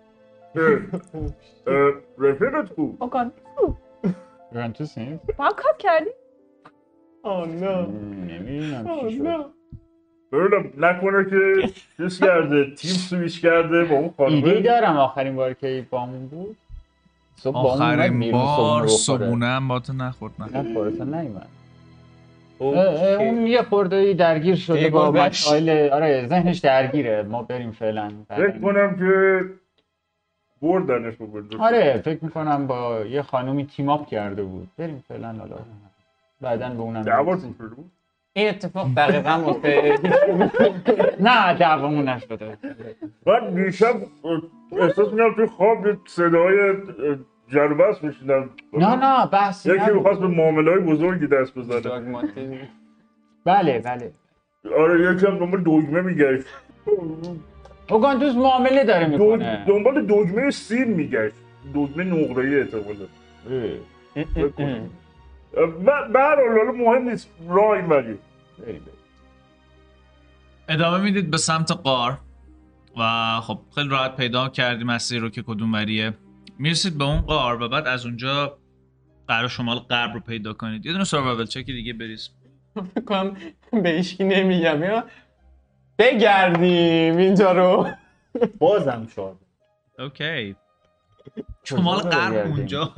رفیقت 2.18 2.72
آگان 2.99 3.31
یوونتوس 4.52 4.98
نیست 4.98 5.23
با 5.38 5.45
هم 5.45 5.53
کار 5.53 5.76
کردی؟ 5.80 6.10
نمی‌دونم 7.26 8.88
نه 9.22 9.45
ببینم 10.32 10.74
نکنه 10.78 11.26
که 11.30 11.70
چیز 11.98 12.20
کرده 12.20 12.76
تیم 12.76 12.91
سویش 12.91 13.41
کرده 13.41 13.84
با 13.84 13.95
اون 13.95 14.04
ایده 14.04 14.48
خانمه 14.48 14.62
دارم 14.62 14.98
آخرین 14.98 15.36
بار 15.36 15.54
که 15.54 15.86
بامون 15.90 16.28
بود 16.28 16.58
صبح 17.36 17.54
بامون 17.54 17.82
اومد 17.82 18.00
آخرین 18.00 18.32
بار 18.32 18.88
صبحونه 18.88 19.45
هم 19.45 19.68
باتون 19.68 20.02
نخورد 20.02 20.34
نه 20.40 20.62
نه 20.62 20.74
خورتون 20.74 21.16
نیومد 21.16 21.48
اوکی. 22.60 22.80
اون 23.26 23.48
یه 23.48 23.62
خورده 23.62 24.14
درگیر 24.14 24.56
شده 24.56 24.90
با. 24.90 25.12
مسائل 25.12 25.90
آره 25.90 26.28
ذهنش 26.28 26.58
درگیره 26.58 27.24
ما 27.24 27.44
بریم 27.44 27.72
فعلا 27.72 28.12
فکر 28.30 28.60
کنم 28.60 28.95
که 28.95 29.41
بردنش 30.62 31.16
رو 31.20 31.28
بردن 31.28 31.58
آره 31.60 32.02
فکر 32.06 32.24
می‌کنم 32.24 32.68
با 32.68 33.00
یه 33.00 33.22
خانومی 33.22 33.66
تیم 33.66 33.90
اپ 33.90 34.08
کرده 34.08 34.44
بود 34.44 34.70
بریم 34.78 35.04
فعلا 35.08 35.28
حالا 35.34 35.56
بعدا 36.44 36.70
به 36.70 36.82
اونم 36.82 37.02
دعواتون 37.02 37.56
این 38.34 38.49
اتفاق 38.49 38.88
دقیقا 38.98 39.44
واسه 39.45 39.98
نه 41.20 41.53
دعوامون 41.53 42.10
نشده 42.10 42.57
من 43.26 43.53
دیشب 43.53 43.95
احساس 44.72 45.11
می‌کنم 45.11 45.34
توی 45.36 45.48
خواب 45.48 45.78
صدای 46.07 46.74
جربست 47.48 48.03
میشیدم. 48.03 48.49
نه 48.74 48.95
نه 48.95 49.26
بحثی 49.26 49.76
یکی. 49.76 49.91
می‌خواست 49.91 50.20
به 50.20 50.28
معامله 50.28 50.72
های 50.72 50.80
بزرگی 50.80 51.28
دست 51.28 51.56
بزنه. 51.56 52.30
بله 53.45 53.80
بله. 53.80 54.11
آره 54.78 55.15
یکی 55.15 55.26
هم 55.26 55.38
دنبال 55.38 55.64
دوگمه 55.64 56.02
میگشت. 56.02 56.45
اوگانتوس 57.90 58.36
معامله 58.36 58.84
داره. 58.84 59.07
می‌کنه. 59.07 59.65
دنبال 59.68 60.06
دوگمه 60.06 60.52
سیم 60.52 60.88
میگشت. 60.88 61.36
دوگمه 61.74 62.03
نقره‌ای 62.03 62.60
احتمالا. 62.60 63.07
و 65.58 65.68
به 66.14 66.20
هر 66.20 66.36
حال 66.36 66.58
حالا 66.58 66.72
مهم 66.72 67.10
نیست. 67.10 67.30
راه 67.48 67.70
این 67.70 67.86
ولی. 67.86 68.20
ادامه 70.70 71.04
می‌دید 71.04 71.32
به 71.32 71.38
سمت 71.38 71.72
قار 71.72 72.20
و 72.98 73.40
خب 73.42 73.60
خیلی 73.76 73.90
راحت 73.90 74.16
پیدا 74.16 74.50
کردی 74.50 74.84
مسیر 74.84 75.22
رو 75.22 75.30
که 75.30 75.42
کدوم 75.42 75.74
وریه. 75.74 76.14
می‌رسید 76.60 76.98
به 76.98 77.04
اون 77.04 77.22
قار 77.22 77.62
و 77.62 77.70
بعد 77.70 77.88
از 77.88 78.06
اونجا 78.06 78.58
قرار 79.28 79.48
شمال 79.48 79.80
غرب 79.80 80.14
رو 80.14 80.20
پیدا 80.20 80.54
کنید. 80.54 80.86
یه 80.86 80.92
دونه 80.92 81.04
سروایول 81.04 81.46
چکی 81.46 81.74
دیگه 81.74 81.94
بریز. 81.94 82.30
فکر 82.96 83.06
کنم 83.06 83.38
به 83.84 83.90
هیچکی 83.90 84.24
نمیگم. 84.24 84.84
یا 84.84 85.04
بگردیم 86.00 87.18
اینجا 87.18 87.52
رو. 87.52 87.88
بازم 88.60 89.08
شاد. 89.16 89.38
اوکی. 90.00 90.56
شمال 91.64 92.00
غرب؟ 92.00 92.48
اونجا. 92.48 92.94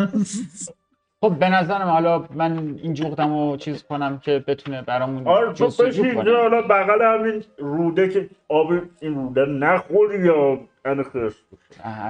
خب 1.21 1.35
به 1.39 1.49
نظرم 1.49 1.87
حالا 1.87 2.25
من 2.33 2.75
این 2.83 2.93
جغدم 2.93 3.33
رو 3.33 3.57
چیز 3.57 3.83
کنم 3.83 4.19
که 4.19 4.43
بتونه 4.47 4.81
برامون 4.81 5.27
آره 5.27 5.53
تو 5.53 5.71
اینجا 5.83 6.41
حالا 6.41 6.61
بغل 6.61 7.01
همین 7.19 7.43
روده 7.57 8.09
که 8.09 8.29
آب 8.49 8.71
این 9.01 9.15
روده 9.15 9.45
نخوری 9.45 10.25
یا 10.25 10.59
ان 10.85 11.03
خرس 11.03 11.33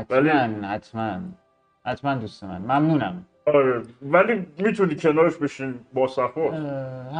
ولی- 0.09 0.29
حتما 0.29 0.67
حتما. 0.67 1.19
حتما 1.85 2.15
دوست 2.15 2.43
من. 2.43 2.57
ممنونم. 2.61 3.25
آره 3.47 3.81
ولی 4.01 4.45
می‌تونی 4.57 4.95
کنارش 4.95 5.35
بشین 5.35 5.75
با 5.93 6.07
صفا. 6.07 6.51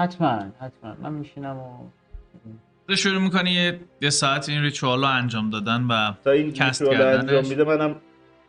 حتما 0.03 0.39
حتما. 0.59 0.95
من 1.01 1.13
میشینم 1.13 1.57
و 1.57 1.69
تو 2.87 2.95
شروع 2.95 3.21
می‌کنی 3.21 3.51
یه, 3.51 3.79
یه 4.01 4.09
ساعت 4.09 4.49
این 4.49 4.61
ریچوال 4.61 4.99
رو 5.01 5.07
انجام 5.07 5.49
دادن 5.49 5.83
و 5.89 6.11
تا 6.23 6.31
این 6.31 6.53
کست 6.53 6.81
رو 6.81 6.89
انجام 6.89 7.11
کردنش. 7.27 7.49
میده 7.49 7.63
منم 7.63 7.95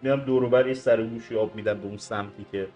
میام 0.02 0.20
دور 0.20 0.44
و 0.44 0.48
بر 0.48 0.66
یه 0.66 0.74
سر 0.74 1.00
و 1.00 1.06
گوشی 1.06 1.36
آب 1.36 1.54
میدم 1.56 1.74
به 1.74 1.86
اون 1.86 1.96
سمتی 1.96 2.46
که 2.52 2.66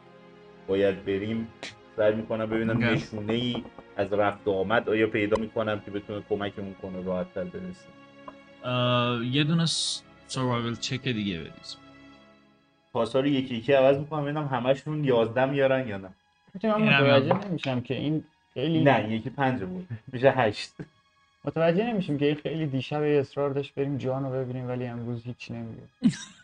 باید 0.71 1.05
بریم. 1.05 1.49
سعی 1.97 2.15
می‌کنم 2.15 2.47
ببینم. 2.47 2.85
نشونه 2.85 3.33
ای 3.33 3.65
از 3.97 4.13
رفت 4.13 4.49
و 4.49 4.51
آمد 4.51 4.89
آیا 4.89 5.07
پیدا 5.07 5.41
می‌کنم 5.41 5.81
که 5.81 5.91
بتونه 5.91 6.23
کمکمون 6.29 6.75
کنه 6.83 7.03
راحت 7.03 7.35
تر 7.35 7.45
برسیم 7.45 7.93
یه 9.33 9.45
دونه 9.45 9.67
سروایول 10.27 10.75
چک 10.75 11.03
دیگه 11.09 11.39
بریز 11.39 11.77
پاسا 12.93 13.21
رو 13.21 13.27
یکی 13.27 13.55
یکی 13.57 13.73
عوض 13.73 13.99
می‌کنم 13.99 14.23
ببینم 14.23 14.47
همشون 14.47 15.05
11 15.05 15.45
میارن 15.47 15.89
یا 15.89 15.99
نه. 15.99 16.09
متوجه. 16.55 17.49
نمیشم 17.49 17.81
که 17.81 17.95
این 17.95 18.25
خیلی 18.55 18.85
نه 18.85 19.13
یکی 19.13 19.31
پنج 19.31 19.61
بود. 19.63 19.89
میشه 20.13 20.31
هشت. 20.31 20.73
متوجه 21.45 21.85
نمیشیم 21.93 22.19
که 22.19 22.27
این 22.27 22.35
خیلی 22.35 22.67
دیشب 22.67 23.03
اصرار 23.03 23.51
داشت 23.51 23.75
بریم 23.75 23.97
جان 23.97 24.25
رو 24.25 24.31
ببینیم 24.31 24.69
ولی 24.69 24.87
امروز 24.87 25.25
هیچ 25.25 25.51
نمیگه 25.51 25.83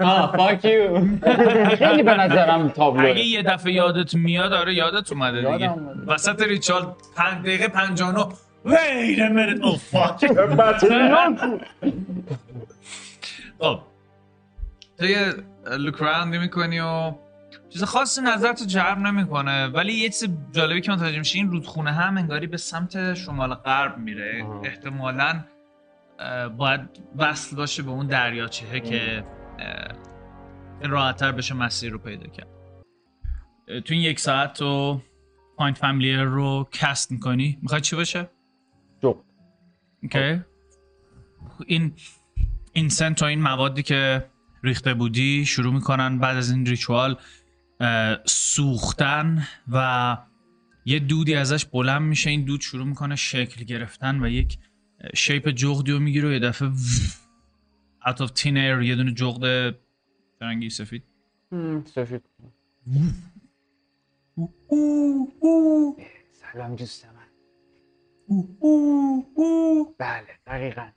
آه 0.00 0.36
فاک 0.36 0.64
یو 0.64 1.06
خیلی 1.82 2.02
به 2.02 2.14
نظرم 2.14 2.60
اگه 2.60 2.68
تابلو 2.72 3.16
یه 3.16 3.42
دفعه 3.42 3.72
یادت 3.72 4.14
میاد 4.14 4.52
آره 4.52 4.74
یادت 4.74 5.12
اومده 5.12 5.52
دیگه. 5.52 5.74
وسط 6.06 6.42
ریچال 6.42 6.94
پنج 7.16 7.38
دقیقه 7.42 7.68
پنجانو 7.68 8.32
Wait 8.64 9.18
a 9.18 9.30
minute. 9.30 9.62
Oh 9.62 9.76
fuck. 9.92 10.24
بطریان 10.58 11.36
کو 11.38 11.58
خب. 13.58 13.80
تو 14.98 15.06
یه 15.06 15.32
look 15.78 15.94
around 15.94 16.32
ی 16.32 16.38
می‌کنی 16.38 16.80
و 16.80 17.12
چیز 17.68 17.84
خاصی 17.84 18.20
نظر 18.22 18.52
تو 18.52 18.64
جلب 18.64 18.98
نمی‌کنه. 18.98 19.66
ولی 19.66 19.92
یه 19.92 20.08
چیز 20.08 20.28
جالبی 20.52 20.80
که 20.80 20.92
متوجه 20.92 21.18
میشی 21.18 21.38
این 21.38 21.50
رودخونه 21.50 21.92
هم 21.92 22.16
انگاری 22.16 22.46
به 22.46 22.56
سمت 22.56 23.14
شمال 23.14 23.54
غرب 23.54 23.98
میره. 23.98 24.44
احتمالا 24.64 25.40
باید 26.56 26.80
وصل 27.16 27.56
باشه 27.56 27.82
به 27.82 27.90
اون 27.90 28.06
دریاچهه 28.06 28.80
که 28.80 29.24
راحتتر 30.82 31.32
بشه 31.32 31.54
مسیر 31.54 31.92
رو 31.92 31.98
پیدا 31.98 32.26
کرد. 32.26 32.48
تو 33.66 33.94
این 33.94 34.02
یک 34.02 34.20
ساعت 34.20 34.52
تو 34.54 35.02
find 35.56 35.78
familiar 35.78 36.22
رو 36.22 36.68
cast 36.72 37.12
می‌کنی؟ 37.12 37.58
می‌خوای 37.62 37.80
چی 37.80 37.96
باشه؟ 37.96 38.30
جغد 39.02 39.24
اوکی. 40.02 40.40
این 41.66 41.92
اینسنت 42.72 43.22
و 43.22 43.24
این 43.24 43.42
موادی 43.42 43.82
که 43.82 44.26
ریخته 44.62 44.94
بودی 44.94 45.46
شروع 45.46 45.74
می‌کنن 45.74 46.18
بعد 46.18 46.36
از 46.36 46.50
این 46.50 46.66
ریچوال 46.66 47.16
سوختن 48.24 49.46
و 49.72 50.18
یه 50.84 50.98
دودی 50.98 51.34
ازش 51.34 51.64
بلند 51.64 52.02
میشه. 52.02 52.30
این 52.30 52.44
دود 52.44 52.60
شروع 52.60 52.86
می‌کنه 52.86 53.16
شکل 53.16 53.64
گرفتن 53.64 54.24
و 54.24 54.28
یک 54.28 54.58
شیپ 55.14 55.50
جغدی 55.50 55.92
رو 55.92 55.98
می‌گیره 55.98 56.28
و 56.28 56.32
یه 56.32 56.38
دفعه 56.38 56.70
out 58.06 58.20
of 58.20 58.30
thin 58.40 58.56
air 58.56 58.82
یه 58.82 58.96
دونه 58.96 59.12
جغد 59.14 59.74
رنگی 60.40 60.70
سفید. 60.70 61.02
سفید. 61.84 62.22
سلام 66.32 66.76
دوست 66.76 67.06
من 67.06 67.30
بله 69.98 70.38
دقیقا. 70.46 70.88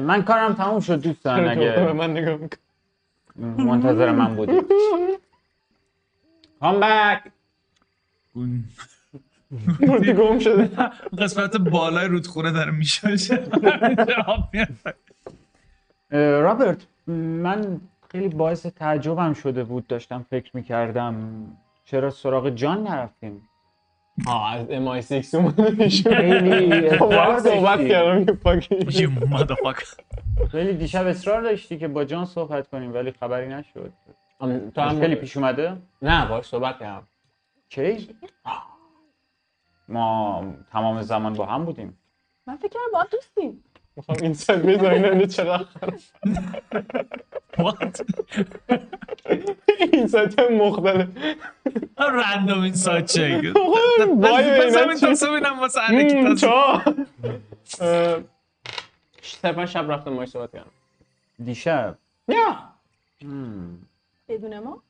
من 0.00 0.22
کارم 0.26 0.54
تموم 0.54 0.80
شد 0.80 1.00
دوستان 1.02 1.48
اگه 1.48 1.92
من 1.92 2.10
نگاه 2.10 2.48
منتظر 3.36 4.12
من 4.12 4.36
بودی 4.36 4.60
کام 6.60 6.80
بک 6.80 7.32
مورتی 9.80 10.12
گم 10.12 10.38
شده. 10.38 10.70
قسمت 11.22 11.56
بالای 11.56 12.08
رودخونه 12.08 12.52
داره 12.52 12.70
میشه 12.70 13.08
رابرت 16.42 16.86
من 17.06 17.80
خیلی 18.12 18.28
باعث 18.28 18.66
تعجبم 18.66 19.32
شده 19.32 19.64
بود 19.64 19.86
داشتم 19.86 20.26
فکر 20.30 20.50
می‌کردم 20.54 21.44
چرا 21.84 22.10
سراغ 22.10 22.48
جان 22.48 22.82
نرفتیم؟ 22.82 23.42
آه 24.26 24.54
از 24.54 24.66
MI6 24.66 25.34
اومده 25.34 25.70
میشه 25.70 26.14
خیلی 26.16 26.90
خب 26.98 27.12
خیلی 30.50 30.72
دیشب 30.72 31.06
اصرار 31.06 31.42
داشتی 31.42 31.78
که 31.78 31.88
با 31.88 32.04
جان 32.04 32.24
صحبت 32.24 32.68
کنیم 32.68 32.94
ولی 32.94 33.12
خبری 33.12 33.48
نشد. 33.48 33.92
تو 34.74 34.80
هم 34.80 35.00
خیلی 35.00 35.14
پیش 35.14 35.36
اومده؟ 35.36 35.76
نه 36.02 36.28
باش 36.28 36.44
صحبت 36.46 36.78
کردم. 36.78 37.06
کی 37.68 38.08
ما 39.90 40.44
تمام 40.72 41.02
زمان 41.02 41.32
با 41.32 41.46
هم 41.46 41.64
بودیم. 41.64 41.98
من 42.46 42.56
فکر 42.56 42.68
کردم 42.68 42.92
با 42.92 42.98
هم 42.98 43.06
دوستیم. 43.12 43.64
می‌خوام 43.96 44.18
این 44.22 44.34
سایت 44.34 44.62
بزنیم 44.62 45.26
چرا؟ 45.26 45.66
What? 47.56 48.02
این 49.92 50.06
سایت 50.06 50.38
مختلف. 50.38 51.08
رندوم 51.98 52.62
این 52.62 52.74
سایت 52.74 53.06
چک 53.06 53.52
وای 54.16 54.50
بس 54.50 54.76
اینا 54.76 54.82
همین 54.82 54.96
چی؟ 54.96 55.06
تاسو 55.06 55.34
بینم 55.34 55.60
واسه 55.60 55.80
هرکی 55.80 56.22
تاسو 56.22 56.34
چا؟ 56.36 56.82
صرفا 59.22 59.66
شب 59.66 59.90
رفتم 59.90 60.16
باش 60.16 60.28
صحبت 60.28 60.52
کردم. 60.52 60.70
دیشب. 61.44 61.98
یا! 62.28 62.56
هم. 63.22 63.78
بدون 64.28 64.58
ما؟ 64.58 64.82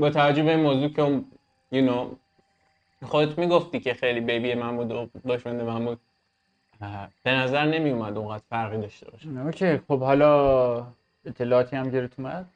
با 0.00 0.10
توجه 0.10 0.42
به 0.42 0.50
این 0.50 0.60
موضوع 0.60 0.88
که 0.88 1.02
اون 1.02 1.24
you 1.72 1.88
know 1.88 2.16
خودت 3.04 3.38
می‌گفتی 3.38 3.80
که 3.80 3.94
خیلی 3.94 4.20
بیبی 4.20 4.54
من 4.54 4.76
بود 4.76 4.90
و 4.90 5.08
دشمن 5.28 5.62
من 5.62 5.84
بود. 5.84 6.00
به 7.22 7.30
نظر 7.30 7.64
نمی 7.64 7.90
اومد 7.90 8.16
اونقدر 8.18 8.42
فرقی 8.50 8.78
داشته 8.78 9.10
باشه. 9.10 9.28
اوکی. 9.28 9.78
خب 9.78 10.00
حالا 10.00 10.86
اطلاعاتی 11.24 11.76
هم 11.76 11.90
گیرت 11.90 12.20
اومد؟ 12.20 12.46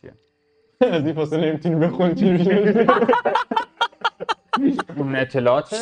چیه؟ 0.00 0.12
از 0.92 1.04
این 1.06 1.14
فاصله 1.14 1.48
نمی‌تونی 1.48 1.74
بخونی 1.74 2.14
چی 2.14 2.30
میشه؟ 2.30 2.86
اون 4.96 5.16
اطلاعاته 5.16 5.76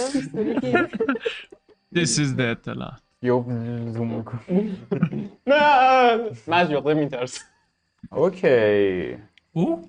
This 1.95 2.19
is 2.19 2.37
the 2.37 2.41
اطلاع 2.41 2.93
یا 3.23 3.45
زوم 3.87 4.15
می‌کنم. 4.15 4.41
نه 5.47 6.17
من 6.47 6.59
از 6.59 6.71
جغده 6.71 6.95
میترسم. 6.95 7.45
OK. 8.13 9.17
او؟ 9.53 9.89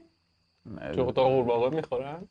جغده 0.92 1.22
قورباغه 1.22 1.76
می‌خورن؟ 1.76 2.28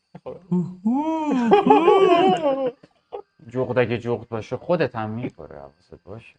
جغد 3.49 3.79
اگه 3.79 3.99
جغد 3.99 4.29
باشه 4.29 4.57
خودت 4.57 4.97
هم 4.97 5.11
می‌خوره 5.11 5.59
حواست 5.59 5.95
باشه. 6.05 6.35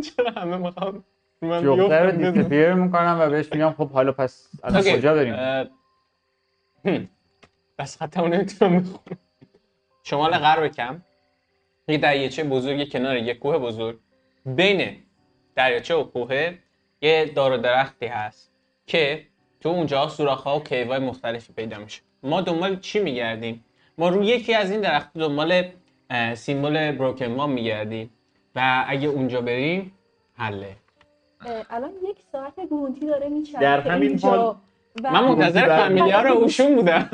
چرا 0.00 0.30
همه 0.36 0.56
می‌خوام 0.56 1.04
جغده 1.42 2.02
رو 2.02 2.10
disappear 2.10 2.74
می‌کنم 2.74 3.16
و 3.20 3.30
بهش 3.30 3.52
میگم 3.52 3.74
خب 3.78 3.90
حالا 3.90 4.12
پس 4.12 4.50
OK. 4.64 4.96
کجا 4.96 5.14
بریم. 5.14 5.36
بس 7.78 8.02
خطمو 8.02 8.28
نمی‌تونم 8.28 8.78
بخونم 8.78 9.18
شمال 10.02 10.30
غرب 10.30 10.66
کم. 10.66 11.02
یه 11.88 11.98
دریاچه 11.98 12.44
بزرگ 12.44 12.92
کنار 12.92 13.16
یه 13.16 13.34
کوه 13.34 13.58
بزرگ. 13.58 13.98
بین 14.46 14.96
دریاچه 15.54 15.94
و 15.94 16.04
کوه 16.04 16.58
یه 17.04 17.32
دار 17.34 17.52
و 17.52 17.56
درختی 17.56 18.06
هست 18.06 18.50
که 18.86 19.26
تو 19.60 19.68
اونجا 19.68 20.08
سوراخ 20.08 20.42
ها 20.42 20.58
و 20.58 20.62
کیوای 20.64 20.98
مختلفی 20.98 21.52
پیدا 21.52 21.78
میشه. 21.78 22.00
ما 22.22 22.40
دنبال 22.40 22.80
چی 22.80 23.00
میگردیم؟ 23.00 23.64
ما 23.98 24.08
روی 24.08 24.26
یکی 24.26 24.54
از 24.54 24.70
این 24.70 24.80
درخت 24.80 25.10
دنبال 25.18 25.62
سیمبل 26.34 26.92
بروکن 26.92 27.26
ما 27.26 27.46
میگردیم 27.46 28.10
و 28.56 28.84
اگه 28.88 29.08
اونجا 29.08 29.40
بریم 29.40 29.92
حله. 30.36 30.76
الان 31.70 31.90
یک 32.10 32.16
ساعت 32.32 32.60
گونتی 32.70 33.06
داره 33.06 33.28
میچرخه 33.28 33.60
در 33.60 33.80
همین 33.80 34.18
حال- 34.20 34.56
من 35.02 35.24
منتظر 35.24 35.66
بله. 35.68 35.78
فامیلیار 35.78 36.26
اوشون 36.28 36.76
بودم. 36.76 37.08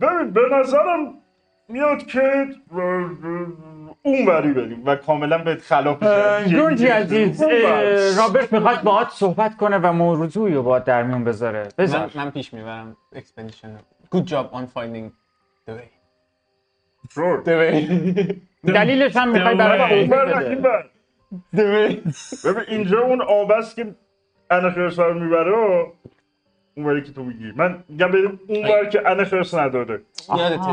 ببین 0.00 0.30
به 0.30 0.40
نظرم 0.52 1.14
میاد 1.70 2.06
که 2.06 2.46
اون 4.02 4.26
وری 4.26 4.52
بریم 4.52 4.82
و 4.86 4.96
کاملا 4.96 5.38
به 5.38 5.56
خلاف 5.56 6.02
گونجی 6.52 6.86
عزیز. 6.86 7.42
رابرت 8.18 8.52
می‌خواد 8.52 8.82
باهات 8.82 9.08
صحبت 9.08 9.56
کنه 9.56 9.78
و 9.78 9.92
موضوعی 9.92 10.54
رو 10.54 10.62
باهات 10.62 10.84
در 10.84 11.02
میون 11.02 11.24
بذاره. 11.24 11.62
من, 11.62 11.68
بذار. 11.78 12.10
من 12.14 12.30
پیش 12.30 12.54
می‌برم 12.54 12.96
expedition 13.12 13.78
Good 14.14 14.26
job 14.26 14.46
on 14.52 14.64
finding 14.76 15.10
the 15.68 15.72
way. 15.72 15.90
sure. 17.14 17.42
The 17.44 17.48
way. 17.48 18.34
دلیلش 18.66 19.16
هم 19.16 19.28
می‌خوای 19.32 19.54
برای 19.54 20.04
ببین 22.44 22.64
اینجا 22.68 23.00
اون 23.00 23.22
آب 23.22 23.50
است 23.50 23.76
که 23.76 23.94
انه 24.50 24.70
خرس 24.70 24.98
رو 24.98 25.20
می‌بره 25.20 25.86
و 26.84 26.86
اون 26.86 26.96
وری 26.96 27.02
که 27.02 27.12
تو 27.12 27.22
میگی. 27.22 27.52
من 27.56 27.84
میگم 27.88 28.10
بریم 28.10 28.40
اون 28.48 28.64
ور 28.64 28.84
که 28.84 29.08
انه 29.08 29.24
خرس 29.24 29.54
نداره. 29.54 30.00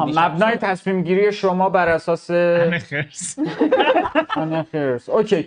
مبنای 0.08 0.56
تصمیم 0.56 1.04
گیری 1.04 1.32
شما 1.32 1.70
بر 1.70 1.90
اساس 1.90 2.32
خرس. 2.32 3.40
آنه 4.36 4.64
خرس. 4.72 5.10
اوکی. 5.10 5.46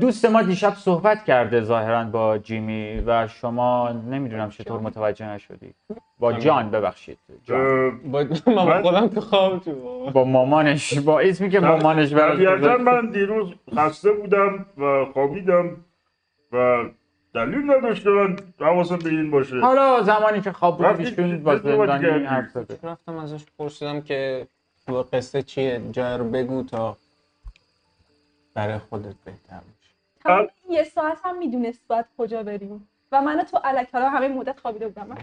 دوست 0.00 0.24
ما 0.24 0.42
دیشب 0.42 0.74
صحبت 0.74 1.24
کرده 1.24 1.60
ظاهرا 1.60 2.04
با 2.04 2.38
جیمی 2.38 3.02
و 3.06 3.28
شما 3.28 3.92
نمی‌دونم 4.10 4.50
چطور 4.50 4.80
متوجه 4.80 5.26
نشدی. 5.26 5.74
با 6.18 6.32
جان 6.32 6.70
ببخشید. 6.70 7.18
جان. 7.44 8.00
با 8.10 8.82
خودم 8.82 9.08
تو 9.08 9.20
خواب 9.20 9.58
تو 9.58 9.72
با 10.10 10.24
مامانش. 10.24 10.98
با 10.98 11.20
اسمی 11.20 11.50
که 11.50 11.60
مامانش 11.60 12.12
براش 12.12 12.38
من 12.80 13.10
دیروز 13.10 13.54
خسته 13.76 14.12
بودم 14.12 14.66
و 14.78 15.04
خوابیدم 15.12 15.76
و 16.52 16.84
دلیل 17.38 17.70
نداشت 17.70 18.02
که 18.02 18.08
من 18.10 18.36
حواسم 18.60 18.96
به 18.96 19.10
این 19.10 19.30
باشه. 19.30 19.60
حالا 19.60 20.02
زمانی 20.02 20.40
که 20.40 20.52
خواب 20.52 20.76
بود 20.76 21.00
ایشون 21.00 21.42
با 21.42 21.56
زندانی؟ 21.56 22.24
حرف 22.24 22.50
زده. 22.50 22.78
رفتم 22.82 23.16
ازش 23.16 23.44
پرسیدم 23.58 24.00
که 24.00 24.46
قصه 25.12 25.42
چیه؟ 25.42 25.82
جای 25.92 26.18
رو 26.18 26.24
بگو 26.24 26.62
تا 26.62 26.96
برای 28.54 28.78
خودت 28.78 29.14
بهتر 29.24 29.60
تمام 30.24 30.48
یه 30.70 30.84
ساعت 30.84 31.18
هم 31.24 31.38
می‌دونست 31.38 31.80
باید 31.88 32.06
کجا 32.18 32.42
بریم. 32.42 32.88
و 33.12 33.22
من 33.22 33.42
تو 33.44 33.60
الک 33.64 33.88
حالا 33.92 34.08
همه 34.10 34.28
مدت 34.28 34.60
خوابیده 34.60 34.88
بودم. 34.88 35.08
من 35.08 35.16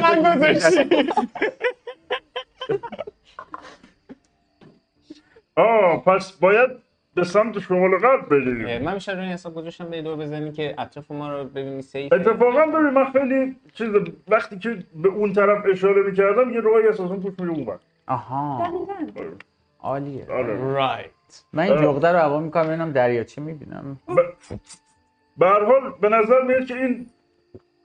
من 0.00 0.36
گذاشتی. 0.36 1.08
آه 5.56 6.04
پس 6.04 6.32
باید 6.32 6.70
به 7.14 7.24
سمت 7.24 7.58
شمال 7.58 7.98
غرب 7.98 8.28
بریم. 8.28 8.82
من 8.82 8.94
میشه 8.94 9.12
روی 9.12 9.26
حساب 9.26 9.54
گذاشتم 9.54 9.90
به 9.90 10.02
دور 10.02 10.16
بزنی 10.16 10.52
که 10.52 10.74
اطراف 10.78 11.10
ما 11.10 11.32
رو 11.32 11.44
ببینی 11.44 11.82
سیف 11.82 12.12
اتفاقا 12.12 12.66
ببین 12.66 12.90
من 12.90 13.04
خیلی 13.12 13.56
چیز 13.72 13.88
وقتی 14.28 14.58
که 14.58 14.84
به 14.94 15.08
اون 15.08 15.32
طرف 15.32 15.64
اشاره 15.70 16.02
می‌کردم 16.02 16.50
یه 16.50 16.60
راهی 16.60 16.88
اساسا 16.88 17.16
توش 17.16 17.32
میره 17.38 17.50
اون. 17.50 17.78
آها. 18.06 18.58
دقیقاً 18.88 19.24
عالیه. 19.80 20.26
آره. 20.30 20.74
رایت 20.74 21.10
من 21.52 21.62
این 21.62 21.82
جغده 21.82 22.12
رو 22.12 22.18
هوا 22.18 22.40
می‌کنم 22.40 22.66
ببینم 22.66 22.92
دریاچه 22.92 23.40
می‌بینم. 23.40 24.00
به 25.38 25.46
هر 25.46 25.64
حال 25.64 25.94
به 26.00 26.08
نظر 26.08 26.42
میاد 26.42 26.64
که 26.64 26.74
این 26.74 27.06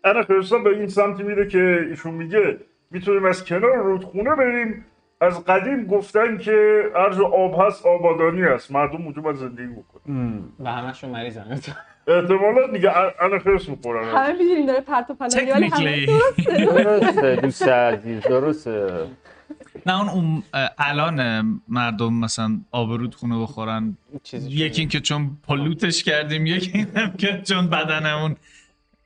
انا 0.04 0.24
به 0.64 0.70
این 0.70 0.88
سمتی 0.88 1.24
میره 1.24 1.48
که 1.48 1.86
ایشون 1.90 2.14
میگه 2.14 2.58
می‌تونیم 2.92 3.26
از 3.26 3.46
کنار 3.46 3.76
رودخونه 3.76 4.36
بریم. 4.36 4.86
از 5.22 5.46
قدیم 5.46 5.86
گفتن 5.86 6.38
که 6.38 6.84
هر 6.96 7.14
جا 7.14 7.26
آب 7.26 7.68
هست 7.68 7.86
آبادانی 7.86 8.42
هست. 8.42 8.72
مردم 8.72 9.02
اونجا 9.02 9.22
باید 9.22 9.36
زندگی 9.36 9.68
بکنن. 9.68 10.44
و 10.60 10.72
همشون 10.72 11.10
مریضن 11.10 11.62
احتمالا 12.08 12.68
دیگه 12.74 12.92
انا 13.22 13.40
خرس 13.40 13.70
می‌خورن 13.70 14.16
همه 14.18 14.34
می‌دونیم 14.34 14.66
داره 14.66 14.82
پرت 14.82 15.10
و 15.10 15.14
پلایی 15.14 15.52
ولی 15.52 15.68
همه 15.68 16.06
Technically. 16.06 16.10
درسته. 16.84 17.36
دوست 17.36 17.68
عزیز 17.68 18.22
درسته. 18.22 19.08
نه 19.86 20.14
اون 20.14 20.44
الان 20.78 21.62
مردم 21.68 22.14
مثلا 22.14 22.60
آب 22.72 22.92
رودخونه 22.92 23.42
بخورن. 23.42 23.98
یکی 24.34 24.82
این 24.82 24.90
که 24.90 25.00
چون 25.00 25.38
پلوتش 25.48 26.04
کردیم 26.04 26.46
یکی 26.46 26.72
اینم 26.78 27.14
که 27.18 27.42
چون 27.46 27.68
بدنمون 27.68 28.36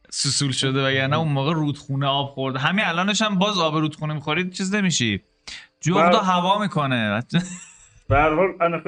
سوسول 0.09 0.51
شده 0.51 0.85
وگرنه 0.87 1.19
اون 1.19 1.27
موقع 1.27 1.53
رودخونه 1.53 2.05
آب 2.05 2.27
خورده. 2.27 2.59
همین 2.59 2.85
الانش 2.85 3.21
هم 3.21 3.39
باز 3.39 3.59
آب 3.59 3.75
رودخونه 3.75 4.13
می‌خورید 4.13 4.51
چیز 4.51 4.75
نمیشی. 4.75 5.21
جغدا. 5.81 6.19
هوا 6.19 6.59
می‌کنه. 6.59 7.23
به 8.09 8.17
هر 8.17 8.35
حال 8.35 8.55
انا 8.61 8.81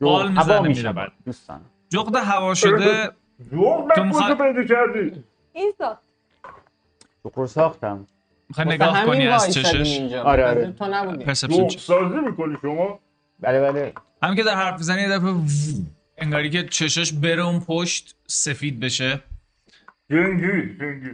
بال 0.00 0.28
هوا 0.28 0.62
می‌زنه 0.62 0.92
میره 0.92 1.12
دوستان. 1.26 1.60
جغدا 1.88 2.20
هوا 2.20 2.54
شده. 2.54 3.10
نکن 3.52 4.06
میخوای- 4.06 4.34
پیدا 4.34 4.64
کردی. 4.64 5.24
این 5.52 5.72
ساعت 5.78 5.98
رو 7.34 7.46
ساختم. 7.46 8.06
می‌خوای 8.48 8.66
نگاه 8.66 9.06
کنی 9.06 9.26
از 9.26 9.54
چشش؟ 9.54 10.12
آره، 10.12 10.46
آره. 10.46 10.72
تو 10.72 10.86
نبودی 10.90 11.24
پرسپشن 11.24 11.68
سازی 11.68 12.18
می‌کنی 12.26 12.56
شما؟ 12.62 13.00
بله 13.40 13.60
بله. 13.60 13.92
هم 14.22 14.34
که 14.34 14.42
در 14.42 14.54
حرف 14.54 14.78
می‌زنی 14.78 15.02
یه 15.02 15.08
دفعه 15.08 15.34
انگاری 16.18 16.50
که 16.50 16.64
چشش 16.68 17.12
بره 17.12 17.42
اون 17.46 17.60
پشت 17.60 18.16
سفید 18.26 18.80
بشه. 18.80 19.20
جنگی 20.10 20.76
جنگی 20.80 21.10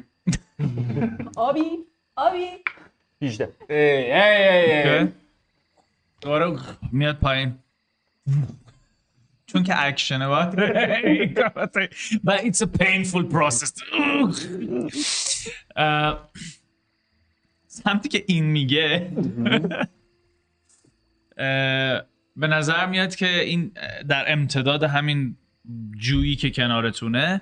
آبی 1.37 1.61
آبی. 2.17 2.47
18 3.23 3.49
ای 3.71 3.77
ای 4.13 4.89
ای 4.99 5.09
دوباره 6.21 6.59
میاد 6.93 7.17
پایین 7.17 7.55
چون 9.47 9.63
که 9.63 9.87
اکشنه 9.87 10.29
باید 10.29 10.61
این 10.61 11.35
کار 11.35 11.49
باید- 11.49 11.93
و 12.25 12.39
it's 12.39 12.59
a 12.59 12.67
painful 12.83 13.33
process. 13.33 13.73
سمتی 17.67 18.09
که 18.09 18.25
این 18.27 18.45
میگه 18.45 19.11
به 22.37 22.47
نظر 22.47 22.87
میاد 22.87 23.15
که 23.15 23.41
این 23.41 23.73
در 24.09 24.33
امتداد 24.33 24.83
همین 24.83 25.37
جویی 25.99 26.37
که 26.37 26.51
کنارتونه 26.51 27.41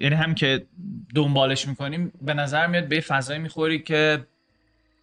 یعنی 0.00 0.14
هم 0.14 0.34
که 0.34 0.66
دنبالش 1.14 1.68
می‌کنیم 1.68 2.12
به 2.22 2.34
نظر 2.34 2.66
میاد 2.66 2.88
به 2.88 2.94
یه 2.96 3.00
فضایی 3.02 3.40
می‌خوری 3.40 3.78
که 3.78 4.26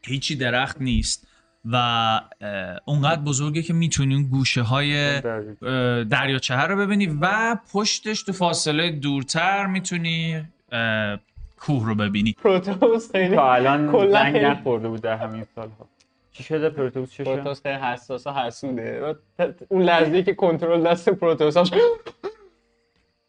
هیچی 0.06 0.36
درخت 0.36 0.82
نیست 0.82 1.28
و 1.66 1.76
اونقدر 2.86 3.22
بزرگه 3.22 3.62
که 3.62 3.74
می‌تونی 3.74 4.16
اون 4.16 4.24
گوشه 4.24 4.62
های 4.62 5.22
دریاچه 6.04 6.56
رو 6.56 6.78
ببینی 6.78 7.18
و 7.22 7.58
پشتش 7.74 8.24
تو 8.24 8.34
فاصله 8.34 8.92
دورتر 8.92 9.66
می‌تونی 9.66 10.44
کوه 11.60 11.86
رو 11.86 11.96
ببینی. 11.96 12.36
پروتوس 12.44 13.12
خیلی 13.12 13.36
تا 13.36 13.54
الان 13.54 14.12
زنگ 14.12 14.38
نخورده 14.38 14.88
بود 14.88 15.02
در 15.02 15.18
همین 15.18 15.46
سالها. 15.56 15.88
چی 16.32 16.44
شده 16.44 16.70
پروتوس؟ 16.70 17.12
چه 17.12 17.24
شد؟ 17.24 17.36
پروتوس 17.36 17.62
خیلی 17.62 17.76
حساس 17.76 18.28
و 18.28 18.32
حسوده 18.32 19.16
اون 19.70 19.82
لحظه 19.82 20.24
که 20.24 20.34
کنترل 20.34 20.84
دست 20.84 21.10
پروتوس 21.10 21.58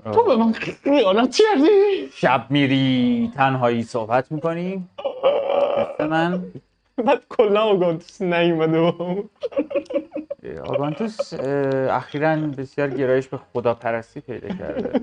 تو 0.05 0.24
به 0.24 0.37
من 0.37 0.53
خیانت 0.53 1.37
کردی. 1.37 2.09
شب 2.12 2.47
میری 2.51 3.33
تنهایی 3.37 3.83
صحبت 3.83 4.33
می‌کنی؟ 4.33 4.89
دوست 5.77 6.01
من؟ 6.01 6.45
بعد 7.05 7.23
کلا 7.29 7.61
آگانتوس 7.61 8.23
نیومده 8.23 8.81
با 8.81 9.24
آگانتوس 10.65 11.35
اخیرا 11.91 12.37
بسیار 12.37 12.91
گرایش 12.91 13.29
به 13.29 13.37
خداپرستی 13.37 14.20
پیدا 14.20 14.49
کرده. 14.49 15.01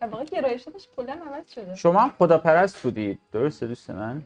در 0.00 0.08
واقع 0.08 0.24
گرایشاتش 0.24 0.88
کلا 0.96 1.12
عوض 1.12 1.52
شده. 1.54 1.74
شما 1.74 2.00
هم 2.00 2.10
خداپرست 2.18 2.82
بودید. 2.82 3.18
درسته 3.32 3.66
دوست 3.66 3.90
من؟ 3.90 4.22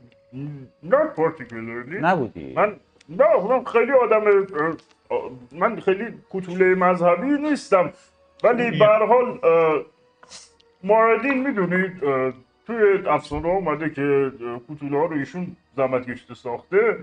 نه 0.82 1.04
پارتیکولرلی 1.16 2.00
نبودی. 2.00 2.52
من 2.52 2.76
نه 3.08 3.24
من 3.48 3.64
خیلی 3.64 3.92
آدم 3.92 4.46
من 5.52 5.80
خیلی 5.80 6.04
کوتوله 6.30 6.74
مذهبی 6.74 7.26
نیستم. 7.26 7.92
ولی 8.42 8.78
به 8.78 8.86
حال 8.86 9.40
اه، 9.44 9.82
ماردین 10.84 11.48
می‌دونید 11.48 11.92
توی 12.66 13.08
افسانه 13.08 13.46
اومده 13.46 13.90
که 13.90 14.32
کوتوله 14.66 14.98
ها 14.98 15.04
رو 15.04 15.16
ایشون 15.16 15.56
زحمت 15.76 16.10
کشته 16.10 16.34
ساخته. 16.34 16.98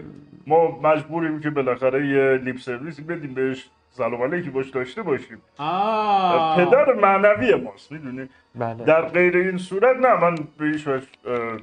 ما 0.47 0.79
مجبوریم 0.79 1.39
که 1.39 1.49
بالاخره 1.49 2.07
یه 2.07 2.43
لیپ 2.43 2.57
سرویسی 2.57 3.01
بدیم 3.01 3.33
بهش 3.33 3.69
سلام 3.91 4.21
علیکی 4.21 4.49
باش 4.49 4.69
داشته 4.69 5.01
باشیم. 5.01 5.41
پدر 6.57 6.93
معنوی 6.93 7.55
ماست 7.55 7.91
می‌دونی؟ 7.91 8.29
بله. 8.55 8.85
در 8.85 9.01
غیر 9.01 9.37
این 9.37 9.57
صورت 9.57 9.97
نه 9.97 10.15
من 10.15 10.35
به 10.57 10.65
هیچ 10.65 10.87
وجه 10.87 11.07
اه، 11.25 11.59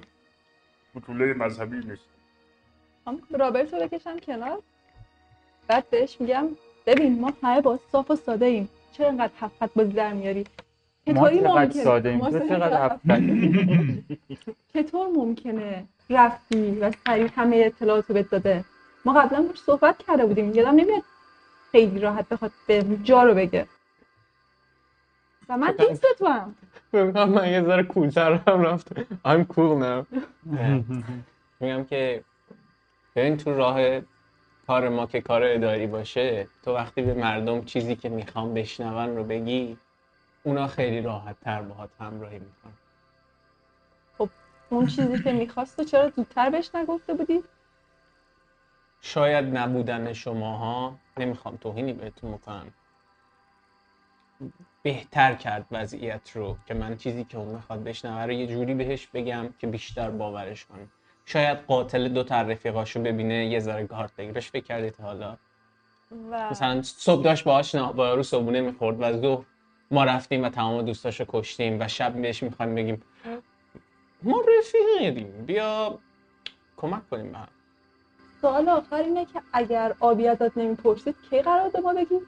کوتوله 0.95 1.35
مذهبی 1.35 1.77
نیست 1.77 2.09
هم 3.07 3.19
رابرت 3.39 3.75
رو 3.75 3.81
بکشم 3.81 4.19
کنار. 4.19 4.59
بعد 5.69 5.91
بهش 5.91 6.21
میگم 6.21 6.49
ببین 6.87 7.21
ما 7.21 7.33
همه 7.43 7.61
با 7.61 7.79
صاف 7.93 8.11
و 8.11 8.17
ساده 8.17 8.47
ایم. 8.47 8.69
چرا 8.97 9.09
انقدر 9.09 9.33
حفت 9.41 9.75
بازی 9.75 9.93
در 9.93 10.13
میاری؟ 10.13 10.45
چطوری 11.07 11.41
ممکنه؟ 11.41 11.85
ساده 11.85 12.17
ما 12.17 12.31
چقدر 12.31 12.99
چطور 14.75 15.09
ممکنه 15.17 15.85
رفتی 16.11 16.71
و 16.71 16.93
سریع 17.07 17.29
همه 17.37 17.57
اطلاعاتو 17.67 18.15
بهت 18.15 18.31
داده؟ 18.31 18.65
ما 19.05 19.13
قبلا 19.13 19.43
باش 19.43 19.59
صحبت 19.59 19.99
کرده 19.99 20.27
بودیم. 20.27 20.55
یادم 20.55 20.71
نمیاد 20.71 21.03
خیلی 21.73 22.01
راحت 22.01 22.29
بخواد 22.29 22.53
به 22.67 22.85
جا 23.03 23.23
رو 23.23 23.35
بگه. 23.35 23.67
و 25.49 25.57
من 25.57 25.75
دوست 25.79 26.05
تو 26.19 26.27
هم. 26.27 26.55
میگم 26.93 27.29
من 27.29 27.53
یه 27.53 27.63
ذره 27.63 27.83
کولتر 27.83 28.33
هم 28.33 28.61
رفت 28.61 29.01
I'm 29.01 29.45
cool 29.55 29.83
now. 29.83 30.17
میگم 31.61 31.85
که 31.85 32.25
ببین 33.17 33.37
تو 33.37 33.55
راه 33.55 34.01
کار 34.67 34.89
ما 34.89 35.07
که 35.07 35.21
کار 35.21 35.43
اداری 35.45 35.87
باشه 35.87 36.49
تو 36.63 36.75
وقتی 36.75 37.03
به 37.03 37.15
مردم 37.15 37.65
چیزی 37.65 37.97
که 37.97 38.09
می‌خوام 38.09 38.55
بشنون 38.55 39.17
رو 39.17 39.25
بگی 39.25 39.79
اونا 40.43 40.67
خیلی 40.67 41.01
راحت 41.01 41.41
تر 41.41 41.63
باهات 41.63 41.91
همراهی 42.01 42.39
می‌کنن. 42.39 42.73
اون 44.71 44.87
چیزی 44.87 45.23
که 45.23 45.33
می‌خواست 45.33 45.77
تو 45.77 45.85
چرا 45.85 46.11
زودتر 46.11 46.51
بهش 46.51 46.71
نگفته 46.75 47.15
بودی؟ 47.15 47.45
شاید 49.01 49.57
نبودن 49.57 50.13
شماها. 50.13 50.99
نمی‌خوام 51.17 51.57
توهینی 51.57 51.93
بهتون 51.93 52.33
بکنم. 52.33 52.75
بهتر 54.83 55.35
کرد 55.35 55.67
وضعیت 55.71 56.37
رو 56.37 56.57
که 56.67 56.75
من 56.75 56.97
چیزی 56.97 57.25
که 57.25 57.39
اون 57.39 57.55
می‌خواد 57.55 57.85
بشنوه 57.85 58.25
رو 58.25 58.33
یه 58.33 58.47
جوری 58.47 58.75
بهش 58.75 59.07
بگم 59.07 59.55
که 59.59 59.67
بیشتر 59.67 60.11
باورش 60.11 60.67
کنه. 60.67 60.89
شاید 61.27 61.59
قاتل 61.59 62.09
دو 62.09 62.23
تا 62.23 62.43
رفیقاشو 62.43 63.01
ببینه 63.01 63.47
یه 63.47 63.61
ذره 63.61 63.85
گارد 63.85 64.13
بگیرش 64.19 64.51
فکر 64.51 64.65
کردید 64.65 64.95
حالا. 65.01 65.37
و 66.31 66.51
مثلا 66.51 66.83
صبح 66.83 67.23
داشت 67.23 67.45
باهاش 67.45 67.75
نه- 67.75 67.93
با 67.93 68.07
یارو 68.07 68.23
صبحونه 68.23 68.61
می‌خورد 68.61 68.97
و 69.01 69.21
ظهر 69.21 69.45
ما 69.91 70.05
رفتیم 70.05 70.45
و 70.45 70.49
تمام 70.49 70.83
دوستاشو 70.83 71.25
کشتیم 71.29 71.81
و 71.81 71.89
شب 71.89 72.13
بهش 72.23 72.43
می‌خوایم 72.43 72.75
بگیم 72.75 73.03
ما 74.23 74.43
رفیقیم 74.59 75.45
بیا 75.47 75.99
کمک 76.77 77.09
کنیم 77.11 77.33
به 77.33 77.39
هم. 77.39 77.49
سوال 78.41 78.69
آخر 78.69 78.97
اینه 78.97 79.25
که 79.25 79.43
اگر 79.53 79.95
آبی 80.01 80.29
ازت 80.29 80.59
نمی‌پرسید 80.59 81.17
کی 81.31 81.43
قرار 81.43 81.71
ما 81.83 81.95
بگی؟ 81.95 82.21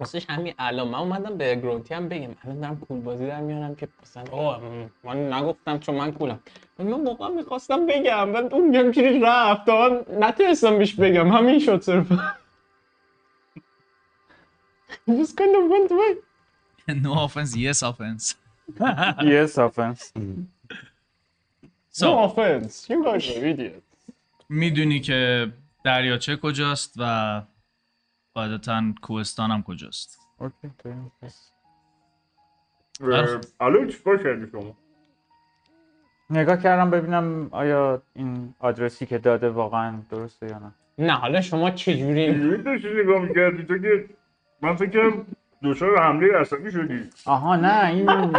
واسه 0.00 0.22
همین 0.28 0.54
الان 0.58 0.88
من 0.88 0.98
اومدم 0.98 1.36
به 1.36 1.54
گرونتی 1.54 1.94
هم 1.94 2.08
بگم. 2.08 2.34
الان 2.44 2.60
دارم 2.60 2.76
کول 2.80 3.00
بازی 3.00 3.26
در 3.26 3.40
میارم 3.40 3.74
که 3.74 3.88
مثلا 4.02 4.24
اوه 4.32 4.58
م، 4.58 4.90
من 5.04 5.32
نگفتم 5.32 5.78
چون 5.78 5.94
من 5.94 6.12
کولم 6.12 6.40
ولی 6.78 6.88
من 6.88 7.04
واقعا 7.04 7.28
می‌خواستم 7.28 7.86
بگم 7.86 8.32
بعد 8.32 8.54
اون 8.54 8.74
همجوری 8.74 9.20
رفت. 9.20 9.66
تا 9.66 9.88
من 9.88 10.04
نتونستم 10.28 10.78
بهش 10.78 10.94
بگم. 10.94 11.32
همین 11.32 11.58
شد 11.58 11.82
صرف 11.82 12.06
Who's 15.08 15.32
gonna 15.38 15.60
run 15.72 15.84
away? 15.94 16.14
no 17.06 17.12
offense 17.26 17.52
yes 17.56 17.82
offense. 17.90 18.24
Yes 19.32 19.52
offense. 19.66 20.02
So 21.98 22.06
No 22.06 22.12
offense. 22.28 22.74
You 22.90 22.98
guys 23.04 23.28
are 23.30 23.46
idiots. 23.46 23.82
می‌دونی 24.48 25.00
که 25.00 25.52
دریاچه 25.84 26.36
کجاست 26.36 26.94
و 26.96 27.42
قاعدتا 28.38 28.82
کوهستان 29.02 29.50
هم 29.50 29.62
کجاست؟ 29.62 30.18
اوکی 30.38 30.70
چیکار 33.92 34.22
کردی 34.22 34.46
شما؟ 34.52 34.76
نگاه 36.30 36.56
کردم 36.56 36.90
ببینم 36.90 37.48
آیا 37.50 38.02
این 38.14 38.54
آدرسی 38.58 39.06
که 39.06 39.18
داده 39.18 39.50
واقعا 39.50 40.02
درسته 40.10 40.46
یا 40.46 40.58
نه. 40.58 40.72
نه 40.98 41.12
حالا 41.12 41.40
شما 41.40 41.70
چجوری؟ 41.70 42.20
اینجوری 42.20 42.62
داشتی 42.62 42.88
نگاه 43.02 43.22
می‌کردی؟ 43.22 43.64
تو 43.64 43.78
که 43.78 44.04
من 44.62 44.76
فکر 44.76 45.10
کنم 45.10 45.26
دچار 45.62 46.02
حمله 46.02 46.36
عصبی 46.36 46.70
شدی. 46.70 47.10
آها 47.26 47.56
نه 47.56 47.86
این 47.86 48.36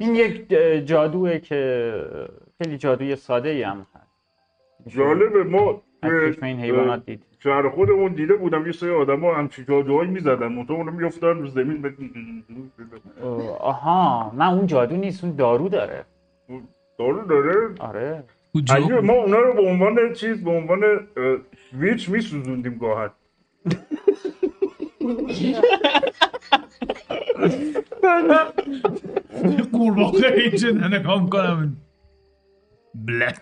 این 0.00 0.14
یک 0.14 0.48
جادوه 0.86 1.38
که 1.38 1.60
خیلی 2.58 2.78
جادوی 2.78 3.16
ساده 3.16 3.48
ای 3.48 3.62
هم 3.62 3.86
هست. 3.94 4.04
جالبه 4.86 5.44
ما 5.44 5.82
از 6.06 6.34
چشم 6.34 6.44
این 6.44 6.60
حیوانات 6.60 7.06
دید. 7.06 7.22
شهر 7.38 7.68
خودمون 7.68 8.12
دیده 8.12 8.34
بودم 8.34 8.66
یه 8.66 8.72
سری 8.72 8.90
آدما 8.90 9.34
همچین 9.34 9.64
جادوهایی 9.68 10.10
می‌زدن. 10.10 10.46
منتها 10.46 10.74
اونو 10.74 10.92
میافتادن 10.92 11.40
رو 11.40 11.46
زمین. 11.46 11.82
به 11.82 11.94
آها 13.60 14.32
نه 14.38 14.52
اون 14.52 14.66
جادو 14.66 14.96
نیست 14.96 15.24
اون 15.24 15.36
دارو 15.36 15.68
داره. 15.68 16.04
دارو 16.98 17.26
داره؟ 17.26 17.74
آره. 17.78 18.24
کجا 18.54 19.00
ما 19.00 19.12
اونا 19.12 19.38
رو 19.38 19.54
به 19.54 19.62
عنوان 19.62 20.12
چیز 20.12 20.44
به 20.44 20.50
عنوان 20.50 20.80
ویچ 21.72 22.10
میسوزوندیم 22.10 22.78
گاهن. 22.78 23.10
قورباغه 29.72 30.32
اینجا 30.36 30.70
نگاه 30.70 31.22
می‌کنم. 31.22 31.76
بلپ. 32.94 33.36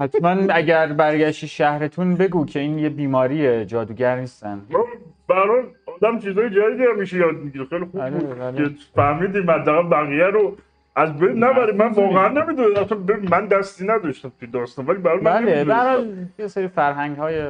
حتما 0.00 0.30
اگر 0.30 0.92
برگشتی 0.92 1.48
شهرتون 1.48 2.14
بگو 2.14 2.46
که 2.46 2.60
این 2.60 2.78
یه 2.78 2.88
بیماری 2.88 3.64
جادوگر 3.64 4.20
نیستن. 4.20 4.66
ما 4.70 4.84
برای 5.28 5.62
آدم 5.86 6.18
چیزای 6.18 6.50
جدیدی 6.50 6.84
هم 6.84 6.98
میشه 6.98 7.16
یاد 7.16 7.36
می‌گیره. 7.36 7.64
خیلی 7.64 7.84
خوب 7.84 8.00
بله، 8.00 8.18
بود 8.18 8.38
بله. 8.38 8.68
که 8.68 8.74
فهمیدیم 8.94 9.50
حداقل 9.50 9.88
بقیه 9.88 10.24
رو 10.24 10.56
از 10.96 11.18
بین 11.18 11.44
نبریم. 11.44 11.76
من 11.76 11.88
واقعا 11.88 12.28
نمی‌دونم. 12.28 12.82
اصلا 12.82 12.98
ببین، 12.98 13.30
من 13.30 13.46
دستی 13.46 13.86
نداشتم 13.86 14.32
توی 14.40 14.48
داستان 14.48 14.86
ولی 14.86 14.98
برای 14.98 15.20
من 15.20 15.44
بله. 15.44 15.64
برای 15.64 16.26
یه 16.38 16.46
سری 16.46 16.68
فرهنگ 16.68 17.16
های 17.16 17.48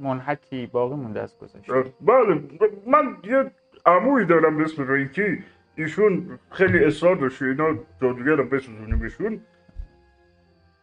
منحتی 0.00 0.66
باقی 0.66 0.94
مونده 0.94 1.20
از 1.20 1.38
گذشته. 1.38 1.72
بله. 2.00 2.40
من 2.86 3.16
یه 3.24 3.50
عمویی 3.86 4.26
دارم 4.26 4.56
به 4.56 4.64
اسم 4.64 4.92
رینکی 4.92 5.38
ایشون 5.76 6.38
خیلی 6.50 6.84
اصرار 6.84 7.16
داشت 7.16 7.42
اینا 7.42 7.74
جادوگر 8.02 8.32
رو 8.32 8.44
بسوزونیم 8.44 8.98
بهشون 8.98 9.40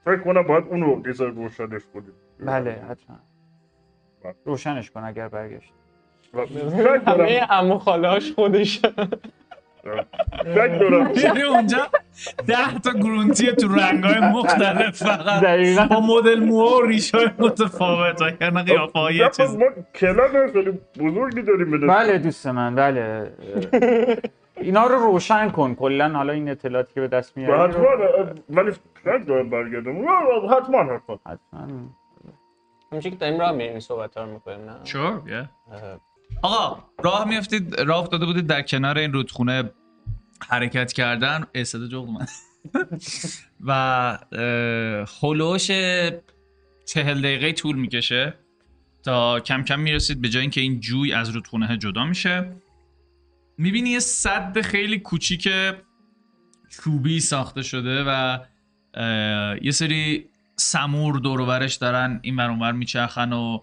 فکر 0.06 0.18
کنم 0.18 0.42
باید 0.42 0.64
اونو 0.70 1.08
یه 1.08 1.14
ذره 1.14 1.30
روشنش 1.30 1.82
کنیم. 1.94 2.14
بله 2.40 2.72
حتما. 2.90 3.20
روشنش 4.46 4.92
کن 4.92 5.04
اگر 5.04 5.28
برگشت 5.28 5.74
فکر 6.32 7.02
همه 7.08 7.40
عمو 7.40 7.78
خالاش 7.78 8.32
خودش. 8.32 8.82
فکر 10.44 10.78
دارم. 10.80 11.12
یعنی 11.24 11.42
اونجا 11.42 11.88
ده 12.48 12.80
تا 12.80 12.92
گرونتی 12.92 13.52
تو 13.52 13.68
رنگای 13.68 14.20
مختلف 14.20 15.04
فقط. 15.04 15.44
دقیقا. 15.44 15.86
با 15.86 16.00
مدل 16.00 16.40
موها 16.40 16.78
و 16.78 16.82
ریش 16.82 17.16
های 17.16 17.30
متفاوت 17.40 18.22
یعنی 18.42 18.64
قیافه 18.64 19.00
های 19.00 19.16
یه 19.16 19.30
چیز. 19.30 19.56
ما 19.56 19.66
کلان 19.96 20.52
خیلی 20.52 20.80
بزرگی 21.00 21.42
داریم. 21.42 21.88
بله 21.88 22.18
دوست 22.18 22.48
من 22.48 22.76
بله. 22.76 23.32
اینا 24.62 24.86
رو 24.86 24.96
روشن 24.96 25.50
کن 25.50 25.76
کلا 25.76 26.10
حالا 26.10 26.34
این 26.34 26.50
اطلاعاتی 26.50 26.94
که 26.94 27.02
به 27.02 27.08
دست 27.08 27.38
میاری 27.38 27.72
حتما 27.72 27.92
رو 27.92 28.36
ولی 28.50 28.72
فکر 29.04 29.18
دارم 29.18 29.50
برگردم. 29.50 29.92
حتما 30.50 30.84
حتما. 30.84 31.20
حتما. 31.26 31.68
همچنین 32.92 33.14
که 33.14 33.20
داریم 33.20 33.40
راه 33.40 33.52
میریم 33.52 33.80
صحبت 33.80 34.18
ها 34.18 34.24
رو 34.24 34.32
می‌کنیم 34.32 34.60
نه؟ 34.60 34.76
Sure, 34.86 35.30
yeah. 35.30 35.74
اه، 35.74 36.00
آقا 36.42 36.84
راه 37.04 37.28
میفتید 37.28 37.80
راه 37.80 38.00
افتاده 38.00 38.26
بودید 38.26 38.48
در 38.48 38.62
کنار 38.62 38.98
این 38.98 39.14
رودخونه 39.14 39.72
حرکت 40.50 40.94
کردن. 40.94 41.44
استاد 41.56 41.88
جغد 41.88 42.10
من 42.10 42.26
و 43.68 43.72
اه، 43.72 45.08
هلوش 45.22 45.68
چهل 46.86 47.22
دقیقه 47.22 47.52
طول 47.54 47.76
می‌کشه 47.76 48.34
تا 49.04 49.40
کم 49.40 49.64
کم 49.64 49.80
می‌رسید 49.80 50.22
به 50.22 50.30
جای 50.30 50.42
اینکه 50.42 50.62
این 50.62 50.80
جوی 50.80 51.14
از 51.14 51.30
رودخونه 51.30 51.78
جدا 51.78 52.06
میشه. 52.06 52.52
می‌بینی 53.58 53.90
یه 53.90 54.00
صد 54.00 54.62
خیلی 54.62 55.00
کوچیک 55.00 55.50
چوبی 56.70 57.20
ساخته 57.20 57.62
شده 57.62 58.04
و 58.08 58.40
یه 59.62 59.72
سری 59.72 60.26
سمور 60.56 61.20
دور 61.20 61.42
و 61.42 61.46
برش 61.46 61.76
دارن 61.76 62.20
این 62.22 62.36
ور 62.36 62.50
اونور 62.50 62.72
میچرخن 62.72 63.34
و 63.34 63.60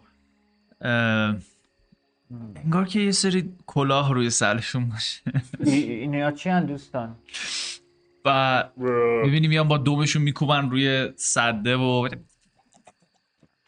انگار 2.64 2.84
که 2.86 3.00
یه 3.00 3.10
سری 3.12 3.52
کلاه 3.66 4.14
روی 4.14 4.30
سرشون 4.30 4.88
باشه. 4.88 5.20
ای- 5.64 5.92
اینا 5.92 6.30
چی 6.30 6.48
هن 6.48 6.66
دوستان؟ 6.66 7.16
و 8.24 8.64
می‌بینی 9.24 9.48
میان 9.48 9.68
با 9.68 9.78
دومشون 9.78 10.22
میکوبن 10.22 10.70
روی 10.70 11.12
صده 11.16 11.76
و 11.76 12.08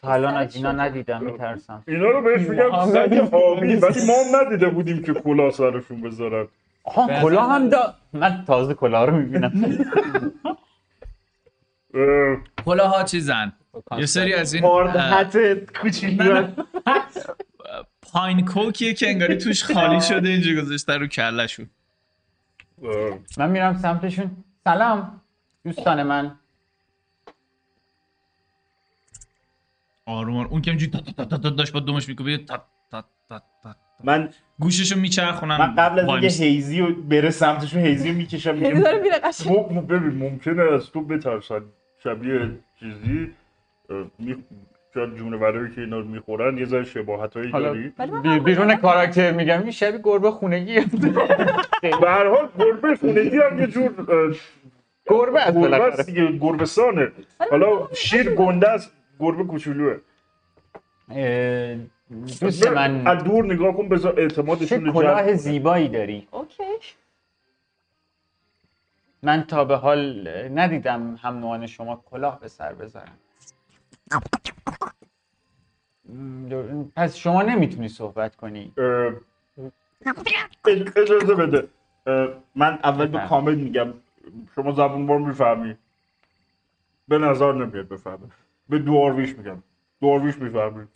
از 0.02 0.56
اینا 0.56 0.72
ندیدم 0.72 1.24
میترسم. 1.24 1.82
اینا 1.88 2.10
رو 2.10 2.22
بهش 2.22 2.48
میگم 2.48 2.86
سگ 2.92 3.34
آبی 3.34 3.76
ولی 3.76 4.06
ما 4.06 4.12
هم 4.12 4.46
ندیده 4.46 4.68
بودیم 4.68 5.02
که 5.02 5.12
کلاه 5.12 5.50
سرشون 5.50 6.00
بذارن. 6.00 6.48
آها 6.84 7.20
کلاه 7.22 7.52
هم 7.52 7.68
دا 7.68 7.94
من 8.12 8.44
تازه 8.46 8.74
کلاه 8.74 9.06
رو 9.06 9.16
می‌بینم. 9.16 9.52
اه، 11.94 12.36
کلاه 12.64 12.90
ها 12.90 13.02
چیزن؟ 13.02 13.52
یه 13.98 14.06
سری 14.06 14.34
از 14.34 14.54
این 14.54 14.64
هت 14.64 15.36
کوچیک 15.80 16.22
پاین 18.12 18.44
کوکیه 18.44 18.94
که 18.94 19.08
انگاری 19.08 19.36
توش 19.36 19.64
خالی 19.64 20.00
شده 20.00 20.28
اینجا 20.28 20.62
گذاشته 20.62 20.98
رو 20.98 21.06
کلشون. 21.06 21.70
من 23.38 23.50
میرم 23.50 23.78
سمتشون. 23.78 24.30
سلام 24.64 25.20
دوستان 25.64 26.02
من. 26.02 26.39
آروم 30.10 30.36
آروم. 30.36 30.50
اون 30.52 30.62
که 30.62 30.70
اینجوری 30.70 30.92
تا- 30.92 31.00
تا- 31.16 31.24
تا- 31.24 31.36
تا 31.38 31.50
داشت 31.50 31.72
با 31.72 31.80
دومش 31.80 32.08
میکوبه 32.08 32.38
تا 32.38 32.64
تا 32.90 33.04
تا 33.28 33.42
تا 33.62 33.74
من 34.04 34.28
گوششو 34.58 34.98
میچرخونن 34.98 35.56
من 35.56 35.74
قبل 35.74 35.98
از 35.98 36.08
اینکه. 36.08 36.26
هیزی 36.44 36.80
رو 36.80 36.94
بره 36.94 37.30
سمتشون 37.30 37.80
هیزی 37.80 38.08
رو 38.10 38.16
می‌کشم 38.16 38.60
داره 38.60 38.74
میگم 38.74 39.02
میره 39.02 39.18
قشنگ 39.24 39.86
ببین 39.86 40.18
ممکنه 40.18 40.62
از 40.62 40.90
تو 40.90 41.00
بترسن 41.00 41.60
شبیه 42.04 42.50
چیزی. 42.80 43.30
شاید 44.94 45.14
جونورایی 45.16 45.74
که 45.74 45.80
اینا 45.80 45.98
رو 45.98 46.04
می‌خورن 46.08 46.58
یه 46.58 46.64
ذره 46.64 46.84
شباهت 46.84 47.36
هایی 47.36 47.50
حالا 47.50 47.68
داری 47.68 48.40
بیرون 48.40 48.74
کاراکتر 48.76 49.32
میگم 49.32 49.62
این 49.62 49.70
شبیه 49.70 50.00
گربه 50.04 50.30
خونگی 50.30 50.80
به 52.00 52.10
هر 52.10 52.26
حال 52.28 52.48
گربه 52.58 52.96
خونگی 52.96 53.36
هم 53.50 53.60
یه 53.60 53.66
جور 53.66 53.90
گربه 55.06 55.40
است 55.40 56.10
گربه 56.40 56.64
سانه 56.64 57.12
حالا 57.50 57.88
شیر 57.94 58.34
گنده 58.34 58.68
است 58.68 58.92
گربه 59.20 59.44
کوچولوه. 59.44 60.00
اه، 61.10 61.76
دوست 62.40 62.66
من 62.66 63.06
از 63.06 63.24
دور 63.24 63.44
نگاه 63.44 63.76
کن 63.76 63.88
بذار 63.88 64.12
چه 64.12 64.20
اعتمادشون 64.20 64.84
رو 64.84 64.92
کلاه. 64.92 65.34
زیبایی 65.34 65.88
داری. 65.88 66.28
اوکی 66.30 66.64
من 69.22 69.42
تا 69.44 69.64
به 69.64 69.76
حال 69.76 70.28
ندیدم 70.58 71.18
هم 71.22 71.38
نوعان 71.38 71.66
شما 71.66 72.04
کلاه 72.10 72.40
به 72.40 72.48
سر 72.48 72.72
بذارن. 72.74 73.12
م، 76.08 76.84
پس 76.96 77.16
شما 77.16 77.42
نمی‌تونی 77.42 77.88
صحبت 77.88 78.36
کنی. 78.36 78.72
اجازه 80.96 81.34
بده. 81.34 81.68
من 82.54 82.78
اول 82.84 83.06
به. 83.06 83.18
کامل 83.28 83.54
میگم. 83.54 83.94
شما 84.54 84.72
زبون 84.72 85.06
بار 85.06 85.18
می‌فهمی. 85.18 85.76
به 87.08 87.18
نظر 87.18 87.52
نمیاد 87.52 87.88
بفهمه. 87.88 88.18
به 88.70 88.78
دوارویش 88.78 89.34
میگم. 89.38 89.62
دوارویش 90.00 90.36
می‌فهمی. 90.36 90.86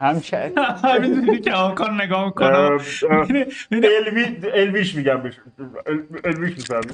همچه 0.00 0.52
همین 0.84 1.40
که 1.40 1.52
آکان 1.52 2.00
نگاه 2.00 2.24
می‌کنم. 2.24 2.78
الوی 3.72 4.36
الویش 4.54 4.94
میگم 4.94 5.16
بهش. 5.22 5.34
ال- 5.86 6.20
الویش 6.24 6.56
می‌فهمی. 6.56 6.92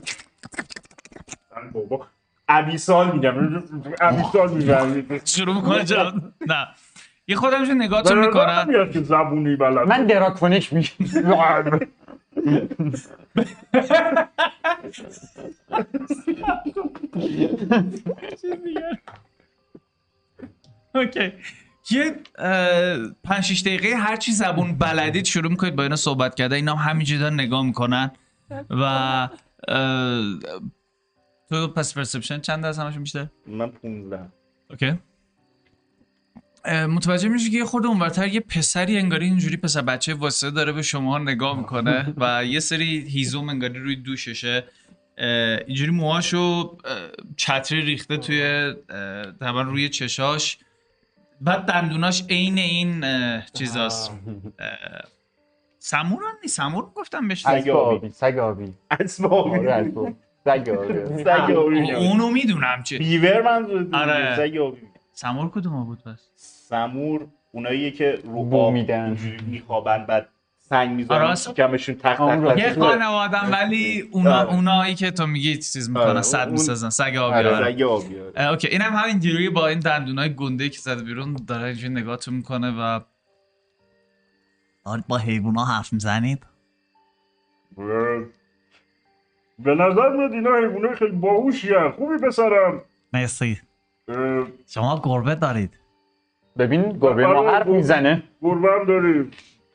بابا. 1.73 2.07
ابیسال 2.49 3.13
میگم. 3.13 3.65
امیسال 4.01 4.51
می‌فهمی. 4.51 5.21
شروع 5.25 5.55
می‌کنه 5.55 5.85
جواب 5.85 6.15
نه. 6.47 6.69
یه 7.29 7.37
خودمش 7.37 7.69
نگاهتون 7.69 8.27
می‌کنن؟ 8.27 8.65
میاد 8.69 8.91
که 8.93 9.01
زبونی 9.01 9.57
بلد. 9.57 9.89
من 9.89 10.07
دراکونیک 10.07 10.73
میگم. 10.73 11.81
اوکی. 20.95 21.33
یه 21.91 22.17
پنج 23.25 23.45
شیش 23.45 23.63
دقیقه 23.63 23.89
هر 23.97 24.17
چی 24.17 24.33
زبون 24.33 24.79
بلدید 24.79 25.25
شروع 25.25 25.51
می‌کنید 25.51 25.77
با 25.77 25.83
اینا 25.83 25.97
صحبت 25.97 26.35
کرده. 26.35 26.57
اینا 26.57 26.75
هم 26.75 26.91
همینجوری 26.91 27.21
دارن 27.21 27.35
نگاه 27.35 27.67
می‌کنن 27.67 28.11
و 28.71 29.29
تو 31.49 31.69
پس 31.69 31.95
پرسپشن 31.95 32.41
چند 32.41 32.65
از 32.65 32.79
همشون 32.79 33.03
بیشتر؟ 33.03 33.27
من 33.47 33.71
15 33.71 34.29
اوکی. 34.71 34.99
متوجه 36.67 37.29
میشه 37.29 37.51
که 37.51 37.57
یه 37.57 37.65
خورده 37.65 37.89
اونورتر 37.89 38.29
یه 38.29 38.41
پسری 38.41 38.99
انگاری 38.99 39.25
اینجوری 39.25 39.57
پسر 39.57 39.83
بچه 39.83 40.15
واسه 40.15 40.51
داره 40.51 40.73
به 40.73 40.83
شما 40.83 41.19
نگاه 41.19 41.59
می‌کنه 41.59 42.15
و 42.17 42.45
یه 42.45 42.61
سری 42.61 43.07
هیزوم 43.09 43.49
انگاری 43.49 43.79
روی 43.79 43.97
دوششه. 43.97 44.65
اینجوری 45.67 45.91
موهاشو 45.91 46.77
چتری 47.37 47.83
ریخته 47.83 48.17
توی 48.17 48.73
تقریبا 49.41 49.63
روی 49.63 49.89
چشاش. 49.89 50.59
بعد 51.41 51.61
دندوناش 51.61 52.25
عین 52.31 52.59
این 52.59 53.05
چیزاست. 53.53 54.11
اه، 54.11 54.69
سمور 55.79 56.23
هم 56.23 56.37
نیست. 56.43 56.57
سمور 56.57 56.85
گفتم 56.95 57.29
بهش 57.29 57.43
سگ 57.43 57.69
آبی. 57.69 58.11
سگ 58.11 58.39
آبی. 58.39 58.75
آره 58.91 59.05
اسب 59.05 59.25
سگ 60.45 60.69
آبی. 60.69 61.25
سگ 61.25 61.57
آبی. 61.57 61.93
اونو 61.93 62.31
می‌دونم 62.31 62.83
چی 62.85 62.99
beaver 62.99 63.43
من 63.43 63.95
آره. 63.95 64.37
سگ 64.37 64.57
آبی. 64.57 64.81
سمور 65.21 65.51
کدوم 65.51 65.85
بود 65.85 66.03
پس 66.03 66.29
سمور 66.37 67.27
اوناییه 67.53 67.91
که 67.91 68.19
رو 68.25 68.45
بو 68.45 68.71
میدن. 68.71 69.17
میخوابن 69.47 70.07
بعد 70.07 70.29
سنگ 70.59 70.87
آره، 70.89 70.97
می‌ذارن 70.97 71.31
اصلا- 71.31 71.53
کمشون 71.53 71.95
تخت 71.95 72.19
تخت 72.19 72.59
یه 72.59 72.69
تخت. 72.71 72.79
خانوادم 72.79 73.49
ولی 73.53 74.09
اونا 74.13 74.39
آره. 74.41 74.55
اونایی 74.55 74.95
که 74.95 75.11
تو 75.11 75.27
میگی 75.27 75.55
چیز 75.57 75.89
می‌کنن 75.89 76.03
آره، 76.07 76.23
صد 76.23 76.39
اون- 76.39 76.51
می‌سازن 76.53 76.91
سگ 76.91 77.17
آبی 77.17 77.35
آره، 77.35 77.57
آره. 77.57 77.73
سگ 77.75 77.83
آبی 77.83 78.21
آره. 78.21 78.49
OK 78.51 78.69
اینم 78.69 78.97
همینجوری 78.97 79.51
با 79.51 79.67
این 79.69 79.79
دندونای 79.79 80.35
گنده 80.35 80.69
که 80.69 80.79
زده 80.79 81.03
بیرون 81.03 81.37
داره 81.47 81.65
اینجوری 81.65 81.95
نگاهتون 81.95 82.35
می‌کنه 82.35 82.71
و 82.81 83.01
دارید 84.87 85.07
با 85.07 85.17
حیوونا 85.19 85.65
حرف 85.65 85.93
می‌زنید 85.93 86.47
به 89.59 89.75
نظر 89.75 90.09
میاد 90.17 90.33
اینا 90.33 90.57
حیوانای 90.57 90.95
خیلی 90.97 91.11
باهوشی. 91.17 91.69
خوبی 91.97 92.17
پسرم 92.27 92.83
مرسی 93.13 93.61
شما 94.67 95.01
گربه 95.05 95.35
دارید. 95.35 95.79
ببین 96.59 96.99
گربه 96.99 97.27
ما 97.27 97.35
آره، 97.35 97.51
حرف 97.51 97.65
گربه. 97.67 97.77
می‌زنه. 97.77 98.23
گربه 98.43 98.69
هم 98.73 98.85
داریم. 98.85 99.31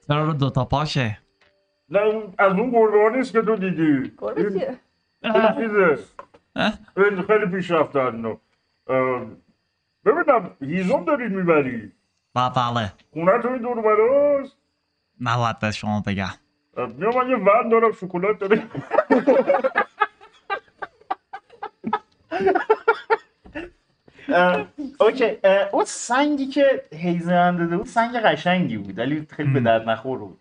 چرا 0.08 0.26
رو 0.26 0.34
دوتا 0.34 0.66
پاشه؟ 0.66 1.18
نه 1.90 2.00
اون- 2.00 2.34
از 2.38 2.54
اون 2.54 2.72
گربه 2.72 3.02
ها 3.04 3.10
نیست 3.10 3.32
که 3.32 3.42
تو 3.42 3.56
دیدی. 3.56 4.12
گربه 4.18 4.52
چیه؟ 4.52 4.80
این 5.24 5.68
چیزه. 5.68 6.00
خیلی 7.28 7.46
پیشرفته 7.46 8.00
اینا 8.00 8.30
اه، 8.88 9.22
ببینم 10.06 10.52
هیزم 10.62 11.04
دارید 11.06 11.32
می‌بری؟ 11.32 11.92
و 12.36 12.50
بله. 12.50 12.94
خونه 13.14 13.42
تو 13.42 13.48
این 13.48 13.62
دور 13.62 13.82
براست 13.82 14.58
نباید 15.22 15.60
به 15.60 15.72
شما 15.72 16.04
بگم. 16.08 16.30
بیا 16.76 17.10
من 17.10 17.30
یه 17.30 17.36
ون 17.36 17.70
دارم 17.70 17.92
شکلات 17.92 18.40
داره 18.40 18.64
اوکی 25.00 25.38
اون 25.72 25.86
سنگی 25.86 26.46
که 26.48 26.84
هیزم 26.96 27.58
داده 27.58 27.78
بود 27.78 27.86
سنگ 27.86 28.16
قشنگی 28.16 28.78
بود 28.78 28.98
ولی 29.00 29.28
خیلی 29.30 29.50
به 29.54 29.60
درد 29.60 29.90
نخور 29.90 30.20
بود. 30.20 30.40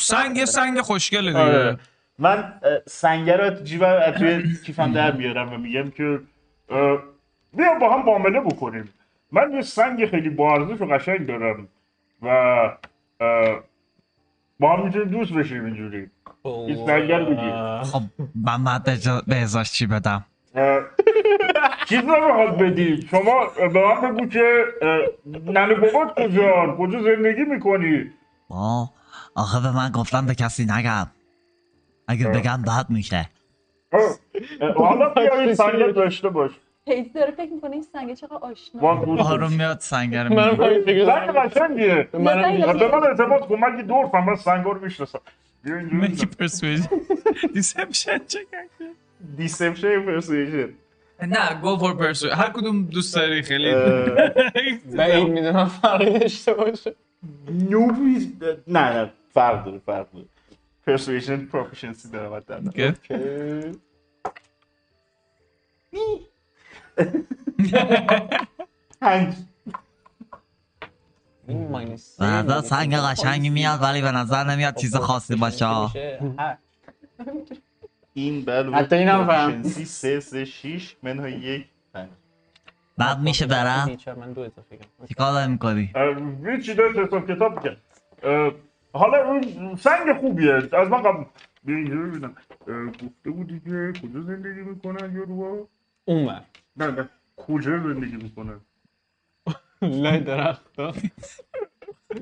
سنگ 0.00 0.36
یه 0.36 0.44
سنگ 0.44 0.80
خوشگله 0.80 1.38
آره. 1.38 1.70
دیگه 1.70 1.82
من 2.18 2.36
اه، 2.38 2.52
سنگه 2.86 3.36
رو 3.36 3.50
تو 3.50 3.64
جیبم 3.64 4.10
توی 4.10 4.56
کیفم 4.66 4.92
در 4.92 5.12
میارم 5.12 5.52
و 5.52 5.58
میگم 5.58 5.90
که 5.90 6.20
بیا 7.56 7.74
با 7.80 7.94
هم 7.94 8.06
معامله 8.06 8.40
بکنیم. 8.40 8.88
من 9.32 9.52
یه 9.54 9.62
سنگ 9.62 10.06
خیلی 10.10 10.28
با 10.30 10.52
ارزش 10.54 10.80
و 10.80 10.86
قشنگ 10.86 11.26
دارم 11.26 11.68
و 12.22 12.28
با 14.60 14.76
هم 14.76 14.84
می‌تونیم 14.84 15.08
دوست 15.08 15.32
بشیم 15.32 15.64
اینجوری. 15.64 16.10
این 16.44 16.86
سنگر 16.86 17.24
بگیر 17.24 17.82
خب 17.82 18.02
من 18.34 18.64
باید 18.64 18.82
به 18.82 18.96
جا- 18.96 19.22
به 19.26 19.36
ازاش 19.36 19.72
چی 19.72 19.86
بدم؟ 19.86 20.24
چیز 21.88 21.98
نمی‌خواد 21.98 22.58
بدی. 22.58 23.06
شما 23.10 23.46
به 23.56 23.68
من 23.68 24.14
بگو 24.14 24.26
که 24.26 24.64
ننه 25.26 25.74
بابات 25.74 26.14
کجان 26.16 26.76
کجا 26.76 27.02
زندگی 27.02 27.42
می‌کنی؟ 27.42 28.10
با 28.48 28.90
آخه 29.34 29.60
به 29.60 29.76
من 29.76 29.90
گفتم 29.90 30.26
به 30.26 30.34
کسی 30.34 30.64
نگم. 30.64 31.06
اگه 32.08 32.28
بگم 32.28 32.62
بد 32.62 32.86
میشه. 32.88 33.28
حالا 34.76 35.08
بیا 35.08 35.40
این 35.40 35.54
سنگ 35.62 35.92
داشته 35.94 36.28
باش. 36.28 36.50
هیدی 36.86 37.10
داره 37.10 37.30
فکر 37.30 37.52
می‌کنه 37.52 37.72
این 37.72 37.82
سنگه 37.92 38.16
چقدر 38.16 38.36
آشنا 38.36 38.88
آروم 39.22 39.52
میاد 39.52 39.82
میگه 39.92 40.18
همین 40.20 40.82
فکر 40.84 41.06
سنگ. 41.06 41.36
قشنگیه 41.36 42.08
به 42.12 42.18
من 42.18 42.44
اعتماد 43.04 43.48
کن. 43.48 43.58
من 43.58 43.76
که 43.76 43.82
دورفم 43.82 44.24
من 44.24 44.36
سنگا 44.36 44.72
رو 44.72 44.80
می‌شناسم. 44.80 45.20
اینجوری 45.64 45.96
میکی 45.96 46.26
پرسویژن 46.26 46.88
دیسپشن 47.54 48.18
چک 48.28 48.38
دیسپشن 49.36 49.90
یا 49.90 50.00
پرسویژن 50.00 50.68
نه 51.22 51.60
گو 51.60 51.76
فور 51.76 51.94
پرسو 51.94 52.28
هر 52.30 52.50
کدوم 52.50 52.84
دوست 52.84 53.14
داری 53.14 53.42
خیلی. 53.42 53.72
بعید 54.96 55.28
می‌دونم 55.36 55.66
فرقی 55.68 56.18
داشته 56.18 56.54
باشه. 56.54 56.94
نوبی 57.50 58.36
نه 58.66 58.92
نه 58.96 59.12
فرق 59.34 59.64
داره 59.64 59.78
فرق 59.78 60.06
داره. 60.12 60.26
persuasion 60.86 61.46
proficiency 61.46 62.08
داره 62.10 62.36
حتی 62.36 62.54
okay. 62.54 62.92
پنج. 69.00 69.34
به 72.18 72.24
نظر 72.26 72.60
سنگ 72.60 72.96
قشنگی 72.96 73.50
میاد 73.50 73.82
ولی 73.82 74.02
به 74.02 74.12
نظر 74.12 74.44
نمیاد 74.44 74.76
چیز 74.76 74.96
خاصی 74.96 75.36
باشه. 75.36 75.66
این 78.14 78.44
بله 78.44 78.76
حتی 78.76 78.96
اینم 78.96 79.26
فهم. 79.26 79.50
proficiency 79.52 79.84
سه 79.84 80.20
سه 80.20 80.44
شیش 80.44 80.96
منهای 81.02 81.32
یک 81.32 81.66
پنج. 81.94 82.08
بعد 82.98 83.18
میشه 83.20 83.46
برم. 83.46 83.96
من 84.16 84.32
دو 84.32 84.40
اضافه 84.40 84.76
کردم. 84.76 85.06
چیکار 85.08 85.32
داری 85.32 85.52
می‌کنی؟ 85.52 85.92
هیچی 86.46 86.74
داشت 86.74 86.98
حساب 86.98 87.30
کتاب 87.30 87.64
کرد. 87.64 87.76
حالا 88.92 89.24
اون 89.24 89.76
سنگ 89.76 90.12
خوبیه. 90.20 90.52
از 90.54 90.88
من 90.88 91.02
قبل 91.02 91.24
بیا 91.64 91.76
اینجا 91.76 91.94
ببینم. 91.96 92.34
گفته 92.88 93.30
بودی 93.30 93.60
که 93.60 93.92
کجا 94.02 94.20
زندگی 94.20 94.60
می‌کنن 94.60 95.14
یارو 95.16 95.68
اون 96.04 96.26
ور. 96.26 96.42
نه 96.76 96.90
نه. 96.90 97.08
کجا 97.36 97.78
زندگی 97.78 98.16
می‌کنن؟ 98.16 98.60
لای 99.82 100.20
درخت 100.20 100.62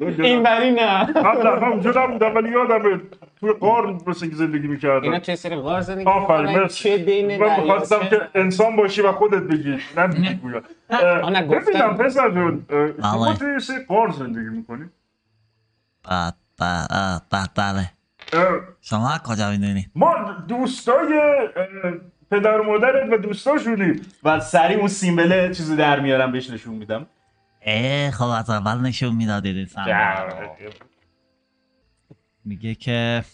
این 0.01 0.43
بری 0.43 0.71
نه. 0.71 1.05
قبل 1.05 1.47
از 1.47 1.63
اونجا 1.63 1.91
نبودم 2.07 2.35
ولی 2.35 2.51
یادمه. 2.51 3.01
توی 3.41 3.53
قار 3.53 4.01
مثل 4.07 4.29
که 4.29 4.37
زندگی 4.37 4.57
اینا 4.57 4.73
می‌کردن 4.73 5.19
توی 5.19 5.37
سری 5.37 5.57
غار 5.57 5.81
زندگی 5.81 6.07
آفرین. 6.07 6.67
چه 6.67 6.99
بین 6.99 7.37
من 7.37 7.61
می‌خواستم 7.61 7.97
دریاچه؟ 7.99 8.19
که 8.19 8.29
انسان 8.35 8.77
باشی 8.77 9.03
و 9.03 9.13
خودت 9.13 9.43
بگی 9.43 9.79
نه 9.97 10.41
گفتم. 11.45 11.49
ببینم 11.49 11.97
پسر 11.97 12.31
جون 12.31 12.67
شما 13.03 13.27
بله. 13.27 13.37
توی 13.37 13.61
سه 13.61 13.85
قار 13.89 14.11
زندگی 14.11 14.49
می‌کنی؟ 14.49 14.85
بله. 17.57 17.91
شما 18.81 19.19
کجا 19.25 19.51
می‌دونی؟ 19.51 19.87
ما 19.95 20.15
دوستای 20.49 21.21
پدر 22.31 22.61
و 22.61 22.65
مادرت 22.65 23.13
و 23.13 23.17
دوستاشونی. 23.17 24.01
و 24.25 24.41
سری 24.41 24.75
اون 24.75 24.89
سیمبل 24.89 25.53
چیزی 25.53 25.77
در 25.77 26.01
میارم 26.01 26.33
بهش 26.33 26.51
نشون 26.51 26.75
میدم. 26.75 27.07
اه 27.63 28.11
خب 28.11 28.25
از 28.25 28.51
اول 28.51 28.81
نشون 28.81 29.17
می‌دادید 29.17 29.69
میگه 32.45 32.75
که 32.75 33.25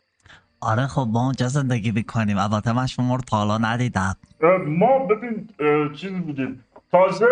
آره 0.60 0.86
خب 0.86 1.08
ما 1.10 1.24
اونجا 1.24 1.48
زندگی 1.48 1.90
می‌کنیم؟ 1.90 2.38
البته 2.38 2.72
من 2.72 2.86
شما 2.86 3.14
رو 3.14 3.20
تا 3.20 3.36
حالا 3.36 3.58
ندیدم. 3.58 4.16
ما 4.66 4.98
ببین 4.98 5.48
چیز 5.96 6.12
بودیم. 6.12 6.64
تازه 6.92 7.26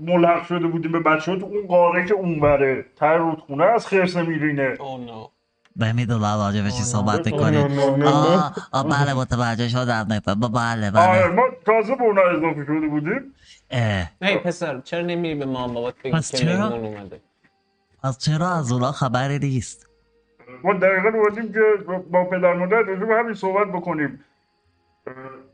ملحق 0.00 0.46
شده 0.46 0.66
بودیم 0.66 0.92
به 0.92 1.00
بچه 1.00 1.32
ها 1.32 1.38
تو 1.38 1.46
اون 1.46 1.66
قاره 1.66 2.06
که 2.06 2.14
اونوره. 2.14 2.84
تر 2.96 3.16
رودخونه 3.16 3.64
از 3.64 3.86
خرس 3.86 4.16
میرینه 4.16 4.78
نمی‌دونم 5.76 6.22
راجع 6.22 6.62
به 6.62 6.70
چی 6.70 6.82
صحبت 6.82 7.26
نه، 7.28 7.32
می‌کنید 7.32 8.04
آه 8.04 8.54
آه 8.72 8.88
بله 8.88 9.14
متوجه 9.14 9.68
شدم. 9.68 10.06
نه، 10.08 10.20
ب- 10.20 10.52
بله. 10.52 10.86
آره 10.86 10.90
بله 10.90 11.26
ما 11.34 11.42
تازه 11.66 11.94
به 11.96 12.02
اونا 12.04 12.22
اضافه 12.22 12.64
شده 12.66 12.88
بودیم. 12.88 13.34
اه. 13.70 14.10
هی 14.22 14.38
پسر 14.38 14.80
چرا 14.80 15.00
نمیری 15.02 15.34
به 15.34 15.46
مام 15.46 15.74
بابات 15.74 15.94
بگی 16.04 16.20
که 16.20 16.64
اومده؟ 16.64 17.20
پس 18.02 18.18
چرا 18.18 18.50
از 18.50 18.72
اونا 18.72 18.92
خبری 18.92 19.38
نیست؟ 19.38 19.86
ما 20.64 20.74
دقیقا 20.74 21.18
اومدیم 21.18 21.52
که 21.52 21.60
با 22.10 22.24
پدر 22.24 22.54
مادر 22.54 22.82
راجع 22.82 23.04
به 23.04 23.14
همین 23.14 23.34
صحبت 23.34 23.68
بکنیم. 23.68 24.24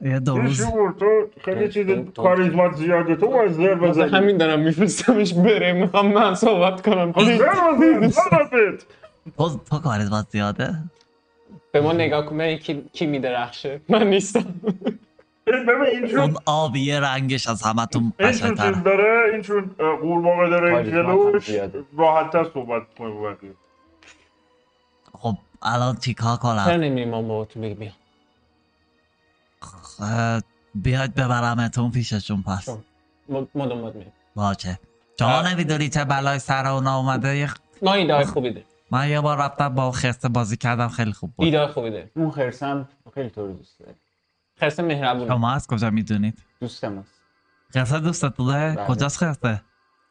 یه 0.00 0.18
دو 0.18 0.34
این 0.34 0.42
روز 0.42 0.56
شعور 0.56 0.92
تو 0.92 1.26
خیلی 1.40 1.68
چیز 1.68 1.86
کاریزمات 2.16 2.74
زیاده 2.74 3.16
تو 3.16 3.28
باید 3.28 3.52
زر 3.52 3.74
بزنی. 3.74 4.10
همین 4.10 4.36
دارم 4.36 4.60
میفرستمش 4.60 5.34
بره 5.34 5.72
می‌خوام 5.72 6.12
من 6.12 6.34
صحبت 6.34 6.82
کنم. 6.82 7.12
زر 7.16 7.72
بزن 8.00 8.78
تو 9.38 9.60
تو 9.70 9.78
کاریزمات 9.78 10.26
زیاده؟ 10.30 10.74
به 11.72 11.80
ما 11.80 11.92
نگاه 11.92 12.26
کن. 12.26 12.38
ببین 12.38 12.58
کی, 12.58 12.84
کی 12.92 13.06
میدرخشه؟ 13.06 13.80
من 13.88 14.06
نیستم. 14.06 14.54
اون 16.16 16.34
آبی 16.46 16.92
رنگش 16.92 17.48
از 17.48 17.62
چون 17.92 18.12
قشنگتره. 18.18 18.74
چیز 18.74 18.82
داره. 18.82 19.32
این 19.32 19.42
چون 19.42 19.70
قورباغه 20.00 20.48
داره 20.48 20.90
جلوش. 20.90 21.50
راحت 21.98 22.30
تر 22.30 22.44
صحبت 22.54 22.82
کنه 22.98 23.36
الان 25.62 25.96
چیکار 25.96 26.36
کنم. 26.36 26.60
نمیریم 26.60 27.08
ما 27.10 27.22
با 27.22 27.44
تو 27.44 27.60
بگی 27.60 27.74
بیا 27.74 27.92
اه، 30.00 30.42
بیاید 30.74 31.14
ببرمتون 31.14 31.90
پیششون 31.90 32.42
پس. 32.42 32.68
ما 33.28 33.46
دنبال 33.54 33.92
میریم. 33.92 34.12
باشه. 34.34 34.80
شما 35.18 35.42
نمی‌دونی 35.42 35.88
چه 35.88 36.04
بلای 36.04 36.38
سر 36.38 36.66
اونا 36.66 36.96
اومده؟ 36.98 37.36
یه- 37.36 37.50
ما 37.82 37.92
ایده 37.92 38.24
خوبی 38.24 38.50
داریم 38.50 38.64
من 38.90 39.08
یه 39.08 39.20
بار 39.20 39.38
رفتم 39.38 39.68
با 39.68 39.92
خسته 39.92 40.28
بازی 40.28 40.56
کردم 40.56 40.88
خیلی 40.88 41.12
خوب 41.12 41.32
بود. 41.36 41.44
ایده 41.44 41.66
خوبی 41.66 41.90
داریم. 41.90 42.10
اون 42.16 42.30
خرسم 42.30 42.88
خیلی 43.14 43.30
تو 43.30 43.46
رو 43.46 43.52
دوست 43.52 43.78
داره. 43.78 43.94
خرس 44.60 44.80
مهربون 44.80 45.28
شما 45.28 45.52
از 45.52 45.66
کجا 45.66 45.90
می‌دونید؟ 45.90 46.38
دوست 46.60 46.84
ماست 46.84 47.20
خسته 47.74 48.00
دوستت 48.00 48.36
بوده؟ 48.36 48.74
بله. 48.76 48.86
کجاست 48.86 49.18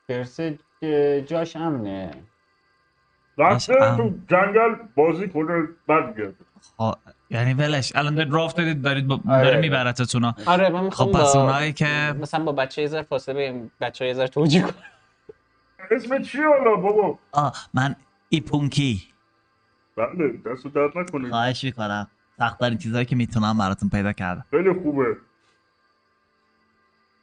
خرسه 0.08 0.60
اه، 0.82 1.22
جاش 1.22 1.56
امنه. 1.56 2.12
رفته 3.38 3.74
تو. 3.74 4.14
جنگل 4.28 4.76
بازی 4.96 5.28
کنه 5.30 5.68
برگرده 5.88 6.36
خب، 6.78 6.94
یعنی 7.30 7.54
ولش. 7.54 7.92
الان 7.96 8.16
دارید 8.16 8.34
راه 8.34 8.46
افتادید 8.46 8.82
دارید 8.82 9.08
با... 9.08 9.20
آره. 9.30 9.44
داره 9.44 9.60
میبرتتونا 9.60 10.36
آره 10.46 10.70
من 10.70 10.84
می‌خوام 10.84 11.12
خب 11.12 11.20
پس 11.20 11.34
با 11.34 11.42
اونایی 11.42 11.74
که 11.74 12.16
مثلا 12.22 12.44
با 12.44 12.52
بچه 12.52 12.82
یه 12.82 12.88
ذره 12.88 13.02
فاصله 13.02 13.36
بگیم 13.36 13.72
بچه 13.82 14.06
یه 14.06 14.14
ذره 14.14 14.28
توجیه 14.28 14.62
کن 14.62 14.74
اسم 15.92 16.22
چی 16.22 16.38
حالا 16.38 16.76
بابا؟ 16.76 17.20
آه 17.32 17.54
من 17.74 17.96
ایپونکی. 18.30 19.04
بله 19.96 20.38
دست 20.46 20.68
درد 20.68 20.98
نکنه. 20.98 21.30
خواهش 21.30 21.64
می‌کنم. 21.64 22.08
سختترین 22.40 22.78
چیزایی 22.78 23.06
که 23.06 23.16
می‌تونم 23.16 23.58
براتون 23.58 23.90
پیدا 23.90 24.14
کردم. 24.14 24.46
خیلی 24.52 24.74
خوبه. 24.74 25.18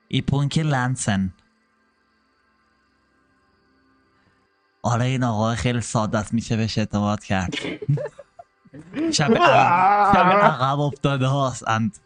ایپونکی 0.08 0.62
لنسن 0.62 1.32
آره 4.84 5.04
این 5.04 5.24
آقا 5.24 5.54
خیلی 5.54 5.80
ساده 5.80 6.18
است 6.18 6.34
میشه 6.34 6.56
بهش 6.56 6.78
اعتماد 6.78 7.24
کرد. 7.24 7.54
شب 9.16 9.34
عقب 9.34 10.14
شب 10.14 10.20
عقب 10.20 10.80
افتاده 10.80 11.26
هاست. 11.26 11.68
اند 11.68 11.98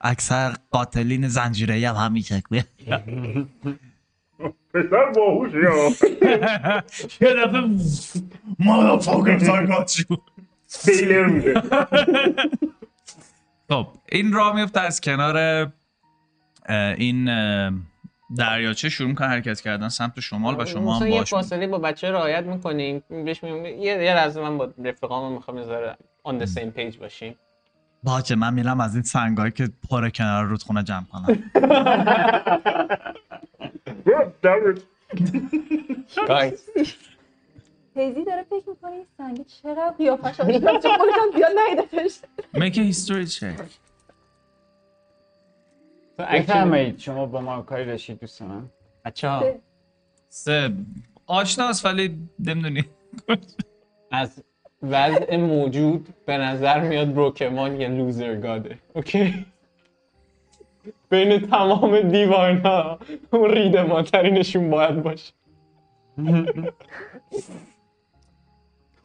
اکثر 0.00 0.54
قاتلین 0.70 1.28
زنجیره 1.28 1.88
هم 1.88 1.96
همین 1.96 2.22
شکلیه 2.22 2.64
پسر 4.74 5.12
باهوشی 5.16 5.66
ها 5.66 5.78
یه 7.20 7.34
دفعه 7.34 7.60
I 9.42 9.66
got 9.66 9.96
you. 9.96 10.18
سیلر 10.66 11.26
میده 11.26 11.60
خب 13.70 13.86
این 14.12 14.32
راه 14.32 14.54
میفته 14.54 14.80
از 14.80 15.00
کنار 15.00 15.68
این 16.98 17.28
دریاچه 18.36 18.88
شروع 18.88 19.08
می‌کنه 19.08 19.28
حرکت 19.28 19.60
کردن 19.60 19.88
سمت 19.88 20.20
شمال 20.20 20.60
و 20.60 20.64
شما 20.64 20.96
مثلا 20.96 21.06
هم 21.06 21.12
یه 21.12 21.18
باش 21.18 21.30
فاصله 21.30 21.66
با 21.66 21.78
بچه 21.78 22.10
رعایت 22.10 22.44
می‌کنیم 22.44 23.02
بهش 23.08 23.44
میگم 23.44 23.66
یه 23.66 23.82
یه 23.82 24.14
لحظه 24.14 24.40
من 24.40 24.58
با 24.58 24.72
رفیقامو 24.84 25.34
می‌خوام 25.34 25.58
یه 25.58 25.64
ذره 25.64 25.96
on 26.28 26.32
the 26.32 26.46
same 26.46 26.78
page 26.78 26.96
باشیم. 26.96 27.34
باشه 28.02 28.34
من 28.34 28.54
میرم 28.54 28.80
از 28.80 28.94
این 28.94 29.02
سنگایی 29.02 29.52
که 29.52 29.68
پر 29.90 30.08
کنار 30.08 30.44
رودخونه 30.44 30.82
جمع 30.82 31.04
کنم. 31.04 31.52
guys 36.28 36.68
هیزی 37.94 38.24
داره 38.24 38.42
فکر 38.42 38.68
می‌کنه 38.68 38.92
این 38.92 39.06
سنگه 39.18 39.44
چقدر 39.44 39.94
قیافش 39.98 40.40
رو 40.40 40.46
چون 40.62 40.96
خودش 40.96 41.14
هم 41.22 41.30
بیاد 41.36 41.52
نیدتش 41.68 42.18
make 42.54 42.74
a 42.74 42.92
history 42.92 43.26
check. 43.38 43.62
بفرمایید 46.18 46.98
شما 46.98 47.26
با 47.26 47.40
ما 47.40 47.62
کاری 47.62 47.84
داشتید 47.84 48.20
دوست 48.20 48.42
من 48.42 48.68
بچه 49.04 49.28
ها 49.28 49.44
سه. 50.28 50.70
آشناست 51.26 51.86
ولی 51.86 52.18
نمی‌دونی. 52.38 52.84
از 54.10 54.42
وضع 54.82 55.36
موجود 55.36 56.08
به 56.26 56.38
نظر 56.38 56.80
میاد 56.80 57.14
بروکمان 57.14 57.80
یه 57.80 57.88
loser 57.88 58.34
god 58.34 58.60
ه. 58.60 58.78
okay؟ 58.94 59.46
بین 61.10 61.40
تمام 61.40 62.00
دیوان 62.00 62.58
ها 62.58 62.98
اون 63.32 63.50
ریده 63.50 63.82
ماترینشون 63.82 64.70
باید 64.70 65.02
باشه. 65.02 65.32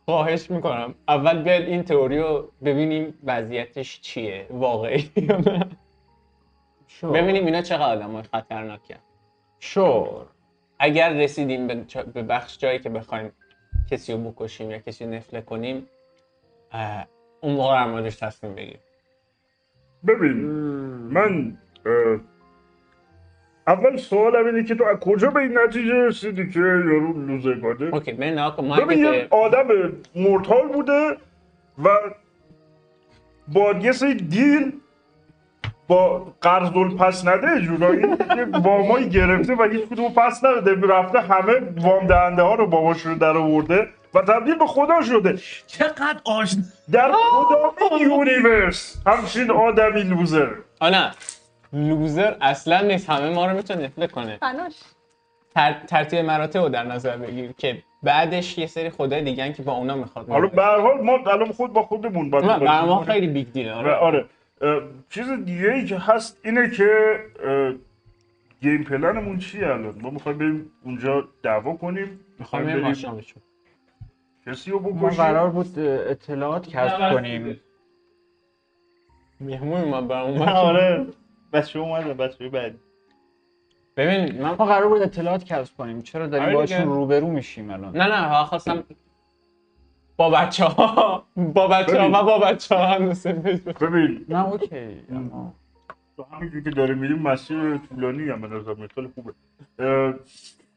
خواهش 0.05 0.51
می‌کنم. 0.51 0.95
اول 1.07 1.41
بیاید 1.43 1.67
این 1.67 1.83
تئوری 1.83 2.17
رو 2.19 2.51
ببینیم 2.65 3.13
وضعیتش 3.23 4.01
چیه 4.01 4.47
واقعی 4.49 5.11
شور. 6.87 7.21
ببینیم 7.21 7.45
اینا 7.45 7.61
چقدر 7.61 7.95
آدم 7.95 8.11
های 8.11 8.23
خطرناکه 8.23 8.97
شور. 9.59 10.25
اگر 10.79 11.13
رسیدیم 11.13 11.67
به, 12.13 12.23
بخش 12.23 12.57
جایی 12.57 12.79
که 12.79 12.89
بخوایم 12.89 13.31
کسی 13.91 14.13
رو 14.13 14.31
بکشیم 14.31 14.71
یا 14.71 14.79
کسی 14.79 15.05
رو 15.05 15.11
نفله 15.11 15.41
کنیم 15.41 15.87
اه، 16.71 17.07
اون 17.41 17.53
موقع 17.53 17.73
در 17.73 17.87
موردش 17.91 18.15
تصمیم 18.15 18.55
بگیریم. 18.55 18.79
ببین 20.07 20.35
من 21.13 21.57
اول 23.67 23.97
سوالم 23.97 24.45
اینه 24.45 24.63
که 24.63 24.75
تو 24.75 24.83
از 24.83 24.99
کجا 24.99 25.29
به 25.29 25.39
این 25.39 25.57
نتیجه 25.57 25.93
رسیدی 25.93 26.49
که 26.49 26.59
یارو 26.59 27.27
لوزرگاده 27.27 27.85
اوکی 27.93 28.11
ما 28.11 28.75
ببین 28.75 28.99
یه 28.99 29.27
آدم 29.29 29.67
مرتال 30.15 30.67
بوده 30.67 31.17
و 31.83 31.89
با 33.47 33.71
یه 33.71 33.91
سری 33.91 34.13
دیل 34.13 34.71
با 35.87 36.27
قرض 36.41 36.69
پس 36.99 37.27
نده 37.27 37.61
جورایی 37.61 38.01
یه 38.37 38.45
وامایی 38.63 39.09
گرفته 39.09 39.55
و 39.55 39.63
هیچ 39.63 39.81
کدوم 39.81 40.13
پس 40.13 40.43
نداده. 40.43 40.87
رفته 40.87 41.21
همه 41.21 41.53
وام 41.77 42.07
دهنده 42.07 42.41
ها 42.41 42.55
رو 42.55 42.67
باباش 42.67 43.01
رو 43.01 43.15
در 43.15 43.37
آورده 43.37 43.87
و 44.13 44.21
تبدیل 44.21 44.55
به 44.55 44.67
خدا 44.67 45.01
شده. 45.01 45.37
چقدر 45.67 46.19
آشنا 46.25 46.63
در 46.91 47.11
کدام 47.11 48.01
universe. 48.01 49.01
همچین 49.07 49.51
آدمی 49.51 50.01
loser. 50.01 50.49
آه 50.79 50.89
نه 50.89 51.11
loser 51.73 52.33
اصلا 52.41 52.81
نیست. 52.81 53.09
همه 53.09 53.29
ما 53.29 53.45
رو 53.45 53.53
می‌تونه 53.53 53.85
نفله 53.85 54.07
کنه. 54.07 54.37
فناش. 54.37 54.73
تر... 55.55 55.75
ترتیب 55.87 56.19
مراتب 56.19 56.59
رو 56.59 56.69
در 56.69 56.83
نظر 56.83 57.17
بگیر 57.17 57.51
که 57.57 57.83
بعدش 58.03 58.57
یه 58.57 58.67
سری 58.67 58.89
خدای 58.89 59.21
دیگن 59.21 59.53
که 59.53 59.63
با 59.63 59.73
اونا 59.73 59.95
می‌خواد. 59.95 60.29
حالا 60.29 60.47
به 60.47 60.63
هر 60.63 60.79
حال 60.79 61.01
ما 61.01 61.13
الان 61.13 61.51
خود 61.51 61.73
با 61.73 61.83
خودمون 61.83 62.29
باید 62.29 62.45
ما. 62.63 63.03
خیلی 63.03 63.27
big 63.27 63.51
deal 63.53 63.69
ه 63.69 63.73
و 63.73 63.77
آره. 63.77 63.95
آره. 63.95 64.25
چیز 65.09 65.29
دیگه 65.45 65.71
ای 65.71 65.85
که 65.85 65.97
هست 65.97 66.39
اینه 66.43 66.69
که 66.69 67.19
game 68.61 68.83
plan 68.83 69.14
مون 69.14 69.37
چیه 69.37 69.67
الان؟ 69.67 69.95
ما 70.01 70.09
می‌خوایم 70.09 70.37
بریم 70.37 70.71
اونجا 70.83 71.27
دعوا 71.43 71.73
کنیم 71.73 72.19
می‌خوام 72.39 72.61
می‌خوایم 72.61 72.81
بریم 72.81 73.23
کسی 74.45 74.71
رو 74.71 74.79
ما 74.79 75.07
بکشیم. 75.07 75.23
قرار 75.23 75.49
بود 75.49 75.79
اطلاعات 75.79 76.67
کسب 76.69 77.13
کنیم. 77.15 77.59
مهمون 79.41 79.81
ما 79.85 80.01
برام 80.01 80.41
آره. 80.67 81.07
بچه 81.53 81.79
اومدن 81.79 82.13
بچه 82.13 82.49
بعدی 82.49 82.77
ببین 83.97 84.41
من 84.41 84.49
ما 84.49 84.65
قرار 84.65 84.87
بود 84.87 85.01
اطلاعات 85.01 85.43
کسب 85.43 85.77
کنیم. 85.77 86.01
چرا 86.01 86.27
داریم 86.27 86.45
آره 86.45 86.55
باشون 86.55 86.77
دیگه. 86.77 86.89
روبرو 86.89 87.27
میشیم 87.27 87.69
الان؟ 87.69 87.97
نه 87.97 88.03
نه 88.07 88.27
ها 88.27 88.45
خواستم 88.45 88.83
با 90.17 90.29
بچه 90.29 90.65
ها 90.65 91.23
با 91.35 91.67
بچه 91.67 92.01
ها. 92.01 92.09
و 92.09 92.25
با 92.25 92.39
بچه 92.39 92.75
ها 92.75 92.85
هم. 92.87 93.09
ببین. 93.81 94.25
نه 94.29 94.47
اوکی. 94.49 95.01
تو 96.17 96.23
همینجور 96.31 96.63
که 96.63 96.69
داریم 96.69 96.97
میریم 96.97 97.19
مسیر 97.19 97.77
طولانی 97.77 98.29
هم 98.29 98.41
به 98.41 98.47
نظر 98.47 98.73
میاد. 98.73 98.91
خیلی 98.95 99.09
خوبه. 99.15 99.33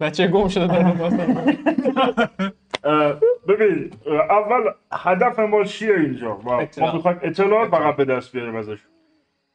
بچه 0.01 0.27
گم 0.29 0.49
شده 0.49 0.67
داره 0.67 0.87
اه، 2.85 3.15
ببین 3.49 3.91
اول 4.31 4.71
هدف 4.93 5.39
ما 5.39 5.65
چیه 5.65 5.95
اینجا؟ 5.95 6.37
و 6.37 6.43
ما. 6.79 6.93
می‌خوایم 6.93 7.19
اطلاع 7.23 7.69
فقط 7.69 7.97
به 7.97 8.05
دست 8.05 8.33
بیاریم 8.33 8.57
ازش. 8.57 8.79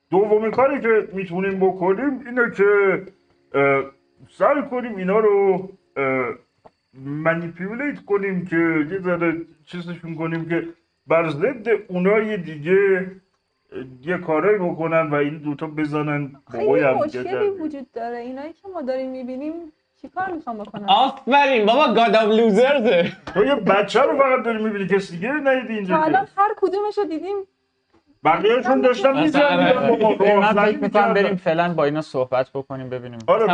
دومین 0.09 0.51
کاری 0.51 0.81
که 0.81 1.07
می‌تونیم 1.13 1.59
بکنیم 1.59 2.23
اینه 2.25 2.51
که 2.57 3.01
سعی 4.29 4.61
کنیم 4.71 4.95
اینا 4.95 5.19
رو 5.19 5.69
منیپیولیت 7.03 8.05
کنیم 8.05 8.45
که 8.45 8.85
یه 8.91 8.99
ذره 8.99 9.41
چیزشون 9.65 10.15
کنیم 10.15 10.49
که 10.49 10.67
بر 11.07 11.29
ضد 11.29 11.67
اونای 11.87 12.37
دیگه 12.37 13.11
یه 14.01 14.17
کارایی 14.17 14.57
بکنن 14.57 15.09
و 15.09 15.15
این 15.15 15.37
دوتا 15.37 15.67
بزنن. 15.67 16.31
خیلی 16.51 16.65
بابای 16.65 16.83
هم 16.83 17.05
دیگه 17.05 17.19
مشکلی 17.19 17.49
وجود 17.49 17.91
داره. 17.91 18.17
اینایی 18.17 18.53
که 18.53 18.67
ما 18.73 18.81
داریم 18.81 19.11
می‌بینیم 19.11 19.53
چیکار 20.01 20.31
می‌خوام 20.31 20.57
بکنم 20.57 20.85
آفرین 20.87 21.65
بابا 21.65 21.93
god 21.93 22.15
of 22.15 22.39
losers 22.39 23.01
ه 23.01 23.11
تو 23.33 23.45
یه 23.45 23.55
بچه 23.55 24.01
رو 24.01 24.17
فقط 24.17 24.45
داری 24.45 24.63
می‌بینی 24.63 24.87
کسی 24.87 25.15
دیگه 25.15 25.31
رو 25.31 25.47
ندیدی 25.47 25.73
اینجا. 25.73 25.97
الان 25.97 26.27
هر 26.37 26.51
کدومش 26.57 26.97
رو 26.97 27.05
دیدیم 27.05 27.35
بقیهشون 28.25 28.81
داشتن 28.81 29.13
راهزنی 29.13 30.71
فکر 30.71 30.79
می‌کنم 30.81 31.13
بریم. 31.13 31.35
فعلا 31.35 31.73
با 31.73 31.85
اینا 31.85 32.01
صحبت 32.01 32.49
بکنیم 32.53 32.89
ببینیم. 32.89 33.19
آره 33.27 33.53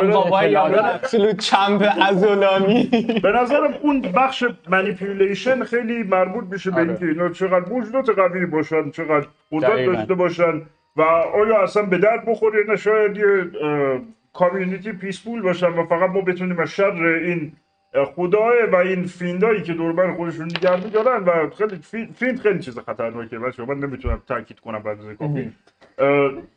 absolute 0.95 1.37
چمپ 1.37 1.89
ازولانی 2.01 2.89
به 3.23 3.31
نظرم 3.31 3.73
اون 3.81 4.01
بخش 4.01 4.43
manipulation 4.69 5.63
خیلی 5.63 6.03
مربوط 6.03 6.45
میشه 6.51 6.71
به 6.71 6.81
آره. 6.81 6.89
اینکه 6.89 7.05
اینا 7.05 7.29
چقدر 7.29 7.69
موجودات 7.69 8.09
قوی 8.09 8.45
باشن 8.45 8.89
چقدر 8.91 9.27
قدرت. 9.51 9.85
داشته 9.85 10.13
باشن 10.13 10.61
و 10.95 11.01
آیا 11.01 11.63
اصلا 11.63 11.83
به 11.83 11.97
درد 11.97 12.25
بخوره 12.25 12.63
نه 12.69 12.75
شاید 12.75 13.17
یه 13.17 13.51
کامیونیتی 14.33 14.91
پیسفول 14.91 15.41
باشن 15.41 15.67
و 15.67 15.85
فقط 15.85 16.09
ما 16.09 16.21
بتونیم 16.21 16.59
از 16.59 16.69
شر 16.69 17.03
این 17.03 17.53
خداه 18.15 18.53
و 18.71 18.75
این 18.75 19.05
فیندایی 19.05 19.63
که 19.63 19.73
دور 19.73 19.93
بر 19.93 20.15
خودشون 20.15 20.45
نگه 20.45 20.83
میدارن 20.83 21.23
و 21.23 21.49
خیلی 21.49 21.75
فی- 21.75 22.13
فیند 22.13 22.39
خیلی 22.39 22.59
چیز 22.59 22.79
خطرناکه. 22.79 23.39
بچه 23.39 23.65
من 23.65 23.79
نمی‌تونم 23.79 24.23
تاکید 24.27 24.59
کنم 24.59 24.79
بعد 24.79 25.13
کافی. 25.13 25.53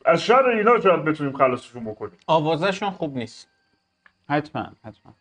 از 0.05 0.23
شر 0.23 0.47
اینا 0.47 0.81
شاید 0.81 1.05
بتونیم 1.05 1.33
خلاصشون 1.33 1.85
بکنیم. 1.85 2.19
آوازشون 2.27 2.91
خوب 2.91 3.17
نیست. 3.17 3.49
حتما 4.29 4.67
حتما. 4.85 5.15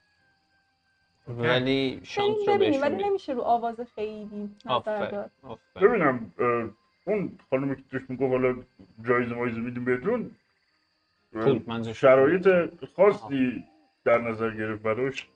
ولی 1.28 2.00
شانس 2.04 2.48
رو 2.48 2.54
ولی 2.54 3.04
نمیشه 3.04 3.34
رو 3.34 3.42
آواز 3.42 3.82
خیلی 3.96 4.50
نظر 4.66 5.10
داد. 5.10 5.32
ببینم 5.76 6.34
اون 7.06 7.40
خانمی 7.50 7.76
که 7.76 7.82
توش 7.92 8.02
می‌گفت 8.10 8.32
حالا 8.32 8.56
جایزه 9.08 9.36
مایزه 9.36 9.60
میدیم 9.60 9.86
بهتون 9.86 10.32
شرایط 11.94 12.50
خاصی 12.96 13.64
در 14.06 14.18
نظر 14.18 14.52
گرفت 14.52 14.82
براش. 14.84 15.28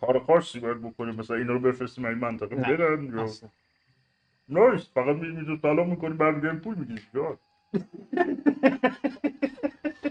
کار 0.00 0.18
خاصی 0.18 0.60
باید 0.60 0.82
بکنیم 0.82 1.14
مثلا 1.14 1.36
اینا 1.36 1.52
رو 1.52 1.60
بفرستیم 1.60 2.04
این 2.04 2.18
منطقه 2.18 2.56
نه. 2.56 2.76
برن 2.76 3.04
یا 3.04 3.22
اصلا. 3.22 3.48
نایس 4.48 4.90
فقط 4.94 5.16
میریم 5.16 5.44
تو 5.44 5.56
سلام 5.62 5.88
می‌کنیم 5.90 6.16
برمیگردیم 6.16 6.60
پول 6.60 6.74
می‌گیریم 6.74 7.04
یا 7.14 7.38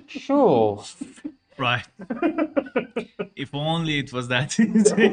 شو 0.07 0.83
Right. 1.59 1.87
if 3.43 3.49
only 3.53 3.95
it 4.03 4.09
was 4.17 4.25
that 4.33 4.49
easy. 4.59 5.07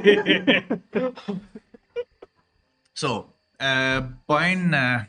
so, 3.03 3.09
uh, 3.61 4.03
با 4.27 4.41
این 4.41 4.71
uh, 4.71 5.01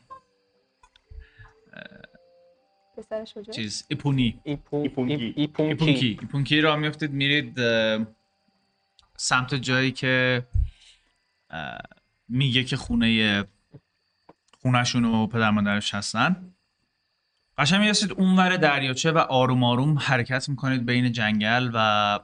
پسر 2.98 3.26
شجاع 3.26 3.56
چیز 3.56 3.86
ایپونی 3.90 4.40
ایپو 4.44 4.76
ایپونکی. 4.78 5.16
ایپ- 5.18 5.40
ایپونکی 5.40 5.64
ایپونکی 5.70 6.18
ایپونکی 6.22 6.62
را 6.62 6.76
میفتید 6.76 7.12
میرید 7.12 7.56
uh, 7.58 8.06
سمت 9.24 9.56
جایی 9.56 9.92
که 9.92 10.46
uh, 11.52 11.56
میگه 12.30 12.64
که 12.64 12.78
خونه 12.78 13.44
خونهشون 14.62 15.06
و 15.06 15.28
پدر 15.28 15.50
مادرش 15.50 15.96
هستن. 15.96 16.54
قشنگ 17.58 17.82
می‌رسید 17.82 18.12
اونور 18.12 18.58
دریاچه 18.58 19.12
و 19.12 19.18
آروم 19.18 19.64
آروم 19.64 20.00
حرکت 20.00 20.50
می‌کنید 20.50 20.86
بین 20.86 21.12
جنگل 21.12 21.72
و 21.74 22.20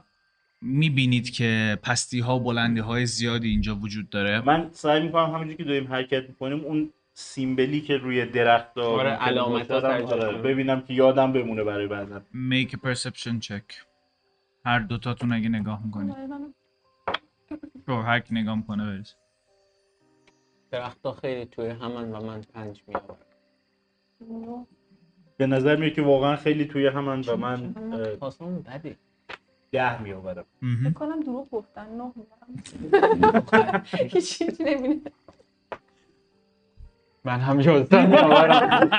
می‌بینید 0.62 1.30
که 1.30 1.78
پستی 1.82 2.20
ها 2.20 2.36
و 2.36 2.40
بلندی 2.40 2.80
های 2.80 3.06
زیادی 3.06 3.48
اینجا 3.48 3.76
وجود 3.76 4.10
داره. 4.10 4.40
من 4.40 4.70
سعی 4.72 5.02
می‌کنم 5.02 5.26
همونجوری 5.26 5.56
که 5.56 5.64
داریم 5.64 5.92
حرکت 5.92 6.28
می‌کنیم 6.28 6.60
اون 6.64 6.92
سیمبلی 7.14 7.80
که 7.80 7.96
روی 7.96 8.26
درخت 8.26 8.78
آره، 8.78 9.10
علامت 9.10 9.70
ها 9.70 9.80
ترجمه 9.80 10.20
کنم. 10.20 10.42
ببینم 10.42 10.80
که 10.80 10.94
یادم 10.94 11.32
بمونه 11.32 11.64
برای 11.64 11.86
بعدا 11.86 12.22
make 12.50 12.70
a 12.70 12.76
perception 12.76 13.46
check. 13.48 13.74
هر 14.64 14.78
دوتاتون 14.78 15.32
اگه 15.32 15.48
نگاه 15.48 15.84
می‌کنید. 15.84 16.14
رو 17.88 18.02
هر 18.02 18.20
کی 18.20 18.34
نگاه 18.34 18.54
می‌کنه 18.56 18.86
برید 18.86 19.16
درختها 20.70 21.12
خیلی 21.12 21.46
توی 21.46 21.68
همن 21.68 22.12
و 22.12 22.26
من 22.26 22.40
پنج 22.40 22.82
میآورم. 22.86 23.18
به 25.36 25.46
نظر 25.46 25.76
میاد 25.76 25.92
که 25.92 26.02
واقعا 26.02 26.36
خیلی 26.36 26.64
توی 26.64 26.86
همن 26.86 27.20
و 27.20 27.36
من 27.36 27.72
پاسمون 28.20 28.62
بده. 28.62 28.96
ده 29.72 30.02
میآورم. 30.02 30.44
فکر 30.84 30.92
کنم 30.92 31.20
دروغ 31.20 31.50
گفتن 31.50 31.86
نه. 31.88 32.12
میارم 32.16 33.84
هیچ 34.12 34.38
چیزی 34.38 34.64
نمی‌بینه. 34.64 35.00
من 37.24 37.40
هم 37.40 37.60
یازده 37.60 38.06
میآورم. 38.06 38.90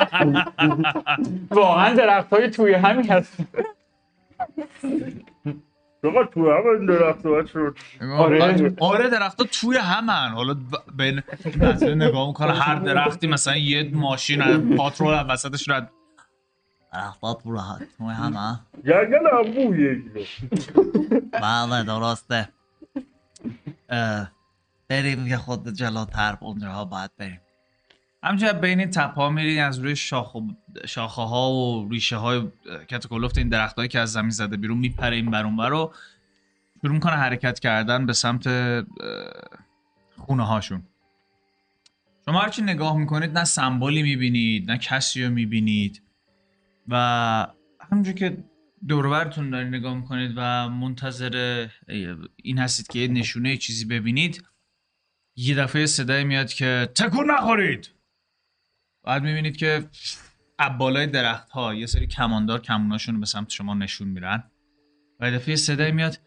واقعا 1.52 1.96
درخت 1.96 2.34
های 2.34 2.50
توی 2.50 2.74
همین 2.74 3.12
هست. 3.12 3.38
فقط 6.02 6.30
تو 6.34 6.52
همه 6.52 6.86
درخت 6.88 7.48
شد 7.48 7.78
آره. 8.12 8.74
آره 8.80 9.10
درخت 9.10 9.44
توی 9.44 9.78
همن. 9.78 10.30
حالا 10.30 10.56
بین 10.98 11.22
بچه 11.62 11.96
نگاه 11.96 12.28
می‌کنه 12.28 12.54
هر 12.54 12.76
درختی 12.76 13.28
مثلا 13.28 13.58
یه 13.58 13.90
ماشین 13.94 14.76
پاترول 14.78 15.14
هم 15.14 15.30
وسطش 15.30 15.70
رد. 15.70 15.92
درختات 16.94 17.46
هم- 17.48 17.80
توی 17.98 18.08
همن. 18.08 18.60
جنگل 18.86 19.28
هم 19.34 19.52
بویه 19.54 20.02
بله 21.42 21.84
درسته. 21.84 22.50
بریم 24.90 25.28
یه 25.28 25.38
خود 25.38 25.74
جلوتر 25.74 26.38
اونجاها 26.42 26.86
باید 26.86 27.12
بریم. 27.18 27.42
همچنین 28.24 28.54
بین 28.54 28.80
این 28.80 28.90
تپا 28.90 29.30
میرین 29.30 29.60
از 29.60 29.80
روی 29.80 29.96
شاخ 29.96 30.36
و 30.36 30.42
شاخه 30.88 31.22
ها 31.22 31.52
و 31.52 31.90
ریشه 31.90 32.16
های 32.16 32.42
این 33.38 33.50
درخت 33.50 33.90
که 33.90 34.00
از 34.00 34.12
زمین 34.12 34.30
زده 34.30 34.58
بیرون 34.58 34.78
میپره 34.78 35.16
این 35.16 35.32
بر 35.32 35.44
اون 35.46 35.58
بر 35.58 35.70
رو 35.70 35.94
شروع 36.82 36.94
می‌کنه 36.94 37.14
حرکت 37.14 37.60
کردن 37.60 38.06
به 38.06 38.14
سمت 38.14 38.48
خونه 40.18 40.46
هاشون 40.46 40.84
شما 42.26 42.40
هرچی 42.40 42.62
نگاه 42.62 42.98
می‌کنید 42.98 43.38
نه 43.38 43.44
سمبولی 43.44 44.04
می‌بینید 44.04 44.72
نه 44.72 44.78
کسی 44.78 45.24
رو 45.24 45.30
می‌بینید 45.30 46.02
و 46.88 46.96
همونجور 47.92 48.14
که 48.14 48.44
دوربرتون 48.88 49.50
دارید 49.50 49.68
نگاه 49.68 49.94
می‌کنید 49.94 50.34
و 50.36 50.70
منتظر 50.70 51.68
این 52.36 52.58
هستید 52.58 52.88
که 52.88 53.08
نشونه 53.08 53.58
چیزی 53.58 53.86
ببینید 53.86 54.44
یه 55.36 55.56
دفعه 55.56 55.86
صدای 55.86 56.24
میاد 56.24 56.54
که 56.54 56.90
تکون 56.96 57.32
نخورید! 57.32 57.99
بعد 59.10 59.24
می‌بینید 59.24 59.58
که 59.58 59.90
بالای 60.78 61.08
درخت 61.08 61.50
ها 61.50 61.74
یه 61.74 61.86
سری 61.86 62.08
کماندار 62.08 62.62
کموناشون 62.62 63.20
به 63.20 63.26
سمت 63.26 63.50
شما 63.50 63.74
نشون 63.74 64.08
میرن 64.08 64.44
و 65.20 65.32
دفعه 65.32 65.56
صدای 65.56 65.92
میاد 65.92 66.20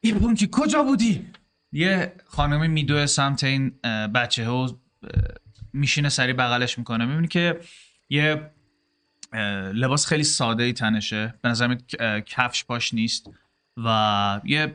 این 0.00 0.18
پونکی 0.18 0.48
کجا 0.52 0.82
بودی؟ 0.82 1.26
یه 1.72 2.12
خانمی 2.26 2.68
میدوه 2.68 3.06
سمت 3.06 3.44
این 3.44 3.70
بچه 4.14 4.46
ها 4.46 4.80
میشینه 5.72 6.08
سری 6.08 6.32
بغلش 6.32 6.78
می‌کنه. 6.78 7.04
می‌بینی 7.04 7.28
که 7.28 7.60
یه 8.08 8.50
لباس 9.72 10.06
خیلی 10.06 10.24
ساده 10.24 10.62
ای 10.62 10.72
تنشه. 10.72 11.34
به 11.42 11.48
نظر 11.48 11.74
کفش 12.26 12.64
پاش 12.64 12.94
نیست. 12.94 13.30
و 13.84 14.40
یه 14.44 14.74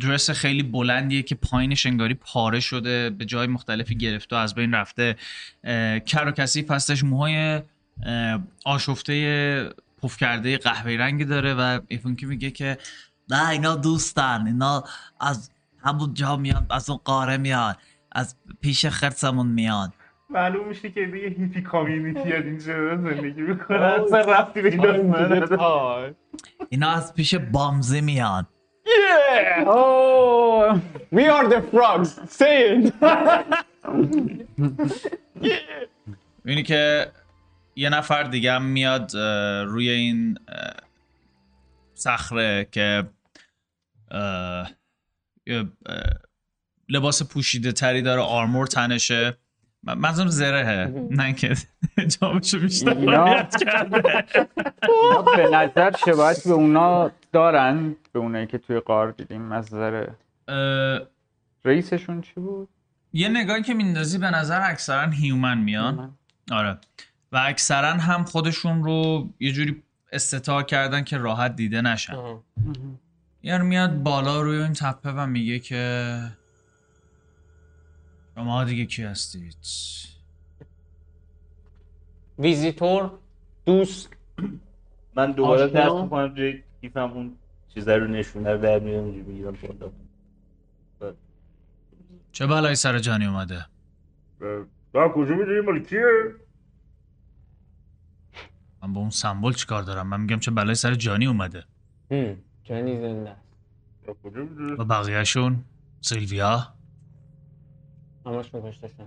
درس 0.00 0.30
خیلی 0.30 0.62
بلندیه 0.62 1.22
که 1.22 1.34
پایینش 1.34 1.86
انگاری 1.86 2.14
پاره 2.14 2.60
شده 2.60 3.10
به 3.10 3.24
جای 3.24 3.46
مختلفی 3.46 3.94
گرفته 3.94 4.36
و 4.36 4.38
از 4.38 4.54
بین 4.54 4.74
رفته. 4.74 5.16
کر 6.06 6.24
و 6.26 6.30
کثیف 6.30 6.70
هستش. 6.70 7.04
موهای 7.04 7.62
آشفته 8.64 9.70
پف 10.02 10.16
کرده 10.16 10.58
قهوه‌ای 10.58 10.96
رنگی 10.96 11.24
داره 11.24 11.54
و 11.54 11.80
ایفونکی 11.88 12.26
میگه 12.26 12.50
که 12.50 12.78
نه 13.30 13.48
اینا 13.48 13.76
دوستن 13.76 14.46
اینا 14.46 14.84
از 15.20 15.50
همون 15.84 16.14
جا 16.14 16.36
میان 16.36 16.66
از 16.70 16.90
اون 16.90 17.00
قاره 17.04 17.36
میان 17.36 17.74
از 18.12 18.36
پیش 18.60 18.86
خرسمون 18.86 19.46
میان. 19.46 19.92
معلوم 20.30 20.68
میشه 20.68 20.90
که 20.90 21.06
دیگه 21.06 21.28
هیپی 21.28 21.62
کامیونیتی 21.62 22.32
از 22.32 22.44
اینجا 22.44 22.96
زندگی 22.96 23.40
می‌کنه. 23.42 23.80
اصلا 23.80 24.20
رفتی 24.20 24.62
به 24.62 24.70
این 24.70 24.82
داستان 24.82 25.32
نداره. 25.32 26.14
اینا 26.68 26.90
از 26.90 27.14
پیش 27.14 27.34
بامزه 27.34 28.00
میان. 28.00 28.46
Oh, 29.60 30.80
we 31.14 31.24
are 31.36 31.46
the 31.52 31.60
frogs. 31.72 32.10
Say 32.38 32.56
it. 32.72 32.94
می‌بینی 36.44 36.62
که 36.62 37.12
یه 37.76 37.88
نفر 37.88 38.22
دیگه 38.22 38.52
هم 38.52 38.62
میاد 38.62 39.16
روی 39.66 39.90
این 39.90 40.38
صخره 41.94 42.68
که 42.72 43.04
لباس 46.88 47.22
پوشیده 47.22 47.72
تری 47.72 48.02
داره 48.02 48.20
آرمور 48.20 48.66
تنشه. 48.66 49.36
منظورم 49.94 50.28
زرهه 50.28 51.08
نه 51.10 51.32
که 51.32 51.54
جامشو 52.20 52.58
بیشتر 52.58 52.94
رعایت 52.94 53.56
کرده. 53.64 54.02
به 55.36 55.48
نظر 55.52 55.96
شباهت 56.06 56.44
به 56.44 56.52
اونا 56.52 57.10
دارن 57.32 57.96
به 58.12 58.18
اونایی 58.18 58.46
که 58.46 58.58
توی 58.58 58.80
قار 58.80 59.10
دیدیم 59.10 59.52
از 59.52 59.74
نظر 59.74 60.06
رئیسشون 61.64 62.20
چی 62.20 62.32
بود؟ 62.34 62.68
یه 63.12 63.28
نگاهی 63.28 63.62
که 63.62 63.74
میندازی 63.74 64.18
به 64.18 64.30
نظر 64.30 64.70
اکثرا 64.70 65.10
هیومن 65.10 65.58
میان. 65.58 66.16
آره. 66.52 66.78
و 67.32 67.36
اکثرا 67.36 67.92
هم 67.92 68.24
خودشون 68.24 68.84
رو 68.84 69.28
یه 69.40 69.52
جوری 69.52 69.82
استطاع 70.12 70.62
کردن 70.62 71.04
که 71.04 71.18
راحت 71.18 71.56
دیده 71.56 71.82
نشن. 71.82 72.14
یعنی 73.42 73.64
میاد 73.64 74.02
بالا 74.02 74.42
روی 74.42 74.62
این 74.62 74.72
تپه 74.72 75.10
و 75.10 75.26
میگه 75.26 75.58
که 75.58 76.18
شما 78.38 78.64
دیگه 78.64 78.86
کی 78.86 79.02
هستید؟ 79.02 79.56
ویزیتور 82.38 83.10
دوست. 83.66 84.08
من 85.14 85.32
دوباره. 85.32 85.66
دست 85.68 85.92
می‌کنم 85.92 86.34
جای 86.34 86.62
کیفم 86.80 87.12
اون 87.12 87.36
چیزا 87.74 87.96
رو 87.96 88.06
نشونه 88.06 88.52
رو 88.52 88.58
در 88.58 88.78
میارم 88.78 89.04
می‌گیرم 89.04 89.52
بالا 89.62 89.92
چه 92.32 92.46
بلایی 92.46 92.74
سر 92.74 92.98
جانی 92.98 93.26
اومده؟ 93.26 93.66
تو 94.92 95.08
کجا 95.14 95.34
می‌دونی؟ 95.34 95.60
مال 95.60 95.84
کیه؟ 95.84 96.34
من 98.82 98.92
با 98.92 99.00
اون 99.00 99.10
سمبل 99.10 99.52
چیکار 99.52 99.82
دارم؟ 99.82 100.06
من 100.06 100.20
میگم 100.20 100.38
چه 100.38 100.50
بلای 100.50 100.74
سر 100.74 100.94
جانی 100.94 101.26
اومده. 101.26 101.64
هم، 102.10 102.36
جانی 102.64 103.00
زنده 103.00 103.30
است. 103.30 103.42
کجا 104.22 104.40
می‌دونی؟ 104.40 104.72
و 104.72 104.84
بقیهشون؟ 104.84 105.64
سیلویا؟ 106.00 106.74
همشون 108.28 108.70
کشتشن 108.70 109.06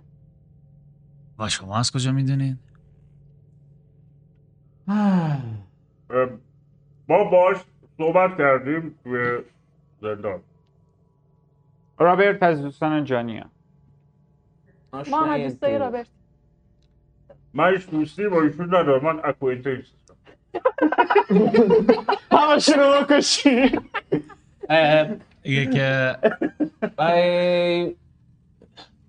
و 1.40 1.50
شما 1.50 1.78
از 1.78 1.92
کجا 1.92 2.12
می‌دونید 2.12 2.58
اه، 4.88 5.42
ما 7.10 7.24
باش 7.24 7.58
صحبت 7.98 8.38
کردیم 8.38 8.96
توی 9.04 9.40
زندان. 10.02 10.42
رابرت 11.98 12.44
از 12.44 12.62
دوستان 12.62 13.04
جانی 13.04 13.44
ما 14.94 15.26
هم 15.26 15.44
دوستای 15.44 15.78
رابرت. 15.78 16.08
من 17.54 17.74
هیچ 17.74 17.90
دوستی 17.90 18.28
با 18.28 18.42
ایشون 18.42 18.66
ندارم 18.66 19.04
من 19.04 19.22
acquaintance 19.24 19.86
همشون 22.32 22.80
رو 22.80 23.06
بکشی. 23.06 23.80
ای، 27.00 27.96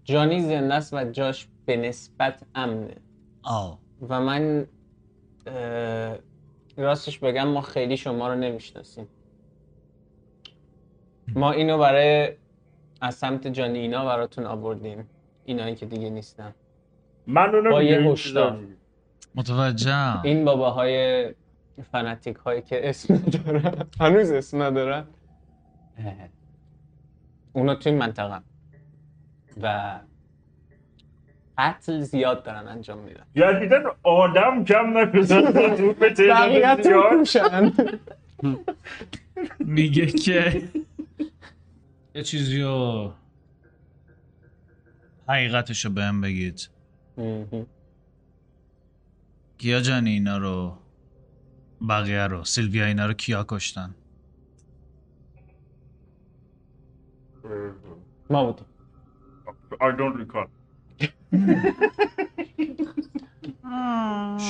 جانی 0.04 0.40
زنده 0.40 0.74
است 0.74 0.94
و 0.94 1.04
جاش 1.04 1.48
به 1.66 1.76
نسبت 1.76 2.42
امنه. 2.54 2.96
آه. 3.42 3.78
و 4.08 4.20
من 4.20 4.66
راستش 6.76 7.18
بگم 7.18 7.48
ما 7.48 7.60
خیلی 7.60 7.96
شما 7.96 8.28
رو 8.28 8.34
نمی‌شناسیم. 8.34 9.08
ما 11.34 11.52
اینو 11.52 11.78
برای 11.78 12.32
از 13.00 13.14
سمت 13.14 13.46
جانی 13.46 13.78
اینا 13.78 14.04
براتون 14.04 14.46
آوردیم. 14.46 15.08
اینایی 15.44 15.74
که 15.74 15.86
دیگه 15.86 16.10
نیستن. 16.10 16.54
من 17.26 17.52
رو 17.52 17.70
با 17.70 17.82
یه 17.82 17.98
هشدار. 17.98 18.50
چیزا. 18.50 18.66
متوجهم. 19.34 20.20
این 20.24 20.44
باباهای 20.44 21.34
فناتیک 21.92 22.36
هایی 22.36 22.62
که 22.62 22.88
اسم 22.88 23.14
ندارن. 23.14 23.86
هنوز 24.00 24.30
اسم 24.30 24.62
ندارن. 24.62 25.06
اونا 27.52 27.74
توی 27.74 27.92
منطقه. 27.92 28.42
و 29.62 30.00
قتل 31.58 32.00
زیاد 32.00 32.42
دارن 32.42 32.68
انجام 32.68 32.98
میدن. 32.98 33.26
جدیدن 33.34 33.82
آدم 34.02 34.64
کم 34.64 34.98
نشده 34.98 35.76
تو 35.76 35.92
به 35.92 36.10
تعداد 36.10 36.82
زیاد. 36.82 37.90
میگه 39.58 40.06
که 40.06 40.62
یه 42.14 42.22
چیزی 42.22 42.62
رو 42.62 43.12
حقیقتش 45.28 45.84
رو 45.84 45.90
بهم 45.90 46.20
بگید. 46.20 46.68
کیا 49.58 49.80
جانی 49.80 50.10
اینا 50.10 50.38
رو؟ 50.38 50.78
بقیه 51.88 52.26
رو. 52.26 52.44
سیلویا 52.44 52.84
اینا 52.84 53.06
رو 53.06 53.12
کیا 53.12 53.44
کشتن؟ 53.48 53.94
ما 58.30 58.44
بودیم 58.44 58.66
I 59.80 59.90
don't 59.90 60.16
recall. 60.16 60.46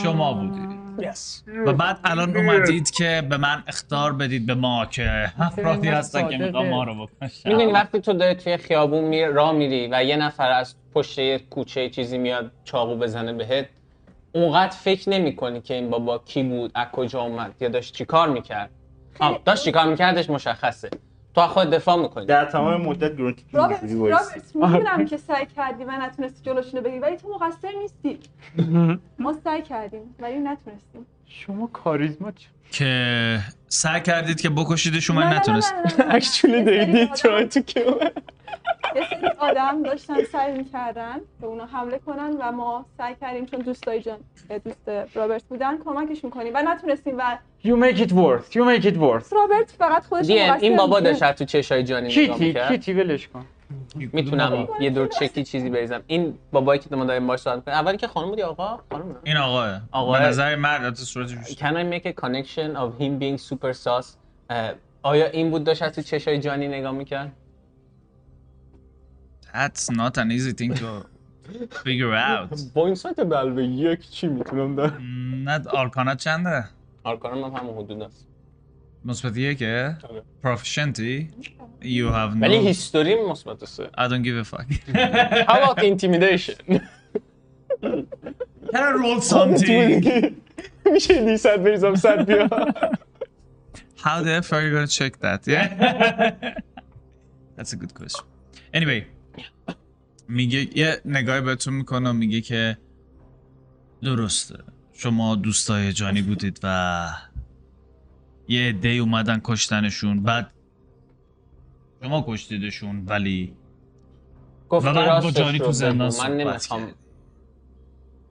شما 0.03 0.33
بودید 0.33 0.83
و 1.67 1.73
بعد 1.73 1.99
الان 2.05 2.37
اومدید 2.37 2.91
که 2.91 3.23
به 3.31 3.37
من 3.37 3.63
اختار 3.67 4.13
بدید 4.13 4.47
به 4.47 4.55
ما 4.55 4.87
که 4.87 5.33
افرادی 5.39 5.89
هستن 5.89 6.29
که 6.29 6.37
می‌خوان 6.37 6.69
ما 6.69 6.85
رو 6.85 6.95
می‌دونی 6.95 7.67
بکشن 7.67 7.73
وقتی 7.73 8.01
تو 8.01 8.13
داری 8.13 8.35
توی 8.35 8.57
خیابون 8.57 9.05
می 9.05 9.25
راه 9.25 9.53
میری 9.53 9.89
و 9.93 10.05
یه 10.05 10.17
نفر 10.17 10.51
از 10.51 10.75
پشت 10.95 11.19
یه 11.19 11.39
کوچه 11.39 11.91
چیزی 11.91 12.19
میاد 12.19 12.53
چاقو 12.65 12.97
بزنه 12.97 13.33
بهت 13.33 13.69
اونقدر 14.33 14.77
فکر 14.77 15.11
نمی 15.11 15.37
کنی 15.37 15.61
که 15.61 15.75
این 15.75 15.91
بابا 15.91 16.19
کی 16.19 16.43
بود 16.43 16.71
از 16.75 16.87
کجا 16.93 17.21
اومد 17.21 17.55
یا 17.61 17.69
داشت 17.69 17.95
چیکار 17.95 18.29
می‌کرد؟ 18.29 18.71
آه، 19.21 19.41
داشت 19.45 19.65
چیکار 19.65 19.87
میکردش؟ 19.87 20.31
مشخصه. 20.31 20.91
تو 21.35 21.47
خود 21.47 21.71
دفاع 21.71 21.97
می‌کنی. 22.03 22.27
در 22.27 22.45
تمام 22.45 22.81
مدت 22.81 23.17
گرونتی 23.17 23.45
رابرت 23.53 23.81
رابرت 23.83 24.53
می‌دونم 24.55 25.05
که 25.05 25.17
سعی 25.17 25.47
کردی. 25.57 25.85
و 25.85 25.91
نتونستی 25.91 26.43
جلوشونو 26.43 26.83
بگیری 26.83 26.99
ولی 27.01 27.17
تو 27.17 27.29
مقصر 27.29 27.69
نیستی. 27.83 28.19
ما 29.19 29.33
سعی 29.45 29.63
کردیم 29.63 30.15
ولی 30.21 30.39
نتونستیم. 30.39 31.07
شما 31.27 31.67
کاریزما 31.67 32.31
چ- 32.31 32.71
که 32.77 33.39
سعی 33.69 34.01
کردید 34.01 34.41
که 34.41 34.51
بکشید 34.51 34.99
شما 34.99 35.23
نتونست. 35.23 35.75
اکچولی 36.11 36.63
دیدی 36.65 37.03
آدم- 37.03 37.47
تو 37.47 37.61
که 37.61 37.85
یه 38.97 39.03
سری 39.11 39.29
آدم 39.39 39.83
داشتن 39.83 40.25
سعی 40.25 40.53
می‌کردن 40.53 41.17
به 41.41 41.47
اونا 41.47 41.67
حمله 41.67 41.99
کنن 41.99 42.37
و 42.41 42.53
ما 42.53 42.87
سعی 42.99 43.15
کردیم 43.21 43.47
چون 43.47 43.61
دوستای 43.61 44.01
جان 44.01 44.19
دوست 44.65 44.89
رابرت 45.15 45.45
بودن 45.45 45.79
کمکشون 45.79 46.31
کنیم 46.31 46.53
و 46.55 46.63
نتونستیم 46.63 47.15
و 47.19 47.39
You 47.65 47.77
make 47.85 47.99
it 47.99 48.13
worth. 48.13 48.53
You 48.57 48.65
make 48.65 48.85
it 48.85 48.97
worth. 48.97 49.33
رابرت 49.33 49.71
فقط 49.79 50.05
خودش 50.05 50.31
این 50.31 50.77
بابا. 50.77 51.01
داشت 51.01 51.33
تو 51.33 51.45
چشای 51.45 51.85
جانی 51.85 52.09
نگاه 52.09 52.15
کیتی 52.15 52.47
می‌کرد. 52.47 52.69
کیتی 52.69 52.93
ولش 52.93 53.29
کن. 53.29 53.47
می‌تونم 53.95 54.69
یه 54.81 54.91
دور 54.91 55.07
چکی 55.07 55.45
چیزی 55.45 55.71
بریزم. 55.71 56.03
این 56.07 56.39
بابایی 56.53 56.81
که 56.81 56.97
ما 56.97 57.05
داریم 57.05 57.27
باش 57.27 57.41
صحبت 57.41 57.57
می‌کنیم 57.57 57.77
اولی 57.77 57.97
که 57.97 58.07
خانم 58.07 58.29
بودی 58.29 58.43
آقا؟ 58.43 58.81
خانم 58.91 59.09
نه؟ 59.09 59.17
این 59.25 59.37
آقاه. 59.37 59.81
آقاه. 59.93 60.19
به 60.21 60.27
نظر 60.27 60.57
مرد 60.57 60.85
البته 60.85 61.03
صورتش. 61.03 61.35
Can 61.35 61.75
I 61.75 61.85
make 61.95 62.07
a 62.07 62.13
connection 62.23 62.77
of 62.77 63.03
him 63.03 63.19
being 63.23 63.39
super 63.51 63.73
sauce 63.85 64.07
آیا 65.03 65.27
این 65.27 65.51
بود 65.51 65.65
داشت 65.65 65.89
تو 65.89 66.03
چشای 66.03 66.39
جانی 66.39 66.69
نگاه 66.69 66.93
می‌کرد؟ 66.93 67.33
That's 69.54 69.90
not 69.90 70.18
an 70.18 70.32
easy 70.32 70.54
thing 70.54 70.74
to 70.76 71.06
figure 71.86 72.14
out 72.14 72.62
با 72.74 72.86
این 72.86 72.96
سایت 72.96 73.16
بلوه 73.16 73.64
یک 73.64 74.10
چی 74.10 74.28
میتونم 74.28 74.76
دارم؟ 74.76 75.04
نه 75.46 75.68
آرکانات 75.70 76.18
چنده؟ 76.18 76.66
آرکانم 77.04 77.44
هم 77.44 77.52
همون 77.52 77.76
حدود 77.84 78.02
است 78.02 78.28
مثبت 79.06 79.38
یکه؟ 79.38 79.98
آره. 80.10 80.24
Proficiency? 80.44 81.28
You 81.82 82.08
have 82.12 82.42
ولی 82.42 82.60
no... 82.60 82.66
هیستوری 82.68 83.16
مثبت 83.16 83.66
سه 83.66 83.90
I 83.98 84.08
don't 84.08 84.24
give 84.24 84.38
a 84.38 84.56
fuck 84.56 84.68
How 85.48 85.64
about 85.64 85.84
intimidation؟ 85.84 86.80
Can 88.72 88.84
I 88.84 88.92
roll 88.92 89.22
something? 89.22 90.34
میشه 90.94 91.26
دی 91.26 91.38
صد 91.38 91.64
بریزم 91.64 91.96
صد 91.96 92.26
بیا 92.26 92.48
How 93.98 94.22
the 94.24 94.44
F 94.46 94.54
are 94.54 94.62
you 94.62 94.72
gonna 94.76 94.88
check 94.88 95.20
that? 95.20 95.42
Yeah? 95.48 95.68
That's 97.56 97.74
a 97.74 97.76
good 97.76 97.94
question. 98.00 98.26
Anyway. 98.74 99.08
میگه 100.29 100.79
یه 100.79 101.01
نگاهی 101.05 101.41
بهتون 101.41 101.75
می‌کنم 101.75 102.17
میگه 102.17 102.41
که 102.41 102.79
درسته 104.03 104.59
شما 104.93 105.35
دوستای 105.35 105.93
جانی 105.93 106.23
بودید 106.23 106.61
و 106.63 107.09
یه 108.49 108.69
عده 108.69 108.89
اومدن 108.89 109.41
کشتنشون 109.45 110.23
بعد 110.23 110.51
شما 112.03 112.25
کشتیدشون 112.29 113.05
ولی 113.07 113.57
گفت 114.69 114.87
و 114.87 114.93
بعد 114.93 115.23
با 115.23 115.31
جانی 115.31 115.59
تو 115.59 115.73
زندان. 115.73 116.13
من 116.23 116.37
نمی‌خوام. 116.37 116.89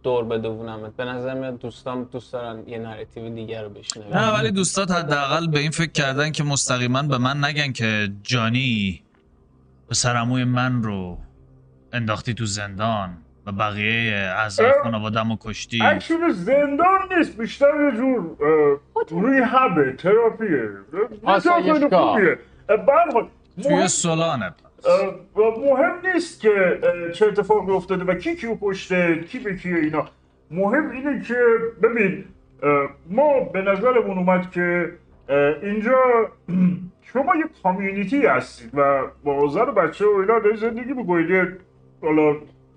دور 0.03 0.23
بدونمت 0.25 0.95
به 0.95 1.05
نظر 1.05 1.33
میاد 1.33 1.59
دوستام 1.59 2.03
دوست 2.03 2.33
دارن 2.33 2.67
یه 2.67 2.79
نراتیو 2.79 3.29
دیگر 3.29 3.63
رو 3.63 3.69
بشنون 3.69 4.07
نه 4.07 4.33
ولی 4.33 4.51
دوستات 4.51 4.91
حداقل 4.91 5.47
به 5.47 5.59
این 5.59 5.71
فکر 5.71 5.91
کردن 5.91 6.31
که 6.31 6.43
مستقیما 6.43 7.03
به 7.03 7.17
من 7.17 7.43
نگن 7.43 7.71
که 7.71 8.13
جانی 8.23 9.03
به 9.91 9.95
سرموی 9.95 10.43
من 10.43 10.83
رو 10.83 11.17
انداختی 11.93 12.33
تو 12.33 12.45
زندان 12.45 13.17
و 13.45 13.51
بقیه 13.51 14.13
اعضای. 14.15 14.71
خانوادم 14.83 15.29
رو 15.29 15.37
کشتی. 15.41 15.81
اکچولی 15.83 16.33
زندان 16.33 16.99
نیست 17.17 17.37
بیشتر 17.37 17.65
یه 17.85 17.97
جور 17.97 18.37
روی 19.09 19.41
هبه 19.45 19.93
تراپیه. 19.93 20.69
آسایشگاه. 21.23 21.91
حال، 21.91 22.21
توی 23.55 23.81
اه، 24.85 25.59
مهم 25.59 26.13
نیست 26.13 26.41
که 26.41 26.79
چه 27.13 27.25
اتفاقی 27.25 27.71
افتاده 27.71 28.03
و 28.03 28.15
کی 28.15 28.35
کیو 28.35 28.57
کشته 28.61 29.23
کی 29.31 29.39
به 29.39 29.55
کیه 29.57 29.75
اینا. 29.75 30.07
مهم 30.51 30.89
اینه 30.89 31.21
که 31.23 31.35
ببین 31.83 32.25
ما 33.09 33.39
به 33.39 33.61
نظرمون 33.61 34.17
اومد 34.17 34.51
که 34.51 34.91
اینجا 35.63 35.97
شما 37.13 37.35
یه 37.35 37.43
کامیونیتی 37.63 38.25
هستید 38.25 38.71
و 38.73 39.01
با 39.23 39.33
و 39.33 39.71
بچه 39.71 40.05
و 40.05 40.09
اینا 40.19 40.39
دارید 40.39 40.59
زندگی 40.59 40.93
می‌کنید. 40.93 41.29
یه 41.29 41.57
حالا 42.01 42.35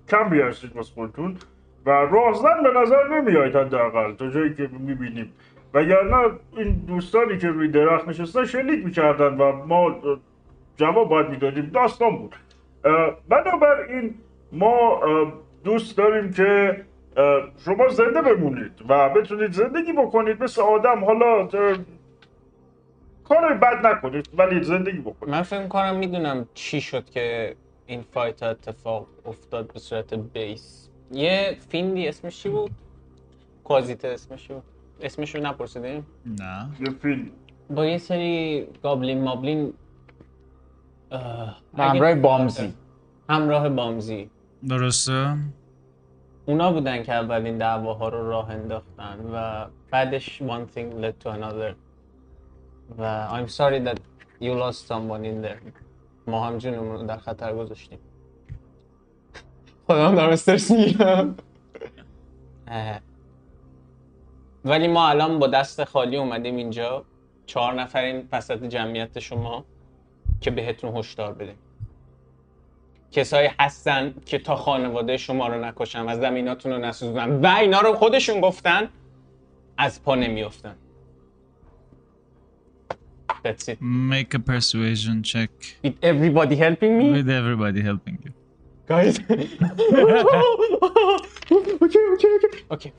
کمی 0.09 0.39
هستید 0.39 0.75
واسه 0.75 0.93
خودتون 0.93 1.37
و 1.85 1.89
راهزن 1.89 2.63
به 2.63 2.79
نظر 2.79 3.07
نمیاید 3.07 3.55
حداقل 3.55 4.13
تا 4.13 4.27
جایی 4.27 4.53
که 4.53 4.69
می‌بینیم. 4.79 5.33
وگرنه 5.73 6.31
این 6.57 6.71
دوستانی 6.87 7.37
که 7.37 7.47
روی 7.47 7.67
درخت 7.67 8.07
نشستن 8.07 8.45
شلیک 8.45 8.85
می‌کردن 8.85 9.37
و 9.37 9.65
ما 9.65 9.95
جواب 10.77 11.09
باید 11.09 11.29
می‌دادیم. 11.29 11.71
داستان 11.73 12.17
بود. 12.17 12.35
بنابراین 13.29 14.15
ما 14.51 15.01
دوست 15.63 15.97
داریم 15.97 16.33
که 16.33 16.81
شما 17.65 17.87
زنده 17.87 18.21
بمونید 18.21 18.71
و 18.89 19.09
بتونید 19.09 19.51
زندگی 19.51 19.93
بکنید. 19.93 20.43
مثل 20.43 20.61
آدم 20.61 21.05
حالا 21.05 21.49
کار 23.29 23.53
بد 23.53 23.85
نکنید 23.85 24.29
ولی 24.37 24.63
زندگی 24.63 24.97
بکنید 24.97 25.35
من 25.35 25.41
فکر 25.41 25.67
کنم 25.67 25.95
می‌دونم 25.95 26.47
چی 26.53 26.81
شد 26.81 27.09
که 27.09 27.55
این 27.85 28.01
فایت 28.01 28.43
ها 28.43 28.49
اتفاق 28.49 29.07
افتاد 29.25 29.73
به 29.73 29.79
صورت 29.79 30.13
بیس. 30.13 30.89
یه 31.11 31.57
فیندی 31.69 32.07
اسمش 32.07 32.43
چی 32.43 32.49
بود؟ 32.49 32.71
کوازیته 33.63 34.07
اسمش 34.07 34.47
چی 34.47 34.53
بود؟ 34.53 34.63
اسمش 35.01 35.35
رو 35.35 35.41
نپرسیدیم 35.41 36.05
نه. 36.25 36.69
یه 36.79 36.91
فیلم. 37.01 37.31
با 37.69 37.85
یه 37.85 37.97
سری 37.97 38.67
گابلین 38.83 39.23
مابلین 39.23 39.73
همراه 41.77 42.15
بامزی. 42.15 42.73
همراه 43.29 43.69
بامزی. 43.69 44.29
درسته؟ 44.67 45.37
اونا 46.45 46.71
بودن 46.71 47.03
که 47.03 47.13
اولین 47.13 47.57
دعواها 47.57 48.09
رو 48.09 48.29
راه 48.29 48.49
انداختن 48.49 49.19
و 49.33 49.65
بعدش 49.91 50.41
one 50.41 50.77
thing 50.77 51.03
led 51.03 51.25
to 51.25 51.29
another. 51.29 51.84
و 52.97 53.27
I'm 53.29 53.49
sorry 53.49 53.79
that 53.87 53.97
you 54.41 54.53
lost 54.53 54.87
someone 54.87 55.25
in 55.25 55.47
there. 55.47 55.71
ما 56.27 56.47
هم 56.47 56.57
جونمون 56.57 56.91
رو 56.91 57.03
در 57.03 57.17
خطر 57.17 57.55
گذاشتیم. 57.55 57.99
خودم 59.87 60.15
دارم 60.15 60.29
استرس 60.29 60.71
می‌گیرم. 60.71 61.35
ولی 64.65 64.87
ما 64.87 65.09
الان 65.09 65.39
با 65.39 65.47
دست 65.47 65.83
خالی 65.83 66.17
اومدیم 66.17 66.55
اینجا. 66.55 67.05
چهار 67.45 67.73
نفرین 67.73 68.27
وسط 68.31 68.63
جمعیت 68.63 69.19
شما 69.19 69.65
که 70.41 70.51
بهتون 70.51 70.97
هشدار 70.97 71.33
بدیم. 71.33 71.57
کسایی 73.11 73.49
هستن 73.59 74.13
که 74.25 74.39
تا 74.39 74.55
خانواده 74.55 75.17
شما 75.17 75.47
رو 75.47 75.65
نکشن 75.65 76.09
و 76.09 76.15
زمیناتون 76.15 76.71
رو 76.71 76.77
نسوزن. 76.77 77.41
و 77.41 77.47
اینا 77.47 77.81
رو 77.81 77.93
خودشون 77.93 78.41
گفتن 78.41 78.89
از 79.77 80.03
پا 80.03 80.15
نمیافتن. 80.15 80.75
That's 83.44 83.68
it. 83.68 83.78
make 83.80 84.30
a 84.34 84.38
persuasion 84.52 85.22
check 85.22 85.50
With 85.84 85.96
everybody 86.02 86.56
helping 86.56 86.92
me? 86.98 87.06
with 87.12 87.28
everybody 87.40 87.80
helping 87.90 88.16
you 88.24 88.32
Guys. 88.92 89.14
okay, 91.84 92.02
okay, 92.14 92.30
okay. 92.36 92.52
Okay. 92.74 92.92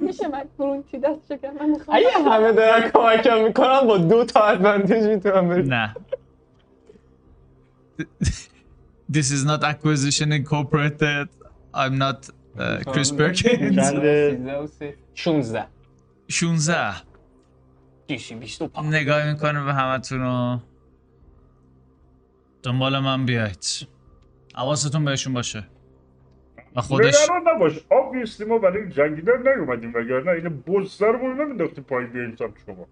میشه 0.00 0.28
من 0.28 0.44
گرونتی 0.58 0.98
دستشو 0.98 1.36
کنم 1.36 1.54
من 1.60 1.70
میخوام 1.70 1.96
اگه 1.96 2.08
همه 2.30 2.52
دارن 2.52 2.90
کمکم 2.90 3.44
میکنم 3.44 3.80
با 3.86 3.98
دو 3.98 4.24
تا 4.24 4.40
ادوانتیج 4.46 5.04
میتونم 5.04 5.48
بریم 5.48 5.74
نه 5.74 5.94
This 9.16 9.28
is 9.36 9.44
not 9.50 9.62
acquisition 9.72 10.28
incorporated 10.32 11.28
I'm 11.74 11.94
not 11.98 12.20
uh, 12.57 12.83
Chris 12.91 13.11
Perkins. 13.11 13.75
چنده 13.75 14.67
16 15.15 15.67
16 16.27 16.95
دیشی 18.07 18.35
25 18.35 18.85
نگاه 18.93 19.31
می‌کنه 19.31 19.63
به 19.63 19.73
همتون 19.73 20.21
و 20.21 20.59
دنبال 22.63 22.99
من 22.99 23.25
بیاید 23.25 23.87
حواستون 24.55 25.05
بهشون 25.05 25.33
باشه. 25.33 25.63
و 26.75 26.81
خودش 26.81 27.23
نگران 27.23 27.55
نباش. 27.55 27.79
آبویسلی 27.89 28.47
ما 28.47 28.57
برای 28.57 28.89
جنگیدن 28.89 29.41
نیومدیم 29.57 29.93
وگرنه. 29.93 30.31
این 30.31 30.63
بز 30.67 30.91
سرمون 30.91 31.41
نمینداختیم 31.41 31.83
پایین 31.83 32.09
بیاییم 32.09 32.35
سمت 32.35 32.53
شما. 32.65 32.87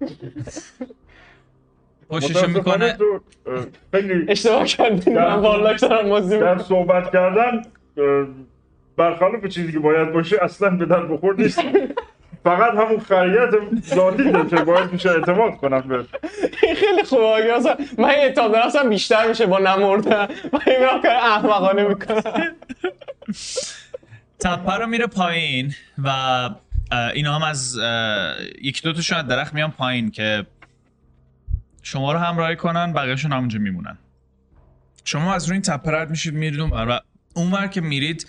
پشتشو 2.10 2.46
می‌کنه. 2.46 2.92
تو 2.92 3.20
خیلی 3.92 4.24
اشتباه 4.28 4.64
کردین 4.64 5.18
من 5.18 5.34
والاک 5.34 5.80
دارم 5.80 6.08
بازی 6.08 6.38
در. 6.38 6.58
صحبت 6.58 7.12
کردن 7.12 7.62
برخلاف 8.96 9.46
چیزی 9.46 9.72
که 9.72 9.78
باید 9.78 10.12
باشه 10.12 10.36
اصلا 10.42 10.70
به 10.70 10.86
در 10.86 11.06
بخور 11.06 11.34
نیست. 11.38 11.62
فقط 12.44 12.72
همون 12.72 13.00
خریت 13.00 13.50
ذاتی 13.94 14.32
که 14.50 14.56
باید 14.56 14.92
میشه 14.92 15.10
اعتماد 15.10 15.56
کنم 15.56 15.80
به. 15.80 16.04
خیلی 16.74 17.02
خوبه. 17.02 17.22
اگه 17.24 17.56
مثلا 17.56 17.76
من 17.98 18.08
اعتماد 18.08 18.56
نفسم 18.56 18.88
بیشتر 18.88 19.28
میشه 19.28 19.46
با 19.46 19.58
نمردن. 19.58 20.28
و 20.52 20.58
این 20.66 21.00
کار 21.02 21.10
احمقانه 21.10 21.88
می‌کنم. 21.88 22.56
تپه 24.40 24.76
رو 24.78 24.86
میره 24.86 25.06
پایین 25.06 25.74
و 26.04 26.10
اینا 27.14 27.34
هم 27.34 27.42
از 27.42 27.78
یکی 28.62 28.82
دو 28.82 28.92
تاشون 28.92 29.18
از 29.18 29.26
درخت 29.26 29.54
میان 29.54 29.70
پایین 29.70 30.10
که 30.10 30.46
شما 31.88 32.12
رو 32.12 32.18
همراهی 32.18 32.56
کنن 32.56 32.92
بقیهشون 32.92 33.32
همونجا 33.32 33.58
میمونن. 33.58 33.98
شما 35.04 35.34
از 35.34 35.46
روی 35.46 35.52
این 35.52 35.62
تپه 35.62 35.90
رد 35.90 36.10
میشید 36.10 36.34
میرید 36.34 36.60
اونور 36.60 36.88
و 36.88 37.00
اونور 37.34 37.66
که 37.66 37.80
میرید 37.80 38.26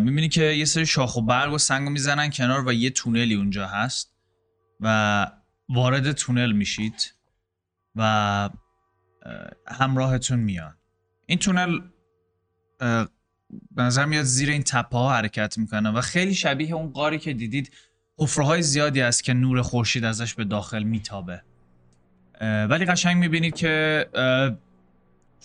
می‌بینی 0.00 0.28
که 0.28 0.42
یه 0.42 0.64
سری 0.64 0.86
شاخ 0.86 1.16
و 1.16 1.22
برگ 1.22 1.52
و 1.52 1.58
سنگ 1.58 1.88
می‌زنن 1.88 2.30
کنار 2.30 2.68
و 2.68 2.72
یه 2.72 2.90
تونلی 2.90 3.34
اونجا 3.34 3.66
هست 3.66 4.16
و 4.80 5.26
وارد 5.68 6.12
تونل 6.12 6.52
میشید 6.52 7.14
و 7.94 8.02
اه، 8.02 8.50
همراهتون 9.68 10.38
میان. 10.38 10.74
این 11.26 11.38
تونل 11.38 11.80
به 13.70 13.82
نظر 13.82 14.04
میاد 14.04 14.24
زیر 14.24 14.50
این 14.50 14.62
تپه 14.62 14.98
ها 14.98 15.14
حرکت 15.14 15.58
می‌کنه 15.58 15.90
و 15.90 16.00
خیلی 16.00 16.34
شبیه 16.34 16.74
اون 16.74 16.92
قاری 16.92 17.18
که 17.18 17.32
دیدید 17.32 17.72
حفره 18.18 18.44
های 18.44 18.62
زیادی 18.62 19.00
است 19.00 19.24
که 19.24 19.34
نور 19.34 19.62
خورشید 19.62 20.04
ازش 20.04 20.34
به 20.34 20.44
داخل 20.44 20.82
میتابه. 20.82 21.42
ولی 22.40 22.84
قشنگ 22.84 23.16
می‌بینید 23.16 23.54
که 23.54 24.06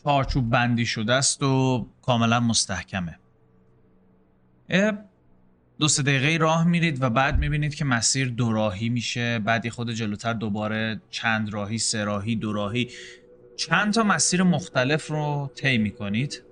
چارچوب 0.03 0.49
بندی 0.49 0.85
شده 0.85 1.13
است 1.13 1.43
و 1.43 1.87
کاملا 2.01 2.39
مستحکمه. 2.39 3.19
دو 5.79 5.87
سه 5.87 6.03
دقیقه 6.03 6.37
راه 6.37 6.67
میرید 6.67 7.03
و 7.03 7.09
بعد 7.09 7.39
می‌بینید 7.39 7.75
که 7.75 7.85
مسیر 7.85 8.29
دو 8.29 8.51
راهی 8.51 8.89
میشه. 8.89 9.39
بعد 9.39 9.65
یه 9.65 9.71
خود 9.71 9.91
جلوتر 9.91 10.33
دوباره 10.33 11.01
چند 11.09 11.53
راهی 11.53 11.77
سه 11.77 12.03
راهی 12.03 12.35
دو 12.35 12.53
راهی. 12.53 12.89
چند 13.57 13.93
تا 13.93 14.03
مسیر 14.03 14.43
مختلف 14.43 15.07
رو 15.07 15.51
طی 15.55 15.77
می‌کنید. 15.77 16.43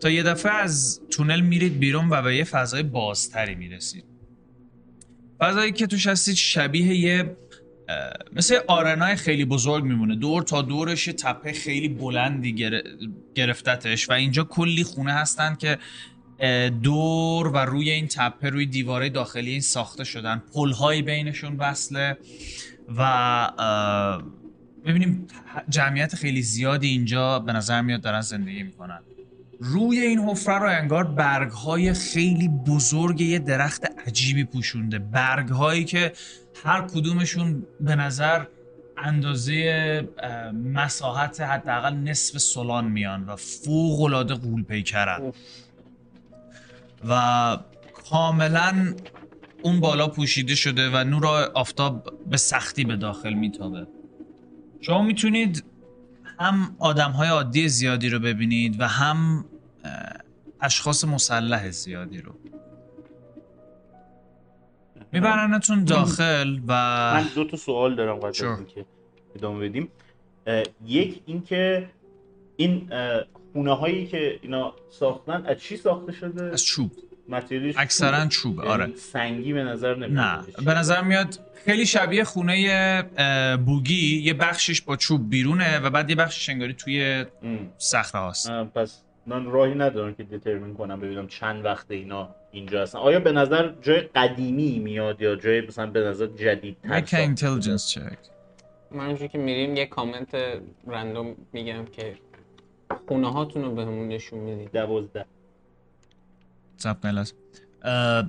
تا 0.00 0.10
یه 0.10 0.22
دفعه 0.22 0.52
از 0.52 1.00
تونل 1.10 1.40
میرید 1.40 1.78
بیرون 1.78 2.08
و 2.10 2.22
به 2.22 2.36
یه 2.36 2.44
فضای 2.44 2.82
بازتری 2.82 3.54
می‌رسید. 3.54 4.04
فضایی 5.38 5.72
که 5.72 5.86
توش 5.86 6.06
هستید 6.06 6.34
شبیه 6.34 6.96
یه 6.96 7.36
مثل 8.32 8.58
آرنای 8.66 9.16
خیلی 9.16 9.44
بزرگ 9.44 9.84
میمونه. 9.84 10.16
دور 10.16 10.42
تا 10.42 10.62
دورش 10.62 11.04
تپه 11.04 11.52
خیلی 11.52 11.88
بلندی 11.88 12.52
گر- 12.54 12.82
گرفتتش 13.34 14.08
و 14.08 14.12
اینجا 14.12 14.44
کلی 14.44 14.84
خونه 14.84 15.12
هستن 15.12 15.54
که 15.54 15.78
دور 16.82 17.48
و 17.48 17.56
روی 17.56 17.90
این 17.90 18.08
تپه 18.08 18.50
روی 18.50 18.66
دیواره 18.66 19.08
داخلی 19.08 19.50
این 19.50 19.60
ساخته 19.60 20.04
شدن. 20.04 20.42
پلهایی 20.54 21.02
بینشون 21.02 21.56
وصله 21.56 22.16
و 22.96 23.02
اه، 23.02 24.22
می‌بینیم 24.84 25.26
جمعیت 25.68 26.14
خیلی 26.14 26.42
زیادی 26.42 26.88
اینجا 26.88 27.38
به 27.38 27.52
نظر 27.52 27.82
میاد 27.82 28.00
دارن 28.00 28.20
زندگی 28.20 28.62
می‌کنن. 28.62 29.00
روی 29.60 30.00
این 30.00 30.18
حفره 30.18 30.58
رو 30.58 30.68
انگار 30.68 31.04
برگ 31.04 31.50
های 31.50 31.92
خیلی 31.92 32.48
بزرگ 32.48 33.20
یه 33.20 33.38
درخت 33.38 33.84
عجیبی 34.06 34.44
پوشونده. 34.44 34.98
برگ 34.98 35.48
هایی 35.48 35.84
که 35.84 36.12
هر 36.64 36.80
کدومشون 36.82 37.66
به 37.80 37.96
نظر 37.96 38.44
اندازه 38.96 40.08
مساحت 40.64 41.40
حداقل 41.40 41.94
نصف 41.94 42.38
سلان 42.38 42.84
میان 42.84 43.24
و 43.24 43.36
فوق 43.36 44.00
العاده 44.02 44.34
غول 44.34 44.62
پیکرن. 44.62 45.32
و 47.08 47.58
کاملا 48.10 48.94
اون 49.62 49.80
بالا 49.80 50.08
پوشیده 50.08 50.54
شده 50.54 50.90
و 50.90 51.04
نور 51.04 51.26
آفتاب 51.54 52.12
به 52.30 52.36
سختی 52.36 52.84
به 52.84 52.96
داخل 52.96 53.32
میتابه. 53.32 53.86
شما 54.80 55.02
می‌تونید 55.02 55.64
هم 56.40 56.76
آدم 56.78 57.10
های 57.10 57.28
عادی 57.28 57.68
زیادی 57.68 58.08
رو 58.08 58.18
ببینید 58.18 58.80
و 58.80 58.88
هم 58.88 59.44
اشخاص 60.60 61.04
مسلح 61.04 61.70
زیادی 61.70 62.20
رو. 62.20 62.34
میبرنتون 65.12 65.84
داخل 65.84 66.58
و 66.68 66.72
من 67.14 67.26
دو 67.34 67.44
تا 67.44 67.56
سوال 67.56 67.94
دارم 67.94 68.16
قبل 68.16 68.28
از. 68.28 68.42
اینکه 68.42 68.84
ادامه 69.36 69.68
بدیم. 69.68 69.88
یک 70.86 71.22
اینکه 71.26 71.90
این 72.56 72.90
خونه 73.52 73.76
هایی 73.76 74.06
که 74.06 74.38
اینا 74.42 74.74
ساختن 74.90 75.46
از 75.46 75.58
چی 75.58 75.76
ساخته 75.76 76.12
شده؟ 76.12 76.44
از 76.52 76.64
چوب. 76.64 76.92
اکثرا 77.76 78.26
چوبه. 78.26 78.62
یعنی 78.62 78.72
آره. 78.72 78.94
سنگی 78.96 79.52
به 79.52 79.64
نظر 79.64 79.94
نمیاد. 79.94 80.18
نه 80.18 80.64
به 80.64 80.74
نظر 80.74 81.02
میاد 81.02 81.38
خیلی 81.64 81.86
شبیه 81.86 82.24
خونه 82.24 83.56
بوگی. 83.66 84.22
یه 84.22 84.34
بخشش 84.34 84.80
با 84.80 84.96
چوب 84.96 85.30
بیرونه 85.30 85.78
و 85.78 85.90
بعد 85.90 86.10
یه 86.10 86.16
بخشش 86.16 86.48
انگاری 86.48 86.74
توی 86.74 87.24
صخره 87.78 88.20
هاست. 88.20 88.50
پس 88.50 89.02
من 89.28 89.44
راهی 89.44 89.74
ندارم 89.74 90.14
که 90.14 90.22
دیترمین 90.22 90.74
کنم 90.74 91.00
ببینم 91.00 91.26
چند 91.26 91.64
وقت 91.64 91.90
اینا 91.90 92.28
اینجا 92.52 92.82
هستن. 92.82 92.98
آیا 92.98 93.20
به 93.20 93.32
نظر 93.32 93.72
جای 93.82 94.00
قدیمی 94.00 94.78
میاد 94.78 95.22
یا 95.22 95.36
جای 95.36 95.60
مثلا 95.60 95.86
به 95.86 96.00
نظر 96.00 96.26
جدید 96.26 96.76
make 96.84 97.06
an 97.06 97.36
intelligence 97.36 97.94
check. 97.94 98.18
من 98.90 99.16
که 99.16 99.38
میریم 99.38 99.76
یه 99.76 99.86
کامنت 99.86 100.36
رندوم 100.86 101.36
میگم 101.52 101.84
که 101.84 102.14
خونه 103.08 103.32
هاتون 103.32 103.64
رو 103.64 103.74
بهمون 103.74 104.08
نشون 104.08 104.38
می‌دید 104.38 104.72
دوازده. 104.72 105.24
ضبط 106.80 107.04
لازم 107.04 107.34
اه، 107.82 108.26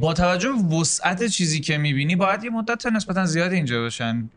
با 0.00 0.14
توجه 0.14 0.52
به 0.70 0.76
وسعت 0.76 1.26
چیزی 1.26 1.60
که 1.60 1.78
می‌بینی 1.78 2.16
باید 2.16 2.44
یه 2.44 2.50
مدت 2.50 2.86
نسبتا 2.86 3.24
زیادی 3.24 3.56
اینجا 3.56 3.80
باشن. 3.80 4.30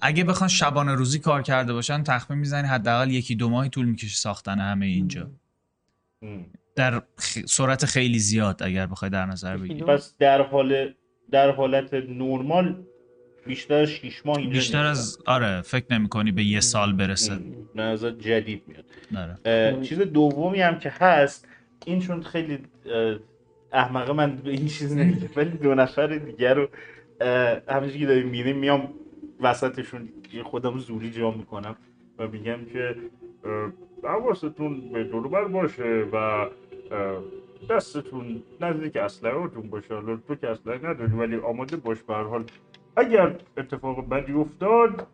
اگه 0.00 0.24
بخوان 0.24 0.48
شبانه 0.48 0.94
روزی 0.94 1.18
کار 1.18 1.42
کرده 1.42 1.72
باشن 1.72 2.02
تخمین 2.02 2.38
می‌زنی 2.38 2.68
حداقل 2.68 3.10
یکی 3.10 3.34
دو 3.34 3.48
ماهی 3.48 3.68
طول 3.68 3.86
می‌کشه 3.86 4.16
ساختن 4.16 4.58
همه 4.58 4.86
اینجا. 4.86 5.30
در 6.76 7.02
خ- 7.20 7.46
سرعت 7.46 7.84
خیلی 7.84 8.18
زیاد 8.18 8.62
اگر 8.62 8.86
بخوای 8.86 9.10
در 9.10 9.26
نظر 9.26 9.56
بگیری. 9.56 9.82
پس 9.82 10.14
در 10.18 10.42
حال 10.42 10.94
در 11.30 11.50
حالت 11.50 11.94
نرمال 11.94 12.82
بیشتر 13.46 13.74
از 13.74 13.88
6 13.88 14.26
ماه 14.26 14.36
اینجا 14.36 14.52
بیشتر. 14.52 14.84
از 14.84 15.18
آره 15.26 15.60
فکر 15.62 15.84
نمی 15.90 16.08
کنی 16.08 16.32
به 16.32 16.44
یه 16.44 16.60
سال 16.60 16.92
برسه. 16.92 17.38
نظر 17.74 18.10
جدید 18.10 18.62
میاد. 18.66 18.84
آره. 19.44 19.82
چیز 19.82 19.98
دومی 19.98 20.60
هم 20.60 20.78
که 20.78 20.90
هست 20.90 21.48
این 21.86 22.00
چون 22.00 22.22
خیلی 22.22 22.58
احمقه 23.72 24.12
من 24.12 24.36
به 24.36 24.50
این 24.50 24.66
چیز 24.68 24.92
نمیگه 24.92 25.30
ولی 25.36 25.50
دو 25.50 25.74
نفر 25.74 26.06
دیگر 26.06 26.54
رو 26.54 26.68
همینجوری 27.68 28.00
که 28.00 28.06
داریم 28.06 28.28
میریم 28.28 28.56
میام 28.58 28.88
وسطشون 29.40 30.08
خودم 30.44 30.78
زوری 30.78 31.10
جا 31.10 31.30
می‌کنم 31.30 31.76
و 32.18 32.28
میگم 32.28 32.58
که 32.72 32.96
حواستون 34.04 34.92
به 34.92 35.04
دوربر 35.04 35.44
باشه 35.44 36.06
و 36.12 36.46
دستتون 37.70 38.42
نزدیک 38.60 38.96
اسلحه‌تون 38.96 39.70
باشه. 39.70 39.94
حالا 39.94 40.16
تو 40.16 40.34
که 40.34 40.48
اسلحه 40.48 40.90
نداری 40.90 41.12
ولی 41.12 41.36
آماده 41.36 41.76
باش 41.76 42.02
به 42.02 42.14
حال. 42.14 42.44
اگر 42.96 43.36
اتفاق 43.56 44.08
بدی 44.08 44.32
افتاد 44.32 45.06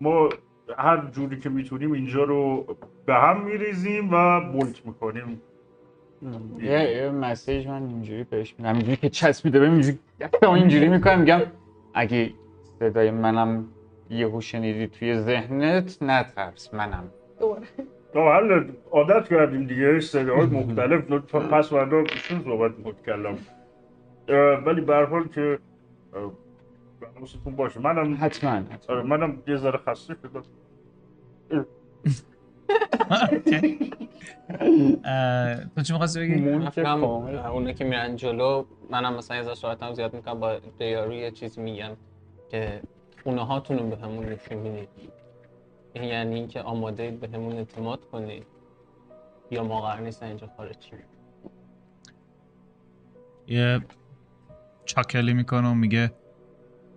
ما 0.00 0.28
هر 0.78 1.06
جوری 1.12 1.38
که 1.40 1.48
می‌تونیم 1.48 1.92
اینجا 1.92 2.24
رو 2.24 2.66
به 3.06 3.14
هم 3.14 3.44
میریزیم 3.44 4.08
و 4.12 4.40
بولت 4.52 4.86
می‌کنیم. 4.86 5.42
یه 6.58 6.70
یه 6.70 7.10
مسیج 7.10 7.66
من 7.66 7.82
اینجوری 7.82 8.24
بهش 8.24 8.54
میدم. 8.58 8.72
اینجوری 8.72 8.96
که 8.96 9.08
چسبیده 9.08 9.60
بهم 9.60 9.72
اینجوری 9.72 9.98
اینجوری 10.42 10.88
می‌کنم 10.88 11.20
میگم 11.20 11.40
اگه 11.94 12.30
صدای 12.78 13.10
منم 13.10 13.66
یهو 14.10 14.40
شنیدی 14.40 14.86
توی 14.86 15.18
ذهنت؟ 15.18 16.02
نترس 16.02 16.74
منم. 16.74 17.04
دوباره. 17.40 17.62
حل 18.14 18.70
عادت 18.90 19.28
کردیم 19.28 19.66
دیگه 19.66 20.00
صداهای 20.00 20.46
مختلف. 20.46 21.04
پس 21.34 21.68
فردا 21.68 21.98
ایشون 21.98 22.42
صحبت 22.44 22.72
متکلم 22.84 23.38
ولی 24.66 24.80
به 24.80 24.94
هر 24.94 25.04
حال 25.04 25.28
که 25.28 25.58
حواستون 27.16 27.56
باشه. 27.56 27.80
منم 27.80 28.18
حتما 28.20 28.62
آره 28.88 29.02
منم 29.02 29.42
یه 29.46 29.56
ذره 29.56 29.78
خسته 29.78 30.14
شدم. 30.22 30.42
تو 35.76 35.82
چی 35.82 35.92
می‌خواستی 35.92 36.20
بگی؟ 36.20 36.48
اونا 37.52 37.72
که 37.72 37.84
میرن 37.84 38.16
جلو 38.16 38.64
منم 38.90 39.14
مثلا 39.14 39.36
یه 39.36 39.42
ذره 39.42 39.54
سرعتم 39.54 39.92
زیاد 39.92 40.14
می‌کنم 40.14 40.40
با 40.40 40.58
دیارو 40.78 41.12
یه 41.12 41.30
چیز 41.30 41.58
میگم. 41.58 41.90
که 42.50 42.82
خونه 43.22 43.46
هاتون 43.46 43.78
رو 43.78 43.88
به 43.88 43.96
همون 43.96 44.24
نشون 44.26 44.58
می‌دید 44.58 45.12
یعنی 45.94 46.34
اینکه 46.34 46.62
آماده 46.62 47.02
اید 47.02 47.20
به 47.20 47.28
همون 47.28 47.52
اعتماد 47.52 48.00
کنید. 48.10 48.46
یا 49.50 49.64
ما 49.64 49.80
قرار 49.80 50.00
نیست 50.00 50.22
اینجا 50.22 50.46
خارج 50.56 50.76
یه 53.46 53.80
چاکلی 54.84 55.34
می‌کنه 55.34 55.70
و 55.70 55.74
میگه 55.74 56.12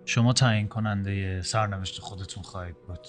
شما 0.04 0.32
تعیین 0.32 0.68
کننده 0.68 1.42
سرنوشت 1.42 2.00
خودتون 2.00 2.42
خواهید 2.42 2.76
بود? 2.76 3.06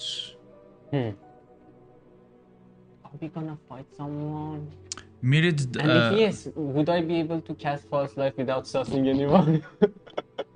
میرید 5.22 5.78
And 5.78 5.82
if 5.82 5.86
اه، 5.86 6.30
yes, 6.30 6.36
would 6.56 6.88
I 6.88 7.00
be 7.10 7.16
able 7.24 7.40
to 7.48 7.54
cast 7.64 7.82
false 7.90 8.16
life 8.16 8.36
without 8.38 8.66
anyone? 9.12 9.60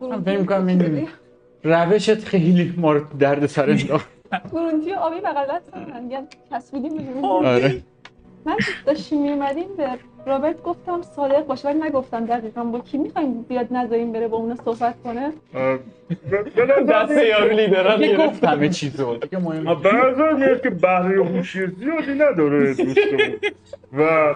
من 0.00 0.22
فکر 0.22 0.38
می‌کنم 0.38 0.66
این 0.66 1.08
روشت 1.64 2.24
خیلی 2.24 2.74
ما 2.76 2.92
رو 2.92 3.00
درد 3.18 3.46
سر 3.46 3.70
انداخت. 3.70 4.08
آبی 5.00 5.20
بغل 5.20 5.46
دستم 5.56 6.02
میگن 6.02 6.26
به 6.96 7.02
گرونتی. 7.02 7.26
آره. 7.26 7.82
من 8.44 8.56
داشتیم 8.86 9.22
میومدیم 9.22 9.68
به 9.76 9.88
رابرت 10.26 10.62
گفتم 10.62 11.02
صادق 11.02 11.46
باشه 11.46 11.68
ولی 11.68 11.78
نگفتم 11.78 12.26
دقیقا 12.26 12.64
با 12.64 12.78
کی 12.78 12.98
می‌خوایم 12.98 13.42
بیاد 13.42 13.66
نذاریم 13.70 14.12
بره 14.12 14.28
با 14.28 14.36
اونا 14.36 14.54
صحبت 14.54 14.94
کنه. 15.04 15.32
دست 16.88 17.10
یارو 17.10 17.56
لیدران 17.56 18.00
گرفت 18.00 18.26
گفت 18.26 18.44
همه 18.44 18.68
چیزو. 18.68 19.16
دیگه 19.16 19.38
مهم 19.38 19.62
میاد 20.36 20.62
که 20.62 20.70
بهره 20.70 21.24
هوشی 21.24 21.66
زیادی 21.66 22.14
نداره 22.14 22.74
دوستمون. 22.74 23.36
و 23.98 24.34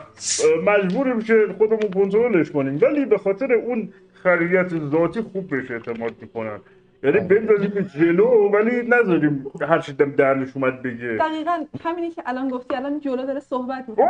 مجبوریم 0.66 1.22
که 1.22 1.34
خودمون 1.58 1.90
کنترلش 1.94 2.50
کنیم. 2.50 2.78
ولی 2.82 3.04
به 3.04 3.18
خاطر 3.18 3.52
اون 3.52 3.88
خریت 4.24 4.68
ذاتی 4.90 5.20
خوب 5.22 5.50
بهش 5.50 5.70
اعتماد 5.70 6.12
می‌کنن. 6.20 6.60
یعنی 7.02 7.20
بندازیم 7.20 7.70
به 7.70 7.82
جلو 7.84 8.50
ولی 8.52 8.82
نذاریم 8.88 9.46
هر 9.68 9.78
چی 9.78 9.92
دم 9.92 10.10
دهنش 10.10 10.48
اومد 10.54 10.82
بگه. 10.82 11.16
دقیقا 11.20 11.64
همینی 11.84 12.10
که 12.10 12.22
الان 12.26 12.48
گفتی 12.48 12.76
الان 12.76 13.00
جلو 13.00 13.26
داره 13.26 13.40
صحبت 13.40 13.84
می‌کنه. 13.88 14.06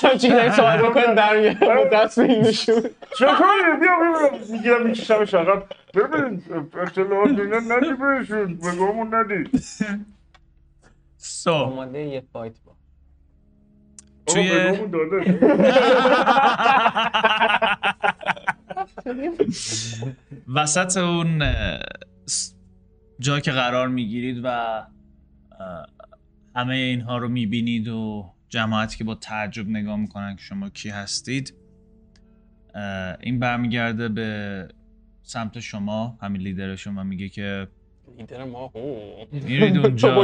چون 0.00 0.10
چی 0.18 0.28
داری 0.28 0.50
سوال 0.50 0.78
بکن 0.82 1.14
در 1.14 1.40
میاد 1.40 1.90
دست 1.92 2.20
به 2.20 2.26
این 2.26 2.40
نشون. 2.42 2.82
چطوری؟ 3.18 3.76
بیا 3.80 3.90
ببینم 4.00 4.52
می‌گیرم 4.52 4.86
میکشمش 4.86 5.34
عقب 5.34 5.62
ببین 5.94 6.42
اطلاعات 6.82 7.28
اینا 7.38 7.58
ندی 7.58 7.92
بهشون. 7.94 8.54
بگامون 8.56 9.14
ندی. 9.14 9.44
سو. 11.16 11.50
آماده 11.50 11.98
یه 12.02 12.22
فایت 12.32 12.52
با. 12.66 12.72
توی- 14.26 14.50
داده 19.06 19.30
وسط 20.54 20.96
اون 20.96 21.42
جا 23.20 23.40
که 23.40 23.52
قرار 23.52 23.88
می‌گیرید 23.88 24.40
و 24.44 24.82
همه 26.56 26.74
اینها 26.74 27.18
رو 27.18 27.28
می‌بینید 27.28 27.88
و 27.88 28.30
جماعتی 28.48 28.98
که 28.98 29.04
با 29.04 29.14
تعجب 29.14 29.68
نگاه 29.68 29.96
می‌کنن 29.96 30.36
که 30.36 30.42
شما 30.42 30.68
کی 30.68 30.88
هستید 30.88 31.54
این 33.20 33.38
برمیگرده 33.38 34.08
به 34.08 34.68
سمت 35.22 35.60
شما 35.60 36.18
همین 36.22 36.42
لیدرشون 36.42 36.98
و 36.98 37.04
میگه 37.04 37.28
که 37.28 37.68
لیدر 38.18 38.44
ما؟ 38.44 38.72
میرید 39.32 39.76
اونجا. 39.86 40.14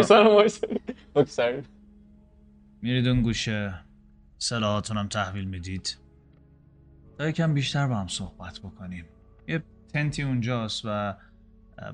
میرید 2.82 3.08
اون 3.08 3.22
گوشه. 3.22 3.74
سلاحاتون 4.38 4.96
هم 4.96 5.08
تحویل 5.08 5.44
می‌دید. 5.44 5.96
تا 7.22 7.28
یکم 7.28 7.54
بیشتر 7.54 7.86
با 7.86 7.94
هم 7.94 8.08
صحبت 8.08 8.58
بکنیم. 8.58 9.04
یه 9.48 9.62
تنتی 9.92 10.22
اونجاست 10.22 10.82
و 10.84 11.14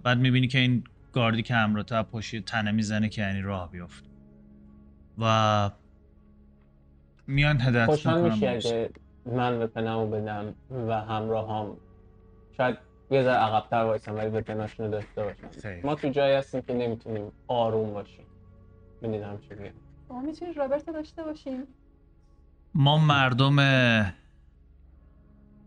بعد 0.05 0.19
می‌بینی 0.19 0.49
که 0.49 0.59
این 0.59 0.85
گاردی 1.13 1.43
که 1.43 1.55
همراه 1.55 1.85
تو 1.85 1.95
از 1.95 2.05
پشت 2.05 2.45
تنه 2.45 2.71
می‌زنه 2.71 3.09
که 3.09 3.23
یعنی 3.23 3.41
راه 3.41 3.71
بیفت 3.71 4.05
و 5.19 5.71
میان 7.27 7.61
هدایت 7.61 7.87
خوشحال 7.87 8.31
میشی 8.31 8.47
اگه 8.47 8.91
من 9.27 9.63
وپنمو 9.63 10.11
بدم 10.11 10.55
و 10.89 11.01
همراهام؟ 11.01 11.77
شاید 12.57 12.79
یه 13.11 13.23
ذره 13.23 13.35
عقبتر 13.35 13.85
وایسم 13.85 14.15
ولی 14.15 14.29
وپناشون 14.29 14.87
رو 14.87 14.93
داشته 14.93 15.25
باشم. 15.25 15.81
ما 15.85 15.95
تو 15.95 16.09
جایی 16.09 16.35
هستیم 16.35 16.61
که 16.61 16.75
نمی‌تونیم 16.75 17.33
آروم 17.49 17.93
باشیم. 17.93 18.25
ببینیدم 19.03 19.39
چی 19.49 19.55
میگم. 19.55 19.75
ما 20.09 20.21
می‌تونیم 20.21 20.55
رابرت 20.55 20.87
داشته 20.87 21.23
باشیم. 21.23 21.63
ما 22.75 22.99
مردم 22.99 23.57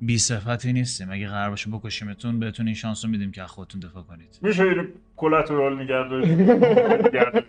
بی 0.02 0.18
صفتی 0.18 0.74
نیستیم. 0.74 1.12
اگه 1.12 1.28
قرار 1.28 1.50
باشه 1.50 1.70
بکشیمتون 1.72 2.40
بهتون 2.40 2.66
این 2.66 2.76
شانس 2.76 3.06
رو 3.06 3.12
میدیم 3.12 3.32
که 3.32 3.44
از 3.44 3.50
خودتون 3.50 3.82
دفاع 3.82 4.04
کنید. 4.04 4.40
میشه 4.42 4.64
این 4.64 4.88
کلاترال 5.18 5.82
نگه 5.84 6.10
داشت. 6.10 6.32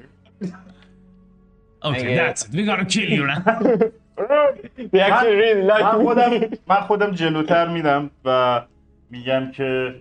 Okay, 1.84 2.14
that's 2.14 2.42
it. 2.44 2.52
We 2.54 2.64
gotta 2.64 2.84
kill 2.84 3.10
you 3.10 3.26
now. 3.26 3.42
من 5.68 5.92
خودم 6.02 6.30
من 6.66 6.80
خودم 6.80 7.10
جلوتر 7.10 7.68
میرم 7.68 8.10
و 8.24 8.60
میگم 9.10 9.50
که 9.50 9.94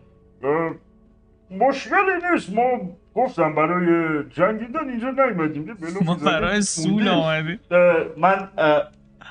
مشکلی 1.52 2.32
نیست. 2.32 2.54
ما 2.54 2.80
گفتم 3.16 3.56
برای 3.56 4.24
جنگیدن 4.30 4.90
اینجا 4.90 5.10
نیومدیم. 5.10 5.66
بلوفی 5.66 6.06
ما 6.06 6.16
برای 6.16 6.62
سول. 6.62 7.08
آمدیم. 7.08 7.60
من 8.18 8.48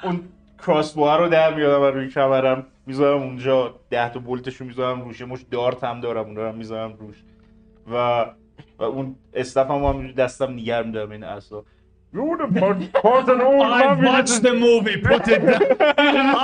اون 0.02 0.20
کراسبوها 0.66 1.16
رو 1.16 1.28
در 1.28 1.54
میارم 1.54 1.82
و 1.82 1.84
روی 1.84 2.08
کمرم. 2.08 2.66
می‌ذارم 2.90 3.22
اونجا 3.22 3.74
ده 3.90 4.08
تا 4.12 4.20
بولتشو 4.20 4.64
می‌ذارم 4.64 5.00
روش 5.02 5.22
مش 5.22 5.40
دارت 5.50 5.84
هم 5.84 6.00
دارم 6.00 6.26
اون 6.26 6.36
رو 6.36 6.48
هم 6.48 6.54
می‌ذارم 6.54 6.92
روش 7.00 7.16
و 7.92 8.26
و 8.78 8.82
اون 8.82 9.16
استف 9.34 9.70
هم 9.70 9.84
همینجوری 9.84 10.12
دستم 10.12 10.52
نگر 10.52 10.82
میدارم 10.82 11.10
این 11.10 11.24
اصلا 11.24 11.62
You 12.12 12.22
would 12.28 12.40
have 12.44 12.54
part, 12.62 12.78
part 13.04 13.26
an 13.34 13.40
old 13.48 13.62
I 13.82 13.86
watched 14.10 14.42
the 14.48 14.54
movie, 14.66 14.96
put 15.10 15.24
it 15.34 15.42
down. 15.50 15.62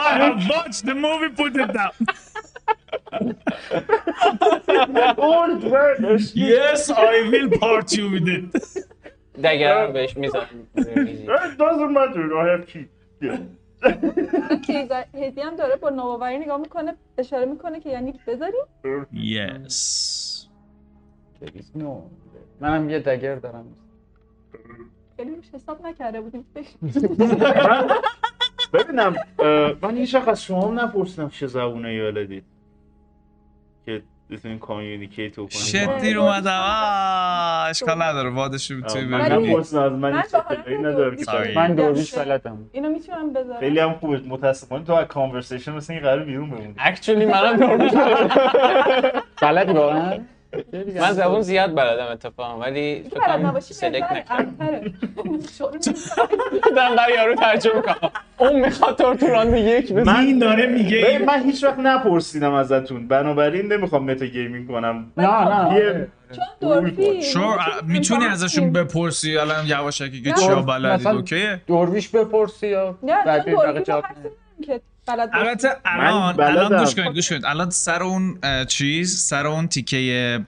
I 0.09 0.13
have 0.25 0.39
watched 0.55 0.85
the 0.91 0.97
movie, 1.07 1.31
put 1.43 1.53
it 1.63 1.71
down. 1.81 1.95
old 5.31 5.63
man. 5.75 5.97
Yes, 6.53 6.81
I 7.13 7.15
will 7.33 7.49
part 7.65 7.89
you 7.99 8.07
with 8.15 8.29
it. 8.37 8.45
دگر 9.45 9.87
بهش 9.87 10.17
می‌زنم 10.17 10.67
It 10.77 11.59
doesn't 11.65 11.93
matter. 12.01 12.25
I 12.43 12.47
have 12.53 12.65
key. 12.73 12.85
Yeah. 13.27 13.39
کیز 14.67 14.93
هدی 15.15 15.41
هم 15.41 15.57
داره 15.57 15.77
با 15.77 15.91
نوآوری 15.91 16.39
نگاه 16.39 16.61
می‌کنه 16.61 16.95
اشاره 17.19 17.45
می‌کنه 17.45 17.81
که 17.81 17.91
یعنی. 17.91 18.15
There 21.41 21.49
is 21.49 21.83
no 21.83 21.87
منم 22.61 22.91
یه 22.91 22.99
dagger 22.99 23.35
دارم. 23.35 23.67
خیلی 25.17 25.37
روش 25.37 25.51
حساب 25.55 25.87
نکرده 25.87 26.21
بودیم. 26.21 26.47
من 27.69 27.89
ببینم 28.73 29.17
اه، 29.39 29.75
من 29.83 29.97
هیچ 29.97 30.15
وقت 30.15 30.29
از 30.29 30.43
شما 30.43 30.69
هم 30.69 30.81
نپرسیدم 30.81 31.29
چه 31.29 31.47
زبونی 31.47 31.95
بلدید 31.95 32.45
که 33.87 34.03
بتونین 34.31 34.59
communicate 34.59 35.37
کنید 35.37 35.51
shit 35.51 35.99
دیر 36.01 36.19
اومدم. 36.19 36.61
آه، 36.65 37.69
اشکال 37.69 38.03
نداره. 38.03 38.31
وادش 38.31 38.71
رو 38.71 38.81
توی 38.81 39.05
من 39.05 39.21
نپرسیدم 39.33 39.83
از 39.83 39.93
من 39.93 40.15
اطلاعی 40.15 40.79
ندارم. 40.79 41.17
که 41.17 41.25
من 41.57 41.77
که- 42.05 42.17
بلدم 42.17 42.59
اینو 42.73 42.89
می‌تونم 42.91 43.33
بذارم. 43.33 43.61
خیلی 43.61 43.79
هم 43.79 43.93
خوبه. 43.93 44.21
متاسفانه 44.29 44.85
تو 44.85 44.93
از 44.93 45.07
conversation 45.07 45.73
مثل 45.73 45.93
این 45.93 46.03
قرار 46.03 46.25
بیرون 46.25 46.51
بمونی. 46.51 46.75
actually 46.79 47.27
منم 47.27 47.57
بلدم. 47.57 48.29
بلدی 49.43 49.73
واقعا؟ 49.73 50.19
من 51.01 51.13
زبون 51.13 51.41
زیاد 51.41 51.75
بلدم 51.75 52.13
اتفاقا 52.13 52.59
ولی 52.61 53.03
تو 53.15 53.21
فکر 53.21 53.61
select 53.61 54.13
نکردم. 54.13 54.55
دارم 56.77 56.97
برای 56.97 57.15
یارو 57.15 57.35
ترجمه 57.35 57.83
کنم 57.83 58.11
اون 58.39 58.61
می‌خواد 58.61 58.99
تو 58.99 59.15
تو 59.15 59.27
راند 59.27 59.55
یک 59.57 59.93
بزن 59.93 60.13
من 60.13 60.39
داره 60.39 60.67
ببین، 60.67 60.75
میگه 60.75 61.25
من 61.27 61.43
هیچ 61.43 61.65
وقت 61.65 61.79
نپرسیدم 61.79 62.53
ازتون 62.53 63.09
بنابراین 63.09 63.73
نمی‌خوام 63.73 64.11
metagaming 64.11 64.69
کنم 64.69 65.13
نه 65.17 65.45
نه 65.45 66.09
چون 67.33 67.65
می‌تونی 67.87 68.25
ازشون 68.27 68.73
بپرسی 68.73 69.39
الان 69.39 69.67
یواشکی 69.67 70.23
که. 70.23 70.33
چیا 70.33 70.63
بلدید 70.63 71.07
okay 71.07 71.50
ه 71.50 71.61
دوربیش 71.67 72.09
بپرسی 72.09 72.69
یا 72.69 72.99
نه 73.03 73.45
چون 73.87 74.03
که 74.63 74.81
بلد. 75.09 75.31
البته 75.33 75.69
الان. 75.85 76.41
الان 76.41 76.85
گوش 76.85 76.95
کنید 76.95 77.15
گوش 77.15 77.29
کنید. 77.29 77.45
الان 77.45 77.71
سر 77.71 78.03
اون 78.03 78.39
چیز 78.69 79.19
سر 79.19 79.47
اون 79.47 79.69
تیکه 79.69 80.41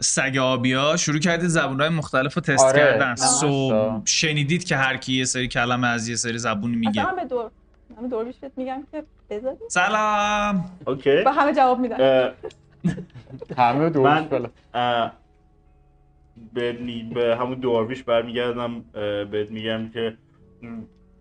سگ 0.00 0.36
آبیا 0.40 0.96
شروع 0.96 1.18
کردید 1.18 1.48
زبونهای 1.48 1.88
مختلف 1.88 2.34
رو 2.34 2.42
تست 2.42 2.64
آره، 2.64 2.78
کردن. 2.78 3.14
سو. 3.14 4.02
شنیدید 4.04 4.64
که 4.64 4.76
هر 4.76 4.96
کی 4.96 5.12
یه 5.12 5.24
سری 5.24 5.48
کلمه 5.48 5.86
از 5.88 6.08
یه 6.08 6.16
سری 6.16 6.38
زبونی 6.38 6.76
میگه 6.76 7.00
اصلا 7.02 7.14
من 7.14 7.22
به 7.22 7.28
دور 7.28 7.50
من 7.96 8.02
به 8.02 8.08
دوربیش 8.08 8.36
بهت 8.40 8.52
میگم 8.56 8.82
که 8.92 9.02
بذاری 9.30 9.56
سلام. 9.68 10.70
اوکی. 10.86 11.22
با 11.22 11.32
همه 11.32 11.54
جواب 11.54 11.78
میدن. 11.78 12.30
همه 13.56 13.90
دوربیش 13.90 14.22
من- 14.22 14.28
بلد 14.28 14.50
اه، 14.74 15.12
به, 17.14 17.36
همون 17.40 17.54
دوارویش 17.60 18.02
برمیگردم 18.02 18.80
بهت 19.30 19.50
میگم 19.50 19.88
که 19.90 20.16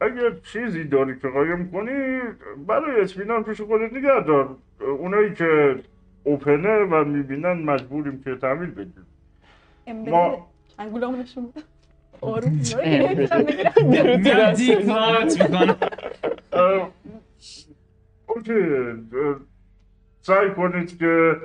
اگر 0.01 0.31
چیزی 0.53 0.83
داری 0.83 1.19
که 1.19 1.27
قایم 1.27 1.71
کنی 1.71 2.19
برای 2.67 3.01
اطمینان 3.01 3.43
پیش 3.43 3.61
خودت 3.61 3.93
نگه 3.93 4.19
دار. 4.27 4.55
اونایی 4.99 5.33
که 5.33 5.75
اوپنه 6.23 6.77
و 6.77 7.03
می‌بینن 7.05 7.53
مجبوریم 7.63 8.21
که 8.23 8.35
تحویل 8.35 8.69
بدیم. 8.71 9.05
ما- 10.11 10.47
نشون 11.21 11.47
بده. 11.47 11.63
آروم 12.21 12.59
سعی 20.21 20.49
کنید 20.49 20.97
که 20.99 21.35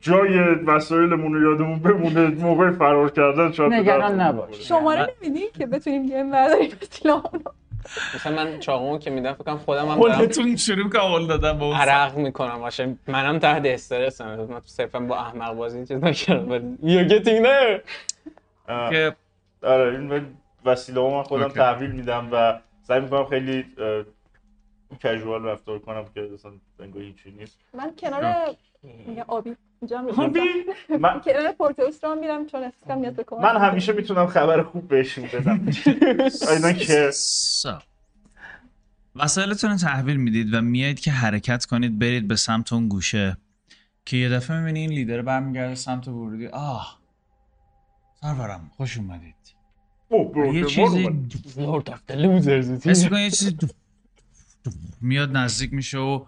جای 0.00 0.38
وسایلمون 0.40 1.34
رو 1.34 1.50
یادمون 1.50 1.78
بمونه. 1.78 2.28
موقع 2.28 2.70
فرار 2.70 3.10
کردن 3.10 3.52
شاید 3.52 3.72
نگران 3.72 4.20
نباش. 4.20 4.68
شماره 4.68 5.14
نمیدی 5.22 5.46
که 5.58 5.66
بتونیم 5.66 6.06
گیم 6.06 6.30
برداریم؟ 6.30 6.70
سیلامونو 6.90 7.50
مثلا 8.14 8.36
من 8.36 8.60
چاقومو 8.60 8.98
که 8.98 9.10
میدم 9.10 9.32
فکر 9.32 9.44
کنم 9.44 9.58
خودم 9.58 9.88
هم 9.88 10.00
دارم 10.00 10.16
خودتون 10.16 10.56
شروع 10.56 10.90
که 10.90 10.98
قول 10.98 11.26
دادم 11.26 11.62
اون 11.62 11.76
عرق 11.76 12.16
می‌کنم 12.16 12.58
باشه. 12.58 12.96
منم 13.06 13.38
تحت 13.38 13.66
استرسم 13.66 14.36
من 14.36 14.60
تو 14.60 14.66
صرفا 14.66 15.00
با 15.00 15.16
احمق 15.16 15.54
بازی 15.54 15.86
چیز 15.86 16.04
نکردم. 16.04 16.76
getting 17.08 17.44
there 17.44 17.80
اه، 18.68 18.90
که 18.90 19.16
آره 19.62 19.92
این 19.92 20.08
به 20.08 20.22
وسیله 20.64 21.00
من 21.00 21.22
خودم. 21.22 21.48
تحویل 21.48 21.90
میدم 21.90 22.28
و 22.32 22.60
سعی 22.82 23.00
می‌کنم 23.00 23.24
خیلی 23.24 23.64
کژوال 25.02 25.44
رفتار 25.44 25.78
کنم 25.78 26.04
که 26.14 26.30
اصلا 26.34 26.52
انگار 26.80 27.02
هیچی 27.02 27.30
نیست. 27.30 27.58
من 27.74 27.92
کنار 27.98 28.56
میگم 28.82 29.24
آبی 29.28 29.56
اینجا 29.80 30.04
آبی؟ 30.16 30.40
من, 31.00 31.20
کنار 31.20 31.52
پورتوس 31.52 32.04
رو 32.04 32.14
میرم 32.14 32.46
چون 32.46 32.62
اسکم 32.62 32.98
میاد 32.98 33.14
به 33.14 33.24
کمک 33.24 33.40
من 33.44 33.56
همیشه 33.56 33.92
می‌تونم 33.92 34.26
خبر 34.26 34.62
خوب 34.62 34.88
بهشون 34.88 35.24
بدم. 35.32 35.66
اینا 36.54 36.72
که. 36.72 37.10
وسایلتون 39.16 39.70
رو 39.70 39.76
تحویل 39.76 40.16
می‌دید 40.16 40.54
و 40.54 40.60
میایید 40.60 41.00
که 41.00 41.10
حرکت 41.10 41.64
کنید 41.64 41.98
برید 41.98 42.28
به 42.28 42.36
سمت 42.36 42.72
اون 42.72 42.88
گوشه. 42.88 43.36
که 44.06 44.16
یه 44.16 44.28
دفعه 44.28 44.58
می‌بینی 44.58 44.80
این 44.80 44.90
لیدر 44.90 45.22
برمیگرده 45.22 45.74
سمت 45.74 46.08
ورودی. 46.08 46.46
آه 46.46 47.00
سرورم 48.20 48.70
خوش 48.76 48.98
اومدید. 48.98 49.34
یه 50.52 50.64
چیزی 50.64 51.08
حس 52.84 53.04
می‌کنی 53.04 53.22
یه 53.22 53.30
چیزی 53.30 53.50
دو- 53.50 53.66
دو- 54.64 54.70
میاد 55.00 55.36
نزدیک 55.36 55.72
میشه 55.72 55.98
و 55.98 56.24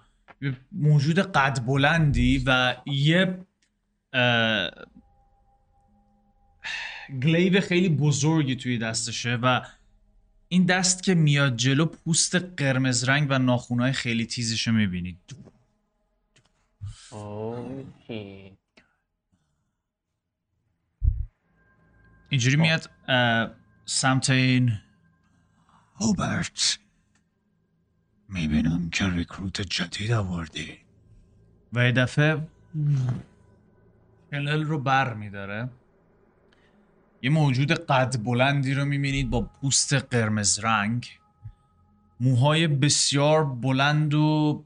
موجود 0.73 1.19
قد 1.19 1.67
بلندی 1.67 2.43
و 2.47 2.77
یه 2.87 3.39
گلیو 7.23 7.61
خیلی 7.61 7.89
بزرگی 7.89 8.57
توی 8.57 8.79
دستشه 8.79 9.39
و 9.43 9.61
این 10.49 10.65
دست 10.65 11.03
که 11.03 11.15
میاد 11.15 11.57
جلو 11.57 11.87
پوست 11.87 12.35
قرمز 12.35 13.05
رنگ 13.05 13.27
و 13.31 13.39
ناخونهای 13.39 13.93
خیلی 13.93 14.27
تیزش 14.27 14.69
رو 14.69 14.75
می‌بینید 14.75 15.37
اینجوری 22.29 22.57
میاد 22.57 22.91
اه، 23.09 23.51
سمت 23.85 24.31
این 24.31 24.73
هوبرت. 25.95 26.79
می‌بینم 28.33 28.91
که 28.91 29.11
ریکروت 29.11 29.61
جدید 29.61 30.13
آوردی. 30.13 30.79
و 31.73 31.85
یه 31.85 31.93
دفعه 31.93 32.49
شنل 34.31 34.63
رو 34.63 34.79
بر 34.79 35.15
میداره. 35.15 35.69
یه 37.23 37.31
موجود 37.31 37.73
قد 37.73 38.23
بلندی 38.25 38.75
رو 38.75 38.85
می‌بینید 38.85 39.31
با 39.31 39.41
پوست 39.41 39.95
قرمز 39.95 40.59
رنگ. 40.59 41.19
موهای 42.21 42.67
بسیار 42.67 43.45
بلند 43.45 44.15
و 44.15 44.65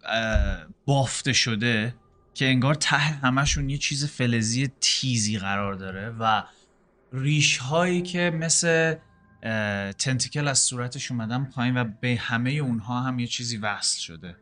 بافته 0.85 1.33
شده 1.33 1.95
که 2.35 2.47
انگار 2.47 2.75
ته 2.75 2.97
همشون 2.97 3.71
یه 3.71 3.79
چیز 3.79 4.07
فلزی 4.07 4.71
تیزی 4.81 5.39
قرار 5.39 5.75
داره 5.75 6.11
و 6.11 6.43
ریش 7.13 7.59
هایی 7.59 8.03
که 8.03 8.31
مثل 8.31 8.95
تنتیکل 9.99 10.49
از 10.49 10.59
صورتش 10.59 11.11
اومدن 11.11 11.45
پایین 11.45 11.77
و 11.77 11.85
به 12.01 12.17
همه 12.21 12.51
اونها 12.51 13.01
هم 13.01 13.19
یه 13.19 13.27
چیزی 13.27 13.57
وصل 13.57 14.01
شده. 14.01 14.37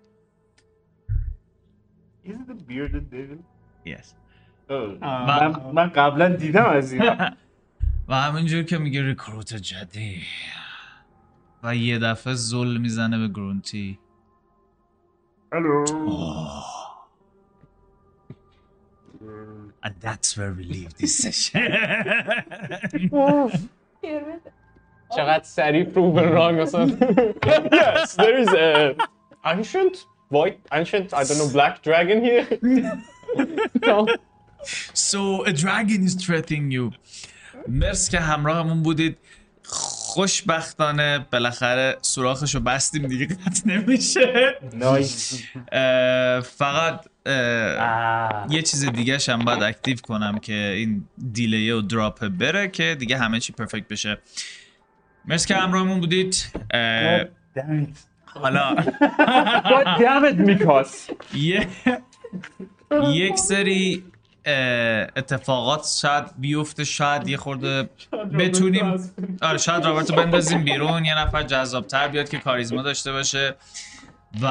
Is 2.25 2.31
it 2.31 2.33
the 2.33 2.71
bearded 2.71 3.15
devil? 3.15 3.39
yes. 3.87 4.07
و- 4.71 4.97
من, 5.01 5.57
من 5.75 5.89
قبلا 5.89 6.37
دیدم 6.37 6.65
از 6.65 6.93
این. 6.93 7.03
و 8.09 8.15
همینجور 8.15 8.63
که 8.63 8.79
میگه 8.79 9.03
ریکروت 9.03 9.55
جدی. 9.55 10.23
و 11.63 11.77
یه 11.77 11.99
دفعه 11.99 12.35
زل 12.35 12.77
می‌زنه 12.77 13.19
به 13.19 13.29
گرونتی. 13.29 13.99
الو 15.53 15.85
And 19.87 19.95
that's 20.01 20.37
where 20.39 20.53
we 20.59 20.65
leave 20.65 20.93
this 21.01 21.15
session. 21.25 21.63
چقدر 25.17 25.45
سریع 25.45 25.85
proven 25.85 26.29
wrong 26.35 26.55
مثلا. 26.63 26.87
Yes 26.89 28.15
there 28.15 28.39
is 28.45 28.49
a 28.49 28.95
ancient 29.45 29.97
white 30.31 30.59
ancient 30.73 31.07
I 31.13 31.23
don't 31.25 31.39
know 31.41 31.51
black 31.59 31.75
dragon 31.83 32.19
here. 32.25 32.47
No. 33.87 34.07
So 35.11 35.21
a 35.45 35.53
dragon 35.53 36.01
is 36.09 36.15
threatening 36.25 36.71
you. 36.71 36.93
مرس 37.69 38.11
که 38.11 38.21
همراهمون 38.21 38.83
بودید. 38.83 39.17
خوشبختانه 39.67 41.27
بالاخره 41.33 41.97
سوراخشو 42.03 42.61
بستیم 42.61 43.07
دیگه 43.07 43.27
قطع 43.27 43.63
نمیشه. 43.67 44.59
نایس 44.73 45.43
فقط 46.43 47.07
یه 48.51 48.63
چیز 48.63 48.85
دیگه 48.85 49.19
هم 49.29 49.39
باید 49.39 49.63
اکتیو 49.63 49.97
کنم 49.97 50.39
که 50.39 50.55
این 50.55 51.09
دیلیه 51.33 51.75
و 51.75 51.81
دراپ 51.81 52.29
بره 52.29 52.69
که 52.69 52.97
دیگه 52.99 53.19
همه 53.19 53.41
چی 53.41 53.53
پرفکت 53.53 53.89
بشه. 53.89 54.19
مرسی 55.27 55.49
که 55.49 55.55
همراهمون 55.55 56.01
بودید 56.01 56.53
حالا 58.25 58.77
God 59.65 60.01
damn 60.01 60.33
it 60.33 60.35
میکاس 60.35 61.11
یه 61.35 61.69
یک 63.13 63.37
سری 63.37 64.05
اتفاقات 65.17 65.87
شاید 66.01 66.25
بیفته 66.39 66.85
شاید 66.85 67.29
یه 67.29 67.37
خورده 67.37 67.89
بتونیم 68.39 69.13
آره 69.43 69.59
شاید 69.59 69.85
رابرتو 69.85 70.15
بندازیم 70.15 70.65
بیرون 70.65 71.05
یه 71.05 71.19
نفر 71.19 71.43
جذابتر 71.43 72.09
بیاد 72.09 72.29
که 72.29 72.39
کاریزما 72.39 72.83
داشته 72.83 73.13
باشه 73.13 73.55
و 74.43 74.47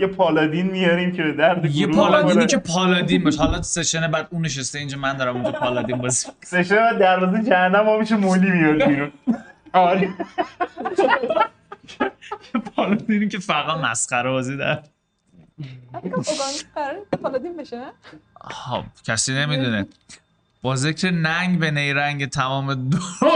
یه 0.00 0.06
پالادین 0.06 0.66
میاریم 0.66 1.12
که 1.12 1.22
به 1.22 1.32
درد 1.32 1.64
یه 1.64 1.86
پالادینی. 1.86 2.46
که 2.46 2.56
پالادین 2.56 3.24
باشه 3.24 3.38
حالا 3.38 3.62
سشن 3.62 4.10
بعد 4.10 4.28
اون 4.30 4.44
نشسته 4.44 4.78
اینجا 4.78 4.98
من 4.98 5.16
دارم 5.16 5.36
اونجا 5.36 5.52
پالادین 5.52 5.98
بازی 5.98 6.28
سشن 6.44 6.76
بعد 6.76 6.98
دروازه 6.98 7.44
جهنم 7.44 7.86
ها 7.86 7.98
میشه 7.98 8.16
مولی 8.16 8.50
میاد 8.50 8.88
بیرون 8.88 9.12
آره 9.72 10.14
پالادینی 12.76 13.28
که 13.28 13.38
فقط 13.38 13.76
مسخره 13.76 14.30
بازی 14.30 14.56
در 14.56 14.82
قراره 16.74 17.00
پالادین 17.22 17.56
بشه؟ 17.56 17.82
خب 18.40 18.84
کسی 19.04 19.34
نمی‌دونه 19.34 19.86
با 20.62 20.76
ذکر 20.76 21.10
ننگ 21.10 21.58
به 21.58 21.70
نیرنگ 21.70 22.28
تمام 22.28 22.70
علم. 22.70 22.90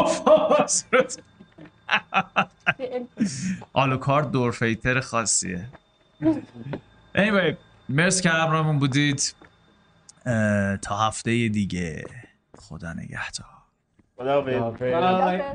آلوکارد 3.73 4.31
دورفیتر 4.31 5.01
خاصیه 5.01 5.67
anyway 7.17 7.55
مرسی 7.89 8.23
که 8.23 8.29
همراهمون 8.29 8.79
بودید. 8.79 9.35
تا 10.83 10.97
هفته 10.97 11.49
دیگه. 11.49 12.05
خدا 12.59 12.93
نگهدار. 12.93 13.47
خدا. 14.17 15.55